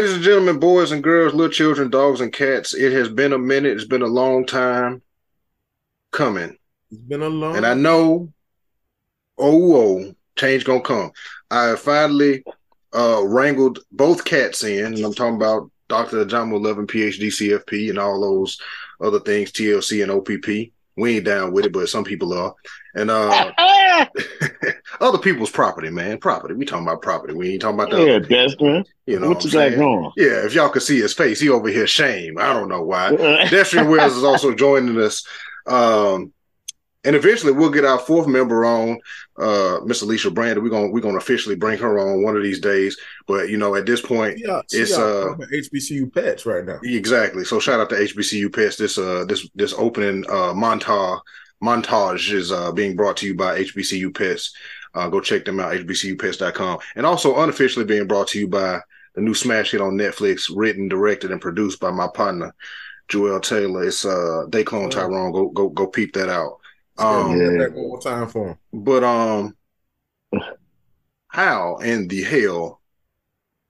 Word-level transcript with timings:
ladies 0.00 0.14
and 0.14 0.24
gentlemen, 0.24 0.58
boys 0.58 0.92
and 0.92 1.02
girls, 1.02 1.34
little 1.34 1.52
children, 1.52 1.90
dogs 1.90 2.22
and 2.22 2.32
cats, 2.32 2.72
it 2.72 2.90
has 2.90 3.10
been 3.10 3.34
a 3.34 3.38
minute. 3.38 3.72
It's 3.72 3.84
been 3.84 4.00
a 4.00 4.06
long 4.06 4.46
time 4.46 5.02
coming. 6.10 6.56
It's 6.90 7.02
been 7.02 7.20
a 7.20 7.28
long 7.28 7.54
And 7.54 7.66
I 7.66 7.74
know, 7.74 8.32
oh, 9.36 9.76
oh, 9.76 10.14
change 10.36 10.64
gonna 10.64 10.80
come. 10.80 11.12
I 11.50 11.76
finally 11.76 12.42
uh 12.94 13.20
wrangled 13.26 13.80
both 13.92 14.24
cats 14.24 14.64
in, 14.64 14.94
and 14.94 15.04
I'm 15.04 15.12
talking 15.12 15.36
about 15.36 15.70
Dr. 15.88 16.24
John 16.24 16.50
11 16.50 16.86
PhD 16.86 17.26
CFP 17.26 17.90
and 17.90 17.98
all 17.98 18.22
those 18.22 18.58
other 19.02 19.20
things, 19.20 19.52
TLC 19.52 20.02
and 20.02 20.10
OPP. 20.10 20.72
We 20.96 21.16
ain't 21.16 21.26
down 21.26 21.52
with 21.52 21.66
it, 21.66 21.74
but 21.74 21.90
some 21.90 22.04
people 22.04 22.32
are. 22.32 22.54
And 22.94 23.10
uh 23.10 23.52
other 25.00 25.18
people's 25.18 25.50
property, 25.50 25.90
man. 25.90 26.18
Property. 26.18 26.54
We 26.54 26.64
talking 26.64 26.86
about 26.86 27.02
property. 27.02 27.34
We 27.34 27.52
ain't 27.52 27.62
talking 27.62 27.78
about 27.80 27.90
that. 27.90 28.06
yeah, 28.06 28.18
Desmond. 28.18 28.86
you 29.06 29.18
know 29.18 29.28
what 29.28 29.36
what 29.44 29.52
you 29.52 29.60
I'm 29.60 29.70
got 29.70 29.78
going? 29.78 30.12
Yeah, 30.16 30.44
if 30.44 30.54
y'all 30.54 30.68
could 30.68 30.82
see 30.82 31.00
his 31.00 31.14
face, 31.14 31.40
he 31.40 31.48
over 31.48 31.68
here 31.68 31.86
shame. 31.86 32.36
I 32.38 32.52
don't 32.52 32.68
know 32.68 32.82
why. 32.82 33.10
Pedestrian 33.16 33.88
Wells 33.88 34.16
is 34.16 34.24
also 34.24 34.54
joining 34.54 35.00
us. 35.00 35.26
Um, 35.66 36.32
and 37.02 37.16
eventually 37.16 37.52
we'll 37.52 37.70
get 37.70 37.86
our 37.86 37.98
fourth 37.98 38.26
member 38.26 38.66
on, 38.66 38.98
uh, 39.38 39.78
Miss 39.86 40.02
Alicia 40.02 40.30
Brandon. 40.30 40.62
We're 40.62 40.68
gonna 40.68 40.88
we're 40.90 41.00
gonna 41.00 41.16
officially 41.16 41.56
bring 41.56 41.78
her 41.78 41.98
on 41.98 42.22
one 42.22 42.36
of 42.36 42.42
these 42.42 42.60
days. 42.60 42.98
But 43.26 43.48
you 43.48 43.56
know, 43.56 43.74
at 43.74 43.86
this 43.86 44.02
point, 44.02 44.38
Yeah, 44.38 44.60
It's, 44.64 44.74
it's 44.74 44.98
uh, 44.98 45.30
uh 45.30 45.36
HBCU 45.50 46.12
pets 46.12 46.44
right 46.44 46.62
now. 46.64 46.78
exactly. 46.82 47.44
So 47.44 47.58
shout 47.58 47.80
out 47.80 47.88
to 47.88 47.96
HBCU 47.96 48.54
Pets. 48.54 48.76
This 48.76 48.98
uh 48.98 49.24
this 49.26 49.48
this 49.54 49.72
opening 49.78 50.24
uh 50.28 50.52
montage 50.52 51.20
montage 51.62 52.32
is 52.32 52.52
uh 52.52 52.70
being 52.72 52.96
brought 52.96 53.16
to 53.18 53.26
you 53.26 53.34
by 53.34 53.60
HBCU 53.64 54.14
Pets. 54.14 54.54
Uh, 54.94 55.08
go 55.08 55.20
check 55.20 55.44
them 55.44 55.60
out, 55.60 55.72
hbcupets.com. 55.72 56.78
And 56.96 57.06
also 57.06 57.36
unofficially 57.40 57.84
being 57.84 58.06
brought 58.06 58.28
to 58.28 58.38
you 58.38 58.48
by 58.48 58.80
the 59.14 59.20
new 59.20 59.34
smash 59.34 59.72
hit 59.72 59.80
on 59.80 59.94
Netflix, 59.94 60.50
written, 60.54 60.88
directed, 60.88 61.30
and 61.30 61.40
produced 61.40 61.80
by 61.80 61.90
my 61.90 62.08
partner, 62.14 62.54
Juel 63.08 63.40
Taylor. 63.42 63.84
It's 63.84 64.04
uh 64.04 64.44
They 64.48 64.64
Clone 64.64 64.90
Tyrone. 64.90 65.32
Go 65.32 65.48
go 65.50 65.68
go 65.68 65.86
peep 65.86 66.12
that 66.14 66.28
out. 66.28 66.58
Um 66.98 67.40
yeah. 67.40 67.66
One 67.68 67.74
more 67.74 68.00
time 68.00 68.28
for 68.28 68.48
him. 68.50 68.58
but 68.72 69.02
um 69.04 69.56
how 71.28 71.76
in 71.78 72.08
the 72.08 72.22
hell 72.22 72.80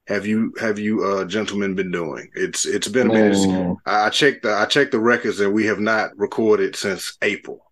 have 0.06 0.26
you 0.26 0.52
have 0.60 0.78
you 0.78 1.04
uh 1.04 1.24
gentlemen 1.24 1.74
been 1.74 1.90
doing? 1.90 2.30
It's 2.34 2.66
it's 2.66 2.88
been 2.88 3.10
a 3.10 3.12
minute. 3.12 3.78
I 3.86 4.06
I 4.06 4.10
checked 4.10 4.42
the 4.42 4.52
I 4.52 4.66
checked 4.66 4.92
the 4.92 4.98
records 4.98 5.40
and 5.40 5.54
we 5.54 5.66
have 5.66 5.80
not 5.80 6.10
recorded 6.16 6.76
since 6.76 7.16
April. 7.22 7.69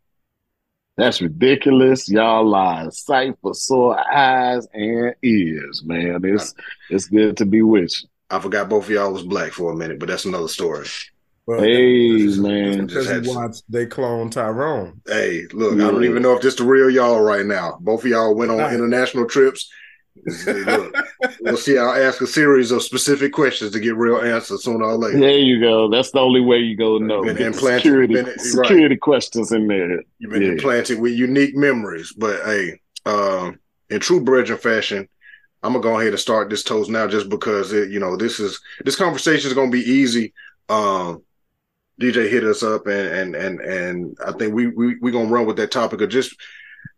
That's 0.98 1.22
ridiculous. 1.22 2.08
Y'all 2.10 2.44
lie. 2.46 2.88
Sight 2.90 3.34
for 3.40 3.54
sore 3.54 3.98
eyes 4.14 4.66
and 4.74 5.14
ears, 5.22 5.82
man. 5.84 6.20
It's 6.24 6.54
it's 6.90 7.06
good 7.06 7.36
to 7.38 7.46
be 7.46 7.62
with 7.62 7.92
you. 8.02 8.08
I 8.30 8.40
forgot 8.40 8.68
both 8.68 8.84
of 8.84 8.90
y'all 8.90 9.12
was 9.12 9.22
black 9.22 9.52
for 9.52 9.72
a 9.72 9.76
minute, 9.76 9.98
but 9.98 10.08
that's 10.08 10.26
another 10.26 10.48
story. 10.48 10.86
But 11.46 11.60
Hey, 11.60 12.18
just- 12.18 12.40
man. 12.40 12.86
because 12.86 12.92
Just 13.06 13.08
had 13.08 13.24
he 13.24 13.30
to- 13.32 13.36
watched 13.38 13.62
they 13.70 13.86
clone 13.86 14.28
Tyrone. 14.28 15.00
Hey, 15.06 15.46
look, 15.54 15.74
I 15.80 15.90
don't 15.90 16.04
even 16.04 16.20
know 16.22 16.34
if 16.36 16.42
this 16.42 16.56
the 16.56 16.64
real 16.64 16.90
y'all 16.90 17.20
right 17.22 17.46
now. 17.46 17.78
Both 17.80 18.04
of 18.04 18.10
y'all 18.10 18.34
went 18.34 18.50
on 18.50 18.58
Right. 18.58 18.74
international 18.74 19.24
trips. 19.26 19.70
Look, 20.26 20.96
we'll 21.40 21.56
see. 21.56 21.78
I'll 21.78 21.90
ask 22.02 22.20
a 22.20 22.26
series 22.26 22.70
of 22.70 22.82
specific 22.82 23.32
questions 23.32 23.72
to 23.72 23.80
get 23.80 23.96
real 23.96 24.18
answers 24.20 24.64
sooner 24.64 24.84
or 24.84 24.96
later. 24.96 25.18
There 25.18 25.38
you 25.38 25.60
go. 25.60 25.88
That's 25.90 26.10
the 26.10 26.20
only 26.20 26.40
way 26.40 26.58
you 26.58 26.76
go 26.76 26.98
know. 26.98 27.22
Been 27.22 27.36
implanted- 27.38 27.82
security, 27.82 28.14
been- 28.14 28.90
right. 28.90 29.00
questions 29.00 29.52
in 29.52 29.66
there. 29.66 30.02
You've 30.18 30.30
been 30.32 30.42
Yeah. 30.42 30.48
implanted 30.52 31.00
with 31.00 31.12
unique 31.12 31.56
memories. 31.56 32.12
But 32.16 32.40
hey, 32.44 32.80
um, 33.06 33.58
in 33.90 34.00
true 34.00 34.20
Bridget 34.20 34.62
fashion, 34.62 35.08
I'm 35.62 35.72
gonna 35.72 35.82
go 35.82 35.98
ahead 35.98 36.12
and 36.12 36.20
start 36.20 36.50
this 36.50 36.62
toast 36.62 36.88
now, 36.90 37.06
just 37.08 37.28
because 37.28 37.72
it, 37.72 37.90
you 37.90 37.98
know 37.98 38.16
this 38.16 38.38
is 38.38 38.60
this 38.84 38.96
conversation 38.96 39.48
is 39.48 39.54
gonna 39.54 39.70
be 39.70 39.80
easy. 39.90 40.32
Um, 40.68 41.22
DJ 42.00 42.28
hit 42.28 42.44
us 42.44 42.62
up, 42.62 42.86
and 42.86 43.08
and 43.08 43.34
and 43.34 43.60
and 43.60 44.16
I 44.24 44.30
think 44.32 44.54
we 44.54 44.68
we 44.68 44.96
we 45.00 45.10
gonna 45.10 45.28
run 45.30 45.46
with 45.46 45.56
that 45.56 45.72
topic 45.72 46.00
of 46.00 46.10
just 46.10 46.36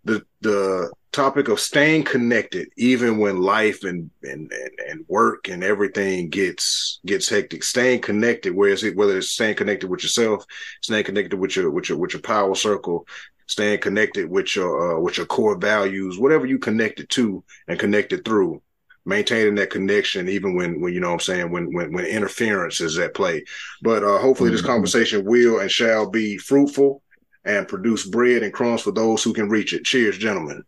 the 0.04 0.22
the 0.42 0.90
topic 1.12 1.48
of 1.48 1.60
staying 1.60 2.04
connected, 2.04 2.68
even 2.76 3.18
when 3.18 3.40
life 3.40 3.84
and 3.84 4.10
and 4.22 4.50
and, 4.52 4.70
and 4.88 5.04
work 5.08 5.48
and 5.48 5.64
everything 5.64 6.28
gets 6.28 7.00
gets 7.06 7.28
hectic. 7.28 7.62
Staying 7.62 8.00
connected, 8.00 8.54
where 8.54 8.70
is 8.70 8.84
it? 8.84 8.96
Whether 8.96 9.18
it's 9.18 9.30
staying 9.32 9.56
connected 9.56 9.88
with 9.90 10.02
yourself, 10.02 10.44
staying 10.82 11.04
connected 11.04 11.38
with 11.38 11.56
your 11.56 11.70
with 11.70 11.88
your 11.88 11.98
with 11.98 12.12
your 12.12 12.22
power 12.22 12.54
circle, 12.54 13.06
staying 13.46 13.80
connected 13.80 14.30
with 14.30 14.54
your 14.54 14.98
uh, 14.98 15.00
with 15.00 15.16
your 15.16 15.26
core 15.26 15.58
values, 15.58 16.18
whatever 16.18 16.46
you 16.46 16.58
connected 16.58 17.08
to 17.10 17.42
and 17.68 17.78
connected 17.78 18.24
through, 18.24 18.62
maintaining 19.04 19.56
that 19.56 19.70
connection 19.70 20.28
even 20.28 20.54
when 20.54 20.80
when 20.80 20.92
you 20.92 21.00
know 21.00 21.08
what 21.08 21.14
I'm 21.14 21.20
saying 21.20 21.50
when 21.50 21.72
when 21.74 21.92
when 21.92 22.04
interference 22.06 22.80
is 22.80 22.98
at 22.98 23.14
play. 23.14 23.44
But 23.82 24.04
uh, 24.04 24.18
hopefully 24.18 24.50
this 24.50 24.62
Mhm. 24.62 24.66
conversation 24.66 25.24
will 25.24 25.58
and 25.60 25.70
shall 25.70 26.08
be 26.08 26.38
fruitful 26.38 27.02
and 27.44 27.66
produce 27.66 28.06
bread 28.06 28.42
and 28.42 28.52
crumbs 28.52 28.82
for 28.82 28.92
those 28.92 29.24
who 29.24 29.32
can 29.32 29.48
reach 29.48 29.72
it. 29.72 29.84
Cheers, 29.84 30.18
gentlemen. 30.18 30.62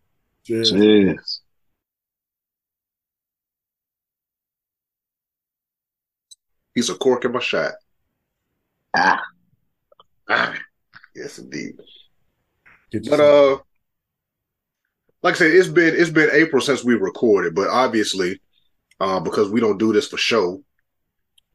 Cheers. 0.44 0.72
Yes. 0.72 1.40
He's 6.74 6.88
a 6.88 6.94
cork 6.94 7.24
in 7.24 7.32
my 7.32 7.40
shot. 7.40 7.72
Ah. 8.96 9.20
Ah, 10.28 10.54
yes, 11.14 11.38
indeed. 11.38 11.74
But 13.08 13.20
uh, 13.20 13.58
like 15.22 15.34
I 15.34 15.38
said, 15.38 15.54
it's 15.54 15.68
been 15.68 15.94
it's 15.94 16.10
been 16.10 16.30
April 16.32 16.60
since 16.62 16.84
we 16.84 16.94
recorded, 16.94 17.54
but 17.54 17.68
obviously, 17.68 18.40
uh, 19.00 19.20
because 19.20 19.50
we 19.50 19.60
don't 19.60 19.78
do 19.78 19.92
this 19.92 20.08
for 20.08 20.16
show, 20.16 20.62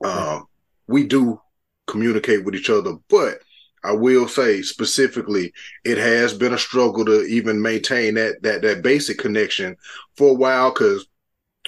uh, 0.03 0.41
we 0.87 1.03
do 1.03 1.41
communicate 1.85 2.43
with 2.43 2.55
each 2.55 2.69
other. 2.69 2.95
But 3.09 3.39
I 3.87 3.93
will 3.93 4.27
say 4.27 4.61
specifically, 4.61 5.53
it 5.85 5.97
has 5.97 6.33
been 6.33 6.53
a 6.53 6.57
struggle 6.57 7.05
to 7.05 7.23
even 7.23 7.61
maintain 7.61 8.15
that 8.15 8.41
that 8.43 8.61
that 8.61 8.81
basic 8.81 9.17
connection 9.17 9.77
for 10.15 10.31
a 10.31 10.33
while 10.33 10.71
because 10.71 11.07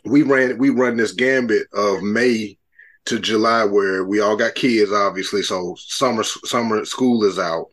we 0.06 0.24
ran 0.24 0.58
we 0.58 0.70
run 0.70 0.98
this 0.98 1.14
gambit 1.14 1.68
of 1.74 2.02
May 2.02 2.58
to 3.06 3.20
July 3.20 3.64
where 3.64 4.04
we 4.04 4.20
all 4.20 4.36
got 4.36 4.56
kids, 4.56 4.92
obviously. 4.92 5.42
So 5.42 5.76
summer 5.80 6.24
summer 6.24 6.84
school 6.86 7.24
is 7.24 7.40
out, 7.40 7.68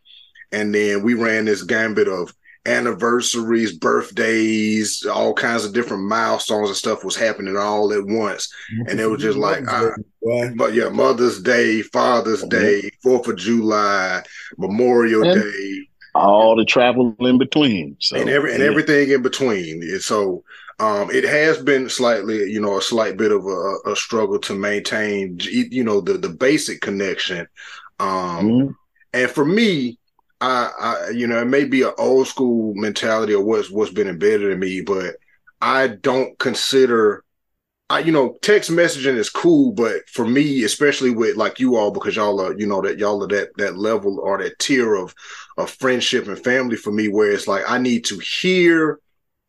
and 0.51 0.73
then 0.73 1.03
we 1.03 1.13
ran 1.13 1.45
this 1.45 1.63
gambit 1.63 2.07
of 2.07 2.33
anniversaries, 2.67 3.77
birthdays, 3.77 5.05
all 5.05 5.33
kinds 5.33 5.63
of 5.63 5.73
different 5.73 6.03
milestones 6.03 6.69
and 6.69 6.77
stuff 6.77 7.03
was 7.03 7.15
happening 7.15 7.55
all 7.55 7.93
at 7.93 8.05
once. 8.05 8.53
and 8.87 8.99
it 8.99 9.07
was 9.07 9.21
just 9.21 9.37
like, 9.37 9.63
ah, 9.69 9.91
Boy, 10.27 10.51
But 10.55 10.73
yeah, 10.73 10.89
Mother's 10.89 11.41
Day, 11.41 11.81
Father's 11.81 12.43
Day, 12.43 12.89
Fourth 13.03 13.27
of 13.27 13.37
July, 13.37 14.23
Memorial 14.57 15.23
And- 15.23 15.41
Day, 15.41 15.87
All 16.15 16.55
the 16.55 16.65
travel 16.65 17.15
in 17.19 17.37
between. 17.37 17.95
So 17.99 18.17
and 18.17 18.29
every 18.29 18.51
and 18.53 18.61
yeah. 18.63 18.69
everything 18.69 19.09
in 19.11 19.21
between. 19.21 19.99
So 19.99 20.43
um, 20.79 21.09
it 21.11 21.23
has 21.23 21.61
been 21.61 21.89
slightly, 21.89 22.49
you 22.51 22.59
know, 22.59 22.77
a 22.77 22.81
slight 22.81 23.17
bit 23.17 23.31
of 23.31 23.45
a, 23.45 23.91
a 23.91 23.95
struggle 23.95 24.39
to 24.39 24.53
maintain, 24.55 25.37
you 25.41 25.83
know, 25.83 26.01
the 26.01 26.13
the 26.17 26.29
basic 26.29 26.81
connection. 26.81 27.47
Um, 27.99 28.07
Mhm. 28.49 28.75
and 29.13 29.29
for 29.31 29.45
me, 29.45 29.97
I, 30.41 30.69
I, 30.79 31.09
you 31.11 31.25
know, 31.27 31.39
it 31.41 31.45
may 31.45 31.65
be 31.65 31.81
an 31.83 31.93
old 31.97 32.27
school 32.27 32.73
mentality 32.75 33.33
or 33.33 33.43
what's 33.43 33.69
what's 33.71 33.91
been 33.91 34.07
embedded 34.07 34.51
in 34.51 34.59
me, 34.59 34.81
but 34.81 35.15
I 35.61 35.87
don't 35.87 36.37
consider. 36.39 37.23
I, 37.89 37.99
you 37.99 38.11
know, 38.11 38.37
text 38.41 38.69
messaging 38.69 39.15
is 39.15 39.29
cool, 39.29 39.71
but 39.71 40.09
for 40.09 40.27
me, 40.27 40.63
especially 40.63 41.11
with 41.11 41.37
like 41.37 41.59
you 41.59 41.77
all, 41.77 41.91
because 41.91 42.17
y'all 42.17 42.41
are, 42.41 42.53
you 42.57 42.67
know, 42.67 42.81
that 42.81 42.99
y'all 42.99 43.23
are 43.23 43.27
that 43.27 43.55
that 43.57 43.77
level 43.77 44.19
or 44.19 44.37
that 44.39 44.59
tier 44.59 44.95
of 44.95 45.15
of 45.57 45.69
friendship 45.69 46.27
and 46.27 46.43
family 46.43 46.75
for 46.75 46.91
me, 46.91 47.07
where 47.07 47.31
it's 47.31 47.47
like 47.47 47.63
I 47.67 47.77
need 47.77 48.03
to 48.05 48.19
hear 48.19 48.99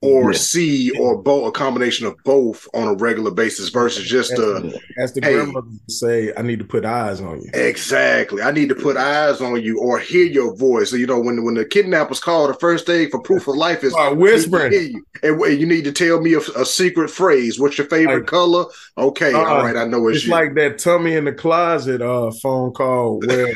or 0.01 0.31
Yeah. 0.33 0.39
see 0.39 0.91
or 0.97 1.21
both 1.21 1.49
a 1.49 1.51
combination 1.51 2.07
of 2.07 2.15
both 2.25 2.69
on 2.73 2.87
a 2.87 2.95
regular 2.95 3.33
basis 3.33 3.69
versus 3.69 4.05
just 4.09 4.33
uh 4.39 4.63
as 4.97 5.13
the 5.13 5.21
hey. 5.21 5.33
grandmother 5.35 5.67
would 5.67 5.91
say, 5.91 6.33
I 6.37 6.43
need 6.43 6.61
to 6.61 6.65
put 6.65 6.85
eyes 6.85 7.21
on 7.21 7.41
you. 7.43 7.51
Exactly. 7.53 8.41
I 8.43 8.53
need 8.53 8.69
to 8.69 8.77
put 8.77 8.97
eyes 8.97 9.41
on 9.41 9.61
you 9.61 9.81
or 9.81 9.99
hear 9.99 10.25
your 10.25 10.55
voice. 10.57 10.91
So, 10.91 10.97
you 10.97 11.07
know, 11.09 11.19
when 11.19 11.43
when 11.45 11.55
the 11.55 11.65
kidnappers 11.65 12.21
call, 12.21 12.47
the 12.47 12.55
first 12.55 12.87
thing 12.87 13.11
for 13.11 13.21
proof 13.21 13.49
of 13.49 13.57
life 13.57 13.83
is 13.83 13.91
Start 13.93 14.11
hear 14.13 14.19
whispering. 14.19 14.73
you. 14.73 15.05
And 15.25 15.41
wh- 15.43 15.59
you 15.59 15.67
need 15.67 15.83
to 15.85 15.93
tell 15.93 16.21
me 16.21 16.35
a, 16.35 16.39
a 16.39 16.65
secret 16.65 17.11
phrase. 17.11 17.59
What's 17.59 17.77
your 17.77 17.89
favorite 17.89 18.19
Like- 18.19 18.27
color? 18.27 18.67
Okay, 18.97 19.33
Uh-uh. 19.33 19.45
all 19.45 19.65
right, 19.65 19.77
I 19.77 19.85
know 19.85 20.07
it's, 20.07 20.19
It's 20.19 20.27
you. 20.27 20.33
like 20.33 20.55
that 20.55 20.79
tummy 20.79 21.15
in 21.15 21.25
the 21.25 21.33
closet 21.33 22.01
uh 22.03 22.31
phone 22.41 22.73
call 22.73 23.19
where 23.27 23.53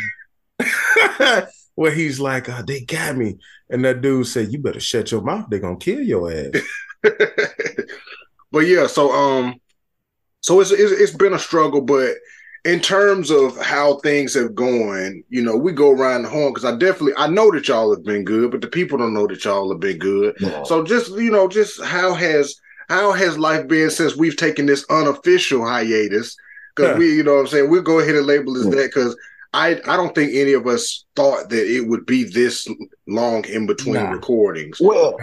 where 1.74 1.92
he's 1.92 2.20
like, 2.20 2.48
uh, 2.48 2.62
they 2.62 2.80
got 2.82 3.16
me. 3.16 3.38
And 3.70 3.84
that 3.84 4.02
dude 4.02 4.26
said, 4.26 4.52
You 4.52 4.58
better 4.58 4.80
shut 4.80 5.10
your 5.10 5.22
mouth, 5.22 5.46
they're 5.48 5.58
gonna 5.58 5.76
kill 5.76 6.00
your 6.00 6.32
ass. 6.32 6.62
but 8.52 8.60
yeah, 8.60 8.86
so 8.86 9.12
um, 9.12 9.56
so 10.40 10.60
it's, 10.60 10.70
it's 10.70 10.92
it's 10.92 11.16
been 11.16 11.34
a 11.34 11.38
struggle, 11.38 11.80
but 11.80 12.14
in 12.64 12.78
terms 12.78 13.30
of 13.30 13.56
how 13.60 13.98
things 13.98 14.34
have 14.34 14.54
gone, 14.54 15.24
you 15.28 15.42
know, 15.42 15.56
we 15.56 15.72
go 15.72 15.90
around 15.90 16.22
the 16.22 16.28
horn 16.28 16.52
because 16.52 16.64
I 16.64 16.76
definitely 16.76 17.14
I 17.16 17.26
know 17.26 17.50
that 17.52 17.66
y'all 17.68 17.94
have 17.94 18.04
been 18.04 18.24
good, 18.24 18.50
but 18.50 18.60
the 18.60 18.68
people 18.68 18.98
don't 18.98 19.14
know 19.14 19.26
that 19.26 19.44
y'all 19.44 19.70
have 19.72 19.80
been 19.80 19.98
good. 19.98 20.36
Yeah. 20.38 20.62
So 20.64 20.84
just 20.84 21.10
you 21.12 21.30
know, 21.30 21.48
just 21.48 21.82
how 21.82 22.14
has 22.14 22.56
how 22.88 23.12
has 23.12 23.38
life 23.38 23.66
been 23.66 23.90
since 23.90 24.16
we've 24.16 24.36
taken 24.36 24.66
this 24.66 24.84
unofficial 24.90 25.64
hiatus? 25.64 26.36
because 26.74 26.98
we, 26.98 27.14
you 27.14 27.22
know, 27.22 27.34
what 27.34 27.40
I'm 27.40 27.46
saying 27.48 27.70
we'll 27.70 27.82
go 27.82 28.00
ahead 28.00 28.14
and 28.14 28.26
label 28.26 28.56
as 28.56 28.64
that 28.70 28.90
because 28.94 29.16
I 29.52 29.80
I 29.86 29.96
don't 29.96 30.14
think 30.14 30.32
any 30.34 30.52
of 30.52 30.66
us 30.66 31.04
thought 31.14 31.50
that 31.50 31.74
it 31.74 31.86
would 31.86 32.06
be 32.06 32.24
this 32.24 32.68
long 33.06 33.44
in 33.46 33.66
between 33.66 33.94
nah. 33.94 34.10
recordings. 34.10 34.78
Well, 34.80 35.18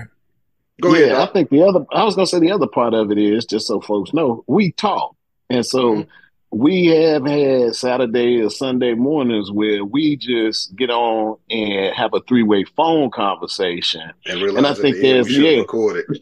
go 0.81 0.94
yeah, 0.94 1.08
ahead. 1.08 1.16
I 1.18 1.26
think 1.28 1.50
the 1.50 1.64
other 1.64 1.86
I 1.92 2.04
was 2.04 2.16
gonna 2.16 2.28
say 2.28 2.40
the 2.40 2.52
other 2.52 2.68
part 2.68 2.94
of 2.94 3.12
it 3.12 3.18
is 3.18 3.46
just 3.46 3.68
so 3.68 3.81
folks 3.81 4.14
know 4.14 4.44
we 4.48 4.72
talk, 4.74 5.16
and 5.50 5.66
so. 5.66 5.96
Mm-hmm 5.96 6.10
we 6.51 6.88
have 6.88 7.25
had 7.25 7.75
Saturday 7.75 8.42
or 8.42 8.50
Sunday 8.50 8.96
mornings 8.96 9.51
where 9.51 9.86
we 9.86 10.16
just 10.16 10.75
get 10.75 10.90
on 10.90 11.38
and 11.50 11.94
have 11.94 12.13
a 12.13 12.22
three 12.22 12.42
way 12.42 12.63
phone 12.75 13.12
conversation. 13.12 14.12
And, 14.25 14.42
and 14.42 14.66
I 14.66 14.74
think 14.74 14.98
there's 14.98 15.28
we 15.28 15.57
yeah, 15.57 15.63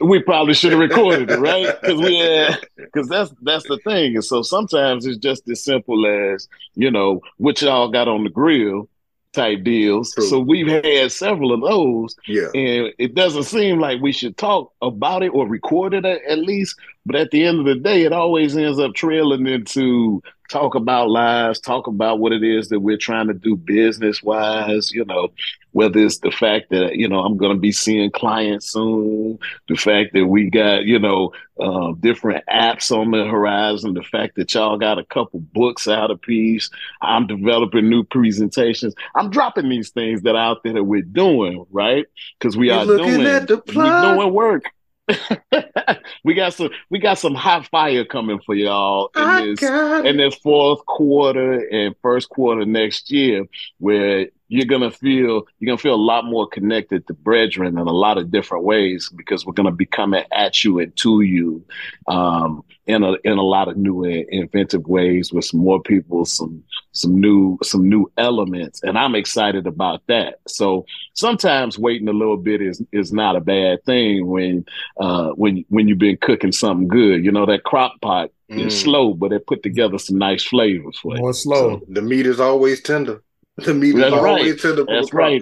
we 0.02 0.22
probably 0.22 0.54
should 0.54 0.74
have 0.74 0.82
recorded 0.82 1.32
it, 1.32 1.40
right? 1.40 1.76
Because 1.88 2.02
we 2.02 2.48
because 2.76 3.08
that's 3.08 3.32
that's 3.42 3.68
the 3.68 3.78
thing. 3.84 4.16
And 4.16 4.26
so 4.26 4.42
sometimes 4.42 5.06
it's 5.06 5.18
just 5.18 5.48
as 5.50 5.64
simple 5.64 6.06
as 6.06 6.50
you 6.76 6.92
know 6.92 7.22
what 7.38 7.62
y'all 7.62 7.90
got 7.90 8.08
on 8.08 8.24
the 8.24 8.30
grill 8.30 8.90
type 9.38 9.64
deals. 9.64 10.14
True. 10.14 10.26
So 10.26 10.40
we've 10.40 10.68
had 10.68 11.12
several 11.12 11.54
of 11.54 11.62
those. 11.62 12.16
Yeah. 12.28 12.48
And 12.54 12.94
it 12.98 13.16
doesn't 13.16 13.44
seem 13.44 13.80
like 13.80 14.02
we 14.02 14.12
should 14.12 14.36
talk 14.36 14.74
about 14.82 15.24
it 15.24 15.30
or 15.30 15.48
record 15.48 15.94
it 15.94 16.04
at, 16.06 16.22
at 16.24 16.40
least. 16.40 16.76
But 17.06 17.16
at 17.16 17.32
the 17.32 17.46
end 17.46 17.60
of 17.60 17.66
the 17.66 17.76
day, 17.76 18.04
it 18.04 18.12
always 18.12 18.58
ends 18.58 18.80
up 18.80 18.94
trailing 18.96 19.48
into 19.48 20.22
talk 20.50 20.76
about 20.76 21.10
lives, 21.10 21.60
talk 21.60 21.88
about 21.88 22.20
what 22.20 22.34
it 22.34 22.44
is 22.44 22.70
that 22.70 22.80
we're 22.80 22.98
trying 22.98 23.28
to 23.28 23.34
do 23.34 23.56
business 23.56 24.24
wise, 24.24 24.92
you 24.92 25.06
know, 25.06 25.30
whether 25.72 26.00
it's 26.00 26.20
the 26.20 26.32
fact 26.32 26.70
that, 26.72 26.96
you 26.96 27.08
know, 27.08 27.20
I'm 27.20 27.38
going 27.38 27.56
to 27.56 27.60
be 27.60 27.72
seeing 27.72 28.10
clients 28.12 28.72
soon, 28.72 29.38
the 29.68 29.76
fact 29.76 30.14
that 30.14 30.26
we 30.26 30.50
got, 30.50 30.86
you 30.86 31.00
know, 31.00 31.34
uh, 31.60 31.94
different 32.00 32.44
apps 32.52 32.92
on 32.92 33.12
the 33.12 33.26
horizon, 33.26 33.94
the 33.94 34.04
fact 34.04 34.36
that 34.36 34.54
y'all 34.54 34.78
got 34.78 35.00
a 35.00 35.06
couple 35.06 35.40
books 35.40 35.88
out 35.88 36.12
of 36.12 36.22
piece, 36.22 36.70
I'm 37.02 37.28
developing 37.28 37.90
new 37.90 38.04
presentations. 38.04 38.96
I'm 39.16 39.30
dropping 39.30 39.70
these 39.70 39.90
things 39.90 40.22
that 40.24 40.36
out 40.36 40.64
there 40.64 40.74
that 40.74 40.84
we're 40.84 41.02
doing, 41.02 41.66
right? 41.72 42.06
Because 42.40 42.58
we 42.58 42.68
You're 42.68 42.78
are 42.78 42.86
doing, 42.86 43.20
we're 43.20 43.46
doing 43.46 44.34
work. 44.34 44.66
we 46.24 46.34
got 46.34 46.54
some 46.54 46.70
we 46.90 47.00
got 47.00 47.18
some 47.18 47.36
hot 47.36 47.68
fire 47.68 48.04
coming 48.04 48.40
for 48.46 48.56
y'all 48.56 49.10
in 49.16 49.56
this 49.56 49.64
in 50.06 50.18
this 50.18 50.36
fourth 50.36 50.86
quarter 50.86 51.66
and 51.70 51.96
first 52.02 52.30
quarter 52.30 52.66
next 52.66 53.10
year 53.12 53.46
where 53.80 54.28
you're 54.50 54.66
gonna 54.66 54.92
feel 54.92 55.46
you're 55.60 55.68
gonna 55.68 55.78
feel 55.78 55.96
a 55.96 55.96
lot 55.96 56.26
more 56.26 56.48
connected 56.48 57.06
to 57.08 57.14
BREADren 57.14 57.68
in 57.68 57.78
a 57.78 57.84
lot 57.84 58.18
of 58.18 58.32
different 58.32 58.64
ways 58.64 59.10
because 59.16 59.46
we're 59.46 59.54
gonna 59.54 59.72
be 59.72 59.86
coming 59.86 60.24
at 60.32 60.64
you 60.64 60.80
and 60.80 60.96
to 60.98 61.22
you 61.22 61.64
um, 62.08 62.64
in 62.86 63.04
a 63.04 63.14
in 63.24 63.38
a 63.38 63.44
lot 63.44 63.68
of 63.68 63.78
new 63.78 64.04
and 64.06 64.26
inventive 64.30 64.88
ways 64.88 65.34
with 65.34 65.46
some 65.46 65.60
more 65.60 65.82
people, 65.82 66.26
some 66.26 66.64
some 66.94 67.20
new 67.20 67.58
some 67.62 67.88
new 67.90 68.10
elements, 68.18 68.82
and 68.84 68.98
I'm 68.98 69.16
excited 69.16 69.68
about 69.68 70.02
that. 70.08 70.40
So 70.48 70.86
sometimes 71.14 71.78
waiting 71.78 72.08
a 72.08 72.14
little 72.14 72.38
bit 72.38 72.62
is 72.62 72.82
is 72.94 73.12
not 73.12 73.36
a 73.36 73.42
bad 73.42 73.84
thing 73.86 74.28
when 74.28 74.66
uh, 75.00 75.32
when 75.32 75.66
when 75.70 75.88
you've 75.88 75.98
been 75.98 76.18
cooking 76.18 76.54
something 76.54 76.88
good. 76.88 77.24
You 77.24 77.32
know 77.32 77.46
that 77.46 77.64
crock 77.64 78.00
pot 78.02 78.32
mm. 78.50 78.66
is 78.66 78.80
slow, 78.80 79.14
but 79.14 79.34
it 79.34 79.46
put 79.46 79.64
together 79.64 79.98
some 79.98 80.18
nice 80.18 80.44
flavors 80.44 80.98
for 81.00 81.16
More 81.18 81.34
slow. 81.34 81.80
So 81.80 81.86
the 81.90 82.02
meat 82.02 82.26
is 82.26 82.40
always 82.40 82.82
tender. 82.82 83.22
The 83.58 83.74
meat 83.74 83.94
That's 83.94 84.14
is 84.16 84.22
right. 84.22 84.30
always 84.30 84.62
tender. 84.62 84.86
That's 84.86 85.14
right. 85.14 85.42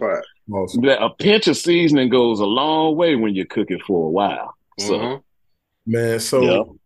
Awesome. 0.52 0.86
A 0.86 1.10
pinch 1.10 1.48
of 1.48 1.58
seasoning 1.58 2.10
goes 2.10 2.40
a 2.40 2.46
long 2.46 2.96
way 2.96 3.16
when 3.16 3.36
you 3.36 3.46
cook 3.46 3.72
it 3.72 3.82
for 3.82 4.08
a 4.08 4.10
while. 4.10 4.56
So, 4.80 5.00
mm-hmm. 5.00 5.92
man, 5.92 6.20
so 6.20 6.78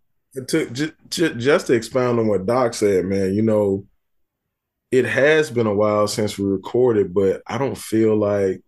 to 0.47 0.69
just, 0.69 0.93
just 1.09 1.67
to 1.67 1.73
expound 1.73 2.19
on 2.19 2.27
what 2.27 2.45
Doc 2.45 2.73
said, 2.73 3.05
man, 3.05 3.33
you 3.33 3.41
know, 3.41 3.85
it 4.91 5.05
has 5.05 5.51
been 5.51 5.67
a 5.67 5.73
while 5.73 6.07
since 6.07 6.37
we 6.37 6.45
recorded, 6.45 7.13
but 7.13 7.43
I 7.45 7.57
don't 7.57 7.77
feel 7.77 8.15
like 8.15 8.61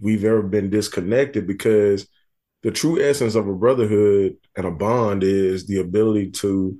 we've 0.00 0.24
ever 0.24 0.42
been 0.42 0.70
disconnected 0.70 1.46
because 1.46 2.08
the 2.62 2.72
true 2.72 3.00
essence 3.00 3.34
of 3.36 3.46
a 3.46 3.54
brotherhood 3.54 4.36
and 4.56 4.66
a 4.66 4.70
bond 4.70 5.22
is 5.22 5.66
the 5.66 5.78
ability 5.78 6.30
to 6.30 6.78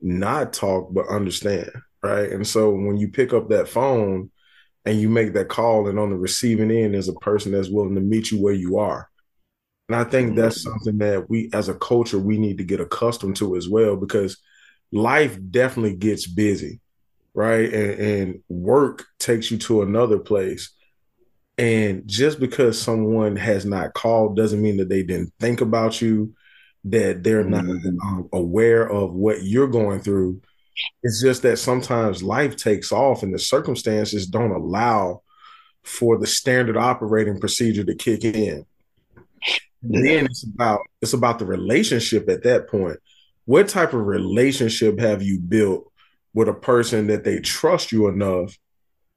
not 0.00 0.52
talk 0.54 0.94
but 0.94 1.08
understand 1.08 1.70
right? 2.02 2.30
And 2.30 2.46
so 2.46 2.70
when 2.70 2.96
you 2.96 3.08
pick 3.08 3.32
up 3.32 3.48
that 3.48 3.68
phone 3.68 4.30
and 4.84 5.00
you 5.00 5.08
make 5.08 5.34
that 5.34 5.48
call, 5.48 5.88
and 5.88 5.98
on 5.98 6.10
the 6.10 6.16
receiving 6.16 6.70
end 6.70 6.94
is 6.94 7.08
a 7.08 7.14
person 7.14 7.52
that's 7.52 7.68
willing 7.68 7.94
to 7.94 8.00
meet 8.00 8.30
you 8.30 8.40
where 8.40 8.54
you 8.54 8.78
are. 8.78 9.08
And 9.88 9.96
I 9.96 10.04
think 10.04 10.36
that's 10.36 10.60
mm-hmm. 10.60 10.70
something 10.70 10.98
that 10.98 11.28
we 11.28 11.50
as 11.52 11.68
a 11.68 11.74
culture 11.74 12.18
we 12.18 12.38
need 12.38 12.58
to 12.58 12.64
get 12.64 12.80
accustomed 12.80 13.36
to 13.36 13.56
as 13.56 13.68
well 13.68 13.96
because 13.96 14.38
life 14.92 15.36
definitely 15.50 15.96
gets 15.96 16.26
busy, 16.26 16.80
right? 17.34 17.72
And, 17.72 18.00
and 18.00 18.42
work 18.48 19.06
takes 19.18 19.50
you 19.50 19.58
to 19.58 19.82
another 19.82 20.18
place. 20.18 20.70
And 21.58 22.06
just 22.06 22.40
because 22.40 22.80
someone 22.80 23.36
has 23.36 23.66
not 23.66 23.92
called 23.92 24.36
doesn't 24.36 24.62
mean 24.62 24.76
that 24.76 24.88
they 24.88 25.02
didn't 25.02 25.32
think 25.40 25.60
about 25.60 26.00
you, 26.00 26.34
that 26.84 27.22
they're 27.22 27.44
not 27.44 27.64
mm-hmm. 27.64 28.00
um, 28.00 28.28
aware 28.32 28.88
of 28.88 29.12
what 29.12 29.42
you're 29.42 29.68
going 29.68 30.00
through. 30.00 30.40
It's 31.02 31.22
just 31.22 31.42
that 31.42 31.58
sometimes 31.58 32.22
life 32.22 32.56
takes 32.56 32.92
off 32.92 33.22
and 33.22 33.32
the 33.32 33.38
circumstances 33.38 34.26
don't 34.26 34.52
allow 34.52 35.22
for 35.82 36.18
the 36.18 36.26
standard 36.26 36.76
operating 36.76 37.40
procedure 37.40 37.84
to 37.84 37.94
kick 37.94 38.24
in. 38.24 38.66
Yeah. 39.82 40.00
Then 40.02 40.26
it's 40.26 40.44
about 40.44 40.80
it's 41.00 41.14
about 41.14 41.38
the 41.38 41.46
relationship 41.46 42.28
at 42.28 42.42
that 42.42 42.68
point. 42.68 42.98
What 43.46 43.68
type 43.68 43.94
of 43.94 44.06
relationship 44.06 44.98
have 45.00 45.22
you 45.22 45.40
built 45.40 45.90
with 46.34 46.48
a 46.48 46.54
person 46.54 47.06
that 47.08 47.24
they 47.24 47.40
trust 47.40 47.90
you 47.90 48.08
enough 48.08 48.56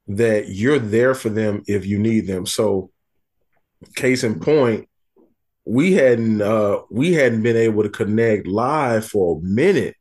that 0.08 0.48
you're 0.48 0.78
there 0.78 1.14
for 1.14 1.28
them 1.28 1.62
if 1.66 1.84
you 1.86 1.98
need 1.98 2.26
them? 2.26 2.46
So 2.46 2.90
case 3.94 4.24
in 4.24 4.40
point, 4.40 4.88
we 5.66 5.92
hadn't 5.92 6.40
uh 6.40 6.80
we 6.90 7.12
hadn't 7.12 7.42
been 7.42 7.56
able 7.56 7.82
to 7.82 7.90
connect 7.90 8.46
live 8.46 9.06
for 9.06 9.38
a 9.38 9.42
minute 9.42 9.96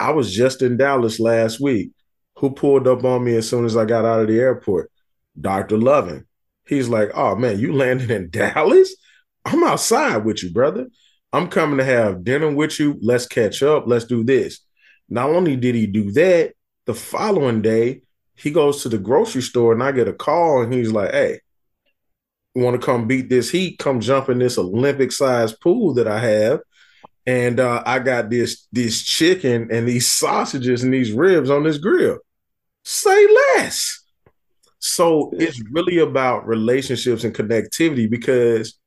I 0.00 0.10
was 0.12 0.34
just 0.34 0.62
in 0.62 0.78
Dallas 0.78 1.20
last 1.20 1.60
week. 1.60 1.90
Who 2.36 2.50
pulled 2.50 2.88
up 2.88 3.04
on 3.04 3.22
me 3.22 3.36
as 3.36 3.48
soon 3.48 3.66
as 3.66 3.76
I 3.76 3.84
got 3.84 4.06
out 4.06 4.22
of 4.22 4.28
the 4.28 4.40
airport? 4.40 4.90
Dr. 5.38 5.76
Loving. 5.76 6.24
He's 6.66 6.88
like, 6.88 7.10
oh 7.14 7.36
man, 7.36 7.58
you 7.58 7.74
landed 7.74 8.10
in 8.10 8.30
Dallas? 8.30 8.96
I'm 9.44 9.62
outside 9.62 10.24
with 10.24 10.42
you, 10.42 10.50
brother. 10.50 10.86
I'm 11.32 11.48
coming 11.48 11.78
to 11.78 11.84
have 11.84 12.24
dinner 12.24 12.50
with 12.50 12.80
you. 12.80 12.98
Let's 13.02 13.26
catch 13.26 13.62
up. 13.62 13.84
Let's 13.86 14.06
do 14.06 14.24
this. 14.24 14.60
Not 15.08 15.28
only 15.28 15.54
did 15.56 15.74
he 15.74 15.86
do 15.86 16.10
that, 16.12 16.54
the 16.86 16.94
following 16.94 17.60
day, 17.60 18.02
he 18.36 18.50
goes 18.50 18.82
to 18.82 18.88
the 18.88 18.98
grocery 18.98 19.42
store 19.42 19.72
and 19.74 19.82
I 19.82 19.92
get 19.92 20.08
a 20.08 20.14
call 20.14 20.62
and 20.62 20.72
he's 20.72 20.90
like, 20.90 21.12
hey, 21.12 21.40
want 22.54 22.80
to 22.80 22.84
come 22.84 23.06
beat 23.06 23.28
this 23.28 23.50
heat? 23.50 23.78
Come 23.78 24.00
jump 24.00 24.30
in 24.30 24.38
this 24.38 24.56
Olympic 24.56 25.12
sized 25.12 25.60
pool 25.60 25.92
that 25.94 26.08
I 26.08 26.20
have 26.20 26.60
and 27.26 27.60
uh, 27.60 27.82
I 27.84 27.98
got 27.98 28.30
this 28.30 28.66
this 28.72 29.02
chicken 29.02 29.68
and 29.70 29.86
these 29.86 30.10
sausages 30.10 30.82
and 30.82 30.92
these 30.92 31.12
ribs 31.12 31.50
on 31.50 31.64
this 31.64 31.78
grill. 31.78 32.18
Say 32.84 33.26
less. 33.56 34.00
So 34.78 35.30
it's 35.34 35.60
really 35.70 35.98
about 35.98 36.46
relationships 36.46 37.24
and 37.24 37.34
connectivity 37.34 38.08
because 38.08 38.78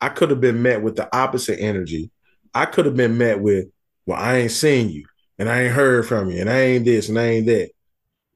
I 0.00 0.08
could 0.08 0.30
have 0.30 0.40
been 0.40 0.62
met 0.62 0.82
with 0.82 0.96
the 0.96 1.14
opposite 1.14 1.60
energy. 1.60 2.10
I 2.54 2.64
could 2.64 2.86
have 2.86 2.96
been 2.96 3.18
met 3.18 3.40
with, 3.40 3.66
well, 4.06 4.18
I 4.18 4.38
ain't 4.38 4.50
seen 4.50 4.88
you 4.88 5.04
and 5.38 5.48
I 5.48 5.64
ain't 5.64 5.74
heard 5.74 6.06
from 6.06 6.30
you 6.30 6.40
and 6.40 6.48
I 6.48 6.60
ain't 6.60 6.86
this 6.86 7.10
and 7.10 7.18
I 7.18 7.24
ain't 7.24 7.46
that. 7.46 7.70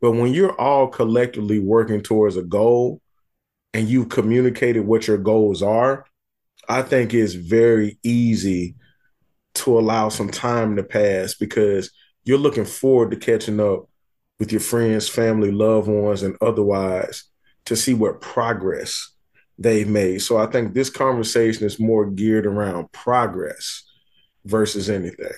But 0.03 0.13
when 0.13 0.35
you're 0.35 0.59
all 0.61 0.89
collectively 0.89 1.59
working 1.59 2.03
towards 2.03 2.37
a 2.37 2.43
goal 2.43 3.01
and 3.73 3.89
you've 3.89 4.11
communicated 4.11 4.81
what 4.81 5.07
your 5.07 5.19
goals 5.19 5.63
are, 5.63 6.05
I 6.69 6.83
think 6.83 7.15
it's 7.15 7.33
very 7.35 7.99
easy 8.03 8.75
to 9.57 9.79
allow 9.79 10.09
some 10.09 10.31
time 10.31 10.77
to 10.77 10.83
pass 10.83 11.35
because 11.35 11.91
you're 12.25 12.39
looking 12.39 12.65
forward 12.65 13.11
to 13.11 13.17
catching 13.17 13.61
up 13.61 13.89
with 14.39 14.53
your 14.53 14.61
friends, 14.61 15.09
family, 15.09 15.51
loved 15.51 15.89
ones, 15.89 16.23
and 16.23 16.37
otherwise 16.41 17.25
to 17.67 17.77
see 17.77 17.95
what 17.95 18.21
progress 18.21 19.13
they've 19.59 19.89
made. 19.89 20.21
So 20.23 20.37
I 20.37 20.47
think 20.47 20.75
this 20.75 20.91
conversation 20.91 21.65
is 21.65 21.81
more 21.81 22.07
geared 22.07 22.47
around 22.47 22.93
progress 22.93 23.85
versus 24.45 24.91
anything. 24.91 25.33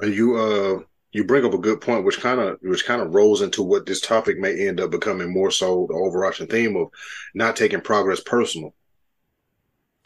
And 0.00 0.14
you 0.14 0.36
uh 0.36 0.82
you 1.12 1.24
bring 1.24 1.44
up 1.44 1.54
a 1.54 1.58
good 1.58 1.80
point, 1.80 2.04
which 2.04 2.20
kind 2.20 2.40
of 2.40 2.58
which 2.62 2.84
kind 2.84 3.02
of 3.02 3.14
rolls 3.14 3.42
into 3.42 3.62
what 3.62 3.86
this 3.86 4.00
topic 4.00 4.38
may 4.38 4.68
end 4.68 4.80
up 4.80 4.90
becoming 4.90 5.32
more 5.32 5.50
so 5.50 5.86
the 5.88 5.94
overarching 5.94 6.46
theme 6.46 6.76
of 6.76 6.88
not 7.34 7.56
taking 7.56 7.80
progress 7.80 8.20
personal 8.20 8.74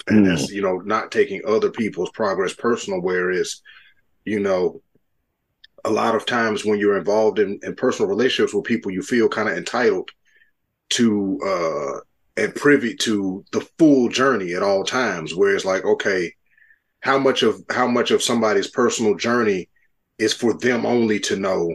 and 0.09 0.27
that's 0.27 0.51
you 0.51 0.63
know 0.63 0.79
not 0.79 1.11
taking 1.11 1.41
other 1.47 1.71
people's 1.71 2.11
progress 2.11 2.53
personal 2.53 3.01
whereas 3.01 3.63
you 4.25 4.39
know 4.39 4.81
a 5.87 5.91
lot 5.91 6.15
of 6.15 6.25
times 6.25 6.65
when 6.65 6.79
you're 6.79 6.97
involved 6.97 7.39
in, 7.39 7.59
in 7.63 7.75
personal 7.75 8.09
relationships 8.09 8.55
with 8.55 8.65
people 8.65 8.91
you 8.91 9.03
feel 9.03 9.29
kind 9.29 9.49
of 9.49 9.57
entitled 9.57 10.11
to 10.91 11.39
uh 11.47 12.01
and 12.37 12.55
privy 12.55 12.95
to 12.95 13.45
the 13.53 13.61
full 13.79 14.09
journey 14.09 14.55
at 14.55 14.63
all 14.63 14.85
times 14.85 15.35
where 15.35 15.55
it's 15.55 15.65
like 15.65 15.85
okay 15.85 16.33
how 17.01 17.19
much 17.19 17.43
of 17.43 17.63
how 17.71 17.87
much 17.87 18.11
of 18.11 18.23
somebody's 18.23 18.69
personal 18.69 19.15
journey 19.15 19.69
is 20.19 20.33
for 20.33 20.55
them 20.55 20.87
only 20.87 21.19
to 21.19 21.37
know 21.37 21.75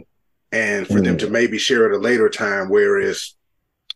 and 0.52 0.86
for 0.86 0.94
mm. 0.94 1.04
them 1.04 1.18
to 1.18 1.26
mm. 1.26 1.30
maybe 1.30 1.58
share 1.58 1.86
at 1.86 1.96
a 1.96 2.02
later 2.02 2.28
time. 2.28 2.68
Whereas, 2.68 3.34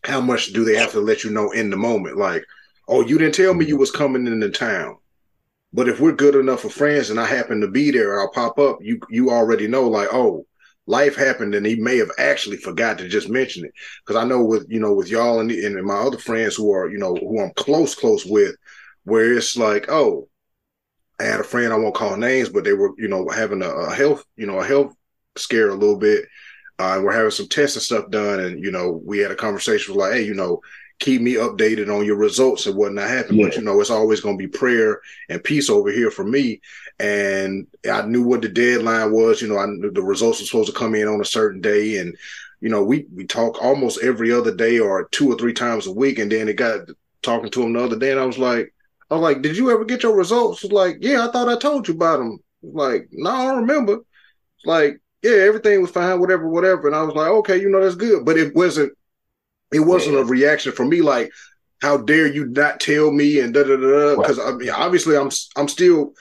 how 0.03 0.21
much 0.21 0.53
do 0.53 0.63
they 0.63 0.75
have 0.75 0.91
to 0.91 0.99
let 0.99 1.23
you 1.23 1.31
know 1.31 1.51
in 1.51 1.69
the 1.69 1.77
moment? 1.77 2.17
Like, 2.17 2.45
oh, 2.87 3.01
you 3.01 3.17
didn't 3.17 3.35
tell 3.35 3.53
me 3.53 3.65
you 3.65 3.77
was 3.77 3.91
coming 3.91 4.27
into 4.27 4.49
town. 4.49 4.97
But 5.73 5.89
if 5.89 5.99
we're 5.99 6.13
good 6.13 6.35
enough 6.35 6.61
for 6.61 6.69
friends 6.69 7.09
and 7.09 7.19
I 7.19 7.25
happen 7.25 7.59
to 7.61 7.67
be 7.67 7.91
there, 7.91 8.19
I'll 8.19 8.31
pop 8.31 8.57
up. 8.59 8.77
You 8.81 8.99
you 9.09 9.29
already 9.29 9.67
know, 9.67 9.87
like, 9.89 10.07
oh, 10.13 10.45
life 10.87 11.15
happened, 11.15 11.55
and 11.55 11.65
he 11.65 11.75
may 11.75 11.97
have 11.97 12.11
actually 12.17 12.57
forgot 12.57 12.97
to 12.99 13.09
just 13.09 13.29
mention 13.29 13.65
it. 13.65 13.73
Because 14.05 14.21
I 14.21 14.25
know 14.25 14.43
with 14.43 14.67
you 14.69 14.79
know 14.79 14.93
with 14.93 15.09
y'all 15.09 15.39
and, 15.39 15.51
and 15.51 15.85
my 15.85 15.95
other 15.95 16.17
friends 16.17 16.55
who 16.55 16.71
are 16.71 16.89
you 16.89 16.97
know 16.97 17.15
who 17.15 17.41
I'm 17.41 17.51
close 17.55 17.95
close 17.95 18.25
with, 18.25 18.55
where 19.03 19.33
it's 19.33 19.57
like, 19.57 19.87
oh, 19.89 20.29
I 21.19 21.23
had 21.23 21.39
a 21.39 21.43
friend 21.43 21.73
I 21.73 21.77
won't 21.77 21.95
call 21.95 22.17
names, 22.17 22.49
but 22.49 22.63
they 22.63 22.73
were 22.73 22.91
you 22.97 23.07
know 23.07 23.27
having 23.29 23.61
a, 23.61 23.69
a 23.69 23.93
health 23.93 24.23
you 24.35 24.45
know 24.45 24.59
a 24.59 24.65
health 24.65 24.93
scare 25.37 25.69
a 25.69 25.75
little 25.75 25.97
bit. 25.97 26.25
Uh, 26.77 26.99
we're 27.01 27.13
having 27.13 27.31
some 27.31 27.47
tests 27.47 27.77
and 27.77 27.83
stuff 27.83 28.09
done, 28.09 28.39
and 28.39 28.63
you 28.63 28.71
know 28.71 29.01
we 29.03 29.19
had 29.19 29.31
a 29.31 29.35
conversation 29.35 29.95
like, 29.95 30.13
hey, 30.13 30.25
you 30.25 30.33
know, 30.33 30.61
keep 30.99 31.21
me 31.21 31.33
updated 31.33 31.93
on 31.93 32.05
your 32.05 32.15
results 32.15 32.65
and 32.65 32.75
what 32.75 32.93
not 32.93 33.09
happened. 33.09 33.39
Yeah. 33.39 33.47
But 33.47 33.55
you 33.55 33.61
know, 33.63 33.79
it's 33.81 33.89
always 33.89 34.21
going 34.21 34.37
to 34.37 34.47
be 34.47 34.47
prayer 34.47 35.01
and 35.29 35.43
peace 35.43 35.69
over 35.69 35.91
here 35.91 36.11
for 36.11 36.23
me. 36.23 36.61
And 36.99 37.67
I 37.91 38.03
knew 38.03 38.23
what 38.23 38.41
the 38.41 38.49
deadline 38.49 39.11
was. 39.11 39.41
You 39.41 39.49
know, 39.49 39.57
I 39.57 39.65
knew 39.65 39.91
the 39.91 40.01
results 40.01 40.39
were 40.39 40.45
supposed 40.45 40.71
to 40.71 40.77
come 40.77 40.95
in 40.95 41.07
on 41.07 41.19
a 41.21 41.25
certain 41.25 41.61
day, 41.61 41.97
and 41.97 42.15
you 42.61 42.69
know, 42.69 42.83
we 42.83 43.05
we 43.13 43.25
talk 43.25 43.61
almost 43.61 44.01
every 44.01 44.31
other 44.31 44.55
day 44.55 44.79
or 44.79 45.09
two 45.09 45.31
or 45.31 45.37
three 45.37 45.53
times 45.53 45.87
a 45.87 45.91
week. 45.91 46.19
And 46.19 46.31
then 46.31 46.47
it 46.47 46.55
got 46.55 46.87
talking 47.21 47.51
to 47.51 47.63
him 47.63 47.73
the 47.73 47.83
other 47.83 47.99
day, 47.99 48.11
and 48.11 48.19
I 48.19 48.25
was 48.25 48.37
like, 48.37 48.73
I 49.09 49.15
was 49.15 49.21
like, 49.21 49.41
did 49.41 49.57
you 49.57 49.71
ever 49.71 49.85
get 49.85 50.03
your 50.03 50.15
results? 50.15 50.61
He's 50.61 50.71
like, 50.71 50.97
yeah, 51.01 51.27
I 51.27 51.31
thought 51.31 51.49
I 51.49 51.57
told 51.57 51.87
you 51.87 51.93
about 51.93 52.17
them. 52.17 52.39
Like, 52.63 53.09
no, 53.11 53.29
I 53.29 53.45
don't 53.45 53.61
remember. 53.61 53.99
Like, 54.63 54.99
yeah, 55.21 55.37
everything 55.37 55.81
was 55.81 55.91
fine, 55.91 56.19
whatever, 56.19 56.47
whatever. 56.47 56.87
And 56.87 56.95
I 56.95 57.03
was 57.03 57.15
like, 57.15 57.29
okay, 57.29 57.59
you 57.59 57.69
know, 57.69 57.81
that's 57.81 57.95
good. 57.95 58.25
But 58.25 58.37
it 58.37 58.55
wasn't, 58.55 58.93
it 59.75 59.79
wasn't 59.79 60.15
yeah. 60.15 60.21
a 60.21 60.25
reaction 60.25 60.71
for 60.71 60.85
me 60.85 61.01
like, 61.01 61.31
how 61.81 61.97
dare 61.97 62.25
you 62.25 62.45
not 62.45 62.79
tell 62.79 63.11
me 63.11 63.39
and 63.39 63.53
da 63.53 63.63
da 63.63 63.75
da 63.75 64.15
because 64.15 64.39
I 64.39 64.53
mean 64.53 64.69
obviously 64.69 65.17
I'm 65.17 65.29
I'm 65.55 65.67
still 65.67 66.13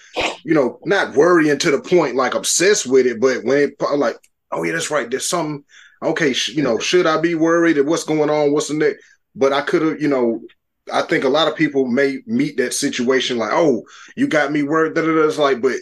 you 0.45 0.53
know 0.53 0.81
not 0.85 1.15
worrying 1.15 1.59
to 1.59 1.71
the 1.71 1.81
point 1.81 2.17
like 2.17 2.35
obsessed 2.35 2.87
with 2.87 3.07
it 3.07 3.21
but 3.21 3.45
when 3.45 3.59
it 3.59 3.75
like 3.97 4.17
oh 4.51 4.65
yeah 4.65 4.73
that's 4.73 4.91
right 4.91 5.09
there's 5.09 5.29
some 5.29 5.65
okay 6.03 6.33
sh- 6.33 6.51
you 6.51 6.63
know 6.63 6.79
should 6.81 7.07
I 7.07 7.21
be 7.21 7.37
worried 7.37 7.79
at 7.79 7.87
what's 7.87 8.03
going 8.03 8.31
on 8.31 8.53
what's 8.53 8.69
the 8.69 8.75
next 8.75 9.03
but 9.37 9.53
I 9.53 9.63
could 9.63 9.83
have 9.83 10.03
you 10.03 10.09
know 10.09 10.43
I 10.93 11.03
think 11.03 11.25
a 11.25 11.29
lot 11.29 11.49
of 11.49 11.57
people 11.57 11.87
may 11.87 12.19
meet 12.27 12.57
that 12.59 12.75
situation 12.75 13.39
like, 13.39 13.53
oh, 13.53 13.85
you 14.17 14.27
got 14.27 14.53
me 14.53 14.63
worried. 14.63 14.95
da 14.95 15.03
da 15.03 15.15
da 15.15 15.27
It's 15.27 15.39
like, 15.39 15.63
but 15.63 15.77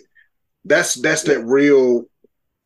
that's 0.65 0.95
that's 0.95 1.25
that 1.25 1.45
real 1.45 2.05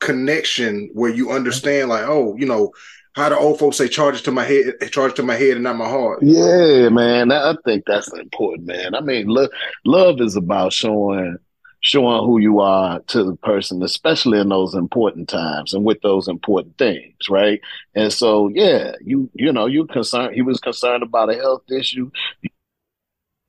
connection 0.01 0.91
where 0.93 1.11
you 1.11 1.27
mm-hmm. 1.27 1.37
understand, 1.37 1.89
like, 1.89 2.05
oh, 2.05 2.37
you 2.37 2.47
know, 2.47 2.73
how 3.17 3.31
the 3.31 3.39
old 3.39 3.59
folks 3.59 3.79
say, 3.79 3.89
charge 3.89 4.19
it 4.21 4.25
to 4.25 4.31
my 4.31 4.45
head, 4.45 4.75
charge 4.91 5.15
to 5.15 5.23
my 5.23 5.35
head 5.35 5.55
and 5.55 5.63
not 5.63 5.77
my 5.77 5.89
heart. 5.89 6.23
Yeah, 6.23 6.91
man. 6.91 7.33
I 7.33 7.57
think 7.65 7.85
that's 7.87 8.13
important, 8.13 8.67
man. 8.67 8.95
I 8.95 9.01
mean, 9.01 9.27
love, 9.29 9.49
love 9.87 10.21
is 10.21 10.37
about 10.37 10.75
showing 10.75 11.39
showing 11.81 12.25
who 12.27 12.39
you 12.41 12.61
are 12.61 13.01
to 13.01 13.23
the 13.23 13.37
person, 13.37 13.83
especially 13.83 14.41
in 14.41 14.49
those 14.49 14.75
important 14.75 15.29
times 15.29 15.73
and 15.73 15.85
with 15.85 16.01
those 16.03 16.27
important 16.29 16.77
things, 16.79 17.15
right? 17.31 17.61
And 17.95 18.13
so, 18.13 18.49
yeah, 18.49 18.93
you 19.03 19.31
you 19.35 19.51
know, 19.53 19.67
you 19.67 19.87
concerned. 19.87 20.35
He 20.35 20.43
was 20.43 20.61
concerned 20.61 21.03
about 21.03 21.31
a 21.31 21.37
health 21.37 21.63
issue. 21.71 22.11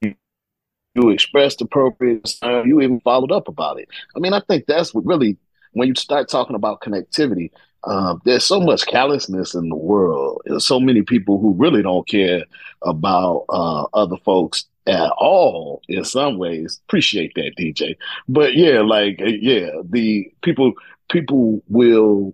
You 0.02 1.10
expressed 1.10 1.62
appropriate 1.62 2.24
concern. 2.24 2.68
You 2.68 2.82
even 2.82 3.02
followed 3.02 3.32
up 3.32 3.50
about 3.50 3.80
it. 3.80 3.90
I 4.16 4.20
mean, 4.20 4.34
I 4.34 4.42
think 4.48 4.66
that's 4.66 4.94
what 4.94 5.06
really 5.06 5.38
when 5.74 5.90
you 5.90 5.96
start 5.96 6.30
talking 6.30 6.56
about 6.56 6.82
connectivity. 6.82 7.52
Um, 7.84 8.22
there's 8.26 8.44
so 8.44 8.60
much 8.60 8.86
callousness 8.88 9.54
in 9.54 9.70
the 9.70 9.76
world. 9.76 10.42
There's 10.46 10.66
so 10.66 10.80
many 10.80 11.04
people 11.04 11.40
who 11.40 11.54
really 11.54 11.82
don't 11.84 12.08
care 12.08 12.44
about 12.82 13.46
uh, 13.50 13.84
other 13.94 14.18
folks 14.18 14.66
at 14.88 15.12
all 15.18 15.82
in 15.88 16.04
some 16.04 16.38
ways. 16.38 16.80
Appreciate 16.88 17.34
that, 17.36 17.54
DJ. 17.58 17.96
But 18.28 18.56
yeah, 18.56 18.82
like 18.82 19.22
yeah, 19.22 19.70
the 19.84 20.32
people 20.42 20.74
people 21.10 21.62
will 21.68 22.34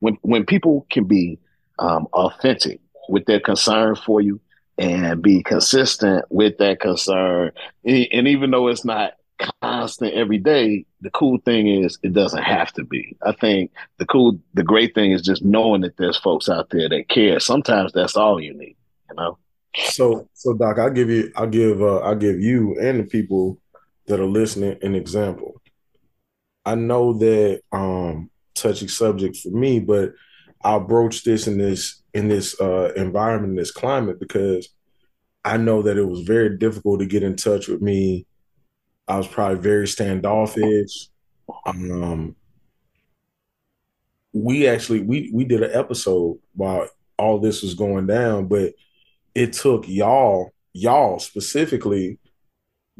when 0.00 0.18
when 0.22 0.44
people 0.44 0.86
can 0.90 1.04
be 1.04 1.38
um, 1.78 2.06
authentic 2.12 2.80
with 3.08 3.24
their 3.26 3.40
concern 3.40 3.96
for 3.96 4.20
you 4.20 4.40
and 4.78 5.22
be 5.22 5.42
consistent 5.42 6.24
with 6.30 6.56
that 6.58 6.80
concern, 6.80 7.52
and 7.84 8.28
even 8.28 8.50
though 8.50 8.68
it's 8.68 8.84
not 8.84 9.12
constant 9.62 10.14
every 10.14 10.38
day, 10.38 10.84
the 11.00 11.10
cool 11.10 11.38
thing 11.44 11.68
is 11.68 11.98
it 12.02 12.12
doesn't 12.12 12.42
have 12.42 12.72
to 12.74 12.84
be. 12.84 13.16
I 13.22 13.32
think 13.32 13.72
the 13.98 14.06
cool, 14.06 14.38
the 14.54 14.62
great 14.62 14.94
thing 14.94 15.12
is 15.12 15.22
just 15.22 15.44
knowing 15.44 15.80
that 15.82 15.96
there's 15.96 16.18
folks 16.18 16.48
out 16.48 16.70
there 16.70 16.88
that 16.88 17.08
care. 17.08 17.40
Sometimes 17.40 17.92
that's 17.92 18.16
all 18.16 18.40
you 18.40 18.54
need, 18.54 18.76
you 19.08 19.16
know. 19.16 19.38
So, 19.76 20.28
so 20.34 20.54
Doc, 20.54 20.78
I'll 20.78 20.90
give 20.90 21.10
you, 21.10 21.32
I'll 21.36 21.46
give, 21.46 21.80
uh, 21.80 21.98
I'll 21.98 22.16
give 22.16 22.40
you 22.40 22.78
and 22.80 23.00
the 23.00 23.04
people 23.04 23.60
that 24.06 24.20
are 24.20 24.26
listening 24.26 24.78
an 24.82 24.94
example. 24.94 25.60
I 26.64 26.74
know 26.74 27.14
that 27.14 27.62
um 27.72 28.30
touchy 28.54 28.88
subject 28.88 29.36
for 29.38 29.50
me, 29.50 29.80
but 29.80 30.12
I'll 30.62 30.80
broach 30.80 31.24
this 31.24 31.46
in 31.46 31.58
this 31.58 32.02
in 32.12 32.28
this 32.28 32.60
uh, 32.60 32.92
environment, 32.96 33.52
in 33.52 33.56
this 33.56 33.70
climate, 33.70 34.20
because 34.20 34.68
I 35.44 35.56
know 35.56 35.82
that 35.82 35.96
it 35.96 36.04
was 36.04 36.20
very 36.20 36.58
difficult 36.58 37.00
to 37.00 37.06
get 37.06 37.22
in 37.22 37.36
touch 37.36 37.68
with 37.68 37.80
me. 37.80 38.26
I 39.10 39.16
was 39.16 39.26
probably 39.26 39.58
very 39.58 39.88
standoffish. 39.88 41.08
Um, 41.66 42.36
we 44.32 44.68
actually 44.68 45.00
we 45.00 45.30
we 45.34 45.44
did 45.44 45.64
an 45.64 45.72
episode 45.72 46.38
while 46.54 46.88
all 47.18 47.40
this 47.40 47.62
was 47.62 47.74
going 47.74 48.06
down, 48.06 48.46
but 48.46 48.72
it 49.34 49.52
took 49.52 49.88
y'all, 49.88 50.52
y'all 50.72 51.18
specifically, 51.18 52.20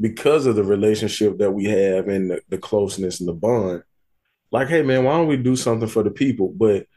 because 0.01 0.45
of 0.45 0.57
the 0.57 0.63
relationship 0.63 1.37
that 1.37 1.51
we 1.51 1.65
have 1.65 2.09
and 2.09 2.31
the, 2.31 2.41
the 2.49 2.57
closeness 2.57 3.21
and 3.21 3.29
the 3.29 3.33
bond. 3.33 3.83
Like, 4.51 4.67
hey 4.67 4.81
man, 4.81 5.05
why 5.05 5.13
don't 5.13 5.27
we 5.27 5.37
do 5.37 5.55
something 5.55 5.87
for 5.87 6.03
the 6.03 6.11
people? 6.11 6.49
But 6.49 6.87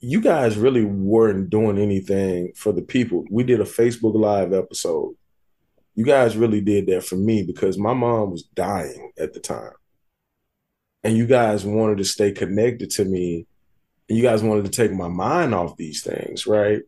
you 0.00 0.20
guys 0.20 0.56
really 0.56 0.84
weren't 0.84 1.50
doing 1.50 1.78
anything 1.78 2.52
for 2.56 2.72
the 2.72 2.82
people. 2.82 3.24
We 3.30 3.44
did 3.44 3.60
a 3.60 3.64
Facebook 3.64 4.14
Live 4.14 4.52
episode. 4.52 5.14
You 6.00 6.06
guys 6.06 6.34
really 6.34 6.62
did 6.62 6.86
that 6.86 7.04
for 7.04 7.16
me 7.16 7.42
because 7.42 7.76
my 7.76 7.92
mom 7.92 8.30
was 8.30 8.42
dying 8.42 9.12
at 9.18 9.34
the 9.34 9.38
time. 9.38 9.74
And 11.04 11.14
you 11.14 11.26
guys 11.26 11.62
wanted 11.62 11.98
to 11.98 12.04
stay 12.04 12.32
connected 12.32 12.88
to 12.92 13.04
me. 13.04 13.46
And 14.08 14.16
you 14.16 14.24
guys 14.24 14.42
wanted 14.42 14.64
to 14.64 14.70
take 14.70 14.94
my 14.94 15.08
mind 15.08 15.54
off 15.54 15.76
these 15.76 16.02
things, 16.02 16.46
right? 16.46 16.80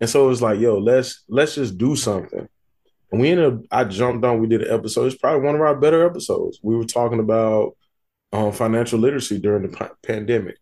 And 0.00 0.08
so 0.08 0.24
it 0.24 0.28
was 0.28 0.40
like, 0.40 0.60
yo, 0.60 0.78
let's 0.78 1.24
let's 1.28 1.56
just 1.56 1.76
do 1.76 1.94
something. 1.94 2.48
And 3.12 3.20
we 3.20 3.32
ended 3.32 3.52
up, 3.52 3.60
I 3.70 3.84
jumped 3.84 4.24
on, 4.24 4.40
we 4.40 4.46
did 4.46 4.62
an 4.62 4.72
episode. 4.72 5.12
It's 5.12 5.18
probably 5.18 5.44
one 5.44 5.56
of 5.56 5.60
our 5.60 5.76
better 5.76 6.06
episodes. 6.06 6.58
We 6.62 6.74
were 6.74 6.84
talking 6.84 7.20
about 7.20 7.76
um, 8.32 8.50
financial 8.50 8.98
literacy 8.98 9.40
during 9.40 9.70
the 9.70 9.76
p- 9.76 9.94
pandemic. 10.02 10.56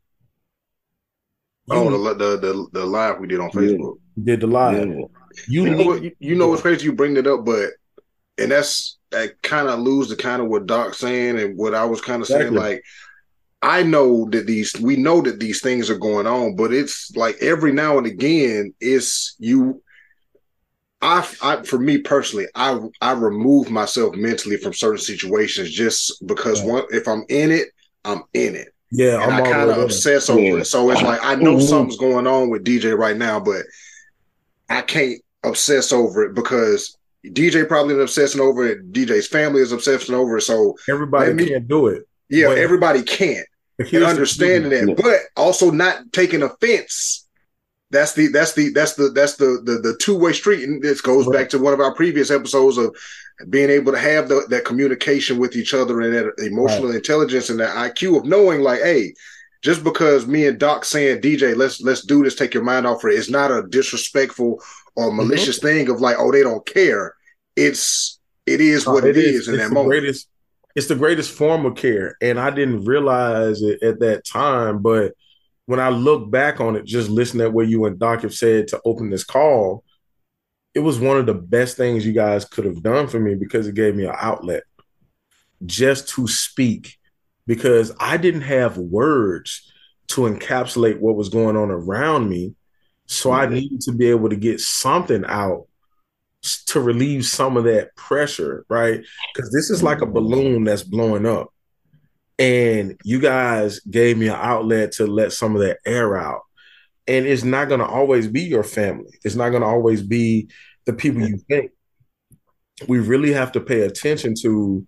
Oh, 1.70 1.88
the, 1.88 2.14
the, 2.14 2.36
the 2.36 2.66
the 2.72 2.84
live 2.84 3.20
we 3.20 3.28
did 3.28 3.38
on 3.38 3.52
Facebook. 3.52 3.98
Yeah, 4.16 4.24
did 4.24 4.40
the 4.40 4.48
live. 4.48 4.88
Yeah. 4.88 5.04
You, 5.46 5.64
you 5.66 5.70
know 5.70 5.86
what? 5.86 6.02
You, 6.02 6.10
you 6.18 6.34
know 6.34 6.48
what's 6.48 6.62
crazy? 6.62 6.86
You 6.86 6.94
bring 6.94 7.16
it 7.16 7.28
up, 7.28 7.44
but 7.44 7.70
and 8.42 8.52
that's 8.52 8.98
that 9.10 9.40
kind 9.42 9.68
of 9.68 9.78
lose 9.78 10.08
the 10.08 10.16
kind 10.16 10.42
of 10.42 10.48
what 10.48 10.66
Doc's 10.66 10.98
saying 10.98 11.38
and 11.38 11.56
what 11.56 11.74
I 11.74 11.84
was 11.84 12.00
kind 12.00 12.22
of 12.22 12.28
exactly. 12.28 12.46
saying. 12.46 12.54
Like 12.54 12.84
I 13.62 13.84
know 13.84 14.28
that 14.30 14.46
these 14.46 14.74
we 14.80 14.96
know 14.96 15.20
that 15.22 15.38
these 15.38 15.60
things 15.60 15.88
are 15.88 15.98
going 15.98 16.26
on, 16.26 16.56
but 16.56 16.72
it's 16.72 17.14
like 17.14 17.36
every 17.40 17.72
now 17.72 17.98
and 17.98 18.06
again, 18.06 18.74
it's 18.80 19.36
you. 19.38 19.82
I, 21.00 21.28
I 21.42 21.62
for 21.62 21.78
me 21.78 21.98
personally, 21.98 22.46
I 22.54 22.78
I 23.00 23.12
remove 23.12 23.70
myself 23.70 24.14
mentally 24.16 24.56
from 24.56 24.72
certain 24.72 24.98
situations 24.98 25.70
just 25.70 26.26
because 26.26 26.62
yeah. 26.62 26.72
one 26.72 26.84
if 26.90 27.06
I'm 27.06 27.24
in 27.28 27.52
it, 27.52 27.68
I'm 28.04 28.24
in 28.34 28.56
it. 28.56 28.68
Yeah, 28.90 29.22
and 29.22 29.32
I'm 29.32 29.42
i 29.42 29.50
kind 29.50 29.70
of 29.70 29.78
obsess 29.78 30.28
over 30.28 30.40
yeah. 30.40 30.56
it. 30.56 30.64
So 30.66 30.90
it's 30.90 31.02
like 31.02 31.20
I 31.22 31.36
know 31.36 31.54
mm-hmm. 31.54 31.66
something's 31.66 31.96
going 31.96 32.26
on 32.26 32.50
with 32.50 32.64
DJ 32.64 32.96
right 32.96 33.16
now, 33.16 33.40
but 33.40 33.62
I 34.68 34.82
can't 34.82 35.20
obsess 35.44 35.92
over 35.92 36.24
it 36.24 36.34
because 36.34 36.96
DJ 37.24 37.66
probably 37.68 37.94
is 37.94 38.00
obsessing 38.00 38.40
over 38.40 38.66
it. 38.66 38.92
DJ's 38.92 39.28
family 39.28 39.60
is 39.60 39.72
obsessing 39.72 40.14
over 40.14 40.38
it. 40.38 40.42
So 40.42 40.76
everybody 40.88 41.32
me, 41.32 41.48
can't 41.48 41.68
do 41.68 41.86
it. 41.86 42.08
Yeah, 42.28 42.48
but 42.48 42.58
everybody 42.58 43.02
can't 43.02 43.46
and 43.78 44.04
understanding 44.04 44.70
that, 44.70 44.96
but 44.96 45.20
also 45.40 45.70
not 45.70 46.12
taking 46.12 46.42
offense. 46.42 47.28
That's 47.90 48.14
the 48.14 48.28
that's 48.28 48.54
the 48.54 48.70
that's 48.70 48.94
the 48.94 49.10
that's 49.10 49.36
the 49.36 49.60
the, 49.64 49.78
the 49.78 49.96
two 50.00 50.18
way 50.18 50.32
street, 50.32 50.64
and 50.64 50.82
this 50.82 51.00
goes 51.00 51.26
right. 51.26 51.40
back 51.40 51.48
to 51.50 51.58
one 51.58 51.74
of 51.74 51.80
our 51.80 51.94
previous 51.94 52.30
episodes 52.30 52.78
of 52.78 52.96
being 53.50 53.70
able 53.70 53.92
to 53.92 53.98
have 53.98 54.28
the, 54.28 54.46
that 54.48 54.64
communication 54.64 55.38
with 55.38 55.56
each 55.56 55.74
other 55.74 56.00
and 56.00 56.14
that 56.14 56.32
emotional 56.38 56.88
right. 56.88 56.96
intelligence 56.96 57.50
and 57.50 57.60
that 57.60 57.74
IQ 57.74 58.18
of 58.18 58.24
knowing, 58.24 58.60
like, 58.60 58.80
hey, 58.80 59.14
just 59.62 59.84
because 59.84 60.26
me 60.26 60.46
and 60.46 60.58
Doc 60.58 60.84
saying 60.84 61.20
DJ, 61.20 61.56
let's 61.56 61.80
let's 61.80 62.04
do 62.04 62.22
this, 62.24 62.34
take 62.34 62.54
your 62.54 62.64
mind 62.64 62.86
off 62.86 63.04
it, 63.04 63.14
it's 63.14 63.30
not 63.30 63.50
a 63.50 63.66
disrespectful 63.68 64.62
or 64.96 65.08
mm-hmm. 65.08 65.16
malicious 65.16 65.58
mm-hmm. 65.58 65.66
thing 65.66 65.88
of 65.88 66.00
like, 66.00 66.16
oh, 66.18 66.32
they 66.32 66.42
don't 66.42 66.66
care. 66.66 67.14
It's 67.56 68.18
it 68.46 68.60
is 68.60 68.86
what 68.86 69.04
it, 69.04 69.16
it 69.16 69.24
is, 69.24 69.42
is 69.42 69.48
in 69.48 69.56
that 69.58 69.70
moment. 69.70 69.90
Greatest, 69.90 70.28
it's 70.74 70.88
the 70.88 70.96
greatest 70.96 71.30
form 71.30 71.66
of 71.66 71.76
care 71.76 72.16
and 72.22 72.40
i 72.40 72.48
didn't 72.48 72.86
realize 72.86 73.60
it 73.60 73.82
at 73.82 74.00
that 74.00 74.24
time 74.24 74.80
but 74.80 75.12
when 75.66 75.80
I 75.80 75.88
look 75.90 76.30
back 76.30 76.60
on 76.60 76.76
it, 76.76 76.84
just 76.84 77.08
listening 77.08 77.46
at 77.46 77.52
what 77.52 77.68
you 77.68 77.84
and 77.86 77.98
Doc 77.98 78.22
have 78.22 78.34
said 78.34 78.68
to 78.68 78.80
open 78.84 79.10
this 79.10 79.24
call, 79.24 79.84
it 80.74 80.80
was 80.80 80.98
one 80.98 81.18
of 81.18 81.26
the 81.26 81.34
best 81.34 81.76
things 81.76 82.04
you 82.04 82.12
guys 82.12 82.44
could 82.44 82.64
have 82.64 82.82
done 82.82 83.06
for 83.06 83.20
me 83.20 83.34
because 83.34 83.66
it 83.66 83.74
gave 83.74 83.94
me 83.94 84.04
an 84.04 84.14
outlet 84.18 84.64
just 85.64 86.08
to 86.10 86.26
speak 86.26 86.98
because 87.46 87.92
I 87.98 88.16
didn't 88.16 88.42
have 88.42 88.78
words 88.78 89.72
to 90.08 90.22
encapsulate 90.22 91.00
what 91.00 91.16
was 91.16 91.28
going 91.28 91.56
on 91.56 91.70
around 91.70 92.28
me. 92.28 92.54
So 93.06 93.30
I 93.32 93.46
needed 93.46 93.80
to 93.82 93.92
be 93.92 94.08
able 94.08 94.28
to 94.30 94.36
get 94.36 94.60
something 94.60 95.24
out 95.26 95.66
to 96.66 96.80
relieve 96.80 97.24
some 97.24 97.56
of 97.56 97.64
that 97.64 97.94
pressure, 97.96 98.64
right? 98.68 99.02
Because 99.34 99.52
this 99.52 99.70
is 99.70 99.82
like 99.82 99.98
a 99.98 100.04
mm-hmm. 100.04 100.14
balloon 100.14 100.64
that's 100.64 100.82
blowing 100.82 101.26
up. 101.26 101.52
And 102.38 103.00
you 103.04 103.20
guys 103.20 103.80
gave 103.80 104.18
me 104.18 104.28
an 104.28 104.38
outlet 104.38 104.92
to 104.92 105.06
let 105.06 105.32
some 105.32 105.54
of 105.54 105.62
that 105.62 105.78
air 105.86 106.16
out. 106.16 106.40
And 107.06 107.26
it's 107.26 107.44
not 107.44 107.68
going 107.68 107.80
to 107.80 107.86
always 107.86 108.28
be 108.28 108.42
your 108.42 108.64
family, 108.64 109.18
it's 109.24 109.34
not 109.34 109.50
going 109.50 109.62
to 109.62 109.68
always 109.68 110.02
be 110.02 110.48
the 110.84 110.92
people 110.92 111.22
you 111.22 111.38
think. 111.48 111.70
We 112.88 112.98
really 112.98 113.32
have 113.32 113.52
to 113.52 113.60
pay 113.60 113.82
attention 113.82 114.34
to 114.42 114.86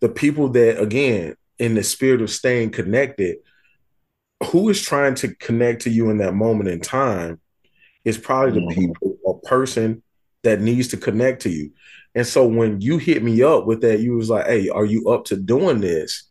the 0.00 0.08
people 0.08 0.48
that, 0.50 0.80
again, 0.80 1.36
in 1.58 1.74
the 1.74 1.82
spirit 1.82 2.22
of 2.22 2.30
staying 2.30 2.70
connected, 2.70 3.38
who 4.50 4.68
is 4.68 4.82
trying 4.82 5.14
to 5.16 5.34
connect 5.36 5.82
to 5.82 5.90
you 5.90 6.10
in 6.10 6.18
that 6.18 6.34
moment 6.34 6.68
in 6.68 6.80
time 6.80 7.40
is 8.04 8.18
probably 8.18 8.52
the 8.52 8.66
mm-hmm. 8.66 8.80
people 8.80 9.18
or 9.24 9.40
person 9.40 10.02
that 10.42 10.60
needs 10.60 10.88
to 10.88 10.96
connect 10.96 11.42
to 11.42 11.50
you. 11.50 11.72
And 12.14 12.26
so 12.26 12.46
when 12.46 12.80
you 12.80 12.98
hit 12.98 13.22
me 13.22 13.42
up 13.42 13.66
with 13.66 13.82
that, 13.82 14.00
you 14.00 14.16
was 14.16 14.30
like, 14.30 14.46
"Hey, 14.46 14.68
are 14.68 14.84
you 14.84 15.08
up 15.08 15.26
to 15.26 15.36
doing 15.36 15.80
this?" 15.80 16.24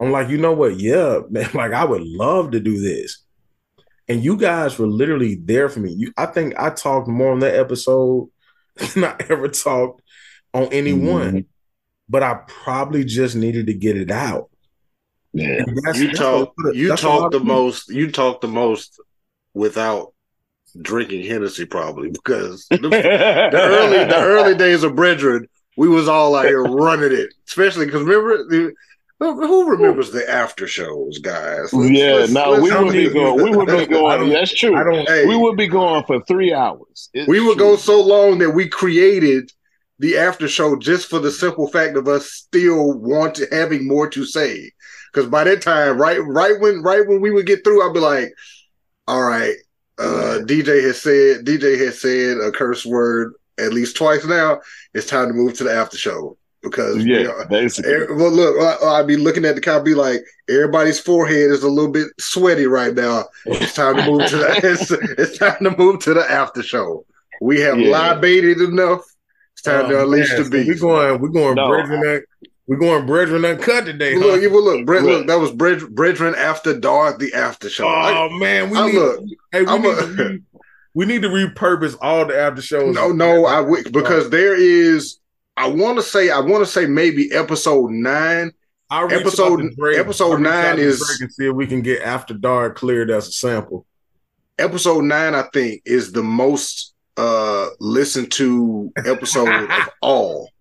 I'm 0.00 0.10
like, 0.10 0.28
"You 0.28 0.38
know 0.38 0.52
what? 0.52 0.80
Yeah, 0.80 1.20
man. 1.30 1.48
Like 1.54 1.72
I 1.72 1.84
would 1.84 2.02
love 2.02 2.52
to 2.52 2.60
do 2.60 2.80
this." 2.80 3.18
And 4.08 4.24
you 4.24 4.36
guys 4.36 4.78
were 4.78 4.88
literally 4.88 5.36
there 5.36 5.68
for 5.68 5.80
me. 5.80 5.92
You, 5.92 6.12
I 6.16 6.26
think 6.26 6.54
I 6.58 6.70
talked 6.70 7.06
more 7.06 7.32
on 7.32 7.38
that 7.40 7.54
episode 7.54 8.30
than 8.94 9.04
I 9.04 9.16
ever 9.28 9.48
talked 9.48 10.02
on 10.54 10.64
anyone. 10.72 11.28
Mm-hmm. 11.28 11.40
But 12.08 12.22
I 12.22 12.40
probably 12.46 13.04
just 13.04 13.36
needed 13.36 13.68
to 13.68 13.74
get 13.74 13.96
it 13.96 14.10
out. 14.10 14.50
Yeah, 15.32 15.64
you 15.94 16.12
talk. 16.12 16.54
You 16.72 16.96
talk 16.96 17.32
the 17.32 17.40
most. 17.40 17.88
You 17.88 18.10
talk 18.10 18.40
the 18.40 18.48
most 18.48 19.00
without 19.54 20.12
drinking 20.80 21.26
Hennessy, 21.26 21.64
probably 21.64 22.10
because 22.10 22.66
the, 22.68 22.78
the 22.78 23.50
early 23.54 24.04
the 24.04 24.16
early 24.16 24.54
days 24.54 24.82
of 24.82 24.92
BREADren, 24.92 25.46
we 25.76 25.88
was 25.88 26.08
all 26.08 26.34
out 26.34 26.46
here 26.46 26.62
running 26.62 27.12
it, 27.12 27.34
especially 27.46 27.86
because 27.86 28.02
remember. 28.02 28.44
The, 28.48 28.74
who 29.20 29.70
remembers 29.70 30.10
the 30.10 30.28
after 30.28 30.66
shows, 30.66 31.18
guys? 31.18 31.72
Let's, 31.72 31.90
yeah, 31.92 32.14
let's, 32.14 32.32
no, 32.32 32.50
let's, 32.50 32.62
we 32.64 32.72
would 32.72 32.92
be 32.92 33.08
going. 33.08 33.40
We 33.40 33.56
would 33.56 33.68
be 33.68 33.86
going. 33.86 34.30
That's 34.30 34.52
true. 34.52 34.74
I 34.74 34.82
don't, 34.82 35.08
hey, 35.08 35.26
we 35.26 35.36
would 35.36 35.56
be 35.56 35.68
going 35.68 36.02
for 36.06 36.20
three 36.24 36.52
hours. 36.52 37.08
It's 37.14 37.28
we 37.28 37.38
would 37.38 37.56
true. 37.56 37.66
go 37.66 37.76
so 37.76 38.02
long 38.02 38.38
that 38.38 38.50
we 38.50 38.68
created 38.68 39.52
the 40.00 40.18
after 40.18 40.48
show 40.48 40.74
just 40.74 41.08
for 41.08 41.20
the 41.20 41.30
simple 41.30 41.68
fact 41.68 41.96
of 41.96 42.08
us 42.08 42.32
still 42.32 42.94
want 42.94 43.36
to, 43.36 43.46
having 43.52 43.86
more 43.86 44.10
to 44.10 44.24
say. 44.26 44.72
Because 45.12 45.28
by 45.28 45.44
that 45.44 45.60
time, 45.60 45.98
right, 45.98 46.18
right 46.24 46.58
when, 46.58 46.82
right 46.82 47.06
when 47.06 47.20
we 47.20 47.30
would 47.30 47.46
get 47.46 47.64
through, 47.64 47.86
I'd 47.86 47.92
be 47.92 48.00
like, 48.00 48.32
"All 49.06 49.22
right, 49.22 49.54
uh, 49.98 50.38
DJ 50.44 50.82
has 50.82 51.00
said 51.00 51.44
DJ 51.44 51.78
has 51.78 52.00
said 52.00 52.38
a 52.38 52.50
curse 52.50 52.84
word 52.86 53.34
at 53.58 53.72
least 53.72 53.96
twice 53.96 54.24
now. 54.24 54.60
It's 54.94 55.06
time 55.06 55.28
to 55.28 55.34
move 55.34 55.54
to 55.54 55.64
the 55.64 55.72
after 55.72 55.96
show 55.96 56.36
because 56.62 57.04
yeah, 57.04 57.18
you 57.18 57.24
know, 57.24 57.44
basically. 57.48 57.92
well, 58.14 58.30
look, 58.30 58.82
I, 58.82 58.98
would 58.98 59.06
be 59.06 59.16
looking 59.16 59.44
at 59.44 59.54
the 59.54 59.60
car, 59.60 59.82
be 59.82 59.94
like, 59.94 60.20
everybody's 60.48 60.98
forehead 60.98 61.50
is 61.50 61.62
a 61.62 61.68
little 61.68 61.90
bit 61.90 62.08
sweaty 62.18 62.66
right 62.66 62.94
now. 62.94 63.24
It's 63.46 63.74
time 63.74 63.96
to 63.96 64.06
move 64.06 64.28
to 64.28 64.36
the. 64.36 64.60
It's, 64.62 64.90
it's 64.90 65.38
time 65.38 65.62
to 65.64 65.76
move 65.76 66.00
to 66.00 66.14
the 66.14 66.30
after 66.30 66.62
show. 66.62 67.04
We 67.40 67.60
have 67.60 67.78
yeah. 67.78 67.90
libated 67.90 68.60
enough. 68.60 69.00
It's 69.54 69.62
time 69.62 69.88
to 69.88 69.98
oh, 69.98 70.02
unleash 70.04 70.30
man, 70.30 70.44
the 70.44 70.50
beast. 70.50 70.82
We're 70.82 71.08
going. 71.08 71.20
We're 71.20 71.28
going. 71.28 71.54
No, 71.56 71.68
BREADren, 71.68 72.22
we're 72.66 72.76
going 72.76 73.06
BREADren 73.06 73.48
Uncut 73.48 73.86
today. 73.86 74.14
Huh? 74.14 74.20
Look, 74.20 74.52
well, 74.52 74.64
look, 74.64 74.86
Brett, 74.86 75.02
look, 75.02 75.26
that 75.26 75.38
was 75.38 75.50
BREADren 75.50 76.36
After 76.36 76.78
Dark, 76.78 77.18
the 77.18 77.34
after 77.34 77.68
show. 77.68 77.86
Oh 77.86 78.28
I, 78.30 78.38
man, 78.38 78.70
we 78.70 78.78
I 78.78 78.86
need, 78.86 78.94
look. 78.94 79.20
Hey, 79.50 79.62
we, 79.62 79.78
need 79.78 79.86
a, 79.86 80.16
to, 80.16 80.42
we 80.94 81.06
need 81.06 81.22
to 81.22 81.28
repurpose 81.28 81.96
all 82.00 82.26
the 82.26 82.38
after 82.38 82.62
shows. 82.62 82.94
No, 82.94 83.10
no, 83.10 83.46
I 83.46 83.60
would 83.60 83.92
because 83.92 84.30
there 84.30 84.54
is. 84.54 85.18
I 85.56 85.68
want 85.68 85.98
to 85.98 86.02
say, 86.02 86.30
I 86.30 86.40
want 86.40 86.64
to 86.64 86.70
say 86.70 86.86
maybe 86.86 87.32
episode 87.32 87.90
nine. 87.90 88.52
I 88.90 89.04
episode 89.06 89.62
episode 89.96 90.40
nine 90.40 90.78
is 90.78 91.00
and 91.20 91.32
see 91.32 91.48
if 91.48 91.54
we 91.54 91.66
can 91.66 91.80
get 91.82 92.02
After 92.02 92.34
Dark 92.34 92.76
cleared 92.76 93.10
as 93.10 93.28
a 93.28 93.32
sample. 93.32 93.86
Episode 94.58 95.04
nine, 95.04 95.34
I 95.34 95.42
think, 95.52 95.82
is 95.84 96.12
the 96.12 96.22
most 96.22 96.94
uh 97.16 97.68
listened 97.80 98.30
to 98.32 98.92
episode 99.04 99.48
of 99.70 99.88
all 100.00 100.51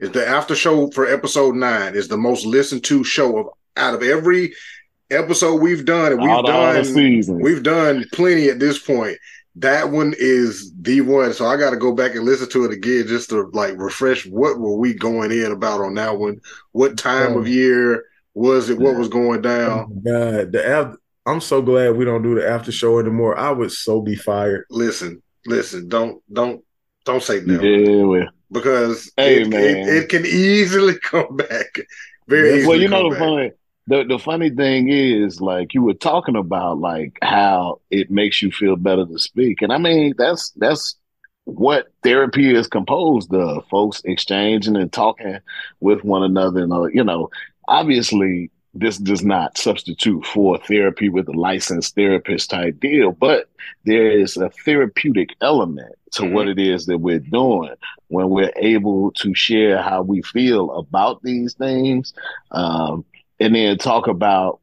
is 0.00 0.12
the 0.12 0.26
after 0.26 0.54
show 0.54 0.90
for 0.90 1.06
episode 1.06 1.54
nine 1.54 1.94
is 1.94 2.08
the 2.08 2.16
most 2.16 2.46
listened 2.46 2.84
to 2.84 3.04
show 3.04 3.38
of 3.38 3.46
out 3.76 3.94
of 3.94 4.02
every 4.02 4.52
episode 5.10 5.60
we've 5.60 5.84
done. 5.84 6.12
And 6.12 6.22
we've 6.22 6.44
done 6.44 7.40
we've 7.40 7.62
done 7.62 8.04
plenty 8.12 8.48
at 8.48 8.58
this 8.58 8.78
point. 8.78 9.18
That 9.56 9.90
one 9.90 10.14
is 10.16 10.72
the 10.80 11.00
one. 11.00 11.32
So 11.32 11.46
I 11.46 11.56
got 11.56 11.70
to 11.70 11.76
go 11.76 11.92
back 11.92 12.14
and 12.14 12.24
listen 12.24 12.48
to 12.50 12.64
it 12.64 12.72
again 12.72 13.06
just 13.08 13.30
to 13.30 13.50
like 13.52 13.76
refresh 13.76 14.26
what 14.26 14.58
were 14.58 14.76
we 14.76 14.94
going 14.94 15.32
in 15.32 15.50
about 15.50 15.80
on 15.80 15.94
that 15.94 16.16
one? 16.16 16.40
What 16.72 16.96
time 16.96 17.32
oh. 17.32 17.40
of 17.40 17.48
year 17.48 18.04
was 18.34 18.70
it? 18.70 18.78
What 18.78 18.96
was 18.96 19.08
going 19.08 19.42
down? 19.42 19.90
Oh 19.90 20.00
God, 20.04 20.52
the 20.52 20.64
after, 20.64 20.98
I'm 21.26 21.40
so 21.40 21.60
glad 21.60 21.96
we 21.96 22.04
don't 22.04 22.22
do 22.22 22.36
the 22.36 22.48
after 22.48 22.70
show 22.70 23.00
anymore. 23.00 23.36
I 23.36 23.50
would 23.50 23.72
so 23.72 24.00
be 24.00 24.14
fired. 24.14 24.66
Listen, 24.70 25.22
listen, 25.44 25.88
don't 25.88 26.22
don't 26.32 26.62
don't 27.04 27.22
say 27.22 27.40
no. 27.40 27.60
Yeah, 27.60 28.02
well 28.04 28.28
because 28.50 29.10
hey, 29.16 29.42
it, 29.42 29.52
it, 29.52 29.88
it, 29.88 30.08
can 30.08 30.24
easily 30.24 30.98
come 31.02 31.36
back. 31.36 31.78
Very 32.26 32.66
well, 32.66 32.78
you 32.78 32.88
know 32.88 33.10
the 33.10 33.18
funny 33.18 33.52
the, 33.88 34.04
the 34.04 34.18
funny 34.18 34.50
thing 34.50 34.88
is 34.90 35.40
like 35.40 35.72
you 35.72 35.82
were 35.82 35.94
talking 35.94 36.36
about 36.36 36.78
like 36.78 37.18
how 37.22 37.80
it 37.90 38.10
makes 38.10 38.42
you 38.42 38.50
feel 38.52 38.76
better 38.76 39.06
to 39.06 39.18
speak. 39.18 39.62
And 39.62 39.72
I 39.72 39.78
mean 39.78 40.14
that's 40.18 40.50
that's 40.52 40.96
what 41.44 41.86
therapy 42.02 42.54
is 42.54 42.66
composed 42.66 43.32
of, 43.32 43.66
folks 43.68 44.02
exchanging 44.04 44.76
and 44.76 44.92
talking 44.92 45.38
with 45.80 46.04
one 46.04 46.22
another 46.22 46.62
and 46.62 46.72
uh, 46.72 46.84
you 46.84 47.02
know, 47.02 47.30
obviously 47.66 48.50
this 48.80 48.98
does 48.98 49.24
not 49.24 49.58
substitute 49.58 50.24
for 50.24 50.58
therapy 50.58 51.08
with 51.08 51.28
a 51.28 51.32
licensed 51.32 51.94
therapist 51.94 52.50
type 52.50 52.78
deal, 52.80 53.12
but 53.12 53.48
there 53.84 54.10
is 54.10 54.36
a 54.36 54.50
therapeutic 54.64 55.30
element 55.40 55.94
to 56.12 56.22
mm-hmm. 56.22 56.34
what 56.34 56.48
it 56.48 56.58
is 56.58 56.86
that 56.86 56.98
we're 56.98 57.18
doing 57.18 57.74
when 58.08 58.30
we're 58.30 58.52
able 58.56 59.10
to 59.12 59.34
share 59.34 59.82
how 59.82 60.02
we 60.02 60.22
feel 60.22 60.72
about 60.72 61.22
these 61.22 61.54
things 61.54 62.14
um, 62.52 63.04
and 63.40 63.54
then 63.54 63.76
talk 63.78 64.06
about 64.06 64.60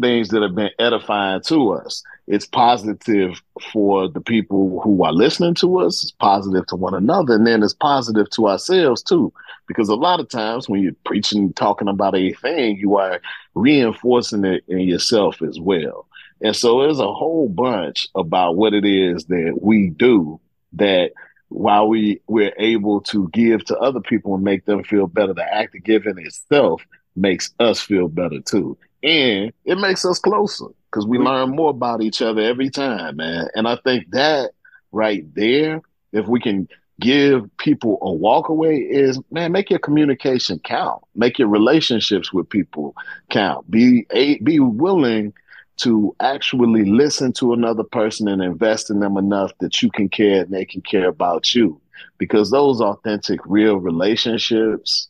things 0.00 0.28
that 0.30 0.42
have 0.42 0.54
been 0.54 0.70
edifying 0.78 1.42
to 1.42 1.72
us. 1.72 2.02
It's 2.26 2.46
positive 2.46 3.42
for 3.72 4.08
the 4.08 4.20
people 4.20 4.80
who 4.82 5.04
are 5.04 5.12
listening 5.12 5.54
to 5.56 5.80
us, 5.80 6.02
it's 6.02 6.12
positive 6.12 6.66
to 6.66 6.76
one 6.76 6.94
another, 6.94 7.34
and 7.34 7.46
then 7.46 7.62
it's 7.62 7.74
positive 7.74 8.30
to 8.30 8.48
ourselves 8.48 9.02
too. 9.02 9.32
Because 9.70 9.88
a 9.88 9.94
lot 9.94 10.18
of 10.18 10.28
times 10.28 10.68
when 10.68 10.82
you're 10.82 10.96
preaching, 11.04 11.52
talking 11.52 11.86
about 11.86 12.16
a 12.16 12.32
thing, 12.32 12.76
you 12.76 12.96
are 12.96 13.20
reinforcing 13.54 14.44
it 14.44 14.64
in 14.66 14.80
yourself 14.80 15.40
as 15.42 15.60
well. 15.60 16.08
And 16.40 16.56
so 16.56 16.80
there's 16.80 16.98
a 16.98 17.14
whole 17.14 17.48
bunch 17.48 18.08
about 18.16 18.56
what 18.56 18.74
it 18.74 18.84
is 18.84 19.26
that 19.26 19.60
we 19.62 19.90
do 19.90 20.40
that 20.72 21.12
while 21.50 21.86
we 21.86 22.20
we're 22.26 22.52
able 22.58 23.00
to 23.02 23.28
give 23.28 23.64
to 23.66 23.78
other 23.78 24.00
people 24.00 24.34
and 24.34 24.42
make 24.42 24.64
them 24.64 24.82
feel 24.82 25.06
better, 25.06 25.34
the 25.34 25.54
act 25.54 25.76
of 25.76 25.84
giving 25.84 26.18
itself 26.18 26.82
makes 27.14 27.54
us 27.60 27.80
feel 27.80 28.08
better 28.08 28.40
too. 28.40 28.76
And 29.04 29.52
it 29.64 29.78
makes 29.78 30.04
us 30.04 30.18
closer 30.18 30.66
because 30.90 31.06
we 31.06 31.18
mm-hmm. 31.18 31.28
learn 31.28 31.50
more 31.50 31.70
about 31.70 32.02
each 32.02 32.22
other 32.22 32.42
every 32.42 32.70
time, 32.70 33.18
man. 33.18 33.46
And 33.54 33.68
I 33.68 33.76
think 33.76 34.10
that 34.10 34.50
right 34.90 35.32
there, 35.32 35.80
if 36.12 36.26
we 36.26 36.40
can 36.40 36.68
give 37.00 37.44
people 37.56 37.98
a 38.02 38.06
walkaway 38.06 38.88
is 38.88 39.20
man 39.30 39.52
make 39.52 39.70
your 39.70 39.78
communication 39.78 40.60
count. 40.60 41.02
Make 41.14 41.38
your 41.38 41.48
relationships 41.48 42.32
with 42.32 42.48
people 42.48 42.94
count. 43.30 43.68
Be 43.70 44.06
a, 44.12 44.38
be 44.38 44.60
willing 44.60 45.32
to 45.78 46.14
actually 46.20 46.84
listen 46.84 47.32
to 47.32 47.54
another 47.54 47.82
person 47.82 48.28
and 48.28 48.42
invest 48.42 48.90
in 48.90 49.00
them 49.00 49.16
enough 49.16 49.50
that 49.60 49.80
you 49.82 49.90
can 49.90 50.08
care 50.10 50.42
and 50.42 50.52
they 50.52 50.64
can 50.64 50.82
care 50.82 51.08
about 51.08 51.54
you. 51.54 51.80
Because 52.18 52.50
those 52.50 52.80
authentic 52.80 53.40
real 53.46 53.76
relationships 53.76 55.08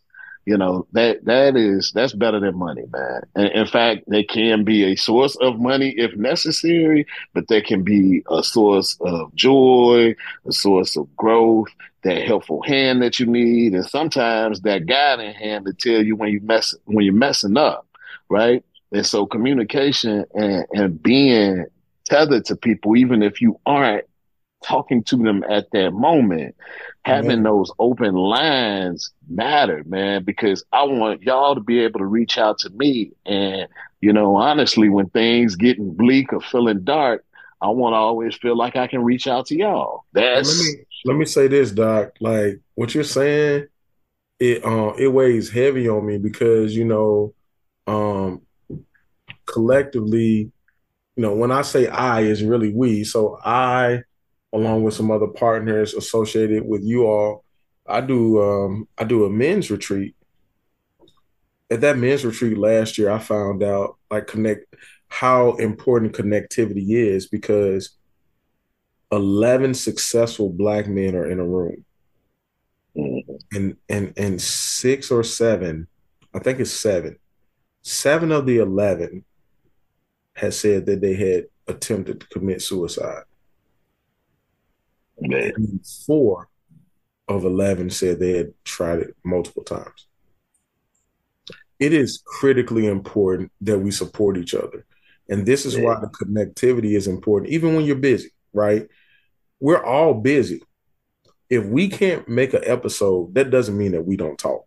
you 0.50 0.58
know 0.58 0.86
that 0.92 1.24
that 1.24 1.56
is 1.56 1.92
that's 1.94 2.12
better 2.12 2.40
than 2.40 2.56
money 2.56 2.84
man 2.92 3.20
and 3.36 3.48
in 3.52 3.66
fact 3.66 4.04
they 4.08 4.22
can 4.22 4.64
be 4.64 4.84
a 4.84 4.96
source 4.96 5.36
of 5.36 5.60
money 5.60 5.90
if 5.96 6.14
necessary 6.16 7.06
but 7.34 7.46
they 7.48 7.60
can 7.60 7.82
be 7.82 8.22
a 8.30 8.42
source 8.42 8.98
of 9.00 9.34
joy 9.34 10.14
a 10.46 10.52
source 10.52 10.96
of 10.96 11.06
growth 11.16 11.68
that 12.02 12.22
helpful 12.22 12.62
hand 12.62 13.00
that 13.02 13.20
you 13.20 13.26
need 13.26 13.74
and 13.74 13.86
sometimes 13.86 14.60
that 14.62 14.86
guiding 14.86 15.34
hand 15.34 15.64
to 15.66 15.72
tell 15.72 16.04
you 16.04 16.16
when 16.16 16.30
you 16.30 16.40
mess 16.40 16.74
when 16.86 17.04
you're 17.04 17.14
messing 17.14 17.56
up 17.56 17.86
right 18.28 18.64
and 18.92 19.06
so 19.06 19.24
communication 19.24 20.24
and, 20.34 20.66
and 20.72 21.02
being 21.02 21.64
tethered 22.10 22.44
to 22.46 22.56
people, 22.56 22.96
even 22.96 23.22
if 23.22 23.40
you 23.40 23.58
aren't 23.64 24.04
talking 24.64 25.02
to 25.04 25.16
them 25.16 25.44
at 25.48 25.70
that 25.70 25.92
moment. 25.92 26.54
Having 27.04 27.30
mm-hmm. 27.30 27.44
those 27.44 27.72
open 27.78 28.14
lines 28.14 29.10
matter, 29.28 29.82
man, 29.86 30.22
because 30.22 30.64
I 30.70 30.84
want 30.84 31.22
y'all 31.22 31.54
to 31.54 31.60
be 31.60 31.80
able 31.80 31.98
to 32.00 32.06
reach 32.06 32.36
out 32.36 32.58
to 32.58 32.70
me. 32.70 33.12
And, 33.24 33.68
you 34.00 34.12
know, 34.12 34.36
honestly, 34.36 34.90
when 34.90 35.08
things 35.08 35.56
getting 35.56 35.94
bleak 35.94 36.32
or 36.32 36.42
feeling 36.42 36.84
dark, 36.84 37.24
I 37.62 37.68
want 37.68 37.92
to 37.92 37.98
always 37.98 38.36
feel 38.36 38.56
like 38.56 38.76
I 38.76 38.86
can 38.86 39.02
reach 39.02 39.26
out 39.26 39.46
to 39.46 39.56
y'all. 39.56 40.04
That's 40.12 40.58
let 40.58 40.64
me 40.64 40.84
let 41.04 41.16
me 41.16 41.24
say 41.26 41.46
this, 41.48 41.70
Doc. 41.72 42.12
Like 42.20 42.60
what 42.74 42.94
you're 42.94 43.04
saying, 43.04 43.66
it 44.38 44.64
uh, 44.64 44.94
it 44.98 45.08
weighs 45.08 45.50
heavy 45.50 45.88
on 45.88 46.06
me 46.06 46.16
because 46.18 46.74
you 46.74 46.84
know, 46.84 47.34
um, 47.86 48.40
collectively, 49.44 50.50
you 51.16 51.22
know, 51.22 51.34
when 51.34 51.52
I 51.52 51.62
say 51.62 51.86
I, 51.86 52.22
is 52.22 52.42
really 52.42 52.72
we. 52.72 53.04
So 53.04 53.38
I, 53.44 54.02
along 54.52 54.82
with 54.82 54.94
some 54.94 55.10
other 55.10 55.28
partners 55.28 55.94
associated 55.94 56.66
with 56.66 56.82
you 56.82 57.06
all, 57.06 57.44
I 57.86 58.00
do 58.00 58.40
um, 58.42 58.88
I 58.98 59.04
do 59.04 59.24
a 59.24 59.30
men's 59.30 59.70
retreat. 59.70 60.14
At 61.70 61.82
that 61.82 61.98
men's 61.98 62.24
retreat 62.24 62.58
last 62.58 62.98
year, 62.98 63.10
I 63.10 63.18
found 63.18 63.62
out 63.62 63.96
like 64.10 64.26
connect 64.26 64.74
how 65.08 65.56
important 65.56 66.12
connectivity 66.12 66.90
is 66.90 67.26
because 67.26 67.96
11 69.12 69.74
successful 69.74 70.50
black 70.50 70.86
men 70.86 71.16
are 71.16 71.28
in 71.28 71.40
a 71.40 71.44
room 71.44 71.84
mm-hmm. 72.96 73.56
and 73.56 73.76
and 73.88 74.12
and 74.16 74.40
six 74.40 75.10
or 75.10 75.24
seven 75.24 75.88
i 76.32 76.38
think 76.38 76.60
it's 76.60 76.70
seven 76.70 77.16
seven 77.82 78.30
of 78.30 78.46
the 78.46 78.58
11 78.58 79.24
had 80.34 80.54
said 80.54 80.86
that 80.86 81.00
they 81.00 81.14
had 81.14 81.46
attempted 81.66 82.20
to 82.20 82.26
commit 82.28 82.62
suicide 82.62 83.24
and 85.20 85.86
four 86.06 86.48
of 87.28 87.44
11 87.44 87.90
said 87.90 88.18
they 88.18 88.36
had 88.36 88.52
tried 88.64 88.98
it 88.98 89.16
multiple 89.24 89.62
times 89.62 90.06
it 91.78 91.92
is 91.92 92.22
critically 92.24 92.86
important 92.86 93.50
that 93.60 93.78
we 93.78 93.90
support 93.90 94.36
each 94.36 94.54
other 94.54 94.84
and 95.30 95.46
this 95.46 95.64
is 95.64 95.76
yeah. 95.76 95.84
why 95.84 96.00
the 96.00 96.08
connectivity 96.08 96.96
is 96.96 97.06
important, 97.06 97.52
even 97.52 97.76
when 97.76 97.84
you're 97.84 97.96
busy, 97.96 98.32
right? 98.52 98.88
We're 99.60 99.82
all 99.82 100.12
busy. 100.12 100.60
If 101.48 101.64
we 101.64 101.88
can't 101.88 102.28
make 102.28 102.52
an 102.52 102.62
episode, 102.64 103.34
that 103.34 103.50
doesn't 103.50 103.78
mean 103.78 103.92
that 103.92 104.04
we 104.04 104.16
don't 104.16 104.38
talk. 104.38 104.66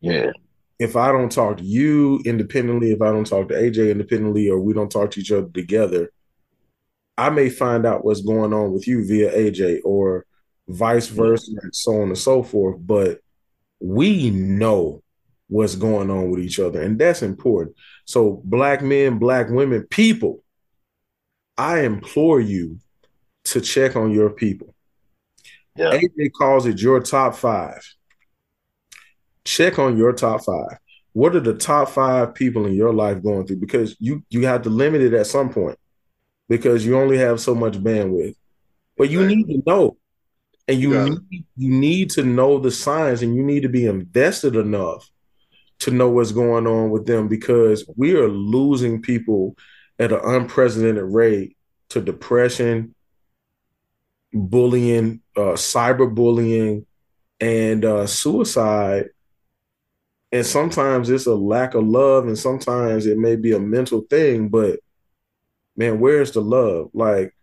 Yeah. 0.00 0.30
If 0.78 0.96
I 0.96 1.12
don't 1.12 1.30
talk 1.30 1.58
to 1.58 1.64
you 1.64 2.20
independently, 2.24 2.92
if 2.92 3.02
I 3.02 3.10
don't 3.10 3.26
talk 3.26 3.48
to 3.48 3.54
AJ 3.54 3.90
independently, 3.90 4.48
or 4.48 4.58
we 4.58 4.72
don't 4.72 4.90
talk 4.90 5.10
to 5.12 5.20
each 5.20 5.32
other 5.32 5.48
together, 5.48 6.12
I 7.18 7.30
may 7.30 7.50
find 7.50 7.84
out 7.84 8.04
what's 8.04 8.20
going 8.20 8.52
on 8.52 8.72
with 8.72 8.86
you 8.86 9.04
via 9.04 9.32
AJ 9.32 9.80
or 9.84 10.24
vice 10.68 11.08
versa, 11.08 11.50
and 11.60 11.74
so 11.74 12.00
on 12.00 12.08
and 12.08 12.16
so 12.16 12.44
forth. 12.44 12.76
But 12.80 13.18
we 13.80 14.30
know 14.30 15.02
what's 15.48 15.74
going 15.74 16.10
on 16.10 16.30
with 16.30 16.40
each 16.40 16.60
other. 16.60 16.80
And 16.80 16.96
that's 16.96 17.22
important. 17.22 17.74
So, 18.04 18.40
black 18.44 18.82
men, 18.82 19.18
black 19.18 19.50
women, 19.50 19.82
people, 19.90 20.44
I 21.56 21.80
implore 21.80 22.40
you 22.40 22.78
to 23.46 23.60
check 23.60 23.96
on 23.96 24.12
your 24.12 24.30
people. 24.30 24.72
Yeah. 25.74 25.98
AJ 25.98 26.30
calls 26.38 26.66
it 26.66 26.80
your 26.80 27.00
top 27.00 27.34
five. 27.34 27.82
Check 29.44 29.80
on 29.80 29.96
your 29.96 30.12
top 30.12 30.44
five. 30.44 30.78
What 31.14 31.34
are 31.34 31.40
the 31.40 31.54
top 31.54 31.88
five 31.88 32.34
people 32.34 32.66
in 32.66 32.74
your 32.74 32.92
life 32.92 33.22
going 33.24 33.44
through? 33.46 33.56
Because 33.56 33.96
you 33.98 34.22
you 34.30 34.46
have 34.46 34.62
to 34.62 34.70
limit 34.70 35.00
it 35.00 35.14
at 35.14 35.26
some 35.26 35.50
point 35.50 35.78
because 36.48 36.84
you 36.84 36.98
only 36.98 37.18
have 37.18 37.40
so 37.40 37.54
much 37.54 37.74
bandwidth. 37.74 38.34
But 38.96 39.10
you 39.10 39.24
need 39.26 39.46
to 39.46 39.62
know. 39.66 39.96
And 40.66 40.78
you 40.78 40.90
need 41.30 41.46
you 41.56 41.70
need 41.70 42.10
to 42.10 42.22
know 42.22 42.58
the 42.58 42.70
signs 42.70 43.22
and 43.22 43.34
you 43.34 43.42
need 43.42 43.62
to 43.62 43.68
be 43.68 43.86
invested 43.86 44.54
enough 44.54 45.08
to 45.80 45.90
know 45.90 46.08
what's 46.10 46.32
going 46.32 46.66
on 46.66 46.90
with 46.90 47.06
them 47.06 47.28
because 47.28 47.88
we 47.96 48.14
are 48.16 48.28
losing 48.28 49.00
people 49.00 49.56
at 49.98 50.12
an 50.12 50.20
unprecedented 50.22 51.04
rate 51.04 51.56
to 51.90 52.00
depression, 52.00 52.94
bullying, 54.32 55.22
uh, 55.36 55.54
cyberbullying, 55.54 56.84
and 57.40 57.84
uh, 57.84 58.06
suicide. 58.06 59.10
And 60.30 60.44
sometimes 60.44 61.08
it's 61.08 61.26
a 61.26 61.34
lack 61.34 61.74
of 61.74 61.86
love, 61.86 62.26
and 62.26 62.38
sometimes 62.38 63.06
it 63.06 63.16
may 63.16 63.36
be 63.36 63.52
a 63.52 63.60
mental 63.60 64.02
thing. 64.02 64.48
But 64.48 64.80
man, 65.78 66.00
where's 66.00 66.32
the 66.32 66.42
love? 66.42 66.90
Like, 66.92 67.34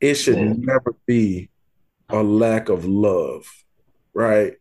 it 0.00 0.14
should 0.14 0.36
yeah. 0.36 0.52
never 0.58 0.94
be 1.06 1.48
a 2.10 2.22
lack 2.22 2.68
of 2.68 2.84
love, 2.84 3.46
right? 4.12 4.54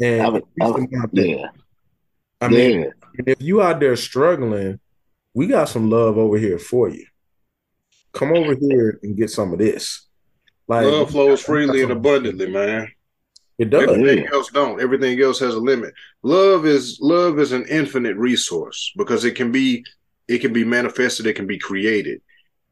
And 0.00 0.20
I 0.20 0.28
would, 0.28 0.42
I 0.60 0.70
would, 0.70 0.88
yeah. 1.12 1.46
I 2.40 2.48
mean, 2.48 2.80
yeah. 2.80 3.22
if 3.26 3.40
you 3.40 3.62
out 3.62 3.78
there 3.78 3.96
struggling, 3.96 4.80
we 5.32 5.46
got 5.46 5.68
some 5.68 5.88
love 5.88 6.18
over 6.18 6.36
here 6.36 6.58
for 6.58 6.88
you. 6.88 7.06
Come 8.12 8.32
over 8.32 8.54
here 8.54 8.98
and 9.02 9.16
get 9.16 9.30
some 9.30 9.52
of 9.52 9.58
this. 9.60 10.06
Like 10.68 10.84
love 10.84 11.10
flows 11.10 11.42
freely 11.42 11.82
and 11.82 11.92
abundantly, 11.92 12.50
man. 12.50 12.88
It 13.58 13.70
does. 13.70 13.88
Everything 13.88 14.26
else 14.32 14.50
don't. 14.50 14.80
Everything 14.80 15.20
else 15.22 15.38
has 15.38 15.54
a 15.54 15.58
limit. 15.58 15.94
Love 16.22 16.66
is 16.66 16.98
love 17.00 17.38
is 17.38 17.52
an 17.52 17.64
infinite 17.68 18.16
resource 18.16 18.92
because 18.96 19.24
it 19.24 19.34
can 19.34 19.52
be 19.52 19.84
it 20.28 20.38
can 20.38 20.52
be 20.52 20.64
manifested, 20.64 21.26
it 21.26 21.34
can 21.34 21.46
be 21.46 21.58
created, 21.58 22.20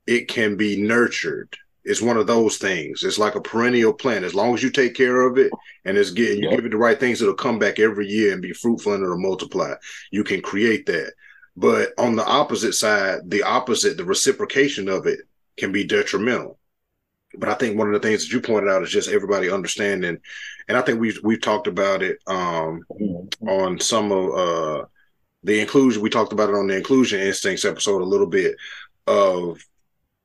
it 0.07 0.29
can 0.29 0.57
be 0.57 0.81
nurtured, 0.81 1.57
it's 1.85 2.03
one 2.03 2.17
of 2.17 2.27
those 2.27 2.59
things. 2.59 3.05
It's 3.05 3.19
like 3.19 3.35
a 3.35 3.41
perennial 3.41 3.93
plant. 3.93 4.25
As 4.25 4.35
long 4.35 4.55
as 4.55 4.63
you 4.63 4.71
take 4.71 4.95
care 4.95 5.23
of 5.23 5.39
it 5.39 5.51
and 5.85 5.97
it's 5.97 6.11
getting 6.11 6.43
you 6.43 6.51
give 6.51 6.65
it 6.65 6.71
the 6.71 6.77
right 6.77 6.99
things, 6.99 7.23
it'll 7.23 7.35
come 7.35 7.59
back 7.59 7.79
every 7.79 8.07
year 8.07 8.33
and 8.33 8.43
be 8.43 8.53
fruitful 8.53 8.93
and 8.93 9.03
it'll 9.03 9.19
multiply. 9.19 9.75
You 10.11 10.23
can 10.23 10.43
create 10.43 10.87
that. 10.87 11.13
But 11.57 11.93
on 11.99 12.17
the 12.17 12.25
opposite 12.25 12.75
side, 12.75 13.31
the 13.31 13.43
opposite, 13.43 13.97
the 13.97 14.05
reciprocation 14.05 14.89
of 14.89 15.07
it 15.07 15.21
can 15.57 15.73
be 15.73 15.85
detrimental. 15.85 16.59
But 17.37 17.49
I 17.49 17.55
think 17.55 17.79
one 17.79 17.93
of 17.93 18.01
the 18.01 18.07
things 18.07 18.25
that 18.25 18.33
you 18.33 18.41
pointed 18.41 18.71
out 18.71 18.83
is 18.83 18.91
just 18.91 19.09
everybody 19.09 19.51
understanding, 19.51 20.19
and 20.69 20.77
I 20.77 20.81
think 20.83 21.01
we've 21.01 21.19
we've 21.23 21.41
talked 21.41 21.69
about 21.69 22.03
it 22.03 22.19
um, 22.27 22.83
mm-hmm. 22.91 23.49
on 23.49 23.79
some 23.79 24.11
of 24.11 24.35
uh, 24.35 24.85
the 25.45 25.61
inclusion. 25.61 26.03
We 26.03 26.11
talked 26.11 26.33
about 26.33 26.49
it 26.49 26.57
on 26.57 26.67
the 26.67 26.77
inclusion 26.77 27.21
instincts 27.21 27.65
episode 27.65 28.03
a 28.03 28.05
little 28.05 28.27
bit 28.27 28.57
of 29.07 29.61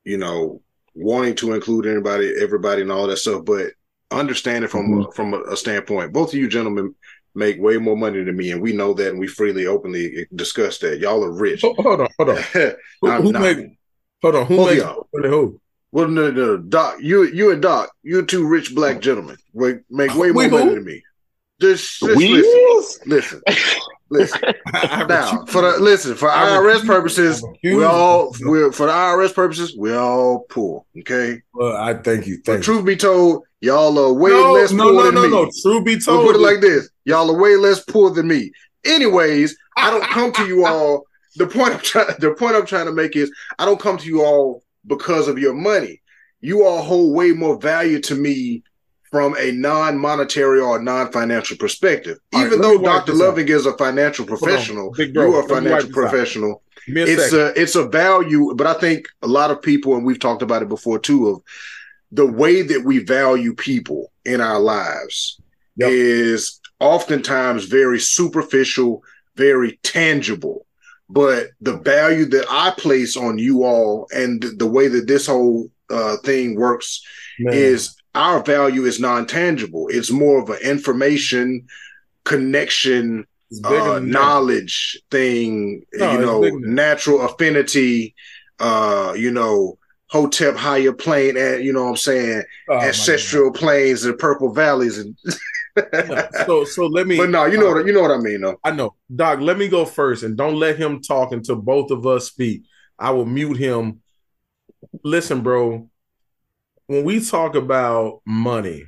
you 0.06 0.18
know 0.18 0.62
wanting 0.94 1.36
to 1.36 1.54
include 1.54 1.86
anybody, 1.86 2.34
everybody, 2.40 2.82
and 2.82 2.92
all 2.92 3.08
that 3.08 3.18
stuff, 3.18 3.44
but 3.46 3.72
understanding 4.12 4.70
from 4.70 4.88
mm-hmm. 4.88 5.12
from 5.12 5.34
a, 5.34 5.42
a, 5.42 5.58
standpoint. 5.58 6.14
Both 6.14 6.30
of 6.30 6.40
you 6.40 6.48
gentlemen 6.48 6.96
make 7.34 7.60
way 7.60 7.78
more 7.78 7.98
money 7.98 8.24
than 8.24 8.36
me, 8.36 8.52
and 8.52 8.62
we 8.62 8.72
know 8.72 8.94
that, 8.94 9.10
and 9.10 9.20
we 9.20 9.28
freely, 9.28 9.68
openly 9.68 10.26
discuss 10.34 10.78
that. 10.80 11.00
Y'all 11.00 11.24
are 11.24 11.32
rich. 11.32 11.64
Oh, 11.64 11.74
hold 11.78 12.02
on, 12.02 12.08
hold 12.18 12.30
on. 12.30 12.38
who, 13.02 13.12
who 13.12 13.32
make? 13.34 13.78
Hold 14.22 14.36
on, 14.36 14.46
who 14.46 14.66
makes 14.66 14.84
who? 15.12 15.60
Well, 15.92 16.08
no, 16.10 16.30
no, 16.30 16.58
Doc, 16.58 16.98
you, 17.00 17.24
you 17.24 17.52
and 17.52 17.62
Doc, 17.62 17.90
you 18.04 18.26
two 18.26 18.46
rich 18.46 18.76
black 18.76 19.00
gentlemen, 19.00 19.38
make 19.54 20.14
way 20.16 20.32
more 20.32 20.50
money 20.50 20.76
than 20.76 20.84
me. 20.84 21.02
Just, 21.62 22.02
just 22.02 22.18
listen, 22.18 23.02
listen. 23.06 23.42
Listen 24.10 24.40
now 25.08 25.46
for 25.46 25.64
the 25.64 25.78
listen 25.80 26.16
for 26.16 26.30
IRS 26.30 26.86
purposes, 26.86 27.44
we 27.64 27.84
all 27.84 28.36
we're 28.42 28.72
for 28.72 28.86
the 28.86 28.92
IRS 28.92 29.34
purposes, 29.34 29.76
we 29.76 29.96
all 29.96 30.46
poor. 30.50 30.86
Okay. 31.00 31.42
Well, 31.54 31.76
I 31.76 31.96
thank 31.96 32.28
you. 32.28 32.36
Thank 32.46 32.60
but 32.60 32.64
truth 32.64 32.86
be 32.86 32.96
told, 32.96 33.44
y'all 33.62 33.98
are 33.98 34.14
way 34.14 34.30
no, 34.30 34.54
less 34.54 34.72
no, 34.72 34.84
poor 34.84 34.94
no, 34.94 35.04
than 35.06 35.16
no, 35.16 35.22
me. 35.24 35.30
No, 35.30 35.44
no, 35.46 35.52
Truth 35.62 35.86
be 35.86 36.00
told, 36.00 36.20
we'll 36.20 36.34
put 36.34 36.36
it 36.36 36.44
like 36.44 36.62
this: 36.62 36.90
y'all 37.06 37.32
are 37.32 37.40
way 37.40 37.56
less 37.56 37.84
poor 37.84 38.12
than 38.12 38.28
me. 38.28 38.52
Anyways, 38.84 39.58
I 39.76 39.90
don't 39.90 40.04
come 40.04 40.32
to 40.34 40.48
you 40.48 40.66
all. 40.66 41.06
The 41.38 41.48
point 41.48 41.74
I'm 41.74 41.82
trying 41.82 42.16
the 42.20 42.34
point 42.34 42.56
I'm 42.56 42.66
trying 42.66 42.86
to 42.86 42.94
make 42.94 43.18
is 43.18 43.30
I 43.60 43.66
don't 43.66 43.78
come 43.78 43.98
to 43.98 44.06
you 44.06 44.24
all 44.24 44.64
because 44.88 45.28
of 45.28 45.38
your 45.38 45.54
money. 45.54 46.02
You 46.40 46.64
all 46.64 46.82
hold 46.82 47.14
way 47.14 47.34
more 47.34 47.60
value 47.60 48.00
to 48.04 48.16
me 48.16 48.64
from 49.12 49.36
a 49.40 49.52
non-monetary 49.52 50.60
or 50.60 50.82
non-financial 50.82 51.58
perspective. 51.58 52.18
Even 52.36 52.62
though 52.62 52.78
Dr. 52.78 53.14
Loving 53.14 53.48
is 53.48 53.66
a 53.66 53.78
financial 53.78 54.26
professional, 54.26 54.92
bro, 54.92 55.06
you 55.06 55.36
are 55.36 55.46
a 55.46 55.48
financial 55.48 55.90
professional. 55.90 56.64
A 56.88 56.92
it's 57.02 57.32
second. 57.32 57.40
a 57.40 57.62
it's 57.62 57.76
a 57.76 57.88
value, 57.88 58.54
but 58.56 58.68
I 58.68 58.74
think 58.74 59.08
a 59.22 59.28
lot 59.28 59.52
of 59.52 59.62
people, 59.62 59.96
and 59.96 60.06
we've 60.06 60.20
talked 60.20 60.42
about 60.42 60.62
it 60.62 60.70
before 60.70 61.00
too, 61.00 61.30
of 61.30 61.42
the 62.12 62.26
way 62.26 62.62
that 62.62 62.84
we 62.86 63.00
value 63.00 63.56
people 63.56 64.12
in 64.24 64.42
our 64.42 64.60
lives 64.60 65.40
yep. 65.76 65.90
is 65.90 66.60
oftentimes 66.80 67.66
very 67.66 68.00
superficial, 68.00 69.04
very 69.36 69.80
tangible. 69.84 70.66
But 71.10 71.50
the 71.62 71.78
value 71.78 72.26
that 72.26 72.46
I 72.50 72.72
place 72.78 73.16
on 73.16 73.38
you 73.38 73.64
all 73.64 74.08
and 74.14 74.44
the 74.58 74.68
way 74.68 74.88
that 74.88 75.08
this 75.08 75.28
whole 75.28 75.70
uh, 75.90 76.18
thing 76.24 76.56
works 76.56 77.02
Man. 77.40 77.54
is 77.54 77.95
our 78.16 78.42
value 78.42 78.86
is 78.86 79.00
non-tangible. 79.00 79.88
It's 79.90 80.12
more 80.12 80.42
of 80.42 80.50
an 80.50 80.60
information 80.64 81.68
connection, 82.24 83.28
uh, 83.64 84.00
knowledge 84.02 85.00
thing, 85.12 85.86
no, 85.94 86.12
you 86.12 86.20
know, 86.20 86.42
natural 86.60 87.22
affinity, 87.22 88.16
uh, 88.60 89.14
you 89.16 89.32
know, 89.32 89.78
Hotep 90.10 90.56
higher 90.56 90.94
plane 90.94 91.36
and 91.36 91.64
you 91.64 91.74
know 91.74 91.86
what 91.86 91.90
I'm 91.90 91.98
saying 91.98 92.44
oh, 92.70 92.80
ancestral 92.80 93.52
planes 93.52 94.06
and 94.06 94.18
purple 94.18 94.54
valleys 94.54 95.00
and 95.00 95.18
so 96.46 96.64
so 96.64 96.86
let 96.86 97.08
me 97.08 97.18
but 97.18 97.32
no 97.32 97.46
you 97.46 97.58
know 97.58 97.72
uh, 97.72 97.74
what 97.74 97.88
you 97.88 97.92
know 97.92 98.04
what 98.04 98.12
I 98.12 98.18
mean 98.18 98.42
though. 98.42 98.60
I 98.64 98.70
know. 98.70 98.94
Doc 99.14 99.40
let 99.42 99.58
me 99.58 99.68
go 99.68 99.84
first 99.84 100.22
and 100.22 100.38
don't 100.38 100.56
let 100.56 100.78
him 100.78 101.02
talk 101.02 101.32
until 101.32 101.56
both 101.56 101.90
of 101.90 102.06
us 102.06 102.28
speak. 102.28 102.64
I 103.00 103.12
will 103.12 103.26
mute 103.26 103.58
him. 103.58 104.02
Listen 105.04 105.42
bro 105.42 105.90
when 106.88 107.04
we 107.04 107.24
talk 107.24 107.56
about 107.56 108.22
money 108.26 108.86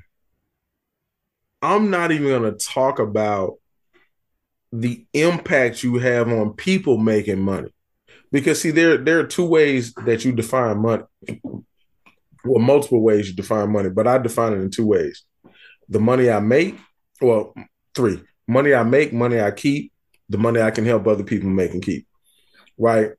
I'm 1.61 1.89
not 1.89 2.11
even 2.11 2.27
going 2.27 2.43
to 2.43 2.65
talk 2.65 2.99
about 2.99 3.55
the 4.71 5.05
impact 5.13 5.83
you 5.83 5.97
have 5.97 6.27
on 6.31 6.53
people 6.53 6.97
making 6.97 7.39
money. 7.39 7.69
Because 8.31 8.61
see 8.61 8.71
there 8.71 8.97
there 8.97 9.19
are 9.19 9.25
two 9.25 9.45
ways 9.45 9.93
that 10.05 10.23
you 10.23 10.33
define 10.33 10.77
money. 10.77 11.03
Well 12.43 12.59
multiple 12.59 13.01
ways 13.01 13.29
you 13.29 13.35
define 13.35 13.71
money 13.71 13.89
but 13.89 14.07
i 14.07 14.17
define 14.17 14.53
it 14.53 14.57
in 14.61 14.69
two 14.69 14.85
ways. 14.85 15.23
The 15.89 15.99
money 15.99 16.29
i 16.29 16.39
make 16.39 16.77
well 17.21 17.53
three. 17.95 18.21
Money 18.47 18.73
i 18.73 18.83
make 18.83 19.13
money 19.13 19.39
i 19.41 19.51
keep. 19.51 19.91
The 20.29 20.37
money 20.37 20.61
i 20.61 20.71
can 20.71 20.85
help 20.85 21.07
other 21.07 21.23
people 21.23 21.49
make 21.49 21.71
and 21.73 21.81
keep 21.81 22.07
right? 22.77 23.11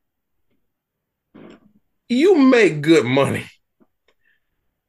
You 2.08 2.36
make 2.36 2.80
good 2.80 3.04
money 3.04 3.46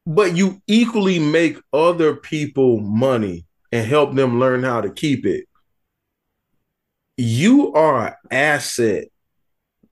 but 0.05 0.35
you 0.35 0.61
equally 0.67 1.19
make 1.19 1.57
other 1.71 2.15
people 2.15 2.79
money 2.79 3.45
and 3.71 3.87
help 3.87 4.15
them 4.15 4.39
learn 4.39 4.63
how 4.63 4.81
to 4.81 4.89
keep 4.89 5.25
it 5.25 5.45
you 7.19 7.73
are 7.73 8.07
an 8.07 8.13
asset 8.31 9.09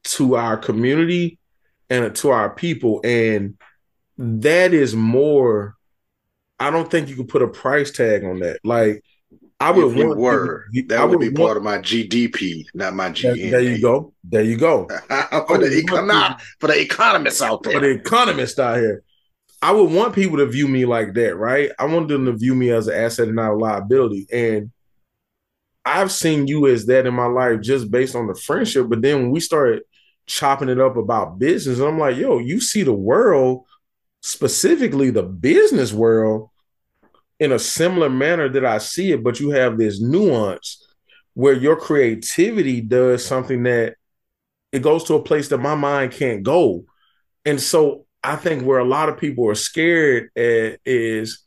to 0.05 0.37
our 0.37 0.55
community 0.55 1.37
and 1.89 2.15
to 2.15 2.29
our 2.29 2.49
people. 2.49 3.01
And 3.03 3.57
that 4.17 4.73
is 4.73 4.95
more, 4.95 5.75
I 6.57 6.69
don't 6.69 6.89
think 6.89 7.09
you 7.09 7.17
could 7.17 7.27
put 7.27 7.41
a 7.41 7.49
price 7.49 7.91
tag 7.91 8.23
on 8.23 8.39
that. 8.39 8.61
Like, 8.63 9.03
I 9.59 9.71
would 9.71 9.97
if 9.97 10.05
want 10.05 10.17
were 10.17 10.65
that 10.85 10.99
I 10.99 11.03
would, 11.03 11.19
be 11.19 11.27
want, 11.27 11.37
part 11.37 11.57
of 11.57 11.63
my 11.63 11.79
GDP, 11.79 12.63
not 12.73 12.93
my 12.93 13.09
GN. 13.09 13.51
There 13.51 13.61
you 13.61 13.81
go. 13.81 14.13
There 14.23 14.43
you 14.43 14.55
go. 14.55 14.87
for, 14.87 15.57
the 15.57 15.83
econ- 15.85 16.39
for 16.59 16.67
the 16.67 16.79
economists 16.79 17.41
out 17.41 17.63
there. 17.63 17.73
For 17.73 17.79
the 17.79 17.89
economists 17.89 18.57
out 18.59 18.77
here. 18.77 19.03
I 19.61 19.71
would 19.71 19.91
want 19.91 20.13
people 20.13 20.37
to 20.37 20.45
view 20.45 20.67
me 20.67 20.85
like 20.85 21.13
that, 21.15 21.35
right? 21.35 21.71
I 21.79 21.85
want 21.85 22.07
them 22.07 22.25
to 22.25 22.33
view 22.33 22.53
me 22.53 22.69
as 22.69 22.87
an 22.87 22.95
asset 22.95 23.27
and 23.27 23.35
not 23.35 23.53
a 23.53 23.55
liability. 23.55 24.27
And 24.31 24.71
I've 25.83 26.11
seen 26.11 26.47
you 26.47 26.67
as 26.67 26.85
that 26.87 27.07
in 27.07 27.13
my 27.13 27.25
life 27.25 27.61
just 27.61 27.89
based 27.89 28.15
on 28.15 28.27
the 28.27 28.35
friendship. 28.35 28.87
But 28.89 29.01
then 29.01 29.23
when 29.23 29.31
we 29.31 29.39
started 29.39 29.83
chopping 30.27 30.69
it 30.69 30.79
up 30.79 30.97
about 30.97 31.39
business. 31.39 31.79
I'm 31.79 31.97
like, 31.97 32.17
yo, 32.17 32.37
you 32.37 32.59
see 32.59 32.83
the 32.83 32.93
world, 32.93 33.65
specifically 34.21 35.09
the 35.09 35.23
business 35.23 35.93
world, 35.93 36.49
in 37.39 37.51
a 37.51 37.59
similar 37.59 38.09
manner 38.09 38.49
that 38.49 38.65
I 38.65 38.79
see 38.79 39.11
it, 39.11 39.23
but 39.23 39.39
you 39.39 39.51
have 39.51 39.77
this 39.77 40.01
nuance 40.01 40.83
where 41.35 41.53
your 41.53 41.75
creativity 41.75 42.81
does 42.81 43.23
something 43.23 43.63
that 43.63 43.95
it 44.71 44.81
goes 44.81 45.03
to 45.05 45.13
a 45.13 45.23
place 45.23 45.47
that 45.49 45.59
my 45.59 45.75
mind 45.75 46.11
can't 46.13 46.41
go. 46.41 46.85
And 47.45 47.61
so 47.61 48.06
I 48.27 48.35
think 48.35 48.65
where 48.65 48.79
a 48.79 48.83
lot 48.83 49.07
of 49.07 49.17
people 49.17 49.49
are 49.49 49.55
scared 49.55 50.31
at 50.35 50.81
is 50.85 51.45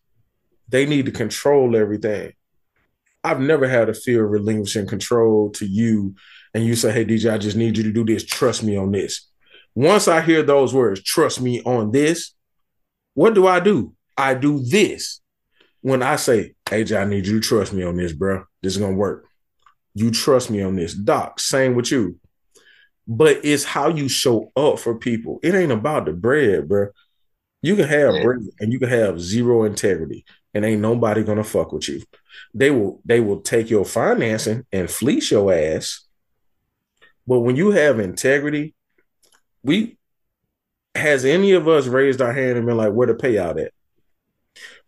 they 0.70 0.86
need 0.86 1.04
to 1.04 1.12
control 1.12 1.76
everything. 1.76 2.32
I've 3.22 3.38
never 3.38 3.68
had 3.68 3.90
a 3.90 3.94
fear 3.94 4.24
of 4.24 4.30
relinquishing 4.30 4.86
control 4.86 5.50
to 5.50 5.66
you 5.66 6.14
and 6.54 6.64
you 6.64 6.74
say, 6.74 6.90
Hey, 6.90 7.04
DJ, 7.04 7.34
I 7.34 7.36
just 7.36 7.54
need 7.58 7.76
you 7.76 7.82
to 7.82 7.92
do 7.92 8.02
this. 8.02 8.24
Trust 8.24 8.62
me 8.62 8.78
on 8.78 8.92
this. 8.92 9.28
Once 9.74 10.08
I 10.08 10.22
hear 10.22 10.42
those 10.42 10.72
words, 10.72 11.02
trust 11.02 11.42
me 11.42 11.60
on 11.64 11.92
this, 11.92 12.32
what 13.12 13.34
do 13.34 13.46
I 13.46 13.60
do? 13.60 13.92
I 14.16 14.32
do 14.32 14.64
this. 14.64 15.20
When 15.82 16.02
I 16.02 16.16
say, 16.16 16.54
Hey, 16.70 16.86
I 16.96 17.04
need 17.04 17.26
you 17.26 17.40
to 17.40 17.46
trust 17.46 17.74
me 17.74 17.82
on 17.82 17.96
this, 17.98 18.14
bro. 18.14 18.44
This 18.62 18.72
is 18.72 18.78
going 18.78 18.92
to 18.92 18.98
work. 18.98 19.26
You 19.92 20.10
trust 20.10 20.48
me 20.48 20.62
on 20.62 20.76
this. 20.76 20.94
Doc, 20.94 21.40
same 21.40 21.74
with 21.74 21.90
you. 21.90 22.18
But 23.12 23.44
it's 23.44 23.64
how 23.64 23.88
you 23.88 24.08
show 24.08 24.52
up 24.56 24.78
for 24.78 24.94
people. 24.94 25.40
It 25.42 25.54
ain't 25.54 25.72
about 25.72 26.06
the 26.06 26.12
bread, 26.12 26.68
bro. 26.68 26.88
You 27.60 27.74
can 27.74 27.88
have 27.88 28.14
yeah. 28.14 28.22
bread 28.22 28.38
and 28.60 28.72
you 28.72 28.78
can 28.78 28.88
have 28.88 29.20
zero 29.20 29.64
integrity, 29.64 30.24
and 30.54 30.64
ain't 30.64 30.80
nobody 30.80 31.24
gonna 31.24 31.44
fuck 31.44 31.72
with 31.72 31.88
you. 31.88 32.02
They 32.54 32.70
will 32.70 33.02
they 33.04 33.20
will 33.20 33.40
take 33.40 33.68
your 33.68 33.84
financing 33.84 34.64
and 34.72 34.88
fleece 34.88 35.30
your 35.32 35.52
ass 35.52 36.06
but 37.30 37.40
when 37.40 37.54
you 37.54 37.70
have 37.70 38.00
integrity, 38.00 38.74
we 39.62 39.98
has 40.96 41.24
any 41.24 41.52
of 41.52 41.68
us 41.68 41.86
raised 41.86 42.20
our 42.20 42.32
hand 42.32 42.58
and 42.58 42.66
been 42.66 42.76
like, 42.76 42.92
where 42.92 43.06
the 43.06 43.14
payout 43.14 43.64
at? 43.64 43.72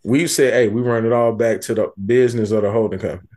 We 0.03 0.27
said, 0.27 0.53
hey, 0.53 0.67
we 0.67 0.83
run 0.83 1.07
it 1.07 1.13
all 1.13 1.33
back 1.33 1.61
to 1.61 1.75
the 1.75 1.93
business 2.05 2.51
of 2.51 2.63
the 2.63 2.73
holding 2.73 2.99
company. 2.99 3.29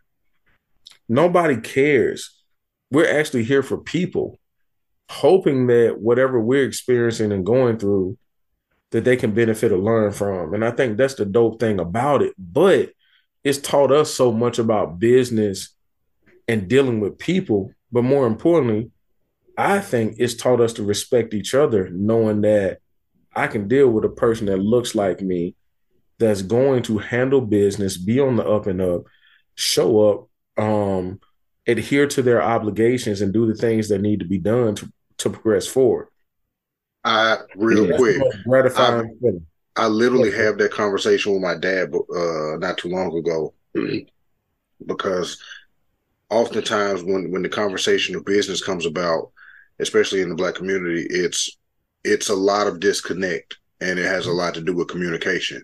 Nobody 1.08 1.58
cares. 1.58 2.36
We're 2.89 3.19
actually 3.19 3.43
here 3.43 3.62
for 3.62 3.78
people, 3.78 4.39
hoping 5.10 5.68
that 5.68 6.00
whatever 6.00 6.39
we're 6.39 6.65
experiencing 6.65 7.32
and 7.32 7.46
going 7.46 7.78
through, 7.78 8.18
that 8.91 9.04
they 9.04 9.18
can 9.18 9.34
benefit 9.34 9.72
or 9.72 9.78
learn 9.78 10.12
from. 10.12 10.54
And 10.54 10.63
I 10.63 10.72
think 10.72 10.98
that's 10.98 11.15
the 11.15 11.26
dope 11.26 11.60
thing 11.60 11.80
about 11.80 12.22
it. 12.22 12.34
But 12.38 12.91
it's 13.44 13.60
taught 13.60 13.91
us 13.91 14.13
so 14.13 14.32
much 14.32 14.58
about 14.58 15.00
business 15.00 15.76
and 16.48 16.68
dealing 16.68 17.00
with 17.00 17.20
people. 17.20 17.74
But 17.91 18.04
more 18.04 18.26
importantly, 18.26 18.91
I 19.58 19.80
think 19.80 20.15
it's 20.18 20.36
taught 20.36 20.62
us 20.62 20.74
to 20.74 20.84
respect 20.84 21.34
each 21.34 21.54
other, 21.54 21.89
knowing 21.89 22.41
that 22.41 22.80
I 23.36 23.48
can 23.48 23.68
deal 23.68 23.89
with 23.89 24.06
a 24.06 24.10
person 24.10 24.48
that 24.48 24.58
looks 24.58 24.96
like 24.96 25.22
me, 25.22 25.56
that's 26.18 26.41
going 26.41 26.84
to 26.84 26.98
handle 26.98 27.41
business, 27.41 27.98
be 27.98 28.20
on 28.20 28.38
the 28.38 28.48
up 28.48 28.68
and 28.68 28.82
up, 28.82 29.04
show 29.56 30.10
up, 30.10 30.63
um, 30.63 31.20
adhere 31.68 32.08
to 32.08 32.22
their 32.22 32.41
obligations, 32.41 33.22
and 33.22 33.34
do 33.34 33.46
the 33.46 33.56
things 33.56 33.89
that 33.89 34.02
need 34.02 34.20
to 34.22 34.26
be 34.26 34.38
done 34.38 34.76
to, 34.76 34.91
to 35.19 35.30
progress 35.30 35.67
forward. 35.67 36.08
I 37.04 37.38
real 37.56 37.88
yeah, 37.88 37.97
quick, 37.97 38.21
gratifying. 38.45 39.43
I, 39.78 39.84
I 39.84 39.88
literally 39.88 40.32
yeah. 40.32 40.43
have 40.43 40.58
that 40.58 40.71
conversation 40.71 41.34
with 41.34 41.41
my 41.41 41.56
dad 41.56 41.93
uh, 41.93 42.58
not 42.58 42.78
too 42.78 42.89
long 42.89 43.15
ago 43.15 43.54
because 44.86 45.41
oftentimes 46.30 47.04
when 47.04 47.32
when 47.32 47.43
the 47.43 47.49
conversation 47.49 48.15
of 48.15 48.25
business 48.25 48.63
comes 48.63 48.86
about, 48.86 49.32
especially 49.80 50.21
in 50.21 50.30
the 50.30 50.36
black 50.36 50.56
community, 50.56 51.06
it's 51.10 51.58
it's 52.04 52.30
a 52.30 52.36
lot 52.36 52.67
of 52.67 52.80
disconnect 52.80 53.58
and 53.82 53.99
it 53.99 54.06
has 54.06 54.25
a 54.28 54.32
lot 54.32 54.54
to 54.56 54.62
do 54.62 54.73
with 54.75 54.88
communication. 54.88 55.63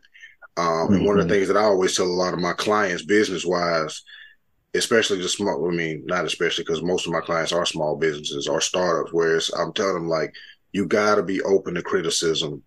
Um, 0.57 0.65
mm-hmm. 0.65 0.93
And 0.93 1.05
one 1.05 1.19
of 1.19 1.27
the 1.27 1.33
mm-hmm. 1.33 1.39
things 1.39 1.47
that 1.47 1.57
I 1.57 1.63
always 1.63 1.95
tell 1.95 2.05
a 2.05 2.07
lot 2.07 2.33
of 2.33 2.39
my 2.39 2.53
clients, 2.53 3.05
business 3.05 3.45
wise, 3.45 4.03
especially 4.73 5.21
the 5.21 5.29
small, 5.29 5.67
I 5.67 5.73
mean, 5.73 6.03
not 6.05 6.25
especially 6.25 6.63
because 6.63 6.81
most 6.81 7.05
of 7.05 7.13
my 7.13 7.21
clients 7.21 7.51
are 7.51 7.65
small 7.65 7.97
businesses 7.97 8.47
or 8.47 8.61
startups, 8.61 9.11
whereas 9.11 9.51
I'm 9.57 9.73
telling 9.73 9.95
them 9.95 10.09
like, 10.09 10.33
you 10.71 10.85
got 10.85 11.15
to 11.15 11.23
be 11.23 11.41
open 11.41 11.75
to 11.75 11.81
criticism. 11.81 12.63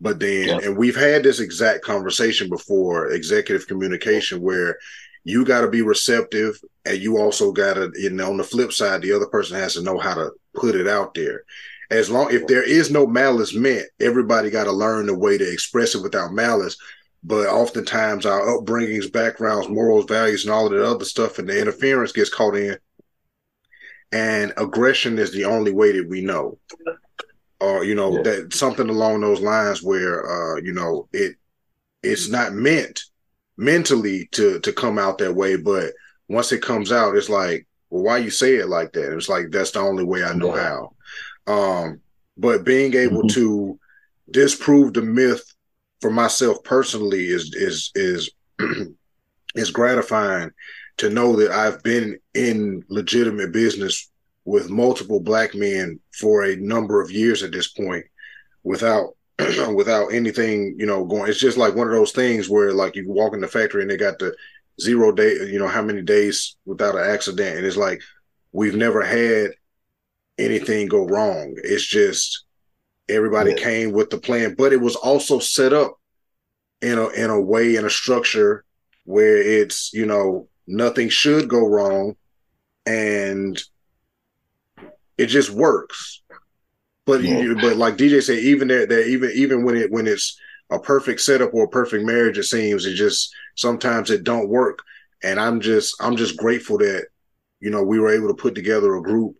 But 0.00 0.20
then, 0.20 0.48
yeah. 0.48 0.58
and 0.62 0.76
we've 0.76 0.96
had 0.96 1.24
this 1.24 1.40
exact 1.40 1.84
conversation 1.84 2.48
before 2.48 3.10
executive 3.10 3.66
communication 3.66 4.40
where 4.40 4.78
you 5.24 5.44
got 5.44 5.60
to 5.60 5.68
be 5.68 5.82
receptive 5.82 6.58
and 6.86 6.98
you 6.98 7.18
also 7.18 7.52
got 7.52 7.74
to 7.74 7.92
you 7.96 8.10
know 8.10 8.30
on 8.30 8.38
the 8.38 8.44
flip 8.44 8.72
side 8.72 9.02
the 9.02 9.12
other 9.12 9.26
person 9.26 9.56
has 9.56 9.74
to 9.74 9.82
know 9.82 9.98
how 9.98 10.14
to 10.14 10.30
put 10.54 10.74
it 10.74 10.88
out 10.88 11.12
there 11.14 11.42
as 11.90 12.10
long 12.10 12.32
if 12.32 12.46
there 12.46 12.62
is 12.62 12.90
no 12.90 13.06
malice 13.06 13.54
meant 13.54 13.86
everybody 14.00 14.50
got 14.50 14.64
to 14.64 14.72
learn 14.72 15.06
the 15.06 15.14
way 15.14 15.36
to 15.36 15.52
express 15.52 15.94
it 15.94 16.02
without 16.02 16.32
malice 16.32 16.76
but 17.24 17.48
oftentimes 17.48 18.26
our 18.26 18.40
upbringings 18.46 19.12
backgrounds 19.12 19.68
morals 19.68 20.04
values 20.06 20.44
and 20.44 20.52
all 20.52 20.66
of 20.66 20.72
the 20.72 20.84
other 20.84 21.04
stuff 21.04 21.38
and 21.38 21.48
the 21.48 21.60
interference 21.60 22.12
gets 22.12 22.30
caught 22.30 22.56
in 22.56 22.76
and 24.12 24.52
aggression 24.56 25.18
is 25.18 25.32
the 25.32 25.44
only 25.44 25.72
way 25.72 25.92
that 25.92 26.08
we 26.08 26.20
know 26.20 26.58
or 27.60 27.84
you 27.84 27.94
know 27.94 28.16
yeah. 28.16 28.22
that 28.22 28.54
something 28.54 28.88
along 28.88 29.20
those 29.20 29.40
lines 29.40 29.82
where 29.82 30.24
uh 30.30 30.56
you 30.60 30.72
know 30.72 31.08
it 31.12 31.34
it's 32.02 32.28
not 32.28 32.52
meant 32.52 33.02
mentally 33.56 34.28
to 34.32 34.60
to 34.60 34.72
come 34.72 34.98
out 34.98 35.18
that 35.18 35.34
way, 35.34 35.56
but 35.56 35.92
once 36.28 36.52
it 36.52 36.62
comes 36.62 36.92
out, 36.92 37.16
it's 37.16 37.28
like, 37.28 37.66
well, 37.90 38.02
why 38.02 38.18
you 38.18 38.30
say 38.30 38.56
it 38.56 38.68
like 38.68 38.92
that? 38.92 39.14
It's 39.14 39.28
like 39.28 39.50
that's 39.50 39.72
the 39.72 39.80
only 39.80 40.04
way 40.04 40.24
I 40.24 40.32
know 40.32 40.56
yeah. 40.56 40.62
how. 41.46 41.52
Um, 41.52 42.00
but 42.36 42.64
being 42.64 42.94
able 42.94 43.22
mm-hmm. 43.22 43.34
to 43.34 43.78
disprove 44.30 44.94
the 44.94 45.02
myth 45.02 45.42
for 46.00 46.10
myself 46.10 46.62
personally 46.64 47.26
is 47.26 47.54
is 47.54 47.90
is 47.94 48.30
is 49.54 49.70
gratifying 49.70 50.50
to 50.98 51.10
know 51.10 51.36
that 51.36 51.50
I've 51.50 51.82
been 51.82 52.18
in 52.34 52.84
legitimate 52.88 53.52
business 53.52 54.10
with 54.44 54.70
multiple 54.70 55.20
black 55.20 55.54
men 55.54 56.00
for 56.18 56.44
a 56.44 56.56
number 56.56 57.00
of 57.00 57.10
years 57.10 57.42
at 57.42 57.52
this 57.52 57.68
point 57.68 58.04
without 58.62 59.10
without 59.74 60.12
anything, 60.12 60.74
you 60.78 60.86
know, 60.86 61.04
going. 61.04 61.30
It's 61.30 61.40
just 61.40 61.58
like 61.58 61.74
one 61.74 61.86
of 61.86 61.92
those 61.92 62.12
things 62.12 62.48
where 62.48 62.72
like 62.72 62.96
you 62.96 63.08
walk 63.08 63.34
in 63.34 63.40
the 63.40 63.48
factory 63.48 63.82
and 63.82 63.90
they 63.90 63.96
got 63.96 64.18
the 64.18 64.34
zero 64.80 65.12
day, 65.12 65.34
you 65.46 65.58
know, 65.58 65.68
how 65.68 65.82
many 65.82 66.02
days 66.02 66.56
without 66.64 66.96
an 66.96 67.08
accident, 67.08 67.56
and 67.56 67.66
it's 67.66 67.76
like 67.76 68.00
we've 68.52 68.76
never 68.76 69.02
had 69.02 69.52
anything 70.38 70.88
go 70.88 71.06
wrong. 71.06 71.54
It's 71.62 71.86
just 71.86 72.44
Everybody 73.08 73.50
yeah. 73.50 73.56
came 73.56 73.92
with 73.92 74.10
the 74.10 74.18
plan, 74.18 74.54
but 74.56 74.72
it 74.72 74.80
was 74.80 74.96
also 74.96 75.38
set 75.38 75.72
up 75.72 75.98
in 76.82 76.98
a 76.98 77.08
in 77.08 77.30
a 77.30 77.40
way 77.40 77.76
in 77.76 77.84
a 77.84 77.90
structure 77.90 78.64
where 79.04 79.38
it's 79.38 79.92
you 79.92 80.06
know 80.06 80.48
nothing 80.66 81.08
should 81.08 81.48
go 81.48 81.66
wrong, 81.66 82.16
and 82.86 83.60
it 85.16 85.26
just 85.26 85.50
works. 85.50 86.22
But 87.06 87.22
yeah. 87.22 87.38
you, 87.38 87.54
but 87.54 87.76
like 87.76 87.96
DJ 87.96 88.22
said, 88.22 88.38
even 88.38 88.68
there, 88.68 88.86
that 88.86 89.08
even 89.08 89.30
even 89.34 89.64
when 89.64 89.76
it 89.76 89.90
when 89.90 90.06
it's 90.06 90.38
a 90.70 90.78
perfect 90.78 91.20
setup 91.20 91.54
or 91.54 91.64
a 91.64 91.68
perfect 91.68 92.04
marriage, 92.04 92.38
it 92.38 92.44
seems 92.44 92.84
it 92.84 92.94
just 92.94 93.34
sometimes 93.56 94.10
it 94.10 94.24
don't 94.24 94.48
work. 94.48 94.80
And 95.22 95.40
I'm 95.40 95.60
just 95.60 95.96
I'm 96.00 96.16
just 96.16 96.36
grateful 96.36 96.78
that 96.78 97.06
you 97.60 97.70
know 97.70 97.82
we 97.82 97.98
were 97.98 98.14
able 98.14 98.28
to 98.28 98.34
put 98.34 98.54
together 98.54 98.94
a 98.94 99.02
group 99.02 99.36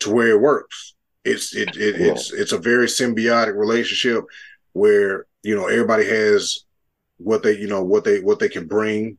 to 0.00 0.10
where 0.10 0.28
it 0.28 0.40
works. 0.40 0.94
It's 1.26 1.54
it, 1.54 1.76
it 1.76 2.00
yeah. 2.00 2.12
it's 2.12 2.32
it's 2.32 2.52
a 2.52 2.58
very 2.58 2.86
symbiotic 2.86 3.56
relationship 3.56 4.24
where 4.72 5.26
you 5.42 5.56
know 5.56 5.66
everybody 5.66 6.06
has 6.06 6.64
what 7.18 7.42
they 7.42 7.58
you 7.58 7.66
know 7.66 7.82
what 7.82 8.04
they 8.04 8.20
what 8.20 8.38
they 8.38 8.48
can 8.48 8.66
bring, 8.66 9.18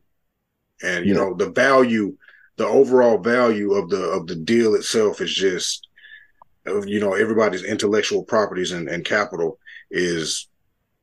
and 0.82 1.04
you 1.04 1.14
yeah. 1.14 1.20
know 1.20 1.34
the 1.34 1.50
value, 1.50 2.16
the 2.56 2.66
overall 2.66 3.18
value 3.18 3.74
of 3.74 3.90
the 3.90 4.02
of 4.02 4.26
the 4.26 4.36
deal 4.36 4.74
itself 4.74 5.20
is 5.20 5.34
just 5.34 5.86
uh, 6.66 6.82
you 6.82 7.00
know 7.00 7.12
everybody's 7.12 7.64
intellectual 7.64 8.24
properties 8.24 8.72
and, 8.72 8.88
and 8.88 9.04
capital 9.04 9.58
is 9.90 10.48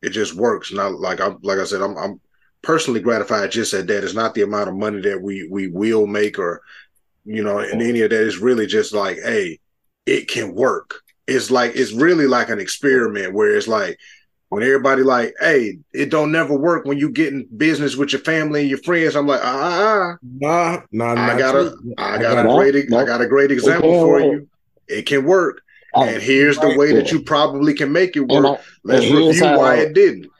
it 0.02 0.10
just 0.10 0.36
works. 0.36 0.72
Not 0.72 0.94
like 0.94 1.22
I 1.22 1.34
like 1.44 1.60
I 1.60 1.66
said, 1.66 1.82
I'm 1.82 1.98
I'm 1.98 2.20
personally 2.62 3.00
gratified 3.00 3.52
just 3.52 3.74
at 3.74 3.88
that. 3.88 4.04
It's 4.04 4.14
not 4.14 4.34
the 4.34 4.42
amount 4.42 4.70
of 4.70 4.76
money 4.76 5.02
that 5.02 5.22
we 5.22 5.48
we 5.50 5.68
will 5.68 6.08
make 6.08 6.40
or 6.40 6.62
you 7.26 7.44
know, 7.44 7.60
and 7.60 7.82
any 7.82 8.02
of 8.02 8.12
that. 8.12 8.26
It's 8.26 8.38
really 8.38 8.68
just 8.68 8.94
like, 8.94 9.18
hey, 9.18 9.60
it 10.06 10.28
can 10.28 10.54
work. 10.54 11.02
It's 11.28 11.50
like 11.50 11.76
it's 11.76 11.92
really 11.92 12.28
like 12.28 12.50
an 12.50 12.60
experiment 12.60 13.34
where 13.34 13.56
it's 13.56 13.68
like 13.68 13.98
when 14.50 14.64
everybody 14.64 15.02
like, 15.02 15.34
hey, 15.40 15.80
it 15.92 16.12
don't 16.12 16.32
never 16.32 16.56
work 16.56 16.86
when 16.86 16.98
you 16.98 17.10
get 17.10 17.34
in 17.34 17.48
business 17.58 17.96
with 17.96 18.14
your 18.14 18.22
family 18.22 18.62
and 18.62 18.70
your 18.70 18.80
friends. 18.80 19.16
I'm 19.16 19.28
like, 19.28 19.42
ah, 19.44 19.60
ah, 19.64 20.18
ah. 20.46 20.84
nah, 20.92 21.14
nah, 21.16 21.34
I 21.34 21.38
got 21.38 21.56
a, 21.56 21.76
I 21.98 22.18
got 22.20 22.46
a 22.46 22.56
great, 22.56 22.94
I 22.94 23.06
got 23.06 23.22
a 23.22 23.28
great 23.28 23.52
example 23.52 23.92
for 23.92 24.20
you 24.20 24.48
it 24.88 25.06
can 25.06 25.26
work. 25.26 25.62
and 25.96 26.22
here's 26.22 26.58
the 26.58 26.76
way 26.78 26.94
that 26.94 27.12
you 27.12 27.22
probably 27.22 27.74
can 27.74 27.92
make 27.92 28.16
it 28.16 28.28
work. 28.28 28.60
I, 28.60 28.64
Let's 28.84 29.06
review 29.10 29.46
why 29.58 29.78
it 29.78 29.94
didn't. 29.94 30.32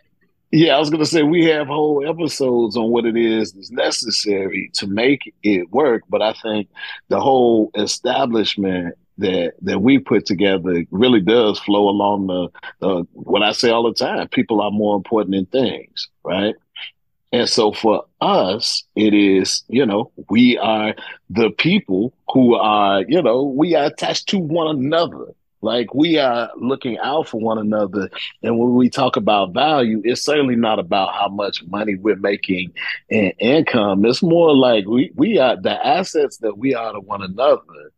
Yeah, 0.52 0.76
I 0.76 0.80
was 0.80 0.90
gonna 0.90 1.06
say 1.06 1.24
we 1.24 1.46
have 1.46 1.68
whole 1.68 2.08
episodes 2.08 2.78
on 2.78 2.90
what 2.90 3.06
it 3.06 3.18
is 3.18 3.52
that's 3.54 3.72
necessary 3.72 4.70
to 4.76 4.88
make 4.88 5.34
it 5.44 5.70
work, 5.72 6.04
but 6.10 6.22
I 6.22 6.34
think 6.34 6.70
the 7.10 7.20
whole 7.20 7.72
establishment 7.76 8.96
that 9.18 9.54
that 9.62 9.82
we 9.82 10.00
put 10.00 10.26
together 10.26 10.84
really 10.92 11.22
does 11.22 11.60
flow 11.60 11.90
along 11.90 12.28
the, 12.28 12.50
the 12.80 13.08
what 13.14 13.44
I 13.44 13.52
say 13.52 13.70
all 13.70 13.84
the 13.84 13.94
time. 13.94 14.28
People 14.30 14.62
are 14.62 14.72
more 14.72 14.96
important 14.96 15.36
than 15.36 15.46
things, 15.46 16.10
right? 16.24 16.56
And 17.32 17.50
so 17.50 17.74
for 17.74 18.06
us, 18.22 18.84
it 18.96 19.14
is, 19.14 19.64
you 19.68 19.86
know, 19.86 20.12
we 20.30 20.58
are 20.58 20.96
the 21.30 21.50
people 21.50 22.14
who 22.32 22.56
are, 22.56 23.02
you 23.02 23.22
know, 23.22 23.44
we 23.44 23.76
are 23.76 23.86
attached 23.86 24.30
to 24.30 24.40
one 24.40 24.78
another. 24.78 25.34
Like 25.62 25.94
we 25.94 26.18
are 26.18 26.52
looking 26.56 26.98
out 27.00 27.28
for 27.28 27.42
one 27.42 27.58
another. 27.58 28.10
And 28.44 28.58
when 28.58 28.76
we 28.76 28.90
talk 28.90 29.18
about 29.18 29.54
value, 29.54 30.02
it's 30.06 30.24
certainly 30.24 30.56
not 30.56 30.80
about 30.80 31.14
how 31.14 31.28
much 31.28 31.64
money 31.64 31.96
we're 31.96 32.16
making 32.16 32.72
in 33.10 33.32
income. 33.40 34.06
It's 34.06 34.22
more 34.22 34.56
like 34.56 34.86
we, 34.86 35.12
we 35.16 35.40
are 35.40 35.60
the 35.60 35.86
assets 35.86 36.38
that 36.38 36.58
we 36.58 36.76
are 36.76 36.94
to 36.94 37.00
one 37.00 37.24
another 37.24 37.92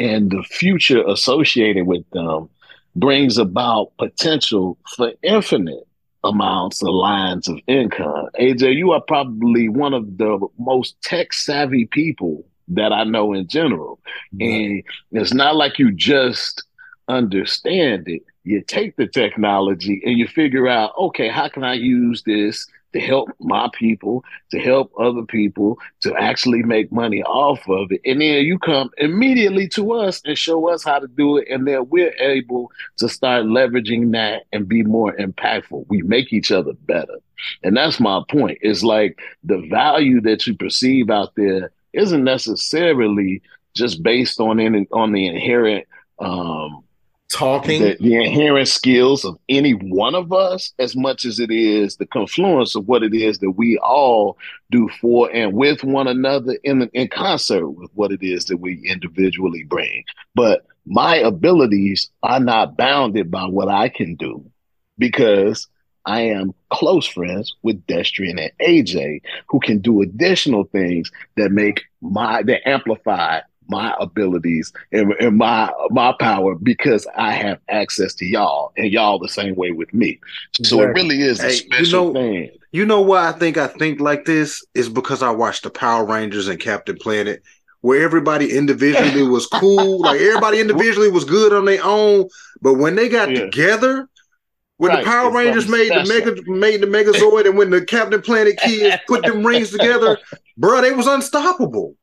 and 0.00 0.30
the 0.30 0.42
future 0.42 1.06
associated 1.06 1.86
with 1.86 2.08
them 2.10 2.48
brings 2.96 3.36
about 3.36 3.92
potential 3.98 4.78
for 4.96 5.12
infinite 5.22 5.86
amounts 6.24 6.82
of 6.82 6.88
lines 6.88 7.48
of 7.48 7.58
income. 7.66 8.28
AJ, 8.40 8.76
you 8.76 8.92
are 8.92 9.00
probably 9.02 9.68
one 9.68 9.92
of 9.92 10.16
the 10.16 10.38
most 10.58 11.00
tech 11.02 11.34
savvy 11.34 11.84
people 11.84 12.44
that 12.68 12.92
I 12.92 13.04
know 13.04 13.34
in 13.34 13.46
general. 13.46 14.00
And 14.40 14.82
it's 15.12 15.34
not 15.34 15.56
like 15.56 15.78
you 15.78 15.92
just 15.92 16.64
understand 17.08 18.08
it. 18.08 18.22
You 18.44 18.62
take 18.62 18.96
the 18.96 19.06
technology 19.06 20.00
and 20.04 20.18
you 20.18 20.26
figure 20.26 20.66
out, 20.66 20.92
okay, 20.98 21.28
how 21.28 21.48
can 21.48 21.62
I 21.62 21.74
use 21.74 22.22
this 22.22 22.66
to 22.92 23.00
help 23.00 23.30
my 23.40 23.68
people, 23.74 24.24
to 24.50 24.58
help 24.58 24.92
other 24.98 25.22
people, 25.22 25.78
to 26.00 26.14
actually 26.14 26.62
make 26.62 26.90
money 26.90 27.22
off 27.22 27.60
of 27.68 27.92
it. 27.92 28.00
And 28.04 28.20
then 28.20 28.44
you 28.44 28.58
come 28.58 28.90
immediately 28.98 29.68
to 29.68 29.92
us 29.92 30.20
and 30.24 30.36
show 30.36 30.68
us 30.68 30.84
how 30.84 30.98
to 30.98 31.06
do 31.08 31.38
it. 31.38 31.48
And 31.48 31.66
then 31.66 31.88
we're 31.88 32.14
able 32.18 32.70
to 32.98 33.08
start 33.08 33.46
leveraging 33.46 34.12
that 34.12 34.42
and 34.52 34.68
be 34.68 34.82
more 34.82 35.14
impactful. 35.16 35.86
We 35.88 36.02
make 36.02 36.32
each 36.32 36.50
other 36.50 36.72
better. 36.72 37.16
And 37.62 37.76
that's 37.76 38.00
my 38.00 38.22
point. 38.28 38.58
It's 38.60 38.82
like 38.82 39.18
the 39.44 39.66
value 39.70 40.20
that 40.22 40.46
you 40.46 40.54
perceive 40.54 41.10
out 41.10 41.34
there 41.36 41.72
isn't 41.92 42.24
necessarily 42.24 43.42
just 43.74 44.02
based 44.02 44.40
on 44.40 44.60
any, 44.60 44.86
on 44.92 45.12
the 45.12 45.26
inherent 45.26 45.86
um, 46.18 46.84
talking. 47.30 47.82
The, 47.82 47.96
the, 48.00 48.14
inherent 48.16 48.68
skills 48.68 49.24
of 49.24 49.38
any 49.48 49.72
one 49.72 50.14
of 50.14 50.32
us 50.32 50.72
as 50.78 50.94
much 50.96 51.24
as 51.24 51.38
it 51.40 51.50
is 51.50 51.96
the 51.96 52.06
confluence 52.06 52.74
of 52.74 52.86
what 52.88 53.02
it 53.02 53.14
is 53.14 53.38
that 53.38 53.52
we 53.52 53.78
all 53.78 54.36
do 54.70 54.88
for 55.00 55.30
and 55.32 55.52
with 55.52 55.84
one 55.84 56.06
another 56.06 56.58
in, 56.64 56.88
in 56.92 57.08
concert 57.08 57.68
with 57.68 57.90
what 57.94 58.12
it 58.12 58.22
is 58.22 58.46
that 58.46 58.58
we 58.58 58.80
individually 58.86 59.64
bring. 59.64 60.04
But 60.34 60.66
my 60.86 61.16
abilities 61.16 62.10
are 62.22 62.40
not 62.40 62.76
bounded 62.76 63.30
by 63.30 63.46
what 63.46 63.68
i 63.68 63.88
can 63.88 64.16
do 64.16 64.44
because 64.98 65.68
I 66.06 66.22
am 66.22 66.54
close 66.70 67.06
friends 67.06 67.54
with 67.62 67.84
Destrian 67.86 68.40
and 68.40 68.50
AJ, 68.60 69.20
who 69.48 69.60
can 69.60 69.78
do 69.80 70.00
additional 70.00 70.64
things 70.64 71.10
that 71.36 71.52
make 71.52 71.82
my 72.00 72.42
that 72.44 72.66
amplify 72.66 73.40
my 73.70 73.94
abilities 74.00 74.72
and, 74.92 75.12
and, 75.20 75.38
my 75.38 75.72
my 75.90 76.12
power 76.18 76.54
because 76.54 77.06
I 77.16 77.32
have 77.32 77.58
access 77.68 78.14
to 78.14 78.26
y'all 78.26 78.72
and 78.76 78.92
y'all 78.92 79.18
the 79.18 79.28
same 79.28 79.54
way 79.54 79.70
with 79.70 79.92
me. 79.94 80.18
So 80.62 80.82
it 80.82 80.86
really 80.86 81.22
is 81.22 81.42
a 81.42 81.50
special 81.50 82.08
you 82.08 82.12
know, 82.12 82.20
thing. 82.20 82.50
You 82.72 82.84
know 82.84 83.00
why 83.00 83.28
I 83.28 83.32
think 83.32 83.56
I 83.56 83.68
think 83.68 84.00
like 84.00 84.24
this 84.24 84.64
is 84.74 84.88
because 84.88 85.22
I 85.22 85.30
watched 85.30 85.62
the 85.62 85.70
Power 85.70 86.04
Rangers 86.04 86.48
and 86.48 86.60
Captain 86.60 86.96
Planet 86.96 87.42
where 87.80 88.02
everybody 88.02 88.56
individually 88.56 89.22
was 89.22 89.46
cool, 89.54 90.00
like 90.00 90.20
everybody 90.20 90.60
individually 90.60 91.10
was 91.10 91.24
good 91.24 91.52
on 91.52 91.64
their 91.64 91.82
own, 91.82 92.28
but 92.60 92.74
when 92.74 92.94
they 92.94 93.08
got 93.08 93.30
yeah. 93.30 93.40
together, 93.40 94.08
when 94.76 94.92
right. 94.92 95.04
the 95.04 95.10
Power 95.10 95.28
it's 95.28 95.36
Rangers 95.36 95.68
made 95.68 95.90
the 95.90 96.06
mega 96.06 96.42
made 96.46 96.80
the 96.80 96.86
Megazord, 96.86 97.46
and 97.46 97.58
when 97.58 97.68
the 97.70 97.84
Captain 97.84 98.22
Planet 98.22 98.58
kids 98.58 98.96
put 99.06 99.22
them 99.24 99.46
rings 99.46 99.70
together, 99.70 100.18
bro, 100.56 100.80
they 100.80 100.92
was 100.92 101.06
unstoppable. 101.06 101.96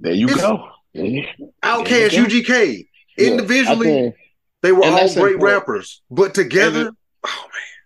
There 0.00 0.12
you 0.12 0.26
it's, 0.26 0.40
go. 0.40 0.68
OutKast, 0.94 2.10
UGK, 2.10 2.86
individually, 3.16 4.04
yeah, 4.04 4.10
they 4.62 4.72
were 4.72 4.84
all 4.84 4.96
great 5.14 5.34
important. 5.34 5.42
rappers, 5.42 6.02
but 6.10 6.34
together, 6.34 6.88
it, 6.88 6.94
oh 7.26 7.44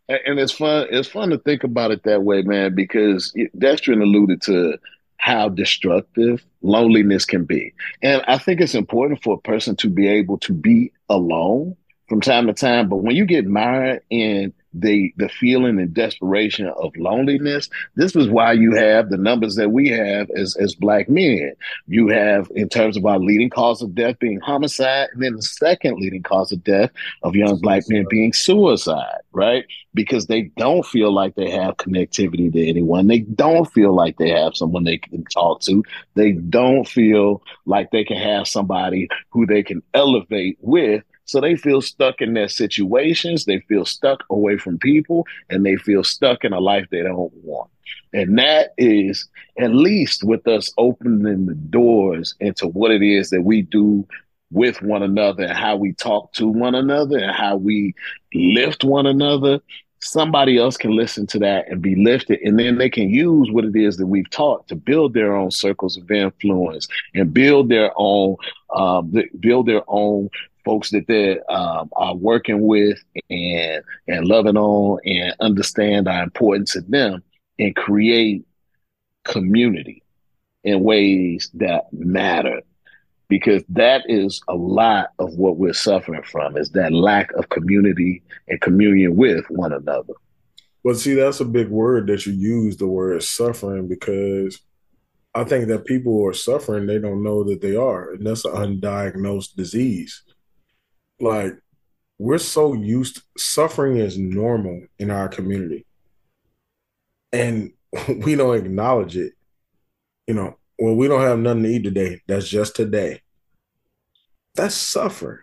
man. 0.09 0.18
And 0.26 0.38
it's 0.38 0.52
fun. 0.52 0.86
It's 0.90 1.09
fun 1.09 1.30
to 1.30 1.38
think 1.38 1.64
about 1.64 1.90
it 1.90 2.02
that 2.05 2.22
way, 2.22 2.42
man, 2.42 2.74
because 2.74 3.32
Destrin 3.57 4.02
alluded 4.02 4.42
to 4.42 4.78
how 5.16 5.48
destructive 5.48 6.44
loneliness 6.62 7.24
can 7.24 7.44
be, 7.44 7.72
and 8.02 8.22
I 8.26 8.38
think 8.38 8.61
it's 8.61 8.74
important 8.74 9.22
for 9.22 9.34
a 9.34 9.40
person 9.40 9.76
to 9.76 9.88
be 9.88 10.09
able 10.09 10.38
to 10.38 10.52
be 10.52 10.92
alone 11.09 11.76
from 12.09 12.20
time 12.20 12.46
to 12.46 12.52
time. 12.52 12.88
But 12.88 12.98
when 12.98 13.16
you 13.16 13.24
get 13.24 13.46
mired 13.46 14.02
in 14.11 14.52
the 14.75 15.14
the 15.16 15.29
feeling 15.29 15.79
and 15.79 15.95
desperation 15.95 16.66
of 16.66 16.97
loneliness. 16.97 17.68
This 17.95 18.14
is 18.16 18.29
why 18.29 18.53
you 18.53 18.75
have 18.75 19.09
the 19.09 19.16
numbers 19.16 19.55
that 19.57 19.70
we 19.70 19.89
have 19.89 20.29
as 20.31 20.57
as 20.57 20.75
black 20.75 21.09
men. 21.09 21.53
You 21.87 22.09
have 22.09 22.51
in 22.55 22.68
terms 22.68 22.97
of 22.97 23.07
our 23.07 23.18
leading 23.18 23.51
cause 23.51 23.83
of 23.83 23.95
death 23.95 24.18
being 24.18 24.41
homicide, 24.41 25.09
and 25.12 25.22
then 25.22 25.37
the 25.37 25.43
second 25.43 25.99
leading 25.99 26.22
cause 26.22 26.53
of 26.53 26.64
death 26.64 26.91
of 27.22 27.37
young 27.37 27.59
black 27.59 27.85
men 27.89 28.05
being 28.11 28.33
suicide, 28.33 29.20
right? 29.33 29.64
Because 29.95 30.27
they 30.27 30.43
don't 30.57 30.85
feel 30.85 31.12
like 31.12 31.37
they 31.37 31.51
have 31.51 31.77
connectivity 31.77 32.53
to 32.53 32.68
anyone. 32.68 33.07
They 33.07 33.20
don't 33.20 33.70
feel 33.72 33.95
like 33.95 34.18
they 34.18 34.31
have 34.31 34.57
someone 34.57 34.85
they 34.85 34.99
can 34.99 35.25
talk 35.25 35.61
to. 35.62 35.85
They 36.14 36.33
don't 36.33 36.87
feel 36.87 37.43
like 37.66 37.91
they 37.91 38.05
can 38.05 38.16
have 38.16 38.49
somebody 38.49 39.09
who 39.31 39.47
they 39.47 39.62
can 39.62 39.83
elevate 39.95 40.59
with 40.61 41.05
so 41.25 41.41
they 41.41 41.57
feel 41.57 41.81
stuck 41.81 42.20
in 42.20 42.35
their 42.35 42.49
situations, 42.49 43.45
they 43.45 43.61
feel 43.61 43.85
stuck 43.85 44.25
away 44.31 44.59
from 44.59 44.79
people, 44.79 45.27
and 45.49 45.64
they 45.64 45.77
feel 45.77 46.05
stuck 46.05 46.45
in 46.45 46.53
a 46.53 46.61
life 46.61 46.87
they 46.91 47.03
don't 47.03 47.33
want. 47.43 47.70
And 48.12 48.39
that 48.39 48.75
is 48.79 49.29
at 49.59 49.75
least 49.75 50.25
with 50.25 50.47
us 50.47 50.72
opening 50.79 51.47
the 51.47 51.55
doors 51.55 52.35
into 52.41 52.66
what 52.66 52.91
it 52.91 53.03
is 53.03 53.31
that 53.31 53.43
we 53.43 53.62
do 53.62 54.07
with 54.51 54.83
one 54.83 55.03
another 55.03 55.45
and 55.45 55.57
how 55.57 55.77
we 55.77 55.93
talk 55.93 56.33
to 56.33 56.47
one 56.47 56.75
another 56.75 57.18
and 57.18 57.33
how 57.33 57.57
we 57.57 57.95
lift 58.33 58.85
one 58.85 59.07
another 59.07 59.61
somebody 60.01 60.59
else 60.59 60.77
can 60.77 60.91
listen 60.91 61.27
to 61.27 61.39
that 61.39 61.66
and 61.68 61.81
be 61.81 61.97
lifted 61.97 62.39
and 62.43 62.59
then 62.59 62.77
they 62.77 62.91
can 62.91 63.09
use 63.09 63.51
what 63.51 63.64
it 63.64 63.75
is 63.75 63.97
that 63.97 64.07
we've 64.07 64.29
taught 64.31 64.66
to 64.68 64.77
build 64.77 65.14
their 65.14 65.35
own 65.35 65.51
circles 65.51 65.97
of 65.97 66.11
influence 66.11 66.87
and 67.14 67.33
build 67.33 67.70
their 67.70 67.91
own 67.97 68.37
um, 68.77 69.12
build 69.41 69.66
their 69.66 69.83
own 69.89 70.29
folks 70.64 70.90
that 70.90 71.06
they 71.06 71.40
um, 71.48 71.90
are 71.96 72.14
working 72.14 72.60
with 72.66 72.98
and 73.30 73.82
and 74.08 74.26
loving 74.26 74.56
on 74.56 74.98
and 75.04 75.34
understand 75.40 76.08
our 76.08 76.22
importance 76.22 76.72
to 76.72 76.80
them 76.82 77.22
and 77.58 77.76
create 77.76 78.44
community 79.24 80.02
in 80.64 80.82
ways 80.82 81.50
that 81.54 81.92
matter. 81.92 82.62
Because 83.28 83.64
that 83.70 84.02
is 84.06 84.40
a 84.48 84.54
lot 84.54 85.08
of 85.18 85.34
what 85.34 85.56
we're 85.56 85.72
suffering 85.72 86.22
from 86.22 86.56
is 86.56 86.70
that 86.70 86.92
lack 86.92 87.32
of 87.32 87.48
community 87.48 88.22
and 88.48 88.60
communion 88.60 89.16
with 89.16 89.44
one 89.48 89.72
another. 89.72 90.12
Well 90.84 90.94
see 90.94 91.14
that's 91.14 91.40
a 91.40 91.46
big 91.46 91.68
word 91.68 92.06
that 92.08 92.26
you 92.26 92.34
use 92.34 92.76
the 92.76 92.86
word 92.86 93.22
suffering 93.22 93.88
because 93.88 94.60
i 95.34 95.42
think 95.42 95.66
that 95.68 95.86
people 95.86 96.22
are 96.26 96.34
suffering 96.34 96.86
they 96.86 96.98
don't 96.98 97.22
know 97.22 97.42
that 97.42 97.62
they 97.62 97.74
are 97.74 98.12
and 98.12 98.26
that's 98.26 98.44
an 98.44 98.52
undiagnosed 98.52 99.56
disease 99.56 100.22
like 101.20 101.54
we're 102.18 102.38
so 102.38 102.74
used 102.74 103.16
to, 103.16 103.22
suffering 103.36 103.96
is 103.96 104.18
normal 104.18 104.82
in 104.98 105.10
our 105.10 105.28
community. 105.28 105.86
And 107.32 107.72
we 108.08 108.34
don't 108.34 108.56
acknowledge 108.56 109.16
it. 109.16 109.32
You 110.26 110.34
know 110.34 110.58
well 110.78 110.94
we 110.94 111.08
don't 111.08 111.20
have 111.20 111.38
nothing 111.38 111.64
to 111.64 111.68
eat 111.68 111.84
today. 111.84 112.20
That's 112.26 112.48
just 112.48 112.76
today. 112.76 113.20
That's 114.54 114.74
suffering. 114.74 115.40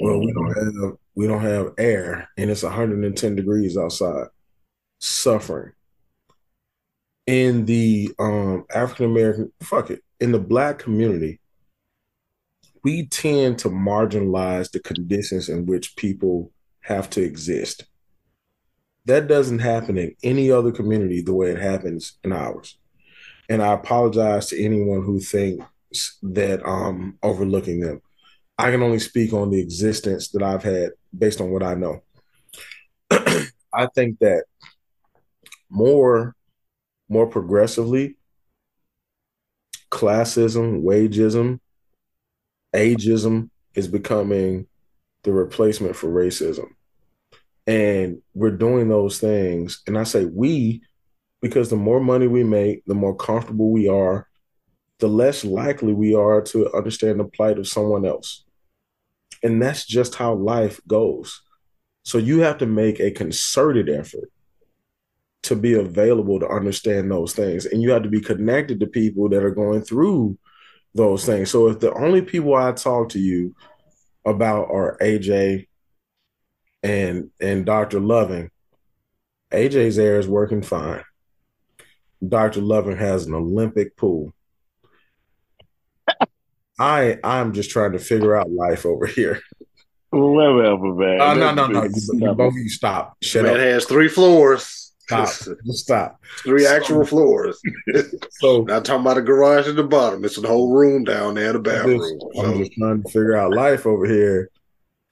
Well 0.00 0.20
we 0.20 0.32
don't 0.32 0.50
mm-hmm. 0.50 0.82
have 0.84 0.96
we 1.14 1.26
don't 1.26 1.42
have 1.42 1.72
air 1.78 2.28
and 2.36 2.50
it's 2.50 2.62
110 2.62 3.36
degrees 3.36 3.78
outside. 3.78 4.28
Suffering. 5.00 5.72
In 7.26 7.64
the 7.64 8.12
um 8.18 8.66
african 8.72 9.06
american 9.06 9.52
fuck 9.62 9.90
it. 9.90 10.02
In 10.20 10.32
the 10.32 10.38
black 10.38 10.78
community 10.78 11.40
we 12.86 13.04
tend 13.06 13.58
to 13.58 13.68
marginalize 13.68 14.70
the 14.70 14.78
conditions 14.78 15.48
in 15.48 15.66
which 15.66 15.96
people 15.96 16.52
have 16.82 17.10
to 17.10 17.20
exist. 17.20 17.84
That 19.06 19.26
doesn't 19.26 19.58
happen 19.58 19.98
in 19.98 20.14
any 20.22 20.52
other 20.52 20.70
community 20.70 21.20
the 21.20 21.34
way 21.34 21.50
it 21.50 21.58
happens 21.58 22.16
in 22.22 22.30
ours. 22.30 22.78
And 23.48 23.60
I 23.60 23.72
apologize 23.72 24.50
to 24.50 24.64
anyone 24.64 25.02
who 25.02 25.18
thinks 25.18 25.66
that 26.22 26.64
I'm 26.64 27.18
overlooking 27.24 27.80
them. 27.80 28.02
I 28.56 28.70
can 28.70 28.84
only 28.84 29.00
speak 29.00 29.32
on 29.32 29.50
the 29.50 29.60
existence 29.60 30.28
that 30.28 30.44
I've 30.44 30.62
had 30.62 30.92
based 31.18 31.40
on 31.40 31.50
what 31.50 31.64
I 31.64 31.74
know. 31.74 32.04
I 33.10 33.88
think 33.96 34.20
that 34.20 34.44
more 35.68 36.36
more 37.08 37.26
progressively 37.26 38.16
classism, 39.90 40.84
wageism, 40.84 41.58
ageism 42.76 43.50
is 43.74 43.88
becoming 43.88 44.66
the 45.24 45.32
replacement 45.32 45.96
for 45.96 46.08
racism. 46.08 46.68
And 47.66 48.22
we're 48.34 48.52
doing 48.52 48.88
those 48.88 49.18
things. 49.18 49.82
And 49.86 49.98
I 49.98 50.04
say 50.04 50.24
we, 50.24 50.82
because 51.42 51.68
the 51.68 51.76
more 51.76 52.00
money 52.00 52.28
we 52.28 52.44
make, 52.44 52.84
the 52.86 52.94
more 52.94 53.16
comfortable 53.16 53.72
we 53.72 53.88
are, 53.88 54.28
the 54.98 55.08
less 55.08 55.44
likely 55.44 55.92
we 55.92 56.14
are 56.14 56.40
to 56.42 56.72
understand 56.74 57.20
the 57.20 57.24
plight 57.24 57.58
of 57.58 57.68
someone 57.68 58.06
else. 58.06 58.44
And 59.42 59.60
that's 59.60 59.84
just 59.84 60.14
how 60.14 60.34
life 60.34 60.80
goes. 60.86 61.42
So 62.04 62.18
you 62.18 62.40
have 62.40 62.58
to 62.58 62.66
make 62.66 63.00
a 63.00 63.10
concerted 63.10 63.90
effort 63.90 64.30
to 65.42 65.56
be 65.56 65.74
available 65.74 66.40
to 66.40 66.48
understand 66.48 67.10
those 67.10 67.32
things. 67.32 67.66
And 67.66 67.82
you 67.82 67.90
have 67.90 68.02
to 68.04 68.08
be 68.08 68.20
connected 68.20 68.80
to 68.80 68.86
people 68.86 69.28
that 69.28 69.44
are 69.44 69.50
going 69.50 69.82
through 69.82 70.38
those 70.96 71.24
things. 71.24 71.50
So 71.50 71.68
if 71.68 71.80
the 71.80 71.92
only 71.92 72.22
people 72.22 72.54
I 72.54 72.72
talk 72.72 73.10
to 73.10 73.18
you 73.18 73.54
about 74.24 74.70
are 74.70 74.96
AJ 75.00 75.66
and 76.82 77.30
and 77.40 77.64
Dr. 77.64 78.00
Loving, 78.00 78.50
AJ's 79.52 79.98
air 79.98 80.18
is 80.18 80.28
working 80.28 80.62
fine. 80.62 81.04
Dr. 82.26 82.60
Loving 82.60 82.96
has 82.96 83.26
an 83.26 83.34
Olympic 83.34 83.96
pool. 83.96 84.34
I 86.78 87.18
I'm 87.22 87.52
just 87.52 87.70
trying 87.70 87.92
to 87.92 87.98
figure 87.98 88.34
out 88.34 88.50
life 88.50 88.84
over 88.84 89.06
here. 89.06 89.40
Whatever, 90.10 90.94
man. 90.94 91.20
Uh, 91.20 91.34
no, 91.34 91.52
no, 91.52 91.66
no. 91.66 91.84
You 91.84 92.34
both 92.34 92.52
of 92.52 92.56
you 92.56 92.68
stop. 92.68 93.16
Shut 93.22 93.44
man 93.44 93.54
up. 93.54 93.60
has 93.60 93.84
three 93.84 94.08
floors. 94.08 94.85
Stop. 95.06 95.28
Uh, 95.28 95.54
just 95.64 95.84
stop. 95.84 96.20
Three 96.42 96.64
so, 96.64 96.74
actual 96.74 97.06
floors. 97.06 97.60
so 98.30 98.62
not 98.62 98.84
talking 98.84 99.02
about 99.02 99.18
a 99.18 99.22
garage 99.22 99.68
at 99.68 99.76
the 99.76 99.84
bottom. 99.84 100.24
It's 100.24 100.36
a 100.36 100.46
whole 100.46 100.72
room 100.72 101.04
down 101.04 101.34
there, 101.34 101.52
the 101.52 101.60
bathroom. 101.60 102.00
Just, 102.00 102.44
I'm 102.44 102.58
just 102.58 102.72
trying 102.72 103.02
to 103.02 103.08
figure 103.08 103.36
out 103.36 103.54
life 103.54 103.86
over 103.86 104.04
here. 104.04 104.50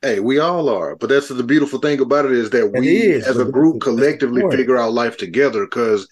Hey, 0.03 0.19
we 0.19 0.41
all 0.41 0.69
are. 0.69 0.97
But 0.97 1.11
that's 1.11 1.29
the 1.29 1.43
beautiful 1.45 1.79
thing 1.79 2.01
about 2.01 2.25
it 2.25 2.33
is 2.33 2.51
that 2.51 2.73
we 2.73 2.89
is, 2.89 3.27
as 3.27 3.39
a 3.39 3.45
group 3.45 3.81
collectively 3.81 4.43
figure 4.51 4.77
out 4.77 4.93
life 4.93 5.17
together 5.17 5.65
because 5.65 6.09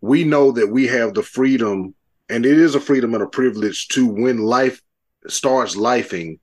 we 0.00 0.24
know 0.24 0.50
that 0.52 0.68
we 0.68 0.86
have 0.86 1.12
the 1.12 1.22
freedom, 1.22 1.94
and 2.30 2.46
it 2.46 2.58
is 2.58 2.74
a 2.74 2.80
freedom 2.80 3.12
and 3.12 3.22
a 3.22 3.28
privilege 3.28 3.88
to 3.88 4.06
when 4.06 4.38
life 4.38 4.80
starts 5.26 5.76
lifing, 5.76 6.38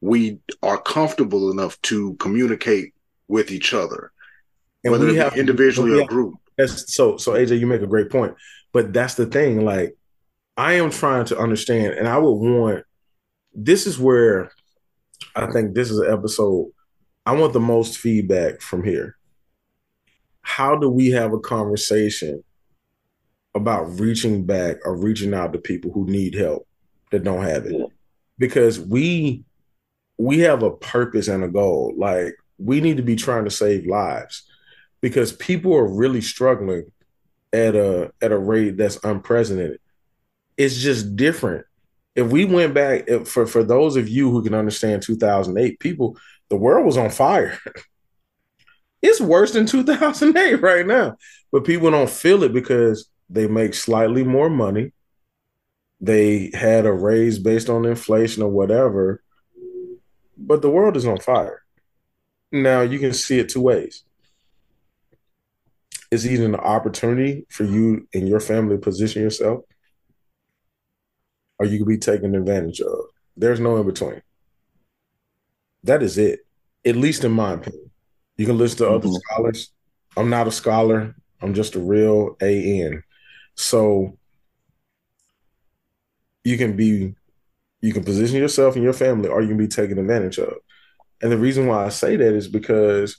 we 0.00 0.38
are 0.62 0.80
comfortable 0.80 1.50
enough 1.50 1.80
to 1.82 2.14
communicate 2.14 2.94
with 3.26 3.50
each 3.50 3.74
other 3.74 4.12
and 4.84 4.92
whether 4.92 5.06
we 5.06 5.16
have 5.16 5.36
individually 5.36 6.00
or 6.00 6.06
group. 6.06 6.34
That's 6.56 6.94
so 6.94 7.16
so 7.16 7.32
AJ, 7.32 7.58
you 7.58 7.66
make 7.66 7.82
a 7.82 7.86
great 7.86 8.10
point. 8.10 8.34
But 8.72 8.92
that's 8.92 9.14
the 9.14 9.26
thing. 9.26 9.64
Like, 9.64 9.96
I 10.56 10.74
am 10.74 10.90
trying 10.90 11.24
to 11.26 11.38
understand, 11.38 11.94
and 11.94 12.08
I 12.08 12.18
would 12.18 12.32
want 12.32 12.84
this 13.54 13.86
is 13.86 13.98
where 13.98 14.52
I 15.34 15.50
think 15.50 15.74
this 15.74 15.90
is 15.90 15.98
an 15.98 16.12
episode. 16.12 16.70
I 17.26 17.32
want 17.32 17.52
the 17.52 17.60
most 17.60 17.98
feedback 17.98 18.60
from 18.60 18.84
here. 18.84 19.16
How 20.42 20.76
do 20.76 20.88
we 20.88 21.10
have 21.10 21.32
a 21.32 21.38
conversation 21.38 22.42
about 23.54 23.98
reaching 24.00 24.46
back 24.46 24.76
or 24.84 24.96
reaching 24.96 25.34
out 25.34 25.52
to 25.52 25.58
people 25.58 25.92
who 25.92 26.06
need 26.06 26.34
help 26.34 26.66
that 27.10 27.24
don't 27.24 27.44
have 27.44 27.66
it? 27.66 27.76
Because 28.38 28.80
we 28.80 29.44
we 30.18 30.40
have 30.40 30.62
a 30.62 30.70
purpose 30.70 31.28
and 31.28 31.44
a 31.44 31.48
goal. 31.48 31.94
Like 31.96 32.34
we 32.58 32.80
need 32.80 32.96
to 32.98 33.02
be 33.02 33.16
trying 33.16 33.44
to 33.44 33.50
save 33.50 33.86
lives 33.86 34.44
because 35.00 35.32
people 35.32 35.74
are 35.74 35.86
really 35.86 36.20
struggling 36.20 36.90
at 37.52 37.74
a 37.74 38.12
at 38.20 38.32
a 38.32 38.38
rate 38.38 38.76
that's 38.76 39.02
unprecedented. 39.02 39.80
It's 40.56 40.76
just 40.76 41.16
different. 41.16 41.66
If 42.14 42.28
we 42.28 42.44
went 42.44 42.74
back 42.74 43.04
if, 43.08 43.28
for 43.28 43.46
for 43.46 43.62
those 43.62 43.96
of 43.96 44.08
you 44.08 44.30
who 44.30 44.42
can 44.42 44.54
understand 44.54 45.02
2008, 45.02 45.80
people 45.80 46.16
the 46.48 46.56
world 46.56 46.84
was 46.84 46.96
on 46.96 47.10
fire. 47.10 47.58
it's 49.02 49.20
worse 49.20 49.52
than 49.52 49.66
2008 49.66 50.54
right 50.60 50.86
now, 50.86 51.16
but 51.50 51.64
people 51.64 51.90
don't 51.90 52.10
feel 52.10 52.42
it 52.42 52.52
because 52.52 53.08
they 53.28 53.46
make 53.46 53.74
slightly 53.74 54.24
more 54.24 54.50
money. 54.50 54.92
They 56.00 56.50
had 56.54 56.86
a 56.86 56.92
raise 56.92 57.38
based 57.38 57.68
on 57.68 57.84
inflation 57.84 58.42
or 58.42 58.48
whatever, 58.48 59.22
but 60.36 60.62
the 60.62 60.70
world 60.70 60.96
is 60.96 61.06
on 61.06 61.18
fire. 61.18 61.62
Now 62.52 62.80
you 62.80 62.98
can 62.98 63.12
see 63.12 63.38
it 63.38 63.48
two 63.48 63.60
ways 63.60 64.04
it's 66.10 66.26
either 66.26 66.44
an 66.44 66.56
opportunity 66.56 67.46
for 67.48 67.64
you 67.64 68.08
and 68.12 68.28
your 68.28 68.40
family 68.40 68.76
to 68.76 68.80
position 68.80 69.22
yourself, 69.22 69.60
or 71.58 71.66
you 71.66 71.78
could 71.78 71.88
be 71.88 71.98
taken 71.98 72.34
advantage 72.34 72.80
of. 72.80 72.98
There's 73.36 73.60
no 73.60 73.76
in 73.76 73.86
between. 73.86 74.22
That 75.84 76.02
is 76.02 76.18
it, 76.18 76.40
at 76.84 76.96
least 76.96 77.24
in 77.24 77.32
my 77.32 77.52
opinion. 77.52 77.90
You 78.36 78.46
can 78.46 78.58
listen 78.58 78.78
to 78.78 78.84
mm-hmm. 78.84 79.08
other 79.08 79.18
scholars. 79.24 79.72
I'm 80.16 80.30
not 80.30 80.48
a 80.48 80.50
scholar. 80.50 81.14
I'm 81.40 81.54
just 81.54 81.74
a 81.74 81.80
real 81.80 82.36
AN. 82.40 83.02
So 83.54 84.18
you 86.42 86.58
can 86.58 86.76
be, 86.76 87.14
you 87.80 87.92
can 87.92 88.04
position 88.04 88.38
yourself 88.38 88.74
and 88.74 88.82
your 88.82 88.92
family, 88.92 89.28
or 89.28 89.42
you 89.42 89.48
can 89.48 89.56
be 89.56 89.68
taken 89.68 89.98
advantage 89.98 90.38
of. 90.38 90.54
And 91.22 91.30
the 91.30 91.38
reason 91.38 91.66
why 91.66 91.84
I 91.84 91.90
say 91.90 92.16
that 92.16 92.34
is 92.34 92.48
because 92.48 93.18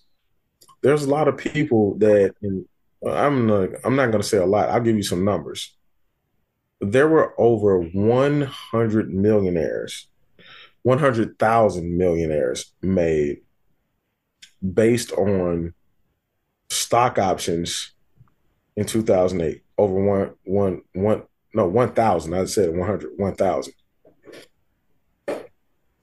there's 0.81 1.03
a 1.03 1.09
lot 1.09 1.27
of 1.27 1.37
people 1.37 1.95
that, 1.99 2.33
and 2.41 2.65
I'm 3.07 3.47
not, 3.47 3.69
I'm 3.83 3.95
not 3.95 4.11
going 4.11 4.21
to 4.21 4.27
say 4.27 4.37
a 4.37 4.45
lot. 4.45 4.69
I'll 4.69 4.81
give 4.81 4.95
you 4.95 5.03
some 5.03 5.25
numbers. 5.25 5.75
There 6.79 7.07
were 7.07 7.33
over 7.39 7.79
100 7.79 9.13
millionaires, 9.13 10.07
100,000 10.83 11.97
millionaires 11.97 12.73
made 12.81 13.41
based 14.73 15.11
on 15.13 15.73
stock 16.69 17.17
options 17.17 17.91
in 18.75 18.85
2008. 18.85 19.63
Over 19.77 19.93
one, 19.93 20.31
one, 20.43 20.81
one, 20.93 21.23
no, 21.53 21.67
1,000. 21.67 22.33
I 22.33 22.45
said 22.45 22.75
100, 22.75 23.11
1,000. 23.17 23.73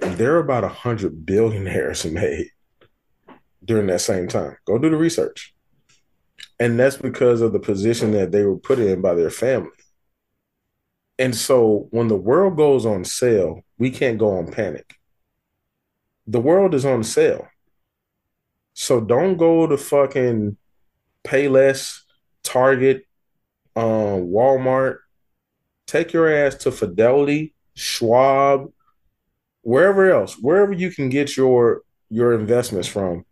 There 0.00 0.34
are 0.34 0.40
about 0.40 0.64
100 0.64 1.24
billionaires 1.26 2.04
made 2.10 2.50
during 3.64 3.86
that 3.88 4.00
same 4.00 4.28
time. 4.28 4.56
Go 4.64 4.78
do 4.78 4.90
the 4.90 4.96
research. 4.96 5.54
And 6.60 6.78
that's 6.78 6.96
because 6.96 7.40
of 7.40 7.52
the 7.52 7.60
position 7.60 8.12
that 8.12 8.32
they 8.32 8.44
were 8.44 8.58
put 8.58 8.78
in 8.78 9.00
by 9.00 9.14
their 9.14 9.30
family. 9.30 9.70
And 11.18 11.34
so 11.34 11.88
when 11.90 12.08
the 12.08 12.16
world 12.16 12.56
goes 12.56 12.86
on 12.86 13.04
sale, 13.04 13.62
we 13.78 13.90
can't 13.90 14.18
go 14.18 14.38
on 14.38 14.52
panic. 14.52 14.94
the 16.26 16.40
world 16.40 16.74
is 16.74 16.84
on 16.84 17.02
sale. 17.02 17.48
So 18.74 19.00
don't 19.00 19.36
go 19.36 19.66
to 19.66 19.76
fucking 19.76 20.56
Payless, 21.24 22.00
Target, 22.42 23.04
um, 23.76 24.28
Walmart. 24.30 24.98
Take 25.86 26.12
your 26.12 26.28
ass 26.32 26.54
to 26.56 26.70
Fidelity, 26.72 27.54
Schwab, 27.74 28.72
wherever 29.62 30.10
else, 30.10 30.36
wherever 30.38 30.72
you 30.72 30.90
can 30.90 31.08
get 31.08 31.36
your 31.36 31.82
your 32.10 32.32
investments 32.34 32.88
from. 32.88 33.24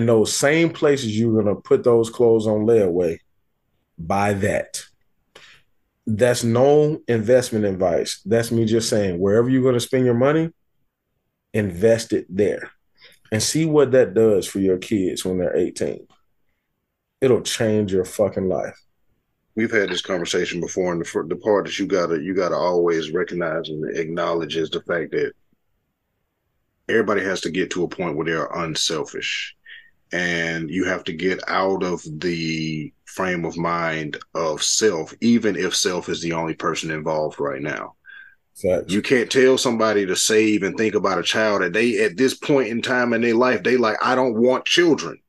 In 0.00 0.06
those 0.06 0.34
same 0.34 0.70
places 0.70 1.18
you're 1.18 1.42
gonna 1.42 1.54
put 1.54 1.84
those 1.84 2.08
clothes 2.08 2.46
on 2.46 2.64
layaway, 2.64 3.18
buy 3.98 4.32
that. 4.32 4.82
That's 6.06 6.42
no 6.42 7.02
investment 7.06 7.66
advice. 7.66 8.22
That's 8.24 8.50
me 8.50 8.64
just 8.64 8.88
saying 8.88 9.20
wherever 9.20 9.50
you're 9.50 9.62
gonna 9.62 9.78
spend 9.78 10.06
your 10.06 10.14
money, 10.14 10.54
invest 11.52 12.14
it 12.14 12.24
there 12.30 12.70
and 13.30 13.42
see 13.42 13.66
what 13.66 13.92
that 13.92 14.14
does 14.14 14.46
for 14.46 14.58
your 14.58 14.78
kids 14.78 15.22
when 15.22 15.36
they're 15.36 15.54
18. 15.54 16.06
It'll 17.20 17.42
change 17.42 17.92
your 17.92 18.06
fucking 18.06 18.48
life. 18.48 18.80
We've 19.54 19.70
had 19.70 19.90
this 19.90 20.00
conversation 20.00 20.62
before, 20.62 20.94
and 20.94 21.04
the, 21.04 21.24
the 21.28 21.36
part 21.36 21.66
that 21.66 21.78
you 21.78 21.84
gotta 21.84 22.22
you 22.22 22.32
gotta 22.32 22.56
always 22.56 23.10
recognize 23.10 23.68
and 23.68 23.84
acknowledge 23.98 24.56
is 24.56 24.70
the 24.70 24.80
fact 24.80 25.10
that 25.10 25.34
everybody 26.88 27.22
has 27.22 27.42
to 27.42 27.50
get 27.50 27.70
to 27.72 27.84
a 27.84 27.88
point 27.88 28.16
where 28.16 28.24
they're 28.24 28.62
unselfish, 28.64 29.54
and 30.12 30.70
you 30.70 30.84
have 30.84 31.04
to 31.04 31.12
get 31.12 31.40
out 31.48 31.82
of 31.82 32.02
the 32.20 32.92
frame 33.04 33.44
of 33.44 33.56
mind 33.56 34.18
of 34.34 34.62
self, 34.62 35.14
even 35.20 35.56
if 35.56 35.74
self 35.74 36.08
is 36.08 36.20
the 36.20 36.32
only 36.32 36.54
person 36.54 36.90
involved 36.90 37.40
right 37.40 37.62
now. 37.62 37.94
Facts. 38.60 38.92
You 38.92 39.02
can't 39.02 39.30
tell 39.30 39.56
somebody 39.56 40.04
to 40.06 40.16
save 40.16 40.62
and 40.62 40.76
think 40.76 40.94
about 40.94 41.18
a 41.18 41.22
child 41.22 41.62
that 41.62 41.72
they 41.72 42.04
at 42.04 42.16
this 42.16 42.34
point 42.34 42.68
in 42.68 42.82
time 42.82 43.12
in 43.12 43.22
their 43.22 43.34
life, 43.34 43.62
they 43.62 43.76
like, 43.76 43.96
I 44.02 44.14
don't 44.14 44.36
want 44.36 44.66
children. 44.66 45.20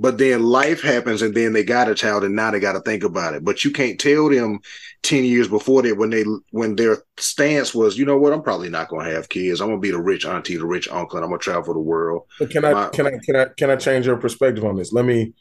But 0.00 0.18
then 0.18 0.44
life 0.44 0.80
happens 0.80 1.22
and 1.22 1.34
then 1.34 1.52
they 1.52 1.64
got 1.64 1.90
a 1.90 1.94
child 1.94 2.22
and 2.22 2.36
now 2.36 2.52
they 2.52 2.60
got 2.60 2.74
to 2.74 2.80
think 2.80 3.02
about 3.02 3.34
it. 3.34 3.44
But 3.44 3.64
you 3.64 3.72
can't 3.72 3.98
tell 3.98 4.28
them 4.28 4.60
10 5.02 5.24
years 5.24 5.48
before 5.48 5.82
that 5.82 5.96
when 5.96 6.10
they 6.10 6.24
when 6.50 6.76
their 6.76 6.98
stance 7.16 7.74
was, 7.74 7.98
you 7.98 8.04
know 8.04 8.16
what, 8.16 8.32
I'm 8.32 8.42
probably 8.42 8.68
not 8.68 8.88
gonna 8.88 9.10
have 9.10 9.28
kids. 9.28 9.60
I'm 9.60 9.68
gonna 9.68 9.80
be 9.80 9.90
the 9.90 10.00
rich 10.00 10.24
auntie, 10.24 10.56
the 10.56 10.66
rich 10.66 10.88
uncle, 10.88 11.16
and 11.16 11.24
I'm 11.24 11.30
gonna 11.30 11.40
travel 11.40 11.74
the 11.74 11.80
world. 11.80 12.22
But 12.38 12.50
can 12.50 12.64
I 12.64 12.72
My, 12.72 12.88
can 12.90 13.06
I 13.06 13.10
can 13.24 13.36
I 13.36 13.46
can 13.56 13.70
I 13.70 13.76
change 13.76 14.06
your 14.06 14.18
perspective 14.18 14.64
on 14.64 14.76
this? 14.76 14.92
Let 14.92 15.04
me 15.04 15.34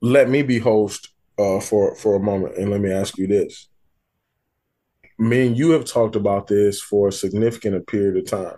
let 0.00 0.28
me 0.28 0.42
be 0.42 0.58
host 0.58 1.08
uh, 1.38 1.58
for 1.60 1.96
for 1.96 2.14
a 2.14 2.20
moment 2.20 2.56
and 2.56 2.70
let 2.70 2.80
me 2.80 2.92
ask 2.92 3.18
you 3.18 3.26
this 3.26 3.68
me 5.18 5.46
and 5.46 5.56
you 5.56 5.70
have 5.70 5.84
talked 5.84 6.16
about 6.16 6.46
this 6.46 6.80
for 6.80 7.08
a 7.08 7.12
significant 7.12 7.86
period 7.86 8.16
of 8.16 8.26
time. 8.26 8.56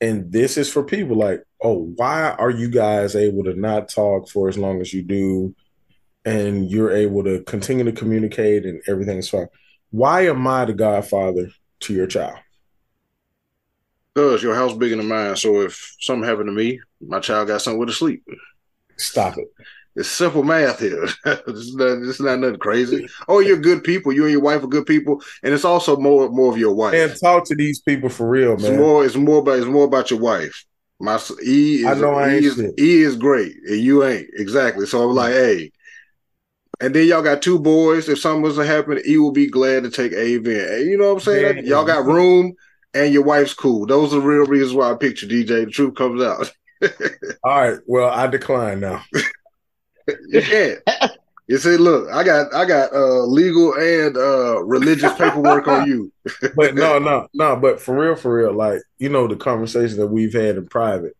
And 0.00 0.32
this 0.32 0.56
is 0.56 0.70
for 0.70 0.82
people 0.82 1.16
like, 1.16 1.42
oh, 1.64 1.90
why 1.96 2.30
are 2.30 2.50
you 2.50 2.68
guys 2.68 3.16
able 3.16 3.42
to 3.44 3.54
not 3.54 3.88
talk 3.88 4.28
for 4.28 4.48
as 4.48 4.58
long 4.58 4.80
as 4.80 4.92
you 4.92 5.02
do? 5.02 5.54
And 6.26 6.70
you're 6.70 6.92
able 6.92 7.24
to 7.24 7.42
continue 7.42 7.84
to 7.84 7.92
communicate 7.92 8.64
and 8.64 8.80
everything's 8.86 9.28
fine. 9.28 9.48
Why 9.90 10.26
am 10.26 10.46
I 10.46 10.64
the 10.64 10.72
godfather 10.72 11.50
to 11.80 11.94
your 11.94 12.06
child? 12.06 12.38
Because 14.14 14.42
your 14.42 14.54
house 14.54 14.74
bigger 14.74 14.96
than 14.96 15.08
mine. 15.08 15.36
So 15.36 15.62
if 15.62 15.96
something 16.00 16.28
happened 16.28 16.46
to 16.46 16.52
me, 16.52 16.80
my 17.00 17.20
child 17.20 17.48
got 17.48 17.62
somewhere 17.62 17.86
to 17.86 17.92
sleep. 17.92 18.24
Stop 18.96 19.38
it. 19.38 19.48
It's 19.96 20.08
simple 20.08 20.42
math 20.42 20.80
here. 20.80 21.04
it's, 21.26 21.74
not, 21.74 21.98
it's 22.02 22.20
not 22.20 22.38
nothing 22.40 22.58
crazy. 22.58 23.06
Oh, 23.28 23.40
you're 23.40 23.56
good 23.56 23.84
people. 23.84 24.12
You 24.12 24.24
and 24.24 24.32
your 24.32 24.40
wife 24.40 24.64
are 24.64 24.68
good 24.68 24.86
people, 24.86 25.22
and 25.42 25.54
it's 25.54 25.64
also 25.64 25.96
more 25.96 26.28
more 26.30 26.50
of 26.50 26.58
your 26.58 26.74
wife. 26.74 26.94
And 26.94 27.20
talk 27.20 27.44
to 27.46 27.54
these 27.54 27.80
people 27.80 28.08
for 28.08 28.28
real, 28.28 28.56
man. 28.56 28.72
It's 28.72 28.76
more. 28.76 29.04
It's 29.04 29.14
more 29.14 29.38
about. 29.38 29.58
It's 29.58 29.66
more 29.66 29.84
about 29.84 30.10
your 30.10 30.18
wife. 30.18 30.64
My 31.00 31.20
E 31.44 31.80
is. 31.80 31.86
I 31.86 31.94
know 31.94 32.14
I 32.14 32.36
e, 32.36 32.44
is, 32.44 32.58
e 32.60 33.02
is 33.02 33.16
great, 33.16 33.56
and 33.66 33.80
you 33.80 34.04
ain't 34.04 34.28
exactly. 34.34 34.86
So 34.86 35.02
I'm 35.02 35.14
mm. 35.14 35.16
like, 35.16 35.32
hey. 35.32 35.72
And 36.80 36.92
then 36.92 37.06
y'all 37.06 37.22
got 37.22 37.40
two 37.40 37.58
boys. 37.58 38.08
If 38.08 38.18
something 38.18 38.42
was 38.42 38.56
to 38.56 38.66
happen, 38.66 39.00
E 39.06 39.16
will 39.16 39.30
be 39.30 39.46
glad 39.46 39.84
to 39.84 39.90
take 39.90 40.12
Ave 40.12 40.80
in. 40.80 40.88
You 40.88 40.98
know 40.98 41.14
what 41.14 41.14
I'm 41.14 41.20
saying? 41.20 41.56
Yeah. 41.58 41.62
Y'all 41.62 41.84
got 41.84 42.04
room, 42.04 42.54
and 42.94 43.12
your 43.12 43.22
wife's 43.22 43.54
cool. 43.54 43.86
Those 43.86 44.12
are 44.12 44.20
the 44.20 44.26
real 44.26 44.46
reasons 44.46 44.74
why 44.74 44.90
I 44.90 44.94
picked 44.94 45.22
you, 45.22 45.28
DJ. 45.28 45.64
The 45.64 45.70
truth 45.70 45.94
comes 45.94 46.22
out. 46.22 46.52
All 47.44 47.70
right. 47.70 47.78
Well, 47.86 48.10
I 48.10 48.26
decline 48.26 48.80
now. 48.80 49.04
you 50.28 50.42
can't. 50.42 50.80
You 51.46 51.58
say, 51.58 51.76
look, 51.76 52.08
I 52.10 52.24
got 52.24 52.54
I 52.54 52.64
got 52.64 52.92
uh 52.92 53.24
legal 53.24 53.74
and 53.74 54.16
uh 54.16 54.62
religious 54.64 55.12
paperwork 55.18 55.68
on 55.68 55.86
you. 55.86 56.12
but 56.56 56.74
no, 56.74 56.98
no, 57.00 57.28
no, 57.34 57.56
but 57.56 57.80
for 57.80 57.96
real, 57.96 58.16
for 58.16 58.34
real, 58.34 58.54
like, 58.54 58.80
you 58.98 59.10
know, 59.10 59.26
the 59.26 59.36
conversation 59.36 59.98
that 59.98 60.06
we've 60.06 60.32
had 60.32 60.56
in 60.56 60.66
private, 60.66 61.16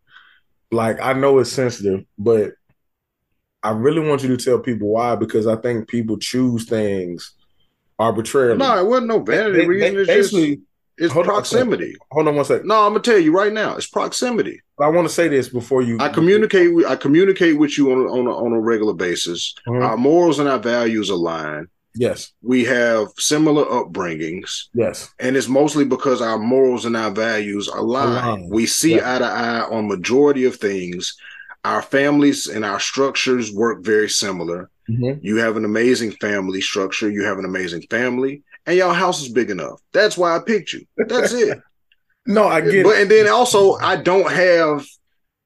like 0.70 1.01
I 1.01 1.12
know 1.12 1.39
it's 1.39 1.53
sensitive, 1.53 2.05
but 2.18 2.53
I 3.62 3.70
really 3.70 4.07
want 4.07 4.22
you 4.22 4.35
to 4.35 4.43
tell 4.43 4.59
people 4.59 4.89
why, 4.89 5.16
because 5.16 5.47
I 5.47 5.57
think 5.57 5.89
people 5.89 6.18
choose 6.18 6.66
things 6.66 7.33
arbitrarily. 7.99 8.59
No, 8.59 8.79
it 8.79 8.87
wasn't 8.87 9.09
no 9.09 9.20
vanity 9.20 9.59
they, 9.59 9.66
reason. 9.66 9.97
They, 9.97 10.05
basically, 10.05 10.57
just, 10.57 10.66
it's 10.97 11.13
hold 11.13 11.27
proximity. 11.27 11.93
On 11.93 12.07
hold 12.13 12.29
on 12.29 12.37
one 12.37 12.45
second. 12.45 12.69
No, 12.69 12.87
I'm 12.87 12.93
gonna 12.93 13.01
tell 13.01 13.19
you 13.19 13.33
right 13.33 13.53
now. 13.53 13.77
It's 13.77 13.87
proximity. 13.87 14.61
I 14.81 14.89
want 14.89 15.09
to 15.09 15.15
say 15.15 15.29
this 15.29 15.49
before 15.49 15.83
you. 15.83 15.99
I 16.01 16.09
communicate. 16.09 16.75
With, 16.75 16.87
I 16.87 16.97
communicate 16.97 17.59
with 17.59 17.77
you 17.79 17.93
on 17.93 17.99
a, 17.99 18.13
on 18.13 18.27
a, 18.27 18.31
on 18.31 18.53
a 18.53 18.61
regular 18.61 18.95
basis. 18.95 19.55
Mm-hmm. 19.67 19.83
Our 19.83 19.97
morals 19.97 20.39
and 20.39 20.49
our 20.49 20.59
values 20.59 21.11
align. 21.11 21.69
Yes. 21.97 22.33
We 22.43 22.65
have 22.65 23.09
similar 23.19 23.65
upbringings. 23.65 24.65
Yes. 24.75 25.13
And 25.21 25.37
it's 25.37 25.49
mostly 25.49 25.85
because 25.85 26.21
our 26.21 26.39
morals 26.39 26.85
and 26.87 26.97
our 26.97 27.11
values 27.11 27.69
align. 27.69 28.25
align. 28.25 28.49
We 28.49 28.67
see 28.67 28.97
eye 28.97 29.19
to 29.19 29.25
eye 29.25 29.69
on 29.71 29.87
majority 29.87 30.45
of 30.45 30.57
things. 30.57 31.17
Our 31.65 31.83
families 31.83 32.49
and 32.49 32.65
our 32.65 32.81
structures 32.81 33.53
work 33.53 33.85
very 33.85 34.11
similar. 34.11 34.71
Mm-hmm. 34.91 35.25
You 35.25 35.37
have 35.37 35.57
an 35.57 35.65
amazing 35.65 36.13
family 36.13 36.61
structure. 36.61 37.09
You 37.09 37.25
have 37.25 37.39
an 37.39 37.45
amazing 37.45 37.83
family 37.83 38.43
and 38.67 38.77
y'all 38.77 38.93
house 38.93 39.23
is 39.23 39.29
big 39.29 39.51
enough. 39.51 39.81
That's 39.93 40.17
why 40.17 40.37
I 40.37 40.41
picked 40.41 40.73
you. 40.73 40.85
That's 40.97 41.33
it. 41.33 41.59
no, 42.27 42.47
I 42.47 42.61
get 42.61 42.85
but, 42.85 42.97
it. 42.97 43.03
And 43.03 43.11
then 43.11 43.29
also, 43.29 43.75
I 43.75 43.97
don't 43.97 44.31
have, 44.31 44.87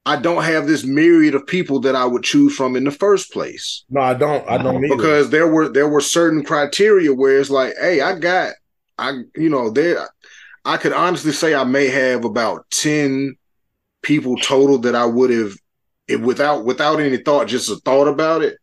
I 0.07 0.16
don't 0.16 0.45
have 0.45 0.66
this 0.66 0.85
myriad 0.85 1.35
of 1.35 1.47
people 1.47 1.81
that 1.81 1.97
I 1.97 2.05
would 2.05 2.23
choose 2.23 2.55
from 2.55 2.77
in 2.77 2.85
the 2.85 2.91
first 2.91 3.33
place. 3.33 3.85
No, 3.91 4.01
I 4.01 4.14
don't. 4.14 4.49
I 4.49 4.59
don't 4.59 4.81
because 4.81 5.31
there 5.31 5.49
were 5.49 5.69
there 5.69 5.89
were 5.89 6.01
certain 6.01 6.45
criteria 6.45 7.12
where 7.12 7.39
it's 7.39 7.51
like, 7.51 7.75
hey, 7.81 8.01
I 8.01 8.19
got, 8.19 8.53
I 8.97 9.23
you 9.35 9.51
know 9.51 9.71
there, 9.71 10.09
I 10.64 10.77
could 10.77 10.93
honestly 10.93 11.33
say 11.33 11.55
I 11.55 11.64
may 11.64 11.89
have 11.89 12.25
about 12.25 12.71
ten 12.71 13.37
people 14.03 14.37
total 14.37 14.79
that 14.79 14.95
I 14.95 15.05
would 15.05 15.31
have, 15.31 15.55
without 16.21 16.64
without 16.64 17.01
any 17.01 17.19
thought, 17.19 17.49
just 17.49 17.69
a 17.69 17.77
thought 17.77 18.09
about 18.09 18.43
it, 18.43 18.57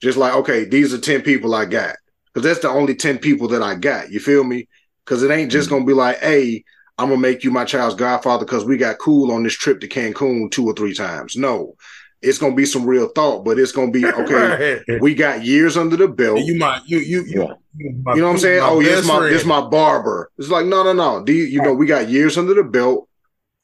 just 0.00 0.18
like 0.18 0.34
okay, 0.34 0.66
these 0.66 0.92
are 0.92 0.98
ten 0.98 1.22
people 1.22 1.54
I 1.54 1.64
got 1.64 1.96
because 2.32 2.44
that's 2.44 2.60
the 2.60 2.68
only 2.68 2.94
10 2.94 3.18
people 3.18 3.48
that 3.48 3.62
I 3.62 3.74
got. 3.74 4.10
You 4.10 4.20
feel 4.20 4.44
me? 4.44 4.68
Because 5.04 5.22
it 5.22 5.30
ain't 5.30 5.50
just 5.50 5.68
mm-hmm. 5.68 5.76
gonna 5.76 5.86
be 5.86 5.92
like, 5.92 6.18
hey, 6.18 6.64
I'm 6.98 7.08
gonna 7.08 7.20
make 7.20 7.42
you 7.44 7.50
my 7.50 7.64
child's 7.64 7.94
godfather 7.94 8.44
because 8.44 8.64
we 8.64 8.76
got 8.76 8.98
cool 8.98 9.32
on 9.32 9.42
this 9.42 9.54
trip 9.54 9.80
to 9.80 9.88
Cancun 9.88 10.50
two 10.50 10.66
or 10.66 10.74
three 10.74 10.94
times. 10.94 11.36
No, 11.36 11.74
it's 12.20 12.38
gonna 12.38 12.54
be 12.54 12.66
some 12.66 12.86
real 12.86 13.08
thought, 13.08 13.44
but 13.44 13.58
it's 13.58 13.72
gonna 13.72 13.90
be 13.90 14.06
okay. 14.06 14.80
right. 14.88 15.02
We 15.02 15.14
got 15.14 15.44
years 15.44 15.76
under 15.76 15.96
the 15.96 16.08
belt. 16.08 16.40
You 16.40 16.56
might 16.58 16.82
you 16.86 16.98
you 16.98 17.24
you, 17.24 17.56
you, 17.76 17.96
know 17.96 18.02
what 18.04 18.24
I'm 18.24 18.38
saying? 18.38 18.62
Oh, 18.62 18.80
yes, 18.80 19.06
my 19.06 19.20
this 19.20 19.44
my 19.44 19.60
barber. 19.60 20.30
It's 20.38 20.48
like 20.48 20.66
no 20.66 20.84
no 20.84 20.92
no. 20.92 21.24
Do 21.24 21.32
you, 21.32 21.44
you 21.44 21.62
know 21.62 21.74
we 21.74 21.86
got 21.86 22.08
years 22.08 22.38
under 22.38 22.54
the 22.54 22.64
belt. 22.64 23.08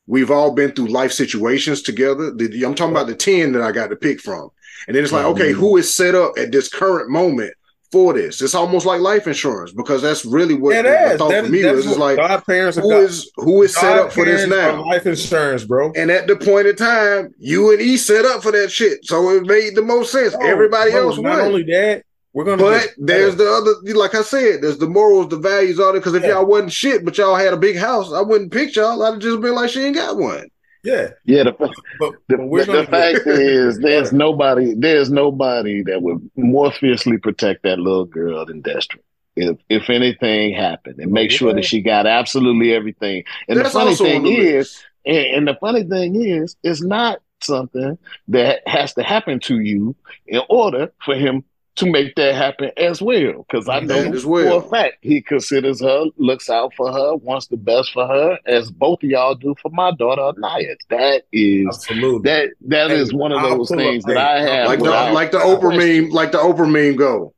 We've 0.07 0.31
all 0.31 0.53
been 0.53 0.73
through 0.73 0.89
life 0.89 1.13
situations 1.13 1.83
together. 1.83 2.29
I'm 2.29 2.75
talking 2.75 2.97
about 2.97 3.09
the 3.09 3.15
10 3.15 3.53
that 3.53 3.61
I 3.61 3.73
got 3.73 3.89
to 3.91 3.97
pick 3.97 4.23
from. 4.23 4.49
And 4.87 4.97
then 4.97 5.05
it's 5.05 5.13
like, 5.13 5.27
okay, 5.27 5.53
who 5.53 5.77
is 5.77 5.95
set 5.95 6.15
up 6.15 6.39
at 6.39 6.51
this 6.51 6.71
current 6.71 7.11
moment 7.11 7.53
for 7.91 8.13
this. 8.13 8.43
It's 8.43 8.55
almost 8.55 8.87
like 8.87 9.01
life 9.01 9.27
insurance 9.27 9.73
because 9.73 10.03
that's 10.03 10.25
really 10.25 10.55
what 10.55 10.77
it 10.77 10.83
the, 10.83 11.05
is. 11.05 11.13
the 11.13 11.19
thought 11.19 11.31
that, 11.31 11.45
for 11.45 11.51
me 11.51 11.65
was. 11.65 11.87
It's 11.87 11.97
like 11.97 12.17
God 12.17 12.45
parents 12.45 12.77
who 12.77 12.91
God, 12.91 13.03
is 13.03 13.31
who 13.37 13.63
is 13.63 13.75
set 13.75 13.99
up 13.99 14.13
for 14.13 14.25
this 14.25 14.49
now? 14.49 14.85
Life 14.85 15.07
insurance, 15.07 15.65
bro. 15.65 15.93
And 15.97 16.11
at 16.11 16.27
the 16.27 16.37
point 16.37 16.67
in 16.67 16.77
time, 16.77 17.35
you 17.39 17.73
and 17.73 17.81
E 17.81 17.97
set 17.97 18.25
up 18.25 18.43
for 18.43 18.53
that 18.53 18.71
shit, 18.71 19.05
so 19.05 19.31
it 19.31 19.47
made 19.47 19.75
the 19.75 19.83
most 19.83 20.13
sense. 20.13 20.35
Oh, 20.39 20.47
Everybody 20.47 20.91
bro, 20.91 21.09
else 21.09 21.19
not 21.19 21.41
only 21.41 21.63
that. 21.65 22.05
We're 22.35 22.45
gonna 22.45 22.63
but 22.63 22.95
there's 22.99 23.37
the 23.37 23.51
other, 23.51 23.99
like 23.99 24.15
I 24.15 24.23
said, 24.23 24.61
there's 24.63 24.79
the 24.79 24.87
morals, 24.87 25.29
the 25.29 25.39
values, 25.39 25.81
all 25.81 25.93
that. 25.93 26.01
Because 26.01 26.15
if 26.15 26.23
yeah. 26.23 26.31
y'all 26.31 26.47
wasn't 26.47 26.73
shit, 26.73 27.05
but 27.05 27.17
y'all 27.17 27.35
had 27.35 27.55
a 27.55 27.57
big 27.57 27.77
house, 27.77 28.13
I 28.13 28.21
wouldn't 28.21 28.53
pick 28.53 28.77
y'all. 28.77 29.03
I'd 29.03 29.21
just 29.21 29.41
been 29.41 29.55
like, 29.55 29.71
she 29.71 29.83
ain't 29.83 29.97
got 29.97 30.17
one. 30.17 30.49
Yeah, 30.89 31.09
yeah. 31.25 31.45
The, 31.45 31.53
but, 31.53 31.71
but 31.99 32.15
the, 32.29 32.37
the 32.37 32.87
fact 32.89 33.27
is, 33.27 33.79
there's 33.79 34.13
nobody, 34.13 34.75
there's 34.75 35.11
nobody 35.11 35.83
that 35.83 36.01
would 36.01 36.31
more 36.37 36.73
fiercely 36.73 37.19
protect 37.19 37.63
that 37.65 37.79
little 37.79 38.07
girl 38.07 38.47
than 38.47 38.63
Destra. 38.63 38.99
If 39.37 39.59
if 39.69 39.89
anything 39.91 40.55
happened, 40.55 40.99
and 40.99 41.13
make 41.13 41.31
sure 41.31 41.55
that 41.55 41.65
she 41.65 41.81
got 41.81 42.07
absolutely 42.07 42.75
everything. 42.75 43.23
And 43.49 43.59
That's 43.59 43.73
the 43.73 43.79
funny 43.79 43.95
thing 43.95 44.27
is, 44.27 44.83
and, 45.07 45.27
and 45.27 45.49
the 45.49 45.57
funny 45.61 45.85
thing 45.85 46.21
is, 46.21 46.57
it's 46.65 46.83
not 46.83 47.21
something 47.41 47.99
that 48.29 48.67
has 48.67 48.95
to 48.95 49.05
happen 49.05 49.39
to 49.41 49.61
you 49.61 49.95
in 50.27 50.43
order 50.49 50.91
for 51.05 51.15
him 51.15 51.45
to 51.79 51.91
make 51.91 52.15
that 52.17 52.35
happen 52.35 52.71
as 52.77 53.01
well. 53.01 53.47
Because 53.49 53.69
I 53.69 53.81
know 53.81 54.13
well. 54.25 54.61
for 54.61 54.67
a 54.67 54.71
fact 54.71 54.99
he 55.01 55.23
considers 55.23 55.81
her, 55.81 56.07
looks 56.17 56.51
out 56.51 56.75
for 56.75 56.93
her, 56.93 57.17
wants 57.17 57.47
the 57.47 57.57
best 57.57 57.93
for 57.93 58.07
her, 58.07 58.39
as 58.47 58.71
both 58.71 59.03
of 59.03 59.09
y'all 59.09 59.35
do 59.35 59.55
for 59.63 59.71
my 59.71 59.93
daughter 59.93 60.23
Anaya. 60.23 60.75
That 60.91 61.25
is 61.33 61.67
absolutely 61.69 62.31
that 62.31 62.51
that 62.67 62.91
hey, 62.91 62.99
is 62.99 63.15
one 63.15 63.33
of 63.33 63.43
those 63.43 63.71
things 63.71 64.05
up, 64.05 64.09
that 64.09 64.17
hey, 64.17 64.23
I 64.23 64.57
have 64.57 64.67
like 64.67 64.81
the 64.81 64.91
like 64.91 65.31
the 65.31 65.39
Oprah 65.39 65.77
meme, 65.77 66.11
like 66.11 66.33
the 66.33 66.39
Oprah 66.39 66.71
meme 66.71 66.97
go. 66.97 67.35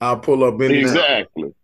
I'll 0.00 0.18
pull 0.18 0.44
up 0.44 0.60
in 0.60 0.72
exactly. 0.72 1.54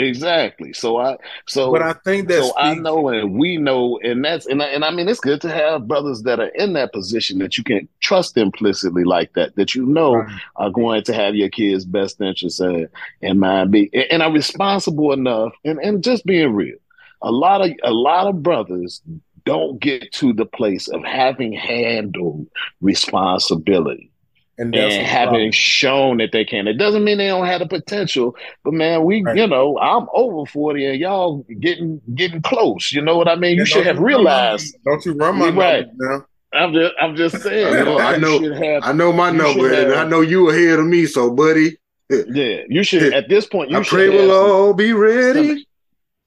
Exactly. 0.00 0.72
So 0.72 0.96
I 0.96 1.16
so 1.46 1.72
but 1.72 1.82
I 1.82 1.92
think 1.92 2.28
that 2.28 2.42
so 2.42 2.56
I 2.56 2.74
know 2.74 3.08
and 3.08 3.38
we 3.38 3.58
know 3.58 3.98
and 4.02 4.24
that's 4.24 4.46
and 4.46 4.62
I, 4.62 4.66
and 4.66 4.84
I 4.84 4.90
mean 4.90 5.08
it's 5.08 5.20
good 5.20 5.40
to 5.42 5.50
have 5.50 5.86
brothers 5.86 6.22
that 6.22 6.40
are 6.40 6.48
in 6.48 6.72
that 6.72 6.92
position 6.92 7.38
that 7.40 7.58
you 7.58 7.64
can 7.64 7.86
trust 8.00 8.36
implicitly 8.36 9.04
like 9.04 9.34
that 9.34 9.56
that 9.56 9.74
you 9.74 9.84
know 9.84 10.16
right. 10.16 10.40
are 10.56 10.70
going 10.70 11.04
to 11.04 11.12
have 11.12 11.34
your 11.34 11.50
kids' 11.50 11.84
best 11.84 12.20
interests 12.20 12.60
in, 12.60 12.88
in 13.20 13.38
mind 13.38 13.72
be 13.72 13.90
and 14.10 14.22
are 14.22 14.32
responsible 14.32 15.12
enough 15.12 15.52
and 15.64 15.78
and 15.80 16.02
just 16.02 16.24
being 16.24 16.54
real. 16.54 16.78
A 17.22 17.30
lot 17.30 17.60
of 17.60 17.70
a 17.82 17.92
lot 17.92 18.26
of 18.26 18.42
brothers 18.42 19.02
don't 19.44 19.80
get 19.80 20.12
to 20.12 20.32
the 20.32 20.46
place 20.46 20.88
of 20.88 21.04
having 21.04 21.52
handled 21.52 22.46
responsibility 22.80 24.09
and, 24.60 24.76
and 24.76 25.06
having 25.06 25.50
shown 25.52 26.18
that 26.18 26.32
they 26.32 26.44
can. 26.44 26.68
It 26.68 26.74
doesn't 26.74 27.02
mean 27.02 27.18
they 27.18 27.28
don't 27.28 27.46
have 27.46 27.60
the 27.60 27.66
potential, 27.66 28.36
but 28.62 28.74
man, 28.74 29.04
we, 29.04 29.22
right. 29.22 29.36
you 29.36 29.46
know, 29.46 29.78
I'm 29.78 30.06
over 30.14 30.44
40 30.44 30.86
and 30.86 31.00
y'all 31.00 31.46
getting 31.60 32.00
getting 32.14 32.42
close. 32.42 32.92
You 32.92 33.00
know 33.00 33.16
what 33.16 33.26
I 33.26 33.36
mean? 33.36 33.56
You 33.56 33.64
should 33.64 33.86
have 33.86 33.98
realized. 33.98 34.76
don't 34.84 35.04
you 35.06 35.14
run 35.14 35.38
my 35.38 35.48
right. 35.48 35.86
now. 35.94 36.26
I'm 36.52 36.74
just, 36.74 36.94
I'm 37.00 37.16
just 37.16 37.38
saying. 37.42 37.74
I 37.74 37.82
know, 37.84 37.98
I 37.98 38.16
know, 38.16 38.54
have, 38.54 38.82
I 38.84 38.92
know 38.92 39.12
my 39.12 39.30
number, 39.30 39.72
and 39.72 39.94
I 39.94 40.04
know 40.04 40.20
you 40.20 40.50
ahead 40.50 40.78
of 40.78 40.86
me. 40.86 41.06
So, 41.06 41.30
buddy, 41.30 41.78
yeah, 42.10 42.62
you 42.68 42.82
should. 42.82 43.14
At 43.14 43.28
this 43.28 43.46
point, 43.46 43.70
you 43.70 43.78
I 43.78 43.82
should. 43.82 43.94
Pray 43.94 44.08
we'll 44.10 44.32
all 44.32 44.74
be 44.74 44.92
ready 44.92 45.66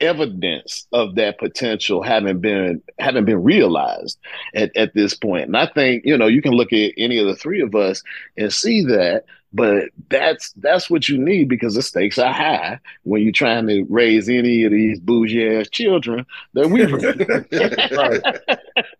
evidence 0.03 0.87
of 0.91 1.15
that 1.15 1.39
potential 1.39 2.03
having 2.03 2.39
been 2.39 2.81
having 2.99 3.25
been 3.25 3.43
realized 3.43 4.17
at, 4.53 4.75
at 4.75 4.93
this 4.93 5.13
point. 5.13 5.45
And 5.45 5.57
I 5.57 5.67
think, 5.67 6.05
you 6.05 6.17
know, 6.17 6.27
you 6.27 6.41
can 6.41 6.53
look 6.53 6.73
at 6.73 6.93
any 6.97 7.17
of 7.19 7.27
the 7.27 7.35
three 7.35 7.61
of 7.61 7.75
us 7.75 8.03
and 8.37 8.51
see 8.53 8.83
that, 8.85 9.25
but 9.53 9.89
that's 10.09 10.51
that's 10.53 10.89
what 10.89 11.07
you 11.07 11.17
need 11.17 11.47
because 11.47 11.75
the 11.75 11.81
stakes 11.81 12.17
are 12.17 12.33
high 12.33 12.79
when 13.03 13.21
you're 13.21 13.31
trying 13.31 13.67
to 13.67 13.83
raise 13.89 14.27
any 14.27 14.63
of 14.63 14.71
these 14.71 14.99
bougie 14.99 15.57
ass 15.57 15.69
children 15.69 16.25
that 16.53 16.67
we 16.69 16.83
right. 17.97 18.21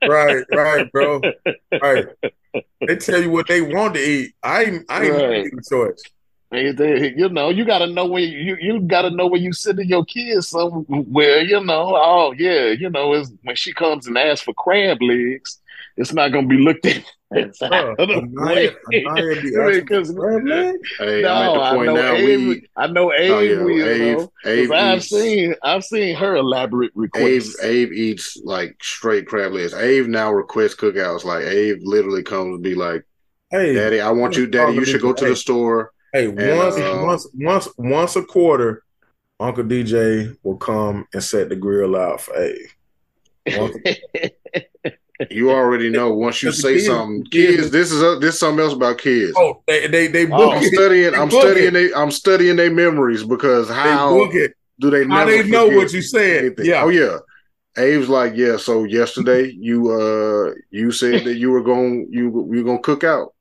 right, 0.07 0.45
right, 0.51 0.91
bro. 0.91 1.21
Right. 1.81 2.05
They 2.87 2.95
tell 2.97 3.21
you 3.21 3.31
what 3.31 3.47
they 3.47 3.61
want 3.61 3.95
to 3.95 3.99
eat. 3.99 4.35
I 4.43 4.63
ain't 4.63 4.85
I 4.89 5.05
ain't 5.05 5.13
right. 5.13 5.29
making 5.43 5.59
choice. 5.69 6.03
They, 6.53 7.13
you 7.17 7.29
know, 7.29 7.49
you 7.49 7.65
got 7.65 7.79
to 7.79 7.87
know 7.87 8.05
where 8.05 8.21
you 8.21 8.55
you 8.61 8.79
got 8.81 9.01
to 9.03 9.09
know 9.09 9.25
when 9.25 9.41
you 9.41 9.53
sending 9.53 9.89
your 9.89 10.05
kids 10.05 10.49
somewhere. 10.49 11.41
You 11.41 11.63
know, 11.63 11.95
oh 11.95 12.33
yeah, 12.37 12.67
you 12.67 12.91
know, 12.91 13.13
is 13.13 13.33
when 13.41 13.55
she 13.55 13.73
comes 13.73 14.05
and 14.05 14.17
asks 14.17 14.45
for 14.45 14.53
crab 14.53 14.99
legs, 15.01 15.59
it's 15.97 16.13
not 16.13 16.31
going 16.31 16.47
to 16.47 16.55
be 16.55 16.61
looked 16.61 16.85
at. 16.85 17.03
Because 17.33 17.57
hey, 20.99 21.21
no, 21.23 21.59
I 21.59 21.83
know 21.83 22.13
Abe, 22.13 22.47
we, 22.47 22.69
I 22.75 22.85
know 22.85 23.11
Abe, 23.11 23.31
oh, 23.31 23.39
yeah, 23.39 23.63
will, 23.63 24.31
Abe, 24.45 24.45
Abe 24.45 24.71
I've 24.71 24.97
eats, 24.99 25.09
seen 25.09 25.55
I've 25.63 25.83
seen 25.83 26.15
her 26.15 26.35
elaborate 26.35 26.91
requests. 26.93 27.59
Abe, 27.63 27.87
Abe 27.87 27.93
eats 27.93 28.37
like 28.43 28.75
straight 28.83 29.25
crab 29.25 29.53
legs. 29.53 29.73
Abe 29.73 30.05
now 30.05 30.31
requests 30.31 30.75
cookouts. 30.75 31.23
Like 31.23 31.45
Abe 31.45 31.79
literally 31.81 32.21
comes 32.21 32.53
and 32.53 32.63
be 32.63 32.75
like, 32.75 33.03
"Hey, 33.49 33.73
Daddy, 33.73 33.99
I 33.99 34.11
want 34.11 34.37
you, 34.37 34.45
Daddy. 34.45 34.75
You 34.75 34.85
should 34.85 35.01
go 35.01 35.13
to 35.13 35.25
the 35.25 35.35
store." 35.35 35.91
Hey, 36.13 36.27
and, 36.27 36.57
once 36.57 36.75
uh, 36.75 37.01
once 37.03 37.27
once 37.33 37.67
once 37.77 38.15
a 38.15 38.23
quarter, 38.23 38.83
Uncle 39.39 39.63
DJ 39.63 40.37
will 40.43 40.57
come 40.57 41.07
and 41.11 41.23
set 41.23 41.49
the 41.49 41.55
grill 41.55 41.95
out 41.95 42.21
for 42.21 42.35
Abe. 42.37 42.69
you 45.31 45.51
already 45.51 45.89
know 45.89 46.13
once 46.13 46.43
you 46.43 46.51
say 46.51 46.75
kids, 46.75 46.85
something, 46.85 47.23
kids, 47.25 47.55
kids. 47.55 47.71
This 47.71 47.91
is 47.91 48.01
a, 48.03 48.19
this 48.19 48.35
is 48.35 48.39
something 48.39 48.63
else 48.63 48.73
about 48.73 48.99
kids. 48.99 49.33
Oh, 49.35 49.63
they 49.65 49.87
they 49.87 50.07
they 50.07 50.25
book 50.25 50.39
oh, 50.39 50.51
I'm 50.51 50.63
studying. 50.63 51.15
I'm 51.15 51.31
studying. 51.31 51.73
They, 51.73 51.93
I'm 51.93 52.11
studying 52.11 52.55
their 52.57 52.71
memories 52.71 53.23
because 53.23 53.67
how 53.67 54.27
they 54.27 54.49
do 54.79 54.91
they? 54.91 55.05
How 55.07 55.25
they 55.25 55.43
know 55.43 55.67
what 55.67 55.91
you 55.93 56.03
said? 56.03 56.45
Anything. 56.45 56.65
Yeah. 56.65 56.83
Oh 56.83 56.89
yeah. 56.89 57.17
Abe's 57.75 58.07
like, 58.07 58.33
yeah. 58.35 58.57
So 58.57 58.83
yesterday 58.83 59.51
you 59.51 59.91
uh 59.91 60.53
you 60.69 60.91
said 60.91 61.23
that 61.23 61.37
you 61.37 61.49
were 61.49 61.63
going 61.63 62.07
you 62.11 62.25
you 62.51 62.63
were 62.63 62.63
gonna 62.63 62.79
cook 62.79 63.03
out. 63.03 63.32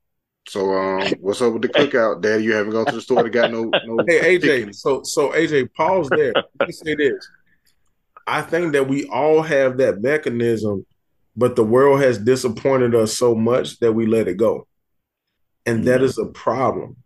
So 0.49 0.74
um, 0.74 1.07
what's 1.20 1.40
up 1.40 1.53
with 1.53 1.62
the 1.62 1.68
cookout, 1.68 2.20
Daddy? 2.20 2.45
You 2.45 2.55
haven't 2.55 2.72
gone 2.72 2.86
to 2.86 2.93
the 2.93 3.01
store 3.01 3.22
to 3.22 3.30
got 3.30 3.51
no 3.51 3.70
no. 3.84 4.05
Hey 4.07 4.38
AJ, 4.38 4.43
chicken. 4.43 4.72
so 4.72 5.03
so 5.05 5.30
AJ, 5.30 5.72
pause 5.74 6.09
there. 6.11 6.32
Let 6.59 6.68
me 6.68 6.72
say 6.72 6.95
this. 6.95 7.28
I 8.26 8.43
think 8.43 8.72
that 8.72 8.88
we 8.88 9.07
all 9.07 9.43
have 9.43 9.78
that 9.78 10.01
mechanism, 10.01 10.86
but 11.36 11.57
the 11.57 11.64
world 11.64 12.01
has 12.01 12.18
disappointed 12.18 12.95
us 12.95 13.16
so 13.16 13.34
much 13.34 13.78
that 13.80 13.93
we 13.93 14.07
let 14.07 14.28
it 14.28 14.36
go, 14.36 14.66
and 15.64 15.84
that 15.84 15.97
mm-hmm. 15.97 16.05
is 16.05 16.18
a 16.18 16.26
problem. 16.26 16.97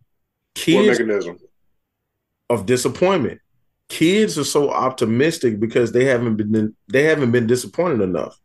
Kids 0.55 0.99
what 0.99 1.07
mechanism 1.07 1.39
of 2.49 2.67
disappointment. 2.67 3.41
Kids 3.89 4.39
are 4.39 4.45
so 4.45 4.71
optimistic 4.71 5.61
because 5.61 5.93
they 5.93 6.05
haven't 6.05 6.37
been 6.37 6.75
they 6.89 7.05
haven't 7.05 7.31
been 7.31 7.47
disappointed 7.47 8.01
enough. 8.01 8.39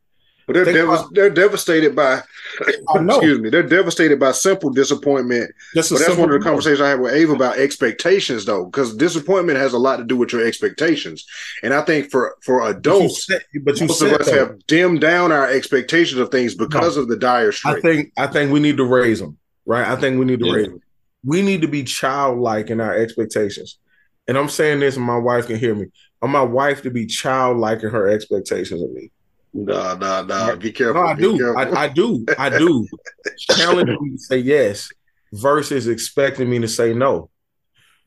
But 0.47 0.53
they're 0.53 0.65
dev- 0.65 1.07
they're 1.11 1.29
devastated 1.29 1.95
by 1.95 2.21
excuse 2.95 3.39
me, 3.39 3.49
they're 3.49 3.63
devastated 3.63 4.19
by 4.19 4.31
simple 4.31 4.69
disappointment. 4.69 5.51
but 5.73 5.87
that's 5.89 6.17
one 6.17 6.31
of 6.31 6.39
the 6.39 6.43
conversations 6.43 6.81
I 6.81 6.89
had 6.89 6.99
with 6.99 7.13
Ava 7.13 7.33
about 7.33 7.57
expectations 7.57 8.45
though, 8.45 8.65
because 8.65 8.95
disappointment 8.95 9.57
has 9.59 9.73
a 9.73 9.77
lot 9.77 9.97
to 9.97 10.03
do 10.03 10.17
with 10.17 10.33
your 10.33 10.45
expectations. 10.45 11.25
And 11.63 11.73
I 11.73 11.81
think 11.81 12.11
for 12.11 12.35
for 12.41 12.67
adults, 12.69 13.27
but 13.27 13.43
you 13.53 13.59
said, 13.59 13.63
but 13.63 13.79
you 13.79 13.87
most 13.87 14.01
of 14.01 14.13
us 14.13 14.25
though, 14.27 14.37
have 14.37 14.67
dimmed 14.67 15.01
down 15.01 15.31
our 15.31 15.47
expectations 15.47 16.19
of 16.19 16.29
things 16.29 16.55
because 16.55 16.97
no, 16.97 17.03
of 17.03 17.09
the 17.09 17.17
dire 17.17 17.51
straits. 17.51 17.77
I 17.77 17.81
think 17.81 18.13
I 18.17 18.27
think 18.27 18.51
we 18.51 18.59
need 18.59 18.77
to 18.77 18.85
raise 18.85 19.19
them, 19.19 19.37
right? 19.65 19.87
I 19.87 19.95
think 19.95 20.19
we 20.19 20.25
need 20.25 20.39
to 20.39 20.47
yeah. 20.47 20.53
raise 20.53 20.67
them. 20.67 20.81
We 21.23 21.41
need 21.41 21.61
to 21.61 21.67
be 21.67 21.83
childlike 21.83 22.69
in 22.69 22.81
our 22.81 22.95
expectations. 22.95 23.77
And 24.27 24.37
I'm 24.37 24.49
saying 24.49 24.79
this, 24.79 24.97
and 24.97 25.05
my 25.05 25.17
wife 25.17 25.47
can 25.47 25.57
hear 25.57 25.75
me. 25.75 25.87
I 26.21 26.25
want 26.25 26.33
my 26.33 26.41
wife 26.43 26.83
to 26.83 26.91
be 26.91 27.05
childlike 27.05 27.83
in 27.83 27.89
her 27.89 28.07
expectations 28.07 28.81
of 28.81 28.91
me. 28.91 29.11
Nah, 29.53 29.95
nah, 29.95 30.21
nah. 30.21 30.55
Be 30.55 30.71
careful. 30.71 31.01
No, 31.01 31.07
I 31.07 31.15
do. 31.15 31.55
I, 31.57 31.83
I, 31.83 31.87
do. 31.89 32.25
I 32.37 32.49
do. 32.49 32.87
Challenge 33.37 33.99
me 33.99 34.11
to 34.11 34.17
say 34.17 34.37
yes 34.37 34.89
versus 35.33 35.87
expecting 35.87 36.49
me 36.49 36.59
to 36.59 36.67
say 36.67 36.93
no. 36.93 37.29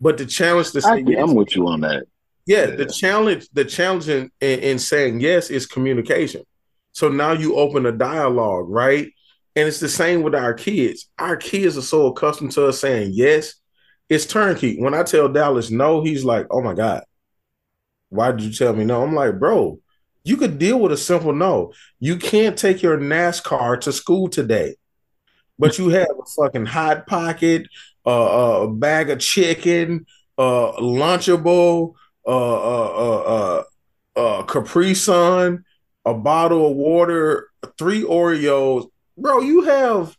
But 0.00 0.18
the 0.18 0.26
challenge 0.26 0.72
to 0.72 0.82
say 0.82 0.90
I, 0.90 0.96
yes, 0.96 1.22
I'm 1.22 1.34
with 1.34 1.54
you 1.56 1.66
on 1.68 1.80
that. 1.80 2.04
Yeah, 2.46 2.68
yeah. 2.68 2.76
the 2.76 2.86
challenge, 2.86 3.48
the 3.52 3.64
challenge 3.64 4.08
in, 4.08 4.30
in, 4.40 4.60
in 4.60 4.78
saying 4.78 5.20
yes 5.20 5.50
is 5.50 5.66
communication. 5.66 6.42
So 6.92 7.08
now 7.08 7.32
you 7.32 7.56
open 7.56 7.86
a 7.86 7.92
dialogue, 7.92 8.66
right? 8.68 9.10
And 9.56 9.68
it's 9.68 9.80
the 9.80 9.88
same 9.88 10.22
with 10.22 10.34
our 10.34 10.52
kids. 10.52 11.08
Our 11.18 11.36
kids 11.36 11.78
are 11.78 11.82
so 11.82 12.06
accustomed 12.06 12.52
to 12.52 12.66
us 12.66 12.80
saying 12.80 13.12
yes, 13.14 13.54
it's 14.08 14.26
turnkey. 14.26 14.80
When 14.80 14.94
I 14.94 15.02
tell 15.04 15.28
Dallas 15.28 15.70
no, 15.70 16.02
he's 16.02 16.24
like, 16.24 16.46
"Oh 16.50 16.60
my 16.60 16.74
god, 16.74 17.04
why 18.10 18.32
did 18.32 18.42
you 18.42 18.52
tell 18.52 18.74
me 18.74 18.84
no?" 18.84 19.02
I'm 19.02 19.14
like, 19.14 19.38
"Bro, 19.38 19.78
you 20.24 20.38
could 20.38 20.58
deal 20.58 20.80
with 20.80 20.90
a 20.90 20.96
simple 20.96 21.32
no. 21.32 21.72
You 22.00 22.16
can't 22.16 22.58
take 22.58 22.82
your 22.82 22.98
NASCAR 22.98 23.80
to 23.82 23.92
school 23.92 24.28
today, 24.28 24.76
but 25.58 25.78
you 25.78 25.90
have 25.90 26.08
a 26.10 26.42
fucking 26.42 26.66
hot 26.66 27.06
pocket, 27.06 27.68
uh, 28.06 28.62
a 28.62 28.68
bag 28.68 29.10
of 29.10 29.20
chicken, 29.20 30.06
uh, 30.38 30.72
Lunchable, 30.72 31.94
uh, 32.26 32.28
uh, 32.30 33.22
uh, 33.26 33.62
uh, 34.16 34.42
Capri 34.44 34.94
Sun, 34.94 35.64
a 36.06 36.14
bottle 36.14 36.70
of 36.70 36.76
water, 36.76 37.48
three 37.78 38.02
Oreos. 38.02 38.88
Bro, 39.16 39.40
you 39.40 39.62
have 39.62 40.16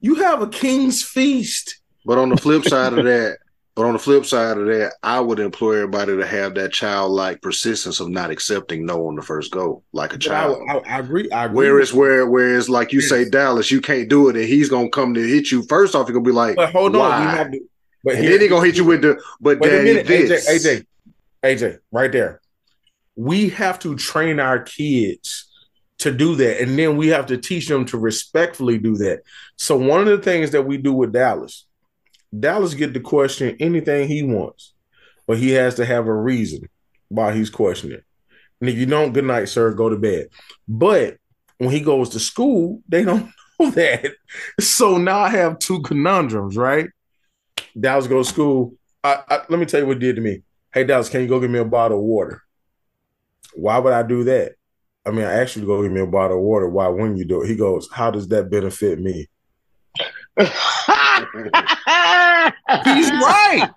you 0.00 0.16
have 0.16 0.42
a 0.42 0.48
king's 0.48 1.02
feast. 1.02 1.80
But 2.04 2.18
on 2.18 2.28
the 2.28 2.36
flip 2.36 2.64
side 2.68 2.92
of 2.92 3.04
that, 3.06 3.38
but 3.76 3.84
on 3.84 3.92
the 3.92 3.98
flip 3.98 4.24
side 4.24 4.56
of 4.56 4.66
that, 4.68 4.94
I 5.02 5.20
would 5.20 5.38
implore 5.38 5.74
everybody 5.74 6.16
to 6.16 6.26
have 6.26 6.54
that 6.54 6.72
childlike 6.72 7.42
persistence 7.42 8.00
of 8.00 8.08
not 8.08 8.30
accepting 8.30 8.86
no 8.86 9.06
on 9.06 9.16
the 9.16 9.22
first 9.22 9.52
go, 9.52 9.82
like 9.92 10.14
a 10.14 10.18
child. 10.18 10.62
I, 10.66 10.78
I, 10.78 10.78
I, 10.78 10.98
agree. 11.00 11.30
I 11.30 11.44
agree. 11.44 11.56
Whereas, 11.56 11.92
where, 11.92 12.26
whereas, 12.26 12.70
like 12.70 12.94
you 12.94 13.00
yes. 13.00 13.10
say, 13.10 13.28
Dallas, 13.28 13.70
you 13.70 13.82
can't 13.82 14.08
do 14.08 14.30
it, 14.30 14.36
and 14.36 14.46
he's 14.46 14.70
gonna 14.70 14.88
come 14.88 15.12
to 15.12 15.20
hit 15.20 15.50
you. 15.50 15.62
First 15.64 15.94
off, 15.94 16.06
he's 16.06 16.14
gonna 16.14 16.24
be 16.24 16.32
like, 16.32 16.56
"But 16.56 16.72
hold 16.72 16.96
Why? 16.96 17.16
on, 17.16 17.22
you 17.22 17.28
have 17.28 17.52
to." 17.52 17.60
But 18.02 18.14
and 18.14 18.26
then 18.26 18.40
he 18.40 18.48
gonna 18.48 18.64
hit 18.64 18.78
you 18.78 18.84
with 18.86 19.02
the, 19.02 19.20
"But 19.42 19.60
Wait 19.60 19.68
daddy, 19.68 19.84
minute, 19.84 20.06
this." 20.06 20.48
AJ, 20.48 20.86
AJ, 21.44 21.58
AJ, 21.58 21.78
right 21.92 22.10
there. 22.10 22.40
We 23.14 23.50
have 23.50 23.78
to 23.80 23.94
train 23.94 24.40
our 24.40 24.60
kids 24.60 25.48
to 25.98 26.10
do 26.10 26.34
that, 26.36 26.62
and 26.62 26.78
then 26.78 26.96
we 26.96 27.08
have 27.08 27.26
to 27.26 27.36
teach 27.36 27.68
them 27.68 27.84
to 27.86 27.98
respectfully 27.98 28.78
do 28.78 28.96
that. 28.96 29.20
So 29.56 29.76
one 29.76 30.00
of 30.00 30.06
the 30.06 30.18
things 30.18 30.52
that 30.52 30.62
we 30.62 30.78
do 30.78 30.94
with 30.94 31.12
Dallas 31.12 31.66
Dallas 32.38 32.74
get 32.74 32.94
to 32.94 33.00
question 33.00 33.56
anything 33.60 34.08
he 34.08 34.22
wants, 34.22 34.72
but 35.26 35.38
he 35.38 35.50
has 35.50 35.76
to 35.76 35.84
have 35.84 36.06
a 36.06 36.14
reason 36.14 36.68
why 37.08 37.34
he's 37.34 37.50
questioning. 37.50 38.00
And 38.60 38.70
if 38.70 38.76
you 38.76 38.86
don't, 38.86 39.12
good 39.12 39.24
night, 39.24 39.48
sir, 39.48 39.72
go 39.72 39.88
to 39.88 39.96
bed. 39.96 40.28
But 40.66 41.18
when 41.58 41.70
he 41.70 41.80
goes 41.80 42.10
to 42.10 42.20
school, 42.20 42.82
they 42.88 43.04
don't 43.04 43.30
know 43.60 43.70
that. 43.70 44.12
So 44.60 44.96
now 44.96 45.20
I 45.20 45.28
have 45.30 45.58
two 45.58 45.82
conundrums, 45.82 46.56
right? 46.56 46.88
Dallas 47.78 48.06
go 48.06 48.18
to 48.18 48.28
school. 48.28 48.74
I, 49.04 49.22
I, 49.28 49.40
let 49.48 49.58
me 49.58 49.66
tell 49.66 49.80
you 49.80 49.86
what 49.86 49.98
did 49.98 50.16
to 50.16 50.22
me. 50.22 50.42
Hey 50.72 50.84
Dallas, 50.84 51.08
can 51.08 51.22
you 51.22 51.28
go 51.28 51.40
get 51.40 51.50
me 51.50 51.58
a 51.58 51.64
bottle 51.64 51.98
of 51.98 52.04
water? 52.04 52.42
Why 53.54 53.78
would 53.78 53.92
I 53.92 54.02
do 54.02 54.24
that? 54.24 54.52
I 55.06 55.10
mean, 55.10 55.24
I 55.24 55.40
asked 55.40 55.56
you 55.56 55.62
to 55.62 55.66
go 55.66 55.82
get 55.82 55.92
me 55.92 56.00
a 56.00 56.06
bottle 56.06 56.38
of 56.38 56.42
water. 56.42 56.68
Why 56.68 56.88
wouldn't 56.88 57.18
you 57.18 57.24
do 57.24 57.42
it? 57.42 57.48
He 57.48 57.54
goes, 57.54 57.88
How 57.90 58.10
does 58.10 58.28
that 58.28 58.50
benefit 58.50 58.98
me? 58.98 59.28
he's 62.84 63.10
right. 63.12 63.70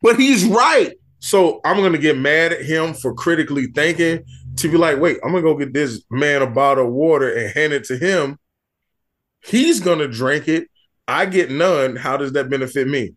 But 0.00 0.18
he's 0.18 0.44
right. 0.44 0.94
So 1.20 1.60
I'm 1.64 1.76
gonna 1.76 1.98
get 1.98 2.18
mad 2.18 2.52
at 2.52 2.64
him 2.64 2.94
for 2.94 3.14
critically 3.14 3.66
thinking 3.74 4.24
to 4.56 4.68
be 4.68 4.76
like, 4.76 4.98
wait, 4.98 5.18
I'm 5.24 5.30
gonna 5.30 5.42
go 5.42 5.56
get 5.56 5.72
this 5.72 6.02
man 6.10 6.42
a 6.42 6.46
bottle 6.46 6.86
of 6.86 6.92
water 6.92 7.32
and 7.32 7.52
hand 7.52 7.72
it 7.72 7.84
to 7.84 7.96
him. 7.96 8.38
He's 9.44 9.80
gonna 9.80 10.08
drink 10.08 10.48
it. 10.48 10.68
I 11.06 11.26
get 11.26 11.50
none. 11.50 11.96
How 11.96 12.16
does 12.16 12.32
that 12.32 12.50
benefit 12.50 12.88
me? 12.88 13.14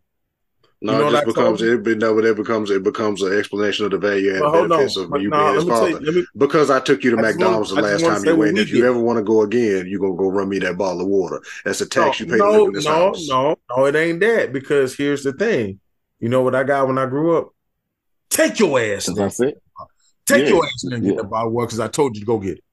No, 0.82 0.92
you 0.92 0.98
know 0.98 1.08
it 1.08 1.12
just 1.12 1.26
becomes 1.26 1.62
it, 1.62 1.82
but 1.82 1.96
no, 1.96 2.18
it 2.18 2.36
becomes 2.36 2.70
it 2.70 2.82
becomes 2.82 3.22
an 3.22 3.36
explanation 3.38 3.86
of 3.86 3.92
the 3.92 3.98
value 3.98 4.34
and 4.34 4.40
well, 4.40 4.68
benefits 4.68 4.98
of 4.98 5.10
you 5.20 5.30
being 5.30 5.54
his 5.54 5.64
father. 5.64 6.02
You, 6.02 6.12
me, 6.12 6.26
because 6.36 6.70
I 6.70 6.80
took 6.80 7.02
you 7.02 7.12
to 7.12 7.16
McDonald's 7.16 7.70
the 7.70 7.80
last 7.80 8.02
time 8.02 8.22
you 8.24 8.36
went. 8.36 8.58
If 8.58 8.70
you 8.70 8.86
ever 8.86 9.00
want 9.00 9.16
to 9.16 9.22
go 9.22 9.40
again, 9.40 9.86
you're 9.88 10.00
gonna 10.00 10.16
go 10.16 10.28
run 10.28 10.50
me 10.50 10.58
that 10.58 10.76
bottle 10.76 11.00
of 11.00 11.06
water. 11.06 11.42
That's 11.64 11.80
a 11.80 11.88
tax 11.88 12.20
no, 12.20 12.26
you 12.26 12.32
pay 12.32 12.38
no, 12.38 12.44
to 12.44 12.58
live 12.58 12.66
in 12.68 12.72
this 12.74 12.84
no, 12.84 12.92
house. 12.92 13.28
No, 13.28 13.56
no, 13.74 13.84
it 13.86 13.96
ain't 13.96 14.20
that. 14.20 14.52
Because 14.52 14.94
here's 14.94 15.22
the 15.22 15.32
thing. 15.32 15.80
You 16.20 16.28
know 16.28 16.42
what 16.42 16.54
I 16.54 16.62
got 16.62 16.86
when 16.86 16.98
I 16.98 17.06
grew 17.06 17.38
up? 17.38 17.54
Take 18.28 18.58
your 18.58 18.78
ass. 18.78 19.06
That's 19.06 19.40
it. 19.40 19.62
Take 20.26 20.44
yeah. 20.44 20.50
your 20.50 20.66
ass 20.66 20.84
and 20.84 21.02
get 21.02 21.14
yeah. 21.14 21.22
that 21.22 21.30
bottle 21.30 21.48
of 21.48 21.54
water 21.54 21.68
because 21.68 21.80
I 21.80 21.88
told 21.88 22.16
you 22.16 22.20
to 22.20 22.26
go 22.26 22.38
get 22.38 22.58
it. 22.58 22.64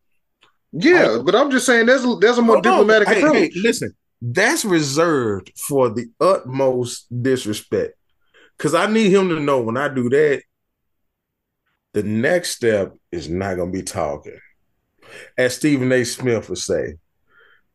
Yeah, 0.73 1.19
but 1.23 1.35
I'm 1.35 1.51
just 1.51 1.65
saying 1.65 1.85
there's 1.85 2.03
a, 2.03 2.15
there's 2.15 2.39
a 2.39 2.41
more 2.41 2.59
diplomatic 2.59 3.07
hey, 3.07 3.19
approach. 3.19 3.35
Hey, 3.35 3.51
listen, 3.61 3.95
that's 4.25 4.63
reserved 4.63 5.51
for 5.57 5.89
the 5.89 6.05
utmost 6.21 7.07
disrespect. 7.21 7.93
Cause 8.57 8.73
I 8.73 8.87
need 8.87 9.11
him 9.11 9.27
to 9.29 9.39
know 9.39 9.61
when 9.61 9.75
I 9.75 9.89
do 9.89 10.09
that, 10.09 10.43
the 11.91 12.03
next 12.03 12.51
step 12.51 12.93
is 13.11 13.27
not 13.27 13.57
gonna 13.57 13.71
be 13.71 13.83
talking. 13.83 14.39
As 15.37 15.57
Stephen 15.57 15.91
A. 15.91 16.05
Smith 16.05 16.47
would 16.47 16.57
say, 16.57 16.93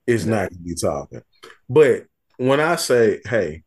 it's 0.07 0.25
not 0.25 0.49
gonna 0.49 0.63
be 0.63 0.75
talking. 0.75 1.21
But 1.69 2.05
when 2.39 2.61
I 2.61 2.77
say, 2.77 3.21
hey, 3.27 3.63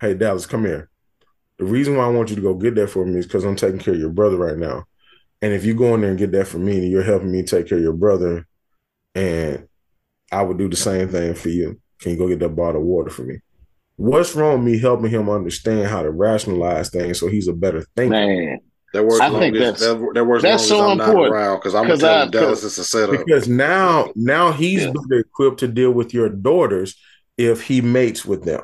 hey 0.00 0.14
Dallas, 0.14 0.46
come 0.46 0.64
here. 0.64 0.88
The 1.58 1.66
reason 1.66 1.96
why 1.96 2.04
I 2.04 2.10
want 2.10 2.30
you 2.30 2.36
to 2.36 2.42
go 2.42 2.54
get 2.54 2.76
that 2.76 2.88
for 2.88 3.04
me 3.04 3.18
is 3.18 3.26
because 3.26 3.44
I'm 3.44 3.56
taking 3.56 3.78
care 3.78 3.92
of 3.92 4.00
your 4.00 4.10
brother 4.10 4.38
right 4.38 4.56
now. 4.56 4.84
And 5.42 5.52
if 5.52 5.66
you 5.66 5.74
go 5.74 5.94
in 5.94 6.00
there 6.00 6.10
and 6.10 6.18
get 6.18 6.32
that 6.32 6.48
for 6.48 6.58
me, 6.58 6.78
and 6.78 6.90
you're 6.90 7.02
helping 7.02 7.30
me 7.30 7.42
take 7.42 7.68
care 7.68 7.76
of 7.76 7.84
your 7.84 7.92
brother, 7.92 8.46
and 9.14 9.68
I 10.32 10.42
would 10.42 10.58
do 10.58 10.68
the 10.68 10.76
same 10.76 11.08
thing 11.08 11.34
for 11.34 11.48
you. 11.48 11.80
Can 12.00 12.12
you 12.12 12.18
go 12.18 12.28
get 12.28 12.40
that 12.40 12.56
bottle 12.56 12.80
of 12.80 12.86
water 12.86 13.10
for 13.10 13.22
me? 13.22 13.38
What's 13.96 14.34
wrong 14.34 14.64
with 14.64 14.72
me 14.72 14.78
helping 14.78 15.10
him 15.10 15.28
understand 15.28 15.86
how 15.86 16.02
to 16.02 16.10
rationalize 16.10 16.90
things 16.90 17.20
so 17.20 17.28
he's 17.28 17.48
a 17.48 17.52
better 17.52 17.84
thinker? 17.96 18.10
Man. 18.10 18.58
That 18.92 19.04
works. 19.04 19.20
I 19.20 19.30
think 19.30 19.56
that's, 19.56 19.80
that, 19.80 20.10
that 20.14 20.24
works 20.24 20.42
that's 20.42 20.68
so 20.68 20.90
I'm 20.90 21.00
important. 21.00 21.34
around 21.34 21.58
because 21.58 21.74
I'm 21.74 21.86
gonna 21.86 21.96
tell 21.96 22.28
Dallas 22.28 22.62
it's 22.62 22.76
a 22.76 22.84
setup. 22.84 23.24
Because 23.24 23.48
now, 23.48 24.12
now 24.14 24.52
he's 24.52 24.84
yeah. 24.84 24.92
better 24.92 25.20
equipped 25.20 25.60
to 25.60 25.68
deal 25.68 25.92
with 25.92 26.12
your 26.12 26.28
daughters 26.28 27.00
if 27.38 27.62
he 27.62 27.80
mates 27.80 28.26
with 28.26 28.44
them. 28.44 28.60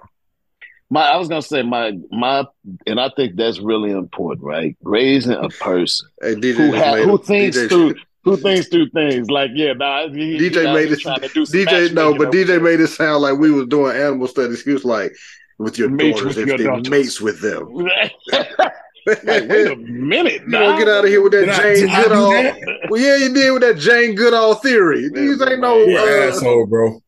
My, 0.90 1.02
I 1.02 1.16
was 1.16 1.28
gonna 1.28 1.40
say 1.40 1.62
my 1.62 1.98
my, 2.10 2.46
and 2.86 3.00
I 3.00 3.10
think 3.16 3.36
that's 3.36 3.58
really 3.58 3.90
important, 3.90 4.44
right? 4.44 4.76
Raising 4.82 5.32
a 5.32 5.48
person 5.48 6.08
hey, 6.20 6.34
who, 6.34 6.76
ha- 6.76 6.96
who 6.96 7.18
thinks 7.18 7.56
DJ 7.56 7.68
through 7.68 7.94
who 8.24 8.36
thinks 8.36 8.68
through 8.68 8.90
things 8.90 9.30
like 9.30 9.50
yeah, 9.54 9.72
nah, 9.72 10.08
he, 10.08 10.38
DJ 10.38 10.74
made 10.74 10.92
it. 10.92 10.98
DJ 11.00 11.92
no, 11.92 12.16
but 12.16 12.30
DJ 12.30 12.60
made 12.60 12.80
it 12.80 12.88
sound 12.88 13.22
like 13.22 13.38
we 13.38 13.50
was 13.50 13.66
doing 13.68 13.96
animal 13.96 14.28
studies. 14.28 14.62
He 14.62 14.72
was 14.72 14.84
like, 14.84 15.12
with 15.58 15.78
your 15.78 15.88
mates 15.88 16.18
daughters, 16.18 16.36
with 16.36 16.48
if 16.48 16.60
your 16.60 16.80
they 16.80 16.90
mates 16.90 17.20
with 17.20 17.40
them. 17.40 17.68
like, 19.24 19.48
wait 19.48 19.66
a 19.66 19.76
minute, 19.76 20.42
you 20.42 20.50
gonna 20.50 20.78
get 20.78 20.88
out 20.88 21.04
of 21.04 21.10
here 21.10 21.22
with 21.22 21.32
that 21.32 21.46
did 21.46 21.86
Jane 21.86 21.88
I, 21.88 22.02
Goodall? 22.02 22.90
well, 22.90 23.00
yeah, 23.00 23.16
you 23.16 23.32
did 23.32 23.50
with 23.52 23.62
that 23.62 23.78
Jane 23.78 24.14
Goodall 24.14 24.56
theory. 24.56 25.08
These 25.08 25.40
ain't 25.40 25.60
no 25.60 25.82
uh, 25.82 26.28
asshole, 26.28 26.66
bro. 26.66 27.00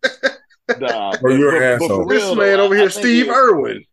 nah, 0.79 1.17
bro, 1.21 1.35
you're 1.35 1.57
an 1.57 1.83
asshole. 1.83 2.07
This 2.07 2.35
man 2.35 2.61
over 2.61 2.75
here, 2.75 2.89
Steve 2.89 3.29
Irwin. 3.29 3.85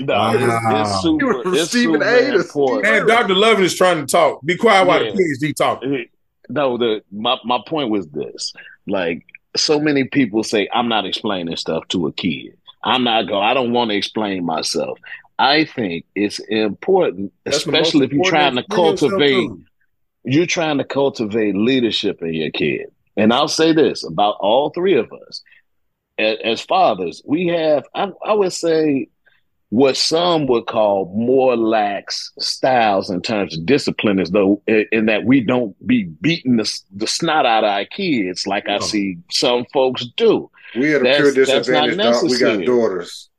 No, 0.00 0.14
wow. 0.14 0.82
it's, 0.82 0.90
it's 0.92 1.02
super. 1.02 1.54
It's 1.54 1.70
Stephen 1.70 2.02
A. 2.02 2.82
Man, 2.82 3.06
Dr. 3.06 3.34
Lovin 3.34 3.64
is 3.64 3.74
trying 3.74 4.06
to 4.06 4.06
talk. 4.06 4.40
Be 4.44 4.56
quiet 4.56 4.86
while 4.86 5.04
yeah. 5.04 5.12
the 5.12 5.36
PhD 5.42 5.56
talk 5.56 5.82
no, 6.50 6.76
the 6.76 7.02
my, 7.10 7.36
my 7.44 7.58
point 7.66 7.90
was 7.90 8.08
this. 8.08 8.52
Like 8.86 9.24
so 9.56 9.80
many 9.80 10.04
people 10.04 10.42
say, 10.42 10.68
I'm 10.72 10.88
not 10.88 11.06
explaining 11.06 11.56
stuff 11.56 11.88
to 11.88 12.06
a 12.06 12.12
kid. 12.12 12.56
I'm 12.82 13.04
not 13.04 13.28
going, 13.28 13.44
I 13.44 13.54
don't 13.54 13.72
want 13.72 13.90
to 13.90 13.96
explain 13.96 14.44
myself. 14.44 14.98
I 15.38 15.64
think 15.64 16.04
it's 16.14 16.38
important, 16.38 17.32
That's 17.44 17.58
especially 17.58 18.06
if 18.06 18.12
you're 18.12 18.24
trying 18.24 18.56
to 18.56 18.64
cultivate 18.64 19.50
you're 20.24 20.46
trying 20.46 20.76
to 20.78 20.84
cultivate 20.84 21.56
leadership 21.56 22.20
in 22.22 22.34
your 22.34 22.50
kid. 22.50 22.92
And 23.16 23.32
I'll 23.32 23.48
say 23.48 23.72
this 23.72 24.04
about 24.04 24.36
all 24.38 24.68
three 24.70 24.98
of 24.98 25.10
us. 25.12 25.42
As, 26.18 26.36
as 26.44 26.60
fathers, 26.60 27.22
we 27.24 27.46
have 27.46 27.84
I, 27.94 28.12
I 28.24 28.34
would 28.34 28.52
say 28.52 29.08
what 29.70 29.96
some 29.96 30.46
would 30.46 30.66
call 30.66 31.12
more 31.16 31.56
lax 31.56 32.32
styles 32.38 33.08
in 33.08 33.22
terms 33.22 33.56
of 33.56 33.64
discipline, 33.64 34.18
as 34.18 34.30
though 34.30 34.60
in 34.66 35.06
that 35.06 35.24
we 35.24 35.40
don't 35.40 35.74
be 35.86 36.04
beating 36.04 36.56
the, 36.56 36.80
the 36.92 37.06
snot 37.06 37.46
out 37.46 37.64
of 37.64 37.70
our 37.70 37.84
kids 37.84 38.46
like 38.46 38.68
I 38.68 38.78
see 38.80 39.18
some 39.30 39.64
folks 39.72 40.06
do. 40.16 40.50
We 40.76 40.90
had 40.90 41.02
a 41.02 41.04
that's, 41.04 41.18
pure 41.18 41.32
disadvantage. 41.32 42.22
We 42.22 42.38
got 42.38 42.64
daughters. 42.64 43.30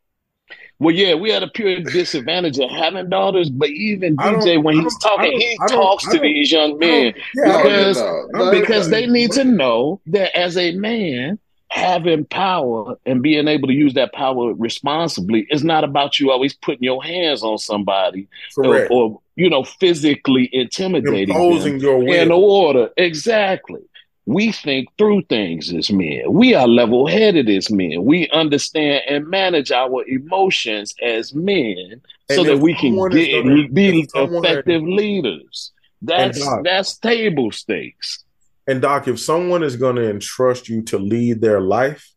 Well, 0.79 0.95
yeah, 0.95 1.13
we 1.13 1.29
had 1.29 1.43
a 1.43 1.47
pure 1.47 1.81
disadvantage 1.81 2.57
of 2.57 2.71
having 2.71 3.07
daughters, 3.09 3.51
but 3.51 3.69
even 3.69 4.15
DJ, 4.17 4.63
when 4.63 4.79
he's 4.81 4.97
talking, 4.97 5.39
he 5.39 5.55
talks 5.67 6.07
to 6.09 6.17
these 6.17 6.51
young 6.51 6.79
men 6.79 7.13
yeah, 7.35 7.57
because, 7.57 7.97
no, 7.97 8.27
no, 8.31 8.51
because 8.51 8.89
they 8.89 9.05
need 9.05 9.31
to 9.33 9.43
know 9.43 10.01
that 10.07 10.35
as 10.35 10.57
a 10.57 10.71
man, 10.71 11.37
having 11.71 12.25
power 12.25 12.97
and 13.05 13.21
being 13.21 13.47
able 13.47 13.67
to 13.69 13.73
use 13.73 13.93
that 13.93 14.11
power 14.11 14.53
responsibly 14.53 15.47
is 15.49 15.63
not 15.63 15.85
about 15.85 16.19
you 16.19 16.29
always 16.29 16.53
putting 16.53 16.83
your 16.83 17.01
hands 17.01 17.43
on 17.43 17.57
somebody 17.57 18.27
or, 18.57 18.87
or, 18.91 19.21
you 19.37 19.49
know 19.49 19.63
physically 19.63 20.49
intimidating 20.51 21.29
imposing 21.29 21.79
your 21.79 21.99
will. 21.99 22.13
In 22.13 22.31
order 22.31 22.89
exactly. 22.97 23.81
We 24.27 24.51
think 24.51 24.89
through 24.99 25.23
things 25.23 25.73
as 25.73 25.91
men. 25.91 26.31
We 26.31 26.53
are 26.53 26.67
level-headed 26.67 27.49
as 27.49 27.71
men. 27.71 28.05
We 28.05 28.29
understand 28.29 29.01
and 29.09 29.27
manage 29.27 29.71
our 29.71 30.05
emotions 30.05 30.93
as 31.01 31.33
men 31.33 32.01
and 32.29 32.35
so 32.35 32.43
that 32.43 32.59
we 32.59 32.75
can 32.75 32.95
get, 33.09 33.43
gonna, 33.43 33.67
be 33.69 34.07
effective 34.13 34.83
leaders. 34.83 35.71
That's 36.03 36.45
that's 36.63 36.97
table 36.97 37.51
stakes 37.51 38.23
and 38.71 38.81
Doc, 38.81 39.09
if 39.09 39.19
someone 39.19 39.63
is 39.63 39.75
going 39.75 39.97
to 39.97 40.09
entrust 40.09 40.69
you 40.69 40.81
to 40.83 40.97
lead 40.97 41.41
their 41.41 41.59
life, 41.59 42.09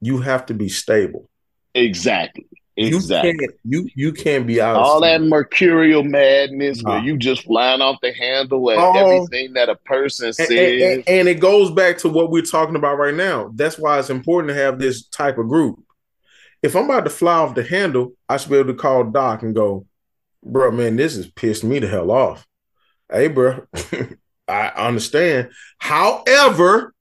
you 0.00 0.18
have 0.18 0.46
to 0.46 0.54
be 0.54 0.68
stable. 0.68 1.30
Exactly. 1.72 2.46
Exactly. 2.76 3.30
You 3.30 3.38
can't, 3.38 3.52
you, 3.62 3.88
you 3.94 4.12
can't 4.12 4.44
be 4.44 4.60
out. 4.60 4.74
All 4.74 5.00
that 5.02 5.22
mercurial 5.22 6.02
madness 6.02 6.82
nah. 6.82 6.90
where 6.90 7.04
you 7.04 7.16
just 7.16 7.44
flying 7.44 7.80
off 7.80 7.98
the 8.02 8.12
handle 8.12 8.68
at 8.72 8.78
oh, 8.78 8.96
everything 8.96 9.52
that 9.52 9.68
a 9.68 9.76
person 9.76 10.26
and, 10.26 10.34
says. 10.34 10.50
And, 10.50 10.82
and, 10.82 11.08
and 11.08 11.28
it 11.28 11.38
goes 11.38 11.70
back 11.70 11.98
to 11.98 12.08
what 12.08 12.30
we're 12.30 12.42
talking 12.42 12.74
about 12.74 12.98
right 12.98 13.14
now. 13.14 13.52
That's 13.54 13.78
why 13.78 14.00
it's 14.00 14.10
important 14.10 14.48
to 14.48 14.60
have 14.60 14.80
this 14.80 15.06
type 15.06 15.38
of 15.38 15.48
group. 15.48 15.80
If 16.60 16.74
I'm 16.74 16.86
about 16.86 17.04
to 17.04 17.10
fly 17.10 17.34
off 17.34 17.54
the 17.54 17.62
handle, 17.62 18.14
I 18.28 18.36
should 18.36 18.50
be 18.50 18.56
able 18.56 18.72
to 18.72 18.78
call 18.78 19.04
Doc 19.04 19.42
and 19.42 19.54
go, 19.54 19.86
bro, 20.42 20.72
man, 20.72 20.96
this 20.96 21.14
has 21.14 21.30
pissed 21.30 21.62
me 21.62 21.78
the 21.78 21.86
hell 21.86 22.10
off. 22.10 22.46
Hey, 23.08 23.28
bro, 23.28 23.66
I 24.52 24.86
understand. 24.86 25.50
However, 25.78 26.94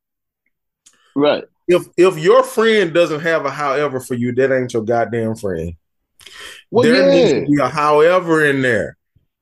right. 1.15 1.43
If 1.67 1.87
if 1.95 2.17
your 2.17 2.43
friend 2.43 2.93
doesn't 2.93 3.21
have 3.21 3.45
a 3.45 3.51
however 3.51 3.99
for 3.99 4.15
you, 4.15 4.33
that 4.33 4.51
ain't 4.51 4.73
your 4.73 4.83
goddamn 4.83 5.35
friend. 5.35 5.73
Well, 6.69 6.83
there 6.83 7.07
yeah. 7.07 7.15
needs 7.15 7.31
to 7.31 7.51
be 7.51 7.61
a 7.61 7.67
however 7.67 8.45
in 8.45 8.61
there 8.61 8.97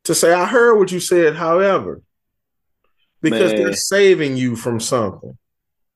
to 0.06 0.16
say, 0.16 0.34
I 0.34 0.46
heard 0.46 0.78
what 0.78 0.92
you 0.92 1.00
said, 1.00 1.36
however. 1.36 2.02
Because 3.22 3.54
Man. 3.54 3.64
they're 3.64 3.74
saving 3.74 4.38
you 4.38 4.56
from 4.56 4.80
something. 4.80 5.38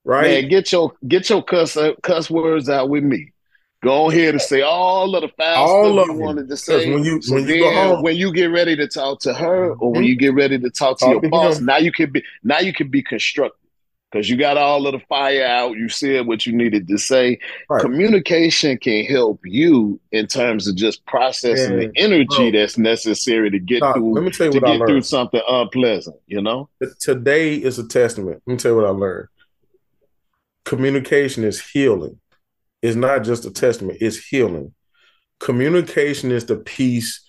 Right? 0.04 0.42
Man, 0.42 0.48
get 0.48 0.70
your 0.70 0.92
get 1.06 1.28
your 1.28 1.42
cuss 1.42 1.76
uh, 1.76 1.92
cuss 2.02 2.30
words 2.30 2.68
out 2.68 2.88
with 2.88 3.02
me. 3.04 3.32
Go 3.84 4.10
ahead 4.10 4.34
and 4.34 4.42
say 4.42 4.62
all 4.62 5.14
of 5.14 5.22
the 5.22 5.28
foul 5.28 5.68
all 5.68 5.92
stuff 5.92 6.06
you 6.06 6.20
wanted 6.20 6.48
to 6.48 6.56
say. 6.56 6.92
When 6.92 7.04
you 7.04 7.20
so 7.22 7.34
when 7.34 7.46
you 7.46 7.60
go 7.60 7.72
home, 7.72 8.02
when 8.02 8.16
you 8.16 8.32
get 8.32 8.46
ready 8.46 8.74
to 8.76 8.88
talk 8.88 9.20
to 9.20 9.34
her, 9.34 9.70
or 9.72 9.76
mm-hmm. 9.76 9.96
when 9.96 10.04
you 10.04 10.16
get 10.16 10.34
ready 10.34 10.58
to 10.58 10.70
talk 10.70 10.98
to 10.98 11.04
talk 11.04 11.12
your 11.12 11.20
to 11.20 11.28
boss, 11.28 11.58
him. 11.58 11.66
now 11.66 11.76
you 11.76 11.92
can 11.92 12.10
be 12.10 12.24
now 12.42 12.58
you 12.58 12.72
can 12.72 12.88
be 12.88 13.02
constructive 13.02 13.60
because 14.14 14.30
you 14.30 14.36
got 14.36 14.56
all 14.56 14.86
of 14.86 14.92
the 14.92 15.00
fire 15.00 15.44
out. 15.44 15.76
You 15.76 15.88
said 15.88 16.26
what 16.26 16.46
you 16.46 16.52
needed 16.52 16.86
to 16.86 16.98
say. 16.98 17.38
Right. 17.68 17.80
Communication 17.80 18.78
can 18.78 19.04
help 19.04 19.40
you 19.44 20.00
in 20.12 20.28
terms 20.28 20.68
of 20.68 20.76
just 20.76 21.04
processing 21.04 21.80
yeah. 21.80 21.88
the 21.88 21.92
energy 21.96 22.50
bro. 22.50 22.60
that's 22.60 22.78
necessary 22.78 23.50
to 23.50 23.58
get 23.58 23.80
through. 23.80 24.14
Let 24.14 24.22
me 24.22 24.30
tell 24.30 24.46
you 24.46 24.52
to 24.52 24.60
what 24.60 24.72
get 24.72 24.82
I 24.82 24.86
through 24.86 25.02
something 25.02 25.42
unpleasant. 25.48 26.16
You 26.26 26.42
know, 26.42 26.68
today 27.00 27.56
is 27.56 27.80
a 27.80 27.86
testament. 27.88 28.40
Let 28.46 28.52
me 28.52 28.56
tell 28.56 28.72
you 28.72 28.76
what 28.76 28.86
I 28.86 28.90
learned. 28.90 29.28
Communication 30.64 31.42
is 31.42 31.60
healing. 31.60 32.20
It's 32.84 32.96
not 32.96 33.24
just 33.24 33.46
a 33.46 33.50
testament, 33.50 33.98
it's 34.02 34.18
healing. 34.18 34.74
communication 35.40 36.30
is 36.30 36.46
the 36.46 36.56
piece 36.56 37.22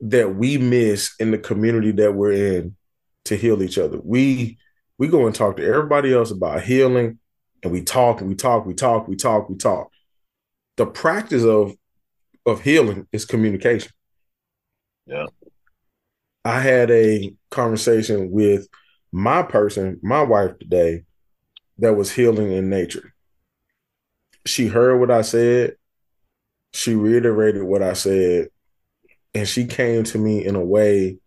that 0.00 0.34
we 0.36 0.58
miss 0.58 1.14
in 1.20 1.30
the 1.30 1.38
community 1.38 1.92
that 1.92 2.14
we're 2.14 2.32
in 2.56 2.76
to 3.26 3.36
heal 3.36 3.62
each 3.62 3.78
other. 3.78 3.98
We 4.02 4.58
we 4.98 5.08
go 5.08 5.26
and 5.26 5.34
talk 5.34 5.56
to 5.58 5.66
everybody 5.66 6.12
else 6.14 6.30
about 6.30 6.62
healing, 6.62 7.18
and 7.62 7.72
we 7.72 7.82
talk 7.82 8.20
and 8.20 8.28
we 8.28 8.34
talk, 8.36 8.66
we 8.66 8.74
talk, 8.74 9.08
we 9.08 9.16
talk, 9.16 9.48
we 9.50 9.56
talk. 9.56 9.90
The 10.76 10.86
practice 10.86 11.44
of 11.44 11.74
of 12.46 12.62
healing 12.62 13.06
is 13.12 13.24
communication. 13.26 13.92
Yeah. 15.06 15.26
I 16.44 16.60
had 16.60 16.90
a 16.90 17.34
conversation 17.50 18.30
with 18.30 18.66
my 19.12 19.42
person, 19.42 20.00
my 20.02 20.22
wife 20.22 20.58
today, 20.58 21.04
that 21.78 21.94
was 21.94 22.12
healing 22.12 22.52
in 22.52 22.70
nature. 22.70 23.12
She 24.46 24.66
heard 24.68 24.98
what 24.98 25.10
I 25.10 25.22
said. 25.22 25.76
She 26.72 26.94
reiterated 26.94 27.62
what 27.62 27.82
I 27.82 27.92
said. 27.94 28.48
And 29.34 29.46
she 29.46 29.66
came 29.66 30.04
to 30.04 30.18
me 30.18 30.44
in 30.44 30.56
a 30.56 30.64
way 30.64 31.18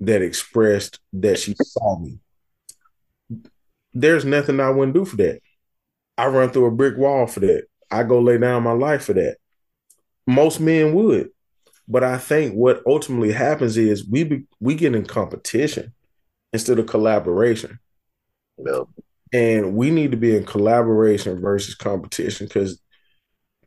that 0.00 0.22
expressed 0.22 1.00
that 1.14 1.38
she 1.38 1.54
saw 1.58 1.98
me. 1.98 2.18
There's 3.94 4.24
nothing 4.24 4.60
I 4.60 4.70
wouldn't 4.70 4.94
do 4.94 5.04
for 5.04 5.16
that. 5.16 5.40
I 6.18 6.26
run 6.26 6.50
through 6.50 6.66
a 6.66 6.70
brick 6.70 6.96
wall 6.96 7.26
for 7.26 7.40
that. 7.40 7.64
I 7.90 8.02
go 8.02 8.20
lay 8.20 8.38
down 8.38 8.62
my 8.62 8.72
life 8.72 9.04
for 9.04 9.14
that. 9.14 9.36
Most 10.26 10.60
men 10.60 10.92
would. 10.94 11.30
But 11.88 12.02
I 12.02 12.18
think 12.18 12.54
what 12.54 12.82
ultimately 12.86 13.32
happens 13.32 13.76
is 13.76 14.06
we 14.06 14.24
be, 14.24 14.42
we 14.60 14.74
get 14.74 14.94
in 14.94 15.06
competition 15.06 15.94
instead 16.52 16.78
of 16.78 16.86
collaboration. 16.86 17.78
Yep. 18.58 18.88
And 19.32 19.74
we 19.74 19.90
need 19.90 20.12
to 20.12 20.16
be 20.16 20.36
in 20.36 20.44
collaboration 20.44 21.40
versus 21.40 21.74
competition 21.74 22.46
because 22.46 22.80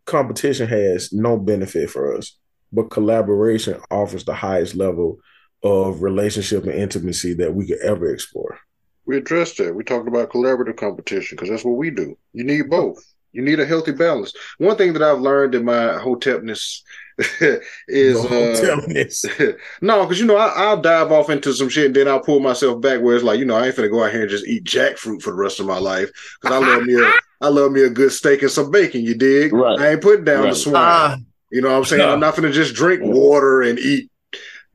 competition 0.06 0.68
has 0.68 1.12
no 1.14 1.38
benefit 1.38 1.90
for 1.90 2.16
us, 2.18 2.38
but 2.72 2.90
collaboration 2.90 3.80
offers 3.92 4.24
the 4.24 4.34
highest 4.34 4.76
level 4.76 5.20
of 5.64 6.02
relationship 6.02 6.64
and 6.64 6.74
intimacy 6.74 7.34
that 7.34 7.54
we 7.54 7.68
could 7.68 7.80
ever 7.80 8.12
explore. 8.12 8.58
We 9.06 9.18
addressed 9.18 9.58
that. 9.58 9.76
We 9.76 9.84
talked 9.84 10.08
about 10.08 10.30
collaborative 10.30 10.78
competition 10.78 11.36
because 11.36 11.50
that's 11.50 11.66
what 11.66 11.78
we 11.78 11.90
do. 11.90 12.18
You 12.34 12.44
need 12.44 12.70
both. 12.70 13.04
You 13.32 13.42
need 13.42 13.60
a 13.60 13.66
healthy 13.66 13.92
balance. 13.92 14.34
One 14.58 14.78
thing 14.78 14.94
that 14.94 15.04
I've 15.04 15.20
learned 15.20 15.56
in 15.56 15.66
my 15.66 16.00
hotepness 16.00 16.84
is 17.88 18.18
uh, 18.18 19.54
no, 19.82 20.04
because 20.06 20.20
you 20.20 20.26
know 20.26 20.38
I, 20.38 20.74
will 20.74 20.82
dive 20.82 21.12
off 21.12 21.30
into 21.30 21.54
some 21.54 21.68
shit 21.68 21.88
and 21.88 21.96
then 21.96 22.08
I'll 22.08 22.22
pull 22.22 22.40
myself 22.40 22.80
back 22.80 23.02
where 23.02 23.16
it's 23.16 23.26
like 23.26 23.40
you 23.40 23.46
know 23.46 23.56
I 23.56 23.68
ain't 23.68 23.76
gonna 23.76 23.90
go 23.90 24.04
out 24.04 24.12
here 24.12 24.22
and 24.22 24.30
just 24.30 24.48
eat 24.48 24.64
jackfruit 24.64 25.22
for 25.22 25.32
the 25.32 25.38
rest 25.38 25.60
of 25.60 25.66
my 25.66 25.78
life 25.78 26.10
because 26.42 26.56
I 26.56 26.66
love 26.66 26.84
me 26.84 27.02
a 27.02 27.12
I 27.42 27.50
love 27.50 27.72
me 27.72 27.84
a 27.84 27.90
good 27.90 28.12
steak 28.12 28.42
and 28.42 28.52
some 28.52 28.72
bacon. 28.72 29.02
You 29.02 29.16
dig? 29.16 29.54
Right. 29.54 29.80
I 29.80 29.92
ain't 29.92 30.02
putting 30.02 30.26
down 30.26 30.44
right. 30.44 30.50
the 30.52 30.56
swine. 30.56 30.76
Uh, 30.76 31.18
you 31.52 31.62
know 31.62 31.72
what 31.72 31.78
I'm 31.78 31.86
saying? 31.86 32.02
No. 32.02 32.14
I'm 32.14 32.20
not 32.20 32.36
gonna 32.36 32.52
just 32.52 32.74
drink 32.74 33.02
water 33.04 33.64
and 33.64 33.80
eat. 33.80 34.10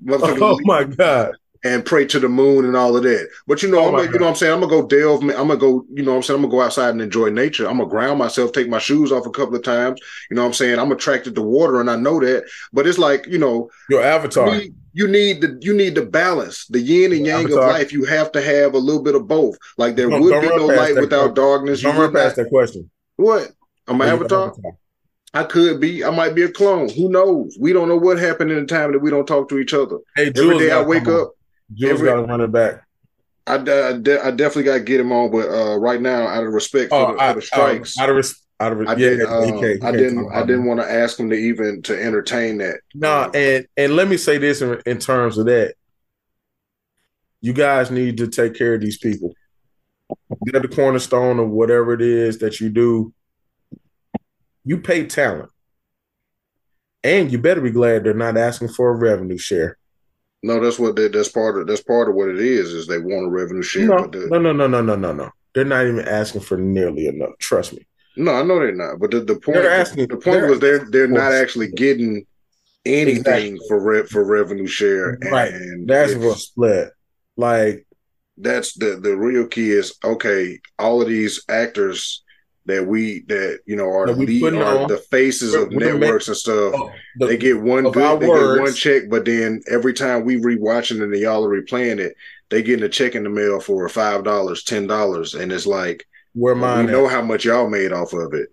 Oh 0.07 0.59
my 0.64 0.84
god! 0.84 1.36
And 1.65 1.85
pray 1.85 2.07
to 2.07 2.21
the 2.21 2.29
moon 2.29 2.67
and 2.67 2.77
all 2.77 2.97
of 2.97 3.03
that. 3.03 3.29
But 3.47 3.62
you 3.62 3.71
know, 3.71 3.81
oh 3.81 3.87
I'm 3.87 3.93
gonna, 3.93 4.12
you 4.12 4.19
know 4.19 4.27
what 4.27 4.31
I'm 4.31 4.37
saying? 4.37 4.53
I'm 4.53 4.61
gonna 4.61 4.83
go 4.83 4.87
delve, 4.87 5.23
I'm 5.23 5.49
gonna 5.49 5.57
go, 5.57 5.85
you 5.93 6.03
know 6.03 6.12
what 6.12 6.19
I'm 6.19 6.23
saying? 6.23 6.37
I'm 6.37 6.43
gonna 6.43 6.53
go 6.53 6.62
outside 6.62 6.91
and 6.91 7.01
enjoy 7.01 7.31
nature. 7.31 7.67
I'm 7.67 7.79
gonna 7.79 7.89
ground 7.89 8.19
myself, 8.19 8.53
take 8.53 8.69
my 8.69 8.79
shoes 8.79 9.11
off 9.11 9.27
a 9.27 9.31
couple 9.31 9.57
of 9.57 9.62
times. 9.62 10.01
You 10.31 10.37
know 10.37 10.43
what 10.43 10.49
I'm 10.49 10.55
saying? 10.55 10.79
I'm 10.79 10.93
attracted 10.93 11.35
to 11.35 11.43
water 11.43 11.81
and 11.81 11.91
I 11.91 11.97
know 11.97 12.21
that. 12.21 12.45
But 12.73 12.87
it's 12.87 12.99
like, 12.99 13.27
you 13.27 13.39
know, 13.39 13.71
your 13.89 14.03
avatar. 14.03 14.55
You 14.55 14.61
need, 14.61 14.75
you 14.93 15.09
need 15.09 15.41
the 15.41 15.59
you 15.61 15.75
need 15.75 15.95
the 15.97 16.07
balance, 16.07 16.67
the 16.67 16.81
yin 16.81 17.12
and 17.12 17.27
yang 17.27 17.45
avatar. 17.47 17.65
of 17.65 17.71
life. 17.71 17.93
You 17.93 18.05
have 18.05 18.31
to 18.33 18.43
have 18.43 18.75
a 18.75 18.79
little 18.79 19.03
bit 19.03 19.15
of 19.15 19.27
both. 19.27 19.57
Like 19.77 19.97
there 19.97 20.09
don't, 20.09 20.23
would 20.23 20.41
be 20.41 20.49
no 20.49 20.67
light 20.67 20.95
without 20.95 21.35
question. 21.35 21.35
darkness. 21.35 21.83
Don't 21.83 21.97
run 21.97 22.12
past 22.12 22.37
that 22.37 22.49
question. 22.49 22.91
What? 23.17 23.51
I'm 23.89 24.01
an 24.01 24.09
avatar? 24.09 24.49
avatar? 24.49 24.73
I 25.35 25.43
could 25.43 25.81
be. 25.81 26.05
I 26.05 26.11
might 26.11 26.37
be 26.37 26.43
a 26.43 26.49
clone. 26.49 26.89
Who 26.91 27.09
knows? 27.09 27.57
We 27.59 27.73
don't 27.73 27.89
know 27.89 27.97
what 27.97 28.19
happened 28.19 28.53
in 28.53 28.61
the 28.61 28.67
time 28.67 28.93
that 28.93 29.01
we 29.01 29.11
don't 29.11 29.27
talk 29.27 29.49
to 29.49 29.59
each 29.59 29.75
other. 29.75 29.99
Hey, 30.15 30.29
Every 30.29 30.59
day 30.59 30.71
I 30.71 30.81
wake 30.81 31.09
up, 31.09 31.33
Jules 31.73 32.03
got 32.03 32.17
to 32.17 32.23
run 32.23 32.41
it 32.41 32.53
back. 32.53 32.85
I, 33.47 33.57
I, 33.57 33.91
I 33.91 34.31
definitely 34.31 34.62
got 34.65 34.75
to 34.75 34.81
get 34.81 35.01
him 35.01 35.12
on, 35.12 35.31
but 35.31 35.49
uh, 35.49 35.79
right 35.79 36.01
now, 36.01 36.27
out 36.27 36.45
of 36.45 36.53
respect 36.53 36.91
for, 36.91 36.97
oh, 36.97 37.15
the, 37.15 37.23
I, 37.23 37.33
for 37.33 37.41
the, 37.41 37.47
strikes, 37.47 37.99
out 37.99 38.09
of 38.09 38.17
res- 38.17 38.43
out 38.61 38.73
of 38.73 38.87
I 38.89 38.95
didn't, 38.95 39.27
uh, 39.27 39.43
he 39.43 39.51
can't, 39.51 39.83
he 39.83 39.89
I 39.89 39.93
didn't, 39.93 40.33
I 40.33 40.41
didn't 40.47 40.65
want 40.65 40.81
to 40.81 40.91
ask 40.91 41.19
him 41.19 41.29
to 41.31 41.37
even 41.37 41.83
to 41.83 42.01
entertain 42.01 42.59
that. 42.59 42.81
No, 42.95 43.27
nah, 43.27 43.31
and 43.35 43.67
and 43.77 43.97
let 43.97 44.09
me 44.09 44.17
say 44.17 44.39
this 44.39 44.62
in, 44.62 44.81
in 44.87 44.99
terms 44.99 45.37
of 45.37 45.47
that, 45.47 45.75
you 47.41 47.53
guys 47.53 47.91
need 47.91 48.17
to 48.19 48.29
take 48.29 48.55
care 48.55 48.75
of 48.75 48.81
these 48.81 48.99
people. 48.99 49.35
They're 50.43 50.62
the 50.62 50.69
cornerstone 50.69 51.39
of 51.39 51.51
whatever 51.51 51.93
it 51.93 52.01
is 52.03 52.39
that 52.39 52.61
you 52.61 52.71
do. 52.71 53.12
You 54.65 54.79
pay 54.79 55.05
talent, 55.05 55.51
and 57.03 57.31
you 57.31 57.39
better 57.39 57.61
be 57.61 57.71
glad 57.71 58.05
they're 58.05 58.15
not 58.15 58.39
asking 58.39 58.69
for 58.69 58.91
a 58.91 58.97
revenue 58.97 59.37
share. 59.37 59.77
No, 60.45 60.61
that's 60.61 60.78
what 60.78 60.95
they, 60.95 61.09
that's 61.09 61.30
part 61.30 61.59
of 61.59 61.66
that's 61.66 61.82
part 61.82 62.11
of 62.11 62.16
what 62.16 62.28
it 62.28 62.38
is. 62.38 62.74
Is 62.74 62.86
they 62.86 62.99
want 62.99 63.24
a 63.24 63.30
revenue 63.30 63.62
share? 63.62 63.86
No, 63.86 64.07
the, 64.07 64.28
no, 64.28 64.38
no, 64.38 64.53
no, 64.53 64.66
no, 64.66 64.82
no, 64.82 64.95
no, 64.95 65.12
no. 65.14 65.30
They're 65.55 65.64
not 65.64 65.86
even 65.86 66.07
asking 66.07 66.42
for 66.42 66.59
nearly 66.59 67.07
enough. 67.07 67.30
Trust 67.38 67.72
me. 67.72 67.86
No, 68.18 68.34
I 68.34 68.42
know 68.42 68.59
they're 68.59 68.74
not. 68.74 69.01
But 69.01 69.12
the, 69.12 69.20
the 69.20 69.36
point, 69.36 69.57
they're 69.57 69.70
asking, 69.70 70.09
the 70.09 70.18
point 70.18 70.24
they're 70.24 70.51
was 70.51 70.61
they're 70.61 70.84
they're 70.90 71.09
not 71.09 71.32
actually 71.32 71.68
getting 71.68 72.26
anything 72.84 73.55
exactly. 73.55 73.68
for 73.68 73.82
re, 73.82 74.03
for 74.03 74.22
revenue 74.22 74.66
share. 74.66 75.18
Right. 75.32 75.51
And 75.51 75.88
that's 75.88 76.12
a 76.12 76.34
split. 76.34 76.90
Like 77.38 77.86
that's 78.36 78.74
the 78.74 79.01
the 79.03 79.16
real 79.16 79.47
key 79.47 79.70
is 79.70 79.95
okay. 80.05 80.61
All 80.78 81.01
of 81.01 81.09
these 81.09 81.42
actors 81.49 82.22
that 82.67 82.87
we 82.87 83.21
that 83.29 83.61
you 83.67 83.77
know 83.77 83.89
are, 83.89 84.07
lead, 84.07 84.55
are 84.55 84.89
the 84.89 84.97
faces 84.97 85.55
of 85.55 85.71
networks 85.71 86.29
and 86.29 86.37
stuff. 86.37 86.73
Oh, 86.75 86.91
the, 87.17 87.27
they 87.27 87.37
get 87.37 87.61
one 87.61 87.85
good, 87.85 88.21
they 88.21 88.29
words. 88.29 88.57
get 88.57 88.62
one 88.62 88.75
check, 88.75 89.11
but 89.11 89.25
then 89.25 89.62
every 89.71 89.93
time 89.93 90.25
we 90.25 90.37
rewatching 90.37 90.97
it 90.97 91.03
and 91.03 91.17
y'all 91.17 91.45
are 91.45 91.62
replaying 91.62 91.99
it, 91.99 92.15
they 92.49 92.62
getting 92.62 92.85
a 92.85 92.89
check 92.89 93.15
in 93.15 93.25
the 93.25 93.31
mail 93.31 93.61
for 93.61 93.89
five 93.89 94.25
dollars, 94.25 94.65
ten 94.65 94.87
dollars, 94.87 95.35
and 95.35 95.53
it's 95.53 95.67
like 95.67 96.07
where 96.35 96.55
mine. 96.55 96.87
We 96.87 96.93
know 96.93 97.07
how 97.07 97.23
much 97.23 97.45
y'all 97.45 97.69
made 97.69 97.93
off 97.93 98.12
of 98.12 98.35
it. 98.35 98.49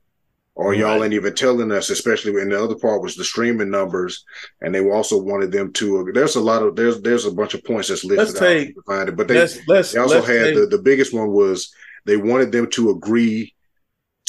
Or 0.53 0.73
y'all 0.73 0.91
all 0.91 1.03
ain't 1.05 1.13
even 1.13 1.33
telling 1.33 1.71
us, 1.71 1.89
especially 1.89 2.33
when 2.33 2.49
the 2.49 2.61
other 2.61 2.75
part 2.75 3.01
was 3.01 3.15
the 3.15 3.23
streaming 3.23 3.71
numbers, 3.71 4.25
and 4.59 4.75
they 4.75 4.85
also 4.87 5.17
wanted 5.17 5.49
them 5.51 5.71
to. 5.73 6.11
There's 6.13 6.35
a 6.35 6.41
lot 6.41 6.61
of 6.61 6.75
there's 6.75 7.01
there's 7.01 7.25
a 7.25 7.31
bunch 7.31 7.53
of 7.53 7.63
points 7.63 7.87
that's 7.87 8.03
listed 8.03 8.27
let's 8.27 8.39
take, 8.39 8.77
out 8.77 8.85
find 8.85 9.09
it, 9.09 9.15
but 9.15 9.29
they, 9.29 9.39
let's, 9.39 9.67
let's, 9.67 9.93
they 9.93 9.99
also 9.99 10.21
had 10.21 10.47
take, 10.47 10.55
the 10.55 10.65
the 10.65 10.81
biggest 10.83 11.13
one 11.13 11.31
was 11.31 11.73
they 12.05 12.17
wanted 12.17 12.51
them 12.51 12.69
to 12.71 12.89
agree 12.89 13.55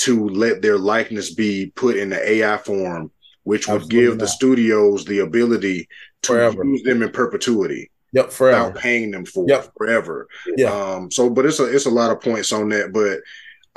to 0.02 0.28
let 0.28 0.62
their 0.62 0.78
likeness 0.78 1.32
be 1.32 1.72
put 1.76 1.96
in 1.96 2.10
the 2.10 2.30
AI 2.30 2.58
form, 2.58 3.10
which 3.44 3.68
would 3.68 3.82
Absolutely 3.82 4.00
give 4.00 4.10
not. 4.10 4.18
the 4.18 4.26
studios 4.26 5.04
the 5.04 5.20
ability 5.20 5.88
to 6.22 6.32
forever. 6.32 6.64
use 6.64 6.82
them 6.82 7.02
in 7.02 7.10
perpetuity. 7.10 7.90
Yep, 8.12 8.30
forever. 8.30 8.66
Without 8.68 8.82
paying 8.82 9.12
them 9.12 9.24
for 9.24 9.46
yep. 9.48 9.72
forever. 9.76 10.28
Yeah. 10.56 10.70
Um, 10.70 11.10
so 11.10 11.30
but 11.30 11.46
it's 11.46 11.60
a 11.60 11.64
it's 11.72 11.86
a 11.86 11.90
lot 11.90 12.10
of 12.10 12.20
points 12.20 12.52
on 12.52 12.68
that. 12.70 12.92
But 12.92 13.20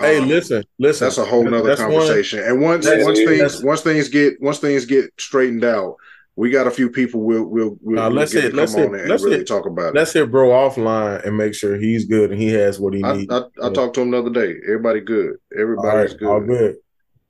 um, 0.03 0.11
hey, 0.11 0.19
listen, 0.19 0.63
listen. 0.79 1.05
That's 1.05 1.19
a 1.19 1.25
whole 1.25 1.43
nother 1.43 1.75
conversation. 1.75 2.39
One, 2.39 2.53
and 2.53 2.61
once 2.61 2.85
once 2.87 3.19
things 3.19 3.63
once 3.63 3.81
things 3.81 4.09
get 4.09 4.41
once 4.41 4.59
things 4.59 4.85
get 4.85 5.11
straightened 5.17 5.63
out, 5.63 5.95
we 6.35 6.49
got 6.49 6.67
a 6.67 6.71
few 6.71 6.89
people. 6.89 7.21
We'll 7.21 7.45
we'll, 7.45 7.77
we'll, 7.81 7.99
uh, 7.99 8.09
let's 8.09 8.33
we'll 8.33 8.43
hit, 8.43 8.53
let's 8.53 8.73
hit, 8.73 8.91
let's 8.91 9.23
really 9.23 9.37
hit, 9.37 9.47
talk 9.47 9.65
about 9.65 9.93
let's 9.93 10.15
it. 10.15 10.19
Let's 10.19 10.27
hit 10.27 10.31
bro 10.31 10.49
offline 10.49 11.25
and 11.25 11.37
make 11.37 11.53
sure 11.53 11.77
he's 11.77 12.05
good 12.05 12.31
and 12.31 12.41
he 12.41 12.49
has 12.49 12.79
what 12.79 12.93
he 12.93 13.03
I, 13.03 13.17
needs. 13.17 13.31
I, 13.31 13.39
I, 13.61 13.67
I, 13.67 13.69
talked 13.71 13.95
to 13.95 14.01
him 14.01 14.11
the 14.11 14.19
other 14.19 14.29
day. 14.29 14.55
Everybody 14.65 15.01
good. 15.01 15.37
Everybody's 15.57 16.11
right, 16.11 16.19
good. 16.19 16.27
All 16.27 16.41
good. 16.41 16.75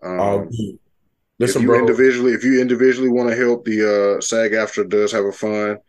Um, 0.04 0.20
all 0.20 0.40
good. 0.46 0.80
Listen, 1.38 1.62
if 1.62 1.64
you 1.64 1.68
bro. 1.70 1.80
individually, 1.80 2.32
if 2.34 2.44
you 2.44 2.62
individually 2.62 3.10
want 3.10 3.30
to 3.30 3.36
help, 3.36 3.66
the 3.66 4.18
uh, 4.18 4.22
SAG-AFTRA 4.22 4.90
does 4.90 5.12
have 5.12 5.26
a 5.26 5.32
fund. 5.32 5.80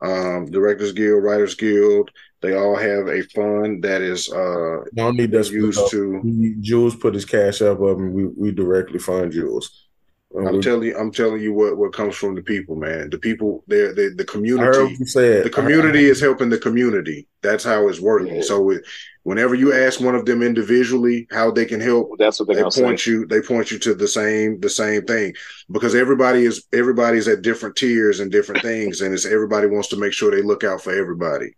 Um, 0.00 0.46
Directors 0.50 0.92
Guild, 0.92 1.22
Writers 1.22 1.54
Guild, 1.54 2.10
they 2.40 2.54
all 2.54 2.76
have 2.76 3.08
a 3.08 3.22
fund 3.34 3.82
that 3.84 4.02
is 4.02 4.30
uh, 4.30 4.84
don't 4.94 5.16
need 5.16 5.34
us 5.34 5.50
used 5.50 5.90
to. 5.90 6.56
Jules 6.60 6.94
put 6.96 7.14
his 7.14 7.24
cash 7.24 7.62
up, 7.62 7.80
up 7.80 7.96
and 7.96 8.12
we, 8.12 8.26
we 8.26 8.50
directly 8.50 8.98
fund 8.98 9.32
Jules. 9.32 9.83
I'm 10.36 10.60
telling 10.60 10.88
you, 10.88 10.96
I'm 10.96 11.12
telling 11.12 11.40
you 11.40 11.52
what, 11.52 11.76
what 11.76 11.92
comes 11.92 12.16
from 12.16 12.34
the 12.34 12.42
people, 12.42 12.74
man. 12.74 13.08
The 13.10 13.18
people, 13.18 13.62
they're, 13.68 13.94
they 13.94 14.08
the 14.08 14.24
community. 14.24 14.96
The 15.04 15.50
community 15.52 16.06
is 16.06 16.20
helping 16.20 16.48
the 16.48 16.58
community. 16.58 17.28
That's 17.40 17.62
how 17.62 17.88
it's 17.88 18.00
working. 18.00 18.36
Yeah. 18.36 18.42
So, 18.42 18.70
it, 18.70 18.84
whenever 19.22 19.54
you 19.54 19.72
ask 19.72 20.00
one 20.00 20.16
of 20.16 20.26
them 20.26 20.42
individually 20.42 21.28
how 21.30 21.52
they 21.52 21.64
can 21.64 21.80
help, 21.80 22.18
that's 22.18 22.40
what 22.40 22.48
they, 22.48 22.54
they 22.54 22.62
point 22.62 23.00
say. 23.00 23.12
you. 23.12 23.26
They 23.26 23.40
point 23.40 23.70
you 23.70 23.78
to 23.80 23.94
the 23.94 24.08
same 24.08 24.58
the 24.58 24.68
same 24.68 25.04
thing 25.04 25.34
because 25.70 25.94
everybody 25.94 26.44
is 26.44 26.66
everybody's 26.72 27.28
at 27.28 27.42
different 27.42 27.76
tiers 27.76 28.18
and 28.18 28.32
different 28.32 28.62
things, 28.62 29.02
and 29.02 29.14
it's 29.14 29.26
everybody 29.26 29.68
wants 29.68 29.88
to 29.88 29.96
make 29.96 30.12
sure 30.12 30.30
they 30.30 30.42
look 30.42 30.64
out 30.64 30.82
for 30.82 30.92
everybody. 30.92 31.54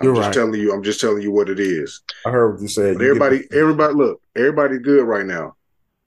I'm 0.00 0.06
You're 0.06 0.16
just 0.16 0.28
right. 0.28 0.34
telling 0.34 0.60
you. 0.60 0.72
I'm 0.72 0.82
just 0.82 1.00
telling 1.00 1.22
you 1.22 1.30
what 1.30 1.50
it 1.50 1.60
is. 1.60 2.02
I 2.24 2.30
heard 2.30 2.52
what 2.52 2.62
you 2.62 2.68
said. 2.68 2.94
You 3.00 3.06
everybody, 3.06 3.42
everybody, 3.52 3.94
look, 3.94 4.22
everybody's 4.34 4.80
good 4.80 5.04
right 5.04 5.26
now. 5.26 5.56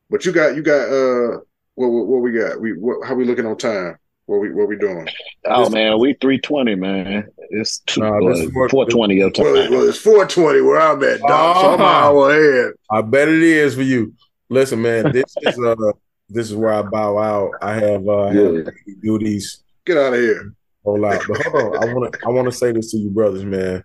But 0.09 0.25
you 0.25 0.31
got 0.31 0.55
you 0.55 0.63
got 0.63 0.89
uh 0.89 1.39
what, 1.77 1.91
what, 1.91 2.07
what 2.07 2.21
we 2.21 2.31
got? 2.31 2.59
We 2.59 2.73
what, 2.73 3.07
how 3.07 3.13
we 3.13 3.23
looking 3.23 3.45
on 3.45 3.55
time? 3.55 3.97
What 4.25 4.41
we 4.41 4.51
what 4.51 4.67
we 4.67 4.77
doing? 4.77 5.07
Oh 5.45 5.65
this, 5.65 5.73
man, 5.73 5.99
we 5.99 6.13
three 6.13 6.39
twenty 6.39 6.73
man. 6.73 7.29
It's 7.51 7.79
two, 7.85 8.03
uh, 8.03 8.67
four 8.69 8.85
twenty 8.87 9.15
your 9.15 9.29
time. 9.29 9.45
Well, 9.45 9.71
well, 9.71 9.87
it's 9.87 9.99
four 9.99 10.25
twenty 10.25 10.61
where 10.61 10.81
I'm 10.81 11.01
at. 11.03 11.21
Dog, 11.21 11.61
so 11.61 11.73
I'm 11.73 11.79
an 11.79 11.81
hour 11.81 12.31
ahead. 12.31 12.73
I 12.89 13.01
bet 13.01 13.27
it 13.27 13.43
is 13.43 13.75
for 13.75 13.83
you. 13.83 14.13
Listen, 14.49 14.81
man, 14.81 15.11
this 15.11 15.35
is 15.43 15.59
uh 15.59 15.75
this 16.29 16.49
is 16.49 16.55
where 16.55 16.73
I 16.73 16.81
bow 16.81 17.19
out. 17.19 17.51
I 17.61 17.75
have 17.75 18.07
uh, 18.07 18.31
yeah. 18.31 18.63
have 18.65 19.01
duties. 19.01 19.63
Get 19.85 19.97
out 19.97 20.13
of 20.13 20.19
here. 20.19 20.53
Whole 20.83 20.99
lot. 20.99 21.21
But 21.27 21.45
hold 21.45 21.75
on, 21.75 21.89
I 21.89 21.93
want 21.93 22.11
to 22.11 22.19
I 22.25 22.29
want 22.29 22.45
to 22.47 22.51
say 22.51 22.71
this 22.71 22.91
to 22.91 22.97
you, 22.97 23.11
brothers, 23.11 23.45
man. 23.45 23.83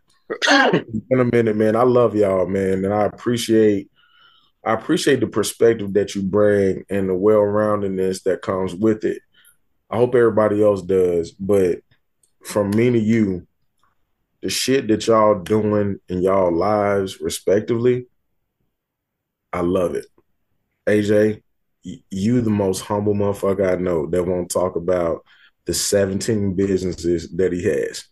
In 0.51 1.21
a 1.21 1.25
minute, 1.27 1.57
man. 1.57 1.77
I 1.77 1.83
love 1.83 2.17
y'all, 2.17 2.47
man, 2.47 2.87
and 2.87 2.95
I 2.95 3.05
appreciate 3.05 3.91
I 4.65 4.75
appreciate 4.75 5.21
the 5.21 5.27
perspective 5.27 5.93
that 5.95 6.15
you 6.15 6.23
bring 6.23 6.85
and 6.89 7.09
the 7.09 7.15
well-roundedness 7.15 8.23
that 8.25 8.43
comes 8.43 8.75
with 8.75 9.05
it. 9.05 9.21
I 9.91 9.97
hope 9.97 10.15
everybody 10.15 10.63
else 10.63 10.83
does, 10.83 11.33
but 11.33 11.81
from 12.45 12.71
me 12.71 12.91
to 12.91 12.99
you, 12.99 13.47
the 14.41 14.51
shit 14.51 14.89
that 14.89 15.07
y'all 15.07 15.39
doing 15.39 16.01
in 16.09 16.23
y'all 16.23 16.53
lives 16.53 17.21
respectively, 17.21 18.07
I 19.53 19.61
love 19.61 19.95
it. 19.95 20.07
AJ, 20.89 21.43
you 21.83 22.41
the 22.41 22.51
most 22.51 22.81
humble 22.81 23.15
motherfucker 23.15 23.73
I 23.73 23.77
know 23.77 24.07
that 24.07 24.25
won't 24.25 24.51
talk 24.51 24.77
about 24.77 25.25
the 25.67 25.75
17 25.75 26.55
businesses 26.55 27.31
that 27.37 27.53
he 27.53 27.65
has. 27.65 28.05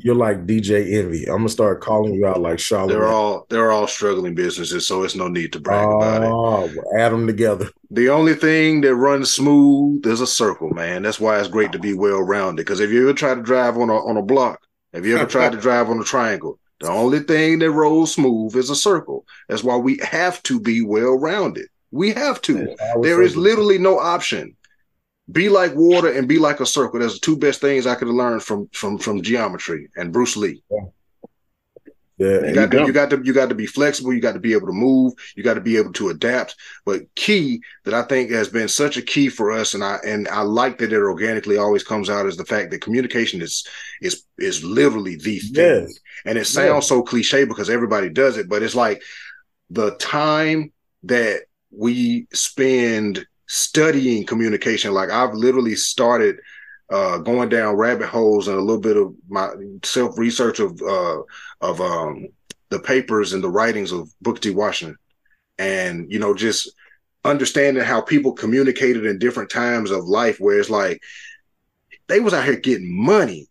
You're 0.00 0.14
like 0.14 0.46
DJ 0.46 0.94
Envy. 0.94 1.24
I'm 1.24 1.38
gonna 1.38 1.48
start 1.48 1.80
calling 1.80 2.14
you 2.14 2.24
out 2.24 2.40
like 2.40 2.60
Charlotte. 2.60 2.94
They're 2.94 3.08
all 3.08 3.46
they're 3.50 3.72
all 3.72 3.88
struggling 3.88 4.34
businesses, 4.34 4.86
so 4.86 5.02
it's 5.02 5.16
no 5.16 5.26
need 5.26 5.52
to 5.54 5.60
brag 5.60 5.86
oh, 5.88 5.96
about 5.96 6.22
it. 6.22 6.28
Oh, 6.28 6.98
add 6.98 7.10
them 7.10 7.26
together. 7.26 7.68
The 7.90 8.08
only 8.08 8.34
thing 8.34 8.80
that 8.82 8.94
runs 8.94 9.34
smooth 9.34 10.06
is 10.06 10.20
a 10.20 10.26
circle, 10.26 10.70
man. 10.70 11.02
That's 11.02 11.18
why 11.18 11.40
it's 11.40 11.48
great 11.48 11.72
to 11.72 11.78
be 11.80 11.94
well 11.94 12.20
rounded. 12.20 12.64
Because 12.64 12.80
if 12.80 12.90
you 12.90 13.02
ever 13.02 13.12
try 13.12 13.34
to 13.34 13.42
drive 13.42 13.76
on 13.76 13.90
a 13.90 13.96
on 13.96 14.16
a 14.16 14.22
block, 14.22 14.60
if 14.92 15.04
you 15.04 15.16
ever 15.16 15.28
tried 15.28 15.52
to 15.52 15.58
drive 15.60 15.90
on 15.90 16.00
a 16.00 16.04
triangle? 16.04 16.58
The 16.80 16.88
only 16.88 17.20
thing 17.20 17.58
that 17.58 17.72
rolls 17.72 18.14
smooth 18.14 18.54
is 18.54 18.70
a 18.70 18.76
circle. 18.76 19.26
That's 19.48 19.64
why 19.64 19.76
we 19.76 19.98
have 20.02 20.40
to 20.44 20.60
be 20.60 20.80
well 20.80 21.18
rounded. 21.18 21.66
We 21.90 22.12
have 22.12 22.40
to. 22.42 22.76
There 23.02 23.22
is 23.22 23.36
literally 23.36 23.78
no 23.78 23.98
option. 23.98 24.56
Be 25.30 25.48
like 25.48 25.74
water 25.74 26.10
and 26.10 26.26
be 26.26 26.38
like 26.38 26.60
a 26.60 26.66
circle. 26.66 27.00
That's 27.00 27.14
the 27.14 27.20
two 27.20 27.36
best 27.36 27.60
things 27.60 27.86
I 27.86 27.94
could 27.94 28.08
have 28.08 28.16
learned 28.16 28.42
from 28.42 28.68
from 28.72 28.98
from 28.98 29.22
geometry 29.22 29.88
and 29.96 30.12
Bruce 30.12 30.36
Lee. 30.36 30.62
Yeah. 30.70 30.86
Yeah, 32.18 32.46
you 32.46 32.54
got, 32.54 32.70
to, 32.72 32.78
you 32.84 32.92
got 32.92 33.10
to 33.10 33.20
you 33.22 33.32
got 33.32 33.48
to 33.48 33.54
be 33.54 33.66
flexible. 33.66 34.12
You 34.12 34.20
got 34.20 34.32
to 34.32 34.40
be 34.40 34.52
able 34.52 34.66
to 34.66 34.72
move. 34.72 35.12
You 35.36 35.44
got 35.44 35.54
to 35.54 35.60
be 35.60 35.76
able 35.76 35.92
to 35.92 36.08
adapt. 36.08 36.56
But 36.84 37.02
key 37.14 37.62
that 37.84 37.94
I 37.94 38.02
think 38.02 38.32
has 38.32 38.48
been 38.48 38.66
such 38.66 38.96
a 38.96 39.02
key 39.02 39.28
for 39.28 39.52
us, 39.52 39.74
and 39.74 39.84
I 39.84 40.00
and 40.04 40.26
I 40.26 40.40
like 40.40 40.78
that 40.78 40.92
it 40.92 40.96
organically 40.96 41.58
always 41.58 41.84
comes 41.84 42.10
out 42.10 42.26
is 42.26 42.36
the 42.36 42.44
fact 42.44 42.72
that 42.72 42.80
communication 42.80 43.40
is 43.40 43.64
is 44.02 44.24
is 44.36 44.64
literally 44.64 45.14
the 45.14 45.38
thing. 45.38 45.86
Yes. 45.86 46.00
And 46.24 46.36
it 46.36 46.46
sounds 46.46 46.84
yes. 46.84 46.88
so 46.88 47.02
cliche 47.02 47.44
because 47.44 47.70
everybody 47.70 48.08
does 48.08 48.36
it, 48.36 48.48
but 48.48 48.64
it's 48.64 48.74
like 48.74 49.00
the 49.70 49.92
time 49.98 50.72
that 51.04 51.42
we 51.70 52.26
spend 52.32 53.24
studying 53.48 54.24
communication. 54.24 54.92
Like 54.92 55.10
I've 55.10 55.34
literally 55.34 55.74
started 55.74 56.36
uh, 56.90 57.18
going 57.18 57.48
down 57.48 57.76
rabbit 57.76 58.08
holes 58.08 58.48
and 58.48 58.56
a 58.56 58.62
little 58.62 58.80
bit 58.80 58.96
of 58.96 59.14
my 59.28 59.50
self 59.82 60.16
research 60.16 60.60
of 60.60 60.80
uh, 60.80 61.18
of 61.60 61.80
um, 61.80 62.28
the 62.68 62.78
papers 62.78 63.32
and 63.32 63.42
the 63.42 63.50
writings 63.50 63.92
of 63.92 64.08
Booker 64.22 64.40
T. 64.40 64.50
Washington, 64.50 64.96
and 65.58 66.10
you 66.10 66.18
know 66.18 66.34
just 66.34 66.70
understanding 67.24 67.82
how 67.82 68.00
people 68.00 68.32
communicated 68.32 69.04
in 69.04 69.18
different 69.18 69.50
times 69.50 69.90
of 69.90 70.04
life, 70.04 70.38
where 70.38 70.58
it's 70.58 70.70
like 70.70 71.02
they 72.06 72.20
was 72.20 72.32
out 72.32 72.44
here 72.44 72.56
getting 72.56 72.94
money, 72.94 73.48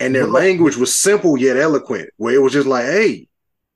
and 0.00 0.14
their 0.14 0.26
language 0.26 0.76
was 0.76 0.94
simple 0.94 1.36
yet 1.36 1.56
eloquent, 1.56 2.10
where 2.16 2.34
it 2.34 2.42
was 2.42 2.52
just 2.52 2.66
like, 2.66 2.84
hey, 2.84 3.28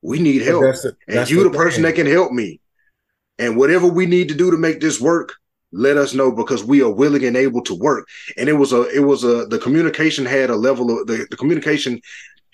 we 0.02 0.18
need 0.18 0.42
help, 0.42 0.62
that's 0.62 0.82
that's 0.82 0.96
and 1.06 1.30
you 1.30 1.44
the, 1.44 1.50
the 1.50 1.56
person 1.56 1.82
that 1.82 1.94
can 1.94 2.06
help 2.06 2.32
me, 2.32 2.60
and 3.38 3.56
whatever 3.56 3.86
we 3.86 4.06
need 4.06 4.28
to 4.28 4.34
do 4.34 4.50
to 4.50 4.56
make 4.56 4.80
this 4.80 5.00
work, 5.00 5.34
let 5.72 5.96
us 5.96 6.14
know 6.14 6.32
because 6.32 6.64
we 6.64 6.82
are 6.82 6.90
willing 6.90 7.24
and 7.24 7.36
able 7.36 7.62
to 7.62 7.74
work. 7.74 8.06
And 8.36 8.48
it 8.48 8.54
was 8.54 8.72
a, 8.72 8.88
it 8.88 9.00
was 9.00 9.24
a, 9.24 9.46
the 9.46 9.58
communication 9.58 10.24
had 10.24 10.50
a 10.50 10.56
level 10.56 10.90
of 10.90 11.06
the, 11.06 11.26
the 11.30 11.36
communication 11.36 12.00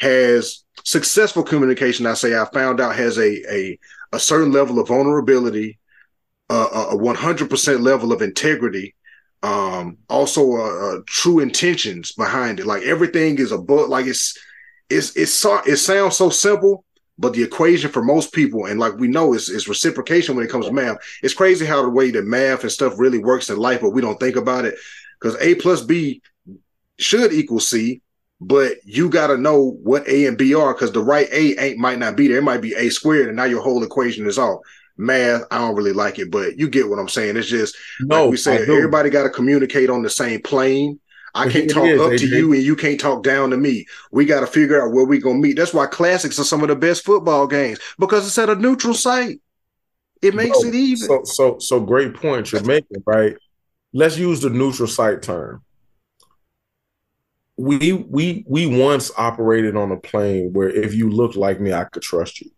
has 0.01 0.65
successful 0.85 1.43
communication. 1.43 2.07
I 2.07 2.15
say 2.15 2.37
I 2.39 2.47
found 2.53 2.81
out 2.81 2.97
has 2.97 3.19
a, 3.19 3.53
a, 3.53 3.79
a 4.13 4.19
certain 4.19 4.53
level 4.53 4.79
of 4.79 4.89
vulnerability, 4.89 5.79
uh, 6.51 6.89
a 6.91 6.97
100% 6.97 7.81
level 7.81 8.13
of 8.13 8.23
integrity, 8.23 8.95
um, 9.43 9.99
also 10.09 10.57
uh, 10.57 10.97
uh, 10.97 11.01
true 11.07 11.41
intentions 11.41 12.13
behind 12.13 12.61
it. 12.61 12.67
Like 12.67 12.83
everything 12.83 13.39
is 13.39 13.53
a 13.53 13.59
book. 13.59 13.89
Like 13.89 14.07
it's, 14.07 14.37
it's, 14.91 15.17
it's, 15.17 15.45
it 15.67 15.77
sounds 15.77 16.17
so 16.17 16.31
simple, 16.31 16.85
but 17.19 17.33
the 17.33 17.43
equation 17.43 17.91
for 17.91 18.03
most 18.03 18.33
people, 18.33 18.67
and 18.67 18.81
like 18.81 18.95
we 18.95 19.09
know, 19.09 19.35
is, 19.35 19.49
is 19.49 19.69
reciprocation 19.69 20.35
when 20.35 20.45
it 20.45 20.51
comes 20.51 20.67
to 20.67 20.73
math. 20.73 20.99
It's 21.23 21.35
crazy 21.35 21.65
how 21.65 21.83
the 21.83 21.91
way 21.91 22.11
that 22.11 22.25
math 22.25 22.63
and 22.63 22.73
stuff 22.73 22.95
really 22.99 23.19
works 23.19 23.51
in 23.51 23.57
life, 23.57 23.81
but 23.81 23.91
we 23.91 24.03
don't 24.03 24.19
think 24.19 24.37
about 24.37 24.65
it. 24.65 24.75
Because 25.21 25.41
A 25.41 25.55
plus 25.55 25.83
B 25.83 26.23
should 26.99 27.33
equal 27.33 27.61
C, 27.61 28.03
but 28.41 28.77
you 28.85 29.09
got 29.09 29.29
to 29.29 29.37
know 29.37 29.79
what 29.83 30.09
A 30.09 30.27
and 30.27 30.37
B 30.37 30.55
are 30.55 30.75
because 30.75 30.93
the 30.93 31.03
right 31.03 31.29
A 31.31 31.59
ain't 31.59 31.79
might 31.79 31.99
not 31.99 32.17
be 32.17 32.29
there. 32.29 32.39
It 32.39 32.43
might 32.43 32.61
be 32.61 32.75
A 32.75 32.91
squared, 32.91 33.29
and 33.29 33.37
now 33.37 33.45
your 33.45 33.63
whole 33.63 33.83
equation 33.85 34.27
is 34.27 34.39
off. 34.39 34.61
Math, 34.97 35.43
I 35.51 35.59
don't 35.59 35.75
really 35.75 35.93
like 35.93 36.21
it, 36.21 36.31
but 36.31 36.57
you 36.57 36.69
get 36.69 36.89
what 36.89 37.01
I'm 37.01 37.09
saying. 37.09 37.37
It's 37.37 37.49
just 37.49 37.77
no, 38.01 38.25
like 38.25 38.31
we 38.33 38.37
say 38.37 38.63
everybody 38.63 39.11
got 39.11 39.25
to 39.25 39.31
communicate 39.31 39.91
on 39.91 40.03
the 40.03 40.11
same 40.11 40.41
plane. 40.43 41.01
I 41.35 41.49
can't 41.49 41.69
talk 41.69 41.87
is, 41.87 42.01
up 42.01 42.13
AJ. 42.13 42.19
to 42.19 42.29
you 42.29 42.53
and 42.53 42.63
you 42.63 42.77
can't 42.77 43.01
talk 43.01 43.25
down 43.25 43.51
to 43.51 43.57
me. 43.57 43.87
We 44.13 44.25
got 44.25 44.41
to 44.41 44.47
figure 44.47 44.81
out 44.81 44.93
where 44.93 45.05
we 45.05 45.19
gonna 45.19 45.39
meet. 45.39 45.57
That's 45.57 45.75
why 45.75 45.87
classics 45.87 46.39
are 46.39 46.45
some 46.45 46.63
of 46.63 46.69
the 46.69 46.77
best 46.77 47.05
football 47.05 47.47
games 47.47 47.81
because 47.99 48.27
it's 48.27 48.39
at 48.39 48.51
a 48.51 48.55
neutral 48.55 48.95
site. 48.95 49.41
It 50.23 50.35
makes 50.35 50.63
it 50.63 50.75
even. 50.75 51.07
So, 51.07 51.21
so, 51.25 51.59
so 51.59 51.81
great 51.81 52.15
point 52.15 52.53
you're 52.53 52.63
making, 52.63 53.03
right? 53.05 53.37
Let's 53.93 54.17
use 54.17 54.41
the 54.41 54.51
neutral 54.51 54.89
site 54.89 55.23
term. 55.23 55.63
We 57.57 57.93
we 57.93 58.45
we 58.49 58.67
once 58.67 59.11
operated 59.17 59.77
on 59.77 59.93
a 59.93 59.97
plane 59.97 60.53
where 60.53 60.71
if 60.71 60.95
you 60.95 61.11
looked 61.11 61.37
like 61.37 61.61
me, 61.61 61.73
I 61.73 61.85
could 61.85 62.03
trust 62.03 62.41
you, 62.41 62.51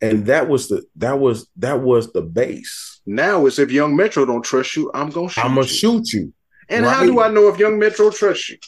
and 0.00 0.26
that 0.26 0.48
was 0.48 0.68
the 0.68 0.84
that 0.96 1.18
was 1.18 1.48
that 1.56 1.80
was 1.80 2.12
the 2.12 2.22
base. 2.22 3.00
Now 3.06 3.46
it's 3.46 3.58
if 3.58 3.72
Young 3.72 3.96
Metro 3.96 4.24
don't 4.24 4.44
trust 4.44 4.76
you, 4.76 4.90
I'm 4.94 5.10
gonna 5.10 5.28
shoot 5.28 5.44
I'm 5.44 5.54
gonna 5.54 5.62
you. 5.62 5.72
shoot 5.72 6.12
you. 6.12 6.32
And 6.70 6.86
right. 6.86 6.94
how 6.94 7.04
do 7.04 7.20
I 7.20 7.28
know 7.28 7.48
if 7.48 7.58
Young 7.58 7.78
Metro 7.78 8.10
trusts 8.10 8.48
you? 8.48 8.58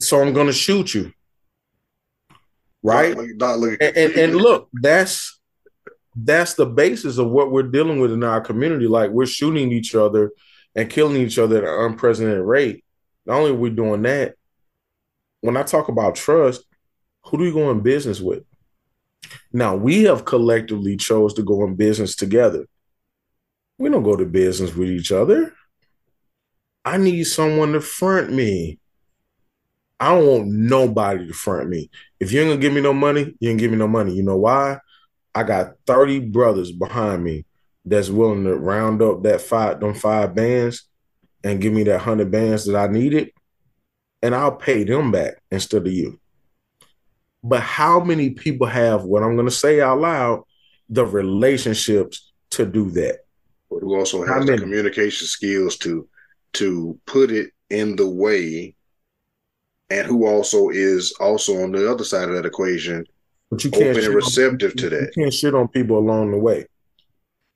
So 0.00 0.22
I'm 0.22 0.32
gonna 0.32 0.52
shoot 0.52 0.94
you. 0.94 1.12
Right? 2.82 3.16
Not, 3.16 3.58
and, 3.58 3.82
and, 3.82 4.12
and 4.12 4.36
look, 4.36 4.68
that's 4.72 5.40
that's 6.14 6.54
the 6.54 6.66
basis 6.66 7.18
of 7.18 7.30
what 7.30 7.50
we're 7.50 7.62
dealing 7.62 8.00
with 8.00 8.12
in 8.12 8.22
our 8.22 8.40
community. 8.40 8.86
Like 8.86 9.10
we're 9.10 9.26
shooting 9.26 9.72
each 9.72 9.94
other 9.94 10.30
and 10.74 10.90
killing 10.90 11.20
each 11.20 11.38
other 11.38 11.58
at 11.58 11.64
an 11.64 11.92
unprecedented 11.92 12.44
rate. 12.44 12.84
Not 13.26 13.38
only 13.38 13.50
are 13.50 13.54
we 13.54 13.70
doing 13.70 14.02
that, 14.02 14.34
when 15.40 15.56
I 15.56 15.62
talk 15.62 15.88
about 15.88 16.14
trust, 16.14 16.64
who 17.24 17.38
do 17.38 17.44
we 17.44 17.52
go 17.52 17.70
in 17.70 17.80
business 17.80 18.20
with? 18.20 18.44
Now 19.52 19.76
we 19.76 20.04
have 20.04 20.24
collectively 20.24 20.96
chose 20.96 21.34
to 21.34 21.42
go 21.42 21.64
in 21.64 21.74
business 21.74 22.14
together. 22.14 22.66
We 23.78 23.90
don't 23.90 24.02
go 24.02 24.16
to 24.16 24.24
business 24.24 24.74
with 24.74 24.88
each 24.88 25.12
other. 25.12 25.54
I 26.88 26.96
need 26.96 27.24
someone 27.24 27.74
to 27.74 27.82
front 27.82 28.32
me. 28.32 28.78
I 30.00 30.14
don't 30.14 30.26
want 30.26 30.46
nobody 30.48 31.26
to 31.26 31.34
front 31.34 31.68
me. 31.68 31.90
If 32.18 32.32
you 32.32 32.40
ain't 32.40 32.48
gonna 32.48 32.60
give 32.62 32.72
me 32.72 32.80
no 32.80 32.94
money, 32.94 33.36
you 33.40 33.50
ain't 33.50 33.60
give 33.60 33.70
me 33.70 33.76
no 33.76 33.86
money. 33.86 34.14
You 34.14 34.22
know 34.22 34.38
why? 34.38 34.78
I 35.34 35.42
got 35.42 35.74
30 35.86 36.20
brothers 36.30 36.72
behind 36.72 37.22
me 37.22 37.44
that's 37.84 38.08
willing 38.08 38.44
to 38.44 38.56
round 38.56 39.02
up 39.02 39.22
that 39.24 39.42
five, 39.42 39.80
them 39.80 39.92
five 39.92 40.34
bands 40.34 40.88
and 41.44 41.60
give 41.60 41.74
me 41.74 41.82
that 41.82 41.98
hundred 41.98 42.30
bands 42.30 42.64
that 42.64 42.76
I 42.76 42.90
needed, 42.90 43.32
and 44.22 44.34
I'll 44.34 44.56
pay 44.56 44.84
them 44.84 45.12
back 45.12 45.42
instead 45.50 45.86
of 45.86 45.92
you. 45.92 46.18
But 47.44 47.60
how 47.60 48.00
many 48.00 48.30
people 48.30 48.66
have 48.66 49.04
what 49.04 49.22
I'm 49.22 49.36
gonna 49.36 49.50
say 49.50 49.82
out 49.82 50.00
loud, 50.00 50.42
the 50.88 51.04
relationships 51.04 52.32
to 52.52 52.64
do 52.64 52.88
that? 52.92 53.18
But 53.70 53.80
who 53.80 53.94
also 53.94 54.24
has 54.24 54.46
the 54.46 54.56
communication 54.56 55.26
skills 55.26 55.76
to 55.78 56.08
to 56.58 56.98
put 57.06 57.30
it 57.30 57.50
in 57.70 57.96
the 57.96 58.08
way 58.08 58.74
and 59.90 60.06
who 60.06 60.26
also 60.26 60.68
is 60.68 61.12
also 61.20 61.62
on 61.62 61.72
the 61.72 61.90
other 61.90 62.04
side 62.04 62.28
of 62.28 62.34
that 62.34 62.46
equation 62.46 63.04
but 63.50 63.64
you 63.64 63.70
can't 63.70 63.96
open 63.96 64.04
and 64.04 64.14
receptive 64.14 64.72
on, 64.72 64.76
to 64.76 64.90
that. 64.90 65.12
You 65.16 65.22
can't 65.22 65.34
shit 65.34 65.54
on 65.54 65.68
people 65.68 65.98
along 65.98 66.32
the 66.32 66.38
way. 66.38 66.66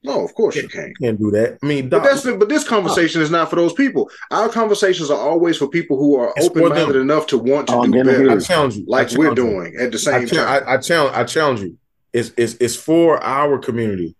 No, 0.05 0.25
of 0.25 0.35
course 0.35 0.57
you, 0.57 0.69
can't. 0.69 0.89
You 0.89 1.07
can't 1.07 1.19
do 1.19 1.31
that. 1.31 1.59
I 1.63 1.67
mean, 1.67 1.89
but 1.89 2.03
that's 2.03 2.25
but 2.25 2.49
this 2.49 2.67
conversation 2.67 3.23
is 3.23 3.31
not 3.31 3.51
for 3.51 3.57
those 3.57 3.73
people. 3.73 4.11
Our 4.33 4.49
conversations 4.49 5.11
are 5.11 5.19
always 5.19 5.59
for 5.59 5.69
people 5.69 5.97
who 5.97 6.17
are 6.17 6.35
open 6.41 6.71
minded 6.71 6.97
enough 6.97 7.29
to 7.29 7.39
want 7.39 7.69
to 7.69 7.83
do 7.85 8.05
better. 8.05 8.31
I 8.31 8.39
challenge 8.41 8.77
you, 8.77 8.85
like 8.89 9.09
challenge 9.09 9.29
we're 9.29 9.35
doing 9.35 9.77
at 9.79 9.93
the 9.93 9.99
same 9.99 10.23
I 10.23 10.25
time. 10.25 10.67
I, 10.67 10.73
I, 10.73 10.77
challenge, 10.79 11.17
I 11.17 11.25
challenge 11.25 11.61
you. 11.61 11.79
It's, 12.13 12.33
it's 12.37 12.55
it's 12.55 12.75
for 12.75 13.23
our 13.23 13.59
community, 13.59 14.17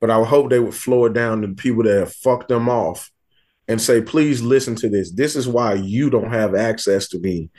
but 0.00 0.10
I 0.10 0.22
hope 0.24 0.50
they 0.50 0.58
would 0.58 0.74
flow 0.74 1.04
it 1.04 1.12
down 1.12 1.42
to 1.42 1.48
the 1.48 1.54
people 1.54 1.84
that 1.84 1.98
have 1.98 2.12
fucked 2.12 2.48
them 2.48 2.68
off 2.68 3.12
and 3.70 3.80
say, 3.80 4.02
please 4.02 4.42
listen 4.42 4.74
to 4.74 4.88
this. 4.88 5.12
This 5.12 5.36
is 5.36 5.46
why 5.46 5.74
you 5.74 6.10
don't 6.10 6.32
have 6.32 6.56
access 6.56 7.06
to 7.08 7.20
me 7.20 7.50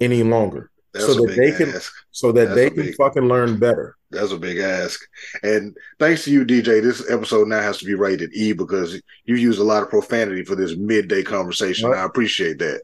any 0.00 0.22
longer. 0.22 0.70
That's 0.94 1.06
so 1.06 1.26
that 1.26 1.34
they 1.36 1.50
can 1.50 1.70
ask. 1.70 1.92
so 2.12 2.30
that 2.30 2.44
that's 2.44 2.54
they 2.54 2.70
can 2.70 2.84
big, 2.84 2.94
fucking 2.94 3.26
learn 3.26 3.58
better. 3.58 3.96
That's 4.12 4.30
a 4.30 4.38
big 4.38 4.58
ask. 4.58 5.00
And 5.42 5.76
thanks 5.98 6.24
to 6.24 6.30
you, 6.30 6.44
DJ, 6.44 6.80
this 6.80 7.10
episode 7.10 7.48
now 7.48 7.60
has 7.60 7.78
to 7.78 7.84
be 7.84 7.94
rated 7.94 8.32
E 8.32 8.52
because 8.52 8.94
you 9.24 9.34
use 9.34 9.58
a 9.58 9.64
lot 9.64 9.82
of 9.82 9.90
profanity 9.90 10.44
for 10.44 10.54
this 10.54 10.76
midday 10.76 11.24
conversation. 11.24 11.88
What? 11.88 11.98
I 11.98 12.04
appreciate 12.04 12.60
that. 12.60 12.82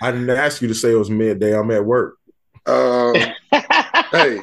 I 0.00 0.12
didn't 0.12 0.30
ask 0.30 0.62
you 0.62 0.68
to 0.68 0.74
say 0.74 0.92
it 0.92 0.94
was 0.94 1.10
midday. 1.10 1.58
I'm 1.58 1.70
at 1.72 1.84
work. 1.84 2.16
Um, 2.64 3.14
hey, 3.50 4.40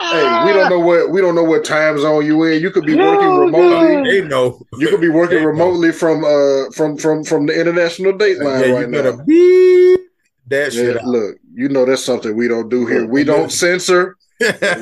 hey, 0.00 0.44
we 0.44 0.52
don't 0.52 0.70
know 0.70 0.80
what 0.80 1.07
we 1.18 1.22
don't 1.22 1.34
know 1.34 1.42
what 1.42 1.64
time 1.64 1.98
zone 1.98 2.24
you 2.24 2.44
in. 2.44 2.62
You 2.62 2.70
could 2.70 2.86
be 2.86 2.94
working 2.94 3.26
oh, 3.26 3.40
remotely. 3.40 4.08
They 4.08 4.28
know. 4.28 4.64
You 4.78 4.86
could 4.86 5.00
be 5.00 5.08
working 5.08 5.42
remotely 5.42 5.88
know. 5.88 5.94
from 5.94 6.24
uh 6.24 6.70
from 6.70 6.96
from 6.96 7.24
from 7.24 7.46
the 7.46 7.58
international 7.58 8.16
date 8.16 8.38
line 8.38 8.60
yeah, 8.60 8.70
right 8.70 8.88
now. 8.88 9.16
Beep 9.24 10.00
that 10.46 10.72
yeah, 10.72 10.92
shit. 10.92 11.04
Look, 11.04 11.38
you 11.54 11.68
know 11.68 11.84
that's 11.84 12.04
something 12.04 12.36
we 12.36 12.46
don't 12.46 12.68
do 12.68 12.86
here. 12.86 13.04
We 13.04 13.24
don't 13.24 13.50
censor. 13.50 14.16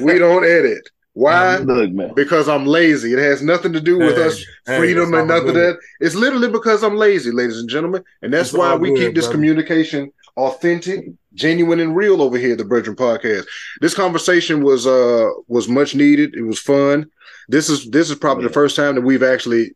we 0.03 0.19
don't 0.19 0.45
edit. 0.45 0.87
Why? 1.15 1.57
Look, 1.57 2.15
because 2.15 2.51
I'm 2.51 2.67
lazy. 2.67 3.15
It 3.15 3.19
has 3.19 3.41
nothing 3.41 3.73
to 3.73 3.81
do 3.81 3.97
with 3.97 4.17
hey, 4.17 4.25
us 4.25 4.45
freedom 4.67 5.15
hey, 5.15 5.21
and 5.21 5.29
nothing 5.29 5.55
that. 5.55 5.79
It's 6.01 6.15
literally 6.15 6.51
because 6.51 6.85
I'm 6.85 6.99
lazy, 6.99 7.31
ladies 7.31 7.61
and 7.61 7.71
gentlemen, 7.71 8.05
and 8.21 8.31
that's 8.31 8.51
it's 8.51 8.59
why 8.59 8.75
we 8.75 8.91
good, 8.91 8.99
keep 8.99 9.15
this 9.15 9.25
brother. 9.25 9.39
communication 9.39 10.13
authentic, 10.37 11.07
genuine, 11.35 11.81
and 11.81 11.97
real 11.97 12.21
over 12.23 12.37
here 12.37 12.53
at 12.53 12.59
the 12.59 12.65
BREADren 12.65 12.95
Podcast. 12.95 13.47
This 13.81 13.95
conversation 13.95 14.63
was 14.63 14.87
uh 14.87 15.29
was 15.49 15.69
much 15.69 15.95
needed. 15.95 16.35
It 16.35 16.43
was 16.43 16.59
fun. 16.59 17.11
This 17.49 17.69
is 17.69 17.91
this 17.91 18.11
is 18.11 18.17
probably 18.17 18.45
yeah. 18.45 18.49
the 18.49 18.55
first 18.55 18.77
time 18.77 18.95
that 18.95 19.03
we've 19.03 19.23
actually, 19.23 19.75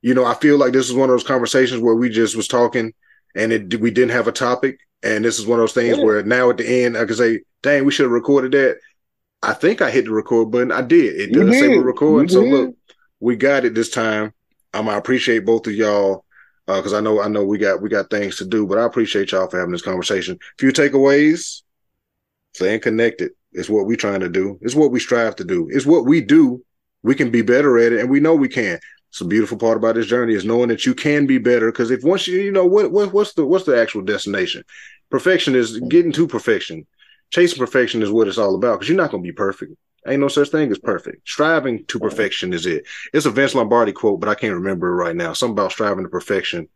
you 0.00 0.14
know, 0.14 0.24
I 0.24 0.34
feel 0.34 0.58
like 0.58 0.72
this 0.72 0.88
is 0.88 0.94
one 0.94 1.08
of 1.08 1.14
those 1.14 1.26
conversations 1.26 1.82
where 1.82 1.94
we 1.94 2.08
just 2.08 2.36
was 2.36 2.48
talking 2.48 2.92
and 3.34 3.52
it 3.52 3.80
we 3.80 3.90
didn't 3.90 4.12
have 4.12 4.28
a 4.28 4.32
topic 4.32 4.78
and 5.02 5.24
this 5.24 5.38
is 5.38 5.46
one 5.46 5.58
of 5.58 5.62
those 5.62 5.74
things 5.74 5.98
yeah. 5.98 6.04
where 6.04 6.22
now 6.22 6.50
at 6.50 6.58
the 6.58 6.84
end 6.84 6.96
I 6.96 7.04
can 7.04 7.16
say, 7.16 7.40
"Dang, 7.62 7.84
we 7.84 7.92
should 7.92 8.04
have 8.04 8.12
recorded 8.12 8.52
that." 8.52 8.78
I 9.42 9.54
think 9.54 9.82
I 9.82 9.90
hit 9.90 10.04
the 10.04 10.12
record 10.12 10.52
button. 10.52 10.70
I 10.70 10.82
did. 10.82 11.20
It 11.20 11.32
does 11.32 11.50
say 11.58 11.68
we're 11.68 11.82
recording. 11.82 12.28
So 12.28 12.42
look, 12.42 12.76
we 13.18 13.34
got 13.34 13.64
it 13.64 13.74
this 13.74 13.90
time. 13.90 14.32
Um, 14.72 14.88
I 14.88 14.96
appreciate 14.96 15.44
both 15.44 15.66
of 15.66 15.74
y'all 15.74 16.24
because 16.66 16.92
uh, 16.92 16.98
I 16.98 17.00
know 17.00 17.20
I 17.20 17.28
know 17.28 17.44
we 17.44 17.58
got 17.58 17.82
we 17.82 17.88
got 17.88 18.10
things 18.10 18.36
to 18.36 18.44
do, 18.44 18.66
but 18.66 18.78
I 18.78 18.84
appreciate 18.84 19.32
y'all 19.32 19.48
for 19.48 19.58
having 19.58 19.72
this 19.72 19.82
conversation. 19.82 20.38
Few 20.58 20.72
takeaways: 20.72 21.62
staying 22.52 22.80
connected 22.80 23.32
is 23.52 23.68
what 23.68 23.86
we're 23.86 23.96
trying 23.96 24.20
to 24.20 24.28
do. 24.28 24.58
It's 24.62 24.74
what 24.74 24.90
we 24.90 25.00
strive 25.00 25.36
to 25.36 25.44
do. 25.44 25.68
It's 25.70 25.86
what 25.86 26.04
we 26.06 26.20
do. 26.20 26.64
We 27.02 27.14
can 27.14 27.30
be 27.30 27.42
better 27.42 27.78
at 27.78 27.92
it, 27.92 28.00
and 28.00 28.10
we 28.10 28.20
know 28.20 28.34
we 28.34 28.48
can. 28.48 28.78
It's 29.10 29.20
a 29.20 29.26
beautiful 29.26 29.58
part 29.58 29.76
about 29.76 29.96
this 29.96 30.06
journey 30.06 30.34
is 30.34 30.44
knowing 30.44 30.68
that 30.68 30.86
you 30.86 30.94
can 30.94 31.26
be 31.26 31.36
better. 31.36 31.70
Because 31.70 31.90
if 31.90 32.02
once 32.02 32.26
you, 32.26 32.40
you 32.40 32.52
know 32.52 32.64
what, 32.64 32.92
what 32.92 33.12
what's 33.12 33.34
the 33.34 33.44
what's 33.44 33.66
the 33.66 33.78
actual 33.78 34.02
destination? 34.02 34.64
Perfection 35.10 35.54
is 35.54 35.78
getting 35.80 36.12
to 36.12 36.26
perfection. 36.26 36.86
Chasing 37.30 37.58
perfection 37.58 38.02
is 38.02 38.10
what 38.10 38.28
it's 38.28 38.38
all 38.38 38.54
about. 38.54 38.74
Because 38.74 38.88
you're 38.88 38.96
not 38.96 39.10
going 39.10 39.22
to 39.22 39.26
be 39.26 39.34
perfect. 39.34 39.74
Ain't 40.06 40.20
no 40.20 40.28
such 40.28 40.48
thing 40.48 40.70
as 40.70 40.78
perfect. 40.78 41.28
Striving 41.28 41.84
to 41.86 41.98
perfection 42.00 42.52
is 42.52 42.66
it. 42.66 42.84
It's 43.12 43.26
a 43.26 43.30
Vince 43.30 43.54
Lombardi 43.54 43.92
quote, 43.92 44.18
but 44.18 44.28
I 44.28 44.34
can't 44.34 44.54
remember 44.54 44.88
it 44.88 44.96
right 44.96 45.14
now. 45.14 45.32
Something 45.32 45.52
about 45.52 45.72
striving 45.72 46.04
to 46.04 46.10
perfection. 46.10 46.68